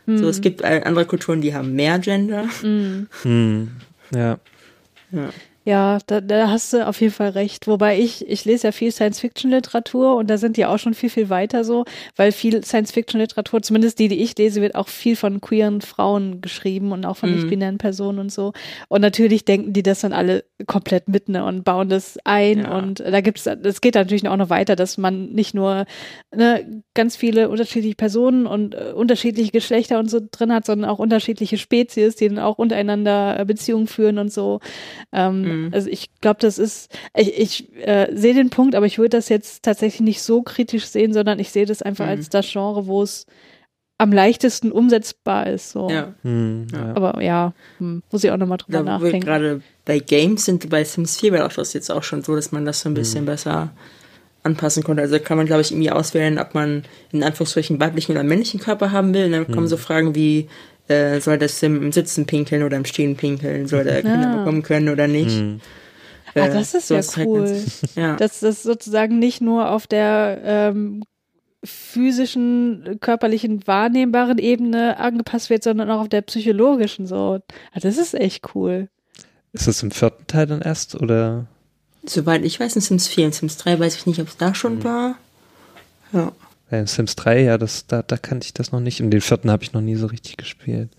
Hm. 0.06 0.18
So, 0.18 0.28
es 0.30 0.42
gibt 0.42 0.64
andere 0.64 1.06
Kulturen, 1.06 1.42
die 1.42 1.54
haben 1.54 1.74
mehr 1.74 2.00
Gender. 2.00 2.46
Hm. 2.62 3.08
Hm. 3.24 3.72
Ja. 4.14 4.40
ja. 5.12 5.30
Ja, 5.68 5.98
da, 6.08 6.22
da 6.22 6.50
hast 6.50 6.72
du 6.72 6.88
auf 6.88 7.02
jeden 7.02 7.12
Fall 7.12 7.32
recht. 7.32 7.68
Wobei 7.68 8.00
ich, 8.00 8.26
ich 8.26 8.46
lese 8.46 8.68
ja 8.68 8.72
viel 8.72 8.90
Science-Fiction-Literatur 8.90 10.16
und 10.16 10.30
da 10.30 10.38
sind 10.38 10.56
die 10.56 10.66
auch 10.66 10.80
schon 10.80 10.94
viel, 10.94 11.10
viel 11.10 11.28
weiter 11.30 11.66
so, 11.66 11.84
weil 12.16 12.32
viel 12.32 12.64
Science-Fiction-Literatur, 12.64 13.62
zumindest 13.62 14.00
die, 14.00 14.08
die 14.08 14.24
ich 14.24 14.38
lese, 14.38 14.62
wird 14.62 14.76
auch 14.76 14.88
viel 14.88 15.18
von 15.18 15.42
queeren 15.42 15.82
Frauen 15.82 16.40
geschrieben 16.40 16.94
und 16.94 17.06
auch 17.06 17.18
von 17.18 17.32
Mhm. 17.32 17.36
nicht-binären 17.36 17.78
Personen 17.80 18.20
und 18.20 18.32
so. 18.32 18.54
Und 18.88 19.02
natürlich 19.02 19.44
denken 19.44 19.74
die 19.74 19.84
das 19.84 20.00
dann 20.00 20.14
alle 20.14 20.46
komplett 20.66 21.08
mit 21.08 21.30
ne, 21.30 21.46
und 21.46 21.64
bauen 21.64 21.88
das 21.88 22.18
ein 22.24 22.62
Ja. 22.62 22.78
und 22.78 23.00
da 23.00 23.22
gibt's, 23.22 23.46
es 23.46 23.80
geht 23.80 23.94
natürlich 23.94 24.28
auch 24.28 24.38
noch 24.38 24.50
weiter, 24.50 24.76
dass 24.76 24.98
man 24.98 25.30
nicht 25.30 25.54
nur 25.54 25.86
ne, 26.36 26.82
ganz 26.96 27.16
viele 27.16 27.50
unterschiedliche 27.50 27.96
Personen 27.96 28.48
und 28.48 28.74
äh, 28.74 28.92
unterschiedliche 28.96 29.52
Geschlechter 29.52 30.00
und 30.00 30.10
so 30.10 30.20
drin 30.32 30.52
hat, 30.52 30.66
sondern 30.66 30.90
auch 30.90 30.98
unterschiedliche 30.98 31.60
Spezies, 31.60 32.16
die 32.16 32.28
dann 32.28 32.40
auch 32.40 32.58
untereinander 32.58 33.40
äh, 33.40 33.46
Beziehungen 33.46 33.86
führen 33.88 34.18
und 34.18 34.34
so. 34.34 34.60
Ähm, 35.12 35.42
Mhm. 35.68 35.70
Also 35.74 35.90
ich 35.90 36.10
glaube, 36.22 36.40
das 36.42 36.58
ist, 36.58 36.92
ich, 37.16 37.38
ich 37.38 37.76
äh, 37.88 38.08
sehe 38.16 38.34
den 38.34 38.50
Punkt, 38.50 38.74
aber 38.74 38.88
ich 38.88 38.98
würde 38.98 39.18
das 39.18 39.30
jetzt 39.30 39.64
tatsächlich 39.64 40.02
nicht 40.02 40.22
so 40.24 40.42
kritisch 40.42 40.86
sehen, 40.86 41.14
sondern 41.14 41.38
ich 41.40 41.52
sehe 41.52 41.66
das 41.68 41.82
einfach 41.84 42.06
Mhm. 42.06 42.12
als 42.12 42.30
das 42.30 42.52
Genre, 42.52 42.88
wo 42.88 43.04
es 43.04 43.28
am 44.00 44.12
leichtesten 44.12 44.72
umsetzbar 44.72 45.48
ist. 45.48 45.72
So. 45.72 45.90
Ja. 45.90 46.14
Hm, 46.24 46.68
Ja. 46.72 46.78
ja. 46.80 46.96
Aber 46.96 47.22
ja, 47.24 47.54
hm, 47.80 48.04
muss 48.12 48.24
ich 48.24 48.32
auch 48.32 48.38
nochmal 48.38 48.58
drüber 48.58 48.80
Da 48.80 48.84
nachdenken. 48.84 49.22
gerade 49.22 49.62
bei 49.86 50.00
Games 50.00 50.46
sind, 50.46 50.70
bei 50.70 50.84
Sims 50.84 51.18
4 51.20 51.34
war 51.34 51.46
auch 51.46 51.54
das 51.54 51.74
jetzt 51.74 51.90
auch 51.92 52.04
schon 52.04 52.22
so, 52.24 52.36
dass 52.36 52.52
man 52.52 52.66
das 52.66 52.82
so 52.82 52.90
ein 52.90 52.94
bisschen 52.94 53.26
besser 53.26 53.70
anpassen 54.44 54.84
konnte. 54.84 55.02
Also 55.02 55.20
kann 55.20 55.38
man, 55.38 55.46
glaube 55.46 55.62
ich, 55.62 55.72
irgendwie 55.72 55.92
auswählen, 55.92 56.38
ob 56.40 56.54
man 56.54 56.84
in 57.12 57.24
Anführungsstrichen 57.24 57.80
weiblichen 57.80 58.12
oder 58.14 58.24
männlichen 58.24 58.60
Körper 58.60 58.92
haben 58.92 59.14
will. 59.14 59.26
Und 59.26 59.32
dann 59.34 59.52
kommen 59.52 59.68
so 59.68 59.78
Fragen 59.78 60.16
wie, 60.16 60.48
äh, 60.88 61.20
soll 61.20 61.38
das 61.38 61.60
Sim 61.60 61.82
im 61.82 61.92
Sitzen 61.92 62.26
pinkeln 62.26 62.64
oder 62.64 62.78
im 62.78 62.86
Stehen 62.86 63.16
pinkeln? 63.18 63.68
Soll 63.68 63.84
der 63.84 64.02
Kinder 64.04 64.30
Ah. 64.30 64.38
bekommen 64.38 64.62
können 64.64 64.90
oder 64.90 65.08
nicht? 65.08 65.38
Hm. 65.38 65.60
Ah, 66.36 66.46
Äh, 66.46 66.54
das 66.54 66.76
ist 66.76 66.90
ja 66.92 67.02
sowas 67.02 67.18
halt 67.18 67.28
cool. 67.28 67.40
ganz- 67.46 67.82
ja. 67.96 68.16
dass 68.16 68.40
das 68.42 68.62
sozusagen 68.64 69.18
nicht 69.18 69.42
nur 69.42 69.70
auf 69.72 69.88
der 69.88 70.40
ähm, 70.44 71.04
physischen, 71.68 72.98
körperlichen, 73.00 73.66
wahrnehmbaren 73.68 74.38
Ebene 74.38 74.98
angepasst 74.98 75.50
wird, 75.50 75.64
sondern 75.64 75.90
auch 75.92 76.02
auf 76.02 76.10
der 76.10 76.22
psychologischen 76.22 77.06
so. 77.08 77.40
Ah, 77.74 77.80
das 77.80 77.98
ist 77.98 78.14
echt 78.14 78.56
cool. 78.56 78.90
Ist 79.54 79.68
das 79.68 79.84
im 79.84 79.92
vierten 79.92 80.28
Teil 80.28 80.48
dann 80.48 80.62
erst 80.62 80.96
oder? 80.96 81.46
Soweit 82.06 82.44
ich 82.46 82.60
weiß, 82.60 82.76
in 82.76 82.82
Sims 82.82 83.08
4 83.08 83.26
und 83.28 83.36
Sims 83.36 83.58
3 83.58 83.80
weiß 83.80 83.96
ich 83.96 84.06
nicht, 84.06 84.20
ob 84.20 84.28
es 84.28 84.38
da 84.38 84.56
schon 84.56 84.84
war. 84.84 85.16
Ja. 86.14 86.32
Bei 86.70 86.86
Sims 86.86 87.16
3, 87.16 87.42
ja, 87.44 87.58
das, 87.58 87.88
da, 87.88 88.02
da 88.02 88.18
kannte 88.18 88.46
ich 88.46 88.54
das 88.54 88.72
noch 88.72 88.80
nicht. 88.80 89.02
Und 89.02 89.12
den 89.12 89.22
vierten 89.22 89.52
habe 89.52 89.64
ich 89.64 89.74
noch 89.74 89.82
nie 89.82 89.96
so 89.96 90.08
richtig 90.08 90.38
gespielt. 90.38 90.90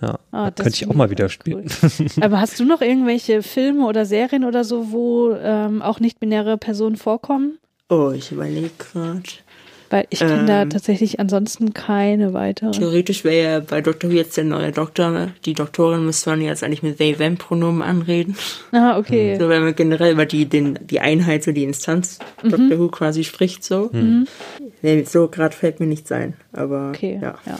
Ja, 0.00 0.18
Ah, 0.30 0.50
könnte 0.50 0.74
ich 0.74 0.88
auch 0.88 0.94
mal 0.94 1.10
wieder 1.10 1.28
spielen. 1.28 1.70
Aber 2.20 2.40
hast 2.40 2.60
du 2.60 2.64
noch 2.64 2.82
irgendwelche 2.82 3.42
Filme 3.42 3.86
oder 3.86 4.04
Serien 4.04 4.44
oder 4.44 4.62
so, 4.62 4.92
wo 4.92 5.32
ähm, 5.32 5.80
auch 5.80 6.00
nicht-binäre 6.00 6.58
Personen 6.58 6.96
vorkommen? 6.96 7.58
Oh, 7.88 8.10
ich 8.10 8.30
überlege 8.32 8.70
gerade. 8.78 9.22
Weil 9.90 10.06
ich 10.10 10.18
kenne 10.18 10.46
da 10.46 10.62
Ähm. 10.62 10.70
tatsächlich 10.70 11.20
ansonsten 11.20 11.72
keine 11.74 12.32
weitere. 12.32 12.72
Theoretisch 12.72 13.22
wäre 13.24 13.50
ja 13.52 13.60
bei 13.60 13.80
Dr. 13.80 14.10
Who 14.10 14.14
jetzt 14.16 14.36
der 14.36 14.44
neue 14.44 14.72
Doktor. 14.72 15.28
Die 15.44 15.52
Doktorin 15.54 16.04
müsste 16.04 16.30
man 16.30 16.40
jetzt 16.40 16.64
eigentlich 16.64 16.82
mit 16.82 16.98
they-them-Pronomen 16.98 17.82
anreden. 17.82 18.36
Ah, 18.72 18.98
okay. 18.98 19.36
So, 19.38 19.48
wenn 19.48 19.62
man 19.62 19.74
generell 19.76 20.12
über 20.12 20.26
die, 20.26 20.46
den, 20.46 20.78
die 20.90 21.00
Einheit, 21.00 21.44
so 21.44 21.52
die 21.52 21.64
Instanz 21.64 22.18
Mhm. 22.42 22.50
Dr. 22.50 22.78
Who 22.78 22.88
quasi 22.88 23.24
spricht, 23.24 23.64
so. 23.64 23.90
Nee, 24.82 25.04
so 25.04 25.28
gerade 25.28 25.54
fällt 25.54 25.80
mir 25.80 25.86
nichts 25.86 26.10
ein. 26.12 26.34
Aber 26.52 26.90
Okay, 26.90 27.18
ja. 27.22 27.36
ja. 27.46 27.58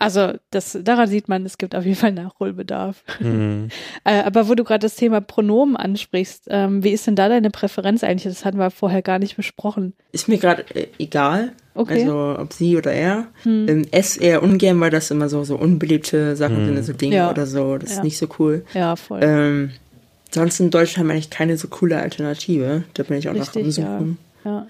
Also 0.00 0.32
das, 0.50 0.76
daran 0.82 1.08
sieht 1.08 1.28
man, 1.28 1.44
es 1.44 1.58
gibt 1.58 1.76
auf 1.76 1.84
jeden 1.84 1.96
Fall 1.96 2.12
Nachholbedarf. 2.12 3.04
Hm. 3.18 3.68
Äh, 4.04 4.22
aber 4.22 4.48
wo 4.48 4.54
du 4.54 4.64
gerade 4.64 4.78
das 4.80 4.96
Thema 4.96 5.20
Pronomen 5.20 5.76
ansprichst, 5.76 6.44
ähm, 6.48 6.82
wie 6.82 6.88
ist 6.90 7.06
denn 7.06 7.16
da 7.16 7.28
deine 7.28 7.50
Präferenz 7.50 8.02
eigentlich? 8.02 8.32
Das 8.32 8.46
hatten 8.46 8.56
wir 8.58 8.70
vorher 8.70 9.02
gar 9.02 9.18
nicht 9.18 9.36
besprochen. 9.36 9.92
Ist 10.12 10.26
mir 10.26 10.38
gerade 10.38 10.64
äh, 10.74 10.86
egal. 10.98 11.52
Okay. 11.74 12.00
Also 12.00 12.36
ob 12.38 12.52
sie 12.54 12.78
oder 12.78 12.92
er. 12.92 13.26
Hm. 13.42 13.68
Ähm, 13.68 13.86
S 13.90 14.16
eher 14.16 14.42
ungern, 14.42 14.80
weil 14.80 14.88
das 14.90 15.10
immer 15.10 15.28
so, 15.28 15.44
so 15.44 15.56
unbeliebte 15.56 16.34
Sachen 16.34 16.64
sind, 16.64 16.82
so 16.82 16.94
Dinge 16.94 17.16
Ja. 17.16 17.30
oder 17.30 17.44
so. 17.46 17.76
Das 17.76 17.90
Ja. 17.90 17.96
ist 17.98 18.04
nicht 18.04 18.16
so 18.16 18.26
cool. 18.38 18.64
Ja, 18.72 18.96
voll. 18.96 19.20
Ähm, 19.22 19.70
sonst 20.30 20.58
in 20.60 20.70
Deutsch 20.70 20.96
haben 20.96 21.08
wir 21.08 21.12
eigentlich 21.12 21.28
keine 21.30 21.58
so 21.58 21.68
coole 21.68 22.00
Alternative. 22.00 22.84
Da 22.94 23.02
bin 23.02 23.18
ich 23.18 23.28
auch 23.28 23.34
noch 23.34 23.54
am 23.54 23.62
Richtig, 23.62 23.76
ja. 23.76 23.98
Suchen. 23.98 24.18
ja. 24.46 24.66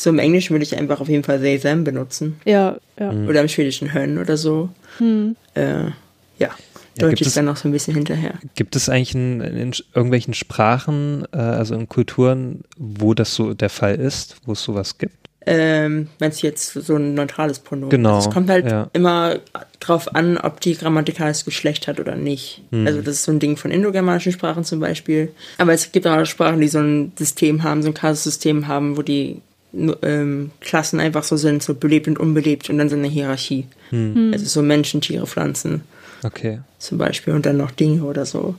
So 0.00 0.10
im 0.10 0.20
Englischen 0.20 0.52
würde 0.54 0.62
ich 0.62 0.76
einfach 0.78 1.00
auf 1.00 1.08
jeden 1.08 1.24
Fall 1.24 1.40
they, 1.40 1.58
them 1.58 1.82
benutzen. 1.82 2.36
Ja, 2.44 2.76
ja. 3.00 3.10
Oder 3.10 3.40
im 3.40 3.48
Schwedischen 3.48 3.92
hön 3.92 4.18
oder 4.18 4.36
so. 4.36 4.68
Hm. 4.98 5.34
Äh, 5.54 5.86
ja. 5.86 5.90
Ja, 6.38 6.50
Deutsch 6.96 7.20
ist 7.20 7.26
es- 7.28 7.34
dann 7.34 7.46
noch 7.46 7.56
so 7.56 7.68
ein 7.68 7.72
bisschen 7.72 7.94
hinterher. 7.94 8.34
Gibt 8.54 8.76
es 8.76 8.88
eigentlich 8.88 9.14
in, 9.16 9.40
in 9.40 9.72
irgendwelchen 9.94 10.34
Sprachen, 10.34 11.24
äh, 11.32 11.36
also 11.38 11.74
in 11.74 11.88
Kulturen, 11.88 12.60
wo 12.76 13.12
das 13.12 13.34
so 13.34 13.54
der 13.54 13.70
Fall 13.70 13.96
ist, 13.96 14.36
wo 14.46 14.52
es 14.52 14.62
sowas 14.62 14.98
gibt? 14.98 15.14
Ähm, 15.46 16.06
meinst 16.20 16.42
du 16.42 16.46
jetzt 16.46 16.74
so 16.74 16.94
ein 16.94 17.14
neutrales 17.14 17.58
Pronomen? 17.58 17.90
Genau, 17.90 18.16
Also 18.16 18.28
es 18.28 18.34
kommt 18.34 18.50
halt 18.50 18.70
ja. 18.70 18.88
immer 18.92 19.36
drauf 19.80 20.14
an, 20.14 20.36
ob 20.38 20.60
die 20.60 20.74
grammatikales 20.76 21.44
Geschlecht 21.44 21.88
hat 21.88 21.98
oder 21.98 22.14
nicht. 22.14 22.62
Hm. 22.70 22.86
Also 22.86 23.00
das 23.00 23.14
ist 23.16 23.24
so 23.24 23.32
ein 23.32 23.38
Ding 23.40 23.56
von 23.56 23.70
indogermanischen 23.72 24.30
Sprachen 24.30 24.62
zum 24.62 24.78
Beispiel. 24.78 25.32
Aber 25.56 25.72
es 25.72 25.90
gibt 25.90 26.06
auch 26.06 26.24
Sprachen, 26.24 26.60
die 26.60 26.68
so 26.68 26.78
ein 26.78 27.12
System 27.18 27.64
haben, 27.64 27.82
so 27.82 27.88
ein 27.88 27.94
Kasussystem 27.94 28.68
haben, 28.68 28.96
wo 28.96 29.02
die 29.02 29.40
ähm, 29.72 30.50
Klassen 30.60 31.00
einfach 31.00 31.24
so 31.24 31.36
sind, 31.36 31.62
so 31.62 31.74
belebt 31.74 32.08
und 32.08 32.18
unbelebt 32.18 32.70
und 32.70 32.78
dann 32.78 32.88
so 32.88 32.96
eine 32.96 33.08
Hierarchie. 33.08 33.66
Hm. 33.90 34.30
Also 34.32 34.46
so 34.46 34.62
Menschen, 34.62 35.00
Tiere, 35.00 35.26
Pflanzen 35.26 35.82
Okay. 36.24 36.60
zum 36.78 36.98
Beispiel 36.98 37.34
und 37.34 37.46
dann 37.46 37.56
noch 37.56 37.70
Dinge 37.70 38.02
oder 38.04 38.26
so. 38.26 38.54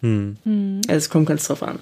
Hm. 0.00 0.36
Also 0.88 0.96
es 0.96 1.10
kommt 1.10 1.26
ganz 1.26 1.46
drauf 1.46 1.62
an. 1.62 1.78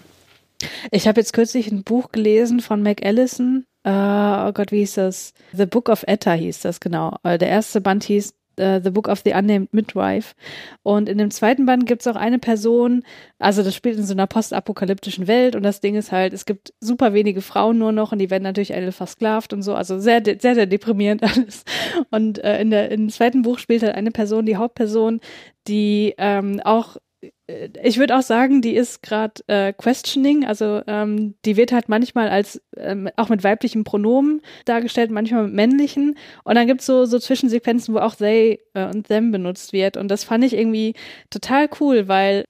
Ich 0.91 1.07
habe 1.07 1.20
jetzt 1.20 1.33
kürzlich 1.33 1.70
ein 1.70 1.85
Buch 1.85 2.12
gelesen 2.12 2.61
von 2.61 2.83
Mac 2.83 3.05
Allison. 3.05 3.66
Äh, 3.85 3.91
oh 3.91 4.53
Gott, 4.53 4.72
wie 4.72 4.79
hieß 4.79 4.95
das? 4.95 5.35
The 5.53 5.66
Book 5.66 5.89
of 5.89 6.05
Etta 6.07 6.33
hieß 6.33 6.61
das, 6.61 6.81
genau. 6.81 7.16
Äh, 7.22 7.39
der 7.39 7.49
erste 7.49 7.81
Band 7.81 8.05
hieß 8.05 8.35
äh, 8.59 8.81
The 8.83 8.91
Book 8.91 9.09
of 9.09 9.23
the 9.25 9.33
Unnamed 9.33 9.73
Midwife. 9.73 10.35
Und 10.83 11.09
in 11.09 11.19
dem 11.19 11.31
zweiten 11.31 11.67
Band 11.67 11.87
gibt 11.87 12.03
es 12.03 12.07
auch 12.07 12.17
eine 12.17 12.39
Person, 12.39 13.05
also 13.39 13.63
das 13.63 13.75
spielt 13.75 13.99
in 13.99 14.05
so 14.05 14.15
einer 14.15 14.27
postapokalyptischen 14.27 15.27
Welt 15.27 15.57
und 15.57 15.63
das 15.63 15.81
Ding 15.81 15.95
ist 15.95 16.13
halt, 16.13 16.33
es 16.33 16.47
gibt 16.47 16.73
super 16.81 17.13
wenige 17.13 17.43
Frauen 17.43 17.79
nur 17.79 17.93
noch 17.93 18.13
und 18.13 18.19
die 18.19 18.31
werden 18.31 18.43
natürlich 18.43 18.75
alle 18.75 18.93
versklavt 18.93 19.53
und 19.53 19.63
so, 19.63 19.75
also 19.75 19.99
sehr, 19.99 20.23
sehr, 20.25 20.55
sehr 20.55 20.67
deprimierend 20.67 21.23
alles. 21.37 21.65
Und 22.11 22.43
äh, 22.43 22.61
in 22.61 22.71
der, 22.71 22.91
im 22.91 23.09
zweiten 23.11 23.43
Buch 23.43 23.59
spielt 23.59 23.83
halt 23.83 23.95
eine 23.95 24.11
Person, 24.11 24.47
die 24.47 24.57
Hauptperson, 24.57 25.21
die 25.69 26.15
ähm, 26.19 26.61
auch 26.65 26.97
ich 27.49 27.99
würde 27.99 28.17
auch 28.17 28.23
sagen, 28.23 28.61
die 28.61 28.75
ist 28.75 29.03
gerade 29.03 29.43
äh, 29.47 29.73
questioning, 29.73 30.45
also 30.45 30.83
ähm, 30.89 31.35
die 31.45 31.57
wird 31.57 31.71
halt 31.71 31.89
manchmal 31.89 32.29
als 32.29 32.61
ähm, 32.77 33.09
auch 33.17 33.29
mit 33.29 33.45
weiblichen 33.45 33.85
Pronomen 33.85 34.43
dargestellt, 34.65 35.13
manchmal 35.13 35.45
mit 35.45 35.55
männlichen. 35.55 36.17
Und 36.43 36.57
dann 36.57 36.67
gibt's 36.67 36.87
so, 36.87 37.05
so 37.05 37.21
Zwischensequenzen, 37.21 37.95
wo 37.95 37.99
auch 37.99 38.17
they 38.17 38.61
äh, 38.75 38.87
und 38.87 39.07
them 39.07 39.31
benutzt 39.31 39.73
wird. 39.73 39.97
Und 39.97 40.09
das 40.09 40.25
fand 40.25 40.43
ich 40.45 40.55
irgendwie 40.55 40.95
total 41.31 41.69
cool, 41.81 42.09
weil 42.09 42.45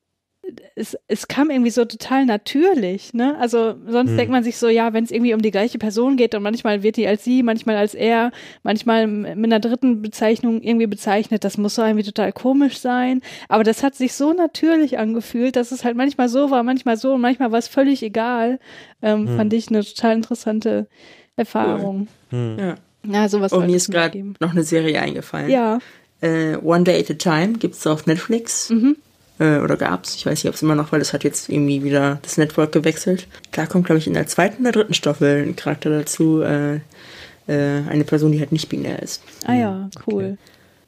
es, 0.75 0.97
es 1.09 1.29
kam 1.29 1.51
irgendwie 1.51 1.71
so 1.71 1.85
total 1.85 2.27
natürlich, 2.27 3.15
ne? 3.15 3.37
Also 3.39 3.75
sonst 3.89 4.11
Hm. 4.11 4.17
denkt 4.17 4.33
man 4.33 4.45
sich 4.45 4.57
so, 4.59 4.69
ja, 4.69 4.93
wenn 4.93 5.05
es 5.05 5.11
irgendwie 5.11 5.35
um 5.35 5.43
die 5.43 5.51
gleiche 5.51 5.79
Person 5.79 6.17
geht 6.17 6.35
und 6.35 6.43
manchmal 6.43 6.83
wird 6.83 6.97
die 6.97 7.07
als 7.07 7.25
sie, 7.25 7.43
manchmal 7.43 7.77
als 7.77 7.95
er, 7.95 8.31
manchmal 8.63 9.07
mit 9.07 9.45
einer 9.45 9.61
dritten 9.61 10.03
Bezeichnung 10.03 10.63
irgendwie 10.63 10.87
bezeichnet, 10.87 11.45
das 11.45 11.59
muss 11.59 11.75
so 11.75 11.83
irgendwie 11.83 12.05
total 12.05 12.33
komisch 12.33 12.79
sein. 12.79 13.23
Aber 13.49 13.65
das 13.65 13.83
hat 13.83 13.95
sich 13.95 14.13
so 14.15 14.33
natürlich 14.33 14.99
angefühlt, 14.99 15.57
dass 15.57 15.73
es 15.73 15.85
halt 15.85 15.97
manchmal 15.97 16.29
so 16.29 16.51
war, 16.51 16.63
manchmal 16.63 16.97
so 16.97 17.15
und 17.15 17.21
manchmal 17.21 17.53
war 17.53 17.59
es 17.59 17.69
völlig 17.69 18.03
egal. 18.03 18.59
Ähm, 19.03 19.27
Hm. 19.29 19.37
Fand 19.37 19.53
ich 19.53 19.69
eine 19.69 19.85
total 19.85 20.15
interessante 20.17 20.87
Erfahrung. 21.37 22.09
Hm. 22.31 22.57
Ja. 22.59 22.75
Ja, 23.09 23.29
sowas 23.29 23.53
Oh, 23.53 23.61
mir 23.61 23.77
es 23.77 23.85
ist 23.85 23.91
gerade 23.93 24.21
noch 24.41 24.51
eine 24.51 24.65
Serie 24.65 25.01
eingefallen. 25.01 25.51
Ja. 25.51 25.79
Äh, 26.21 26.57
One 26.57 26.83
Day 26.85 26.99
at 27.01 27.11
a 27.11 27.15
Time 27.15 27.59
gibt's 27.59 27.87
auf 27.87 28.07
Netflix. 28.07 28.71
Mhm. 28.71 28.97
Äh, 29.39 29.59
oder 29.59 29.77
gab's. 29.77 30.15
Ich 30.15 30.27
weiß 30.27 30.43
nicht, 30.43 30.49
ob 30.49 30.55
es 30.55 30.63
immer 30.63 30.75
noch, 30.75 30.93
weil 30.93 30.99
das 30.99 31.13
hat 31.13 31.25
jetzt 31.25 31.49
irgendwie 31.49 31.85
wieder 31.85 32.19
das 32.23 32.39
Network 32.39 32.73
gewechselt. 32.73 33.29
Da 33.53 33.67
kommt, 33.67 33.87
glaube 33.87 33.99
ich, 33.99 34.07
in 34.07 34.15
der 34.15 34.27
zweiten 34.27 34.63
oder 34.63 34.73
dritten 34.73 34.95
Staffel 34.95 35.43
ein 35.47 35.57
Charakter 35.57 35.91
dazu. 35.91 36.41
Äh, 36.43 36.77
äh, 37.47 37.83
eine 37.89 38.05
Person, 38.05 38.33
die 38.33 38.41
halt 38.41 38.53
nicht 38.53 38.69
binär 38.69 39.03
ist. 39.03 39.23
Ah 39.45 39.55
ja, 39.55 39.91
cool. 40.07 40.37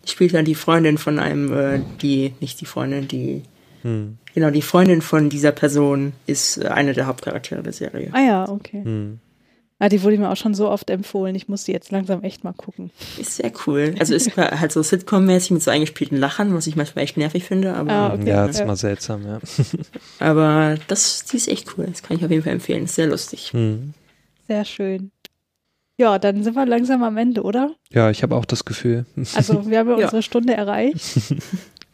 Die 0.04 0.10
spielt 0.10 0.34
dann 0.34 0.44
die 0.44 0.54
Freundin 0.54 0.98
von 0.98 1.18
einem, 1.18 1.52
äh, 1.52 1.80
die, 2.02 2.34
nicht 2.40 2.60
die 2.60 2.66
Freundin, 2.66 3.06
die, 3.08 3.42
Hm. 3.82 4.18
genau, 4.34 4.50
die 4.50 4.62
Freundin 4.62 5.02
von 5.02 5.28
dieser 5.28 5.52
Person 5.52 6.12
ist 6.26 6.58
äh, 6.58 6.68
eine 6.68 6.94
der 6.94 7.06
Hauptcharaktere 7.06 7.62
der 7.62 7.72
Serie. 7.72 8.10
Ah 8.12 8.20
ja, 8.20 8.48
okay. 8.48 8.82
Hm. 8.82 9.20
Ah, 9.80 9.88
die 9.88 10.02
wurde 10.02 10.18
mir 10.18 10.28
auch 10.30 10.36
schon 10.36 10.54
so 10.54 10.68
oft 10.68 10.90
empfohlen. 10.90 11.36
Ich 11.36 11.48
muss 11.48 11.62
die 11.64 11.72
jetzt 11.72 11.92
langsam 11.92 12.24
echt 12.24 12.42
mal 12.42 12.52
gucken. 12.52 12.90
Ist 13.16 13.36
sehr 13.36 13.52
cool. 13.66 13.94
Also 14.00 14.12
ist 14.14 14.36
halt 14.36 14.72
so 14.72 14.80
Sitcom-mäßig 14.82 15.52
mit 15.52 15.62
so 15.62 15.70
eingespielten 15.70 16.18
Lachen, 16.18 16.52
was 16.54 16.66
ich 16.66 16.74
manchmal 16.74 17.04
echt 17.04 17.16
nervig 17.16 17.44
finde, 17.44 17.74
aber, 17.74 17.90
Ah, 17.92 18.14
okay. 18.14 18.28
Ja, 18.28 18.46
ist 18.46 18.58
Ja. 18.58 18.66
mal 18.66 18.74
seltsam, 18.76 19.24
ja. 19.24 19.38
aber 20.18 20.76
das, 20.88 21.24
die 21.26 21.36
ist 21.36 21.46
echt 21.48 21.76
cool. 21.78 21.86
Das 21.86 22.02
kann 22.02 22.16
ich 22.16 22.24
auf 22.24 22.30
jeden 22.30 22.42
Fall 22.42 22.54
empfehlen. 22.54 22.84
Ist 22.84 22.96
sehr 22.96 23.06
lustig. 23.06 23.52
Hm. 23.52 23.94
Sehr 24.48 24.64
schön. 24.64 25.12
Ja, 25.96 26.18
dann 26.18 26.42
sind 26.42 26.54
wir 26.56 26.66
langsam 26.66 27.02
am 27.02 27.16
Ende, 27.16 27.42
oder? 27.42 27.72
Ja, 27.90 28.10
ich 28.10 28.22
habe 28.22 28.34
auch 28.36 28.44
das 28.44 28.64
Gefühl. 28.64 29.04
Also 29.36 29.68
wir 29.70 29.78
haben 29.78 29.90
Ja. 29.90 29.96
unsere 30.06 30.22
Stunde 30.22 30.54
erreicht. 30.54 30.96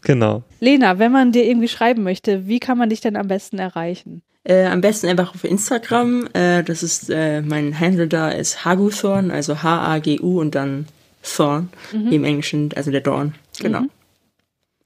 Genau. 0.06 0.42
Lena, 0.60 0.98
wenn 0.98 1.12
man 1.12 1.32
dir 1.32 1.46
irgendwie 1.46 1.66
schreiben 1.66 2.02
möchte, 2.02 2.46
wie 2.46 2.60
kann 2.60 2.76
man 2.76 2.90
dich 2.90 3.00
denn 3.00 3.16
am 3.16 3.26
besten 3.26 3.58
erreichen? 3.58 4.20
Äh, 4.44 4.66
am 4.66 4.82
besten 4.82 5.06
einfach 5.06 5.34
auf 5.34 5.44
Instagram. 5.44 6.28
Äh, 6.34 6.62
das 6.62 6.82
ist 6.82 7.08
äh, 7.10 7.40
mein 7.40 7.78
Handle 7.78 8.06
da 8.06 8.30
ist 8.30 8.64
Haguthorn, 8.64 9.30
also 9.30 9.62
H-A-G-U 9.62 10.38
und 10.40 10.54
dann 10.54 10.86
Thorn 11.22 11.70
mhm. 11.92 12.12
im 12.12 12.24
Englischen, 12.24 12.70
also 12.76 12.90
der 12.90 13.00
Dorn. 13.00 13.34
Genau. 13.58 13.80
Mhm. 13.80 13.90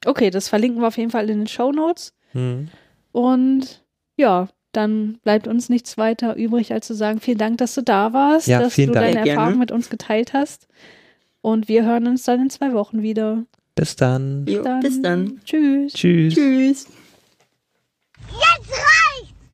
Okay, 0.07 0.31
das 0.31 0.49
verlinken 0.49 0.81
wir 0.81 0.89
auf 0.89 0.97
jeden 0.97 1.11
Fall 1.11 1.29
in 1.29 1.39
den 1.39 1.49
Show 1.49 1.73
Notes. 1.73 2.13
Mhm. 2.35 2.69
Und 3.11 3.83
ja, 4.17 4.49
dann 4.73 5.19
bleibt 5.25 5.49
uns 5.49 5.69
nichts 5.69 5.99
weiter 5.99 6.37
übrig, 6.37 6.73
als 6.73 6.87
zu 6.87 6.95
sagen, 6.95 7.21
vielen 7.21 7.39
Dank, 7.39 7.59
dass 7.59 7.75
du 7.75 7.83
da 7.83 8.13
warst, 8.13 8.47
ja, 8.47 8.61
dass 8.61 8.77
du 8.77 8.87
Dank. 8.87 8.95
deine 8.95 9.29
Erfahrung 9.29 9.59
mit 9.59 9.73
uns 9.73 9.91
geteilt 9.91 10.35
hast. 10.35 10.69
Und 11.41 11.69
wir 11.69 11.85
hören 11.85 12.07
uns 12.07 12.23
dann 12.25 12.43
in 12.43 12.51
zwei 12.51 12.73
Wochen 12.73 13.03
wieder. 13.03 13.45
Bis 13.75 13.97
dann. 13.97 14.47
Jo, 14.47 14.63
dann. 14.63 14.81
Bis 14.81 15.03
dann. 15.03 15.41
Tschüss. 15.45 15.95
Tschüss. 15.95 16.35
Tschüss. 16.35 16.87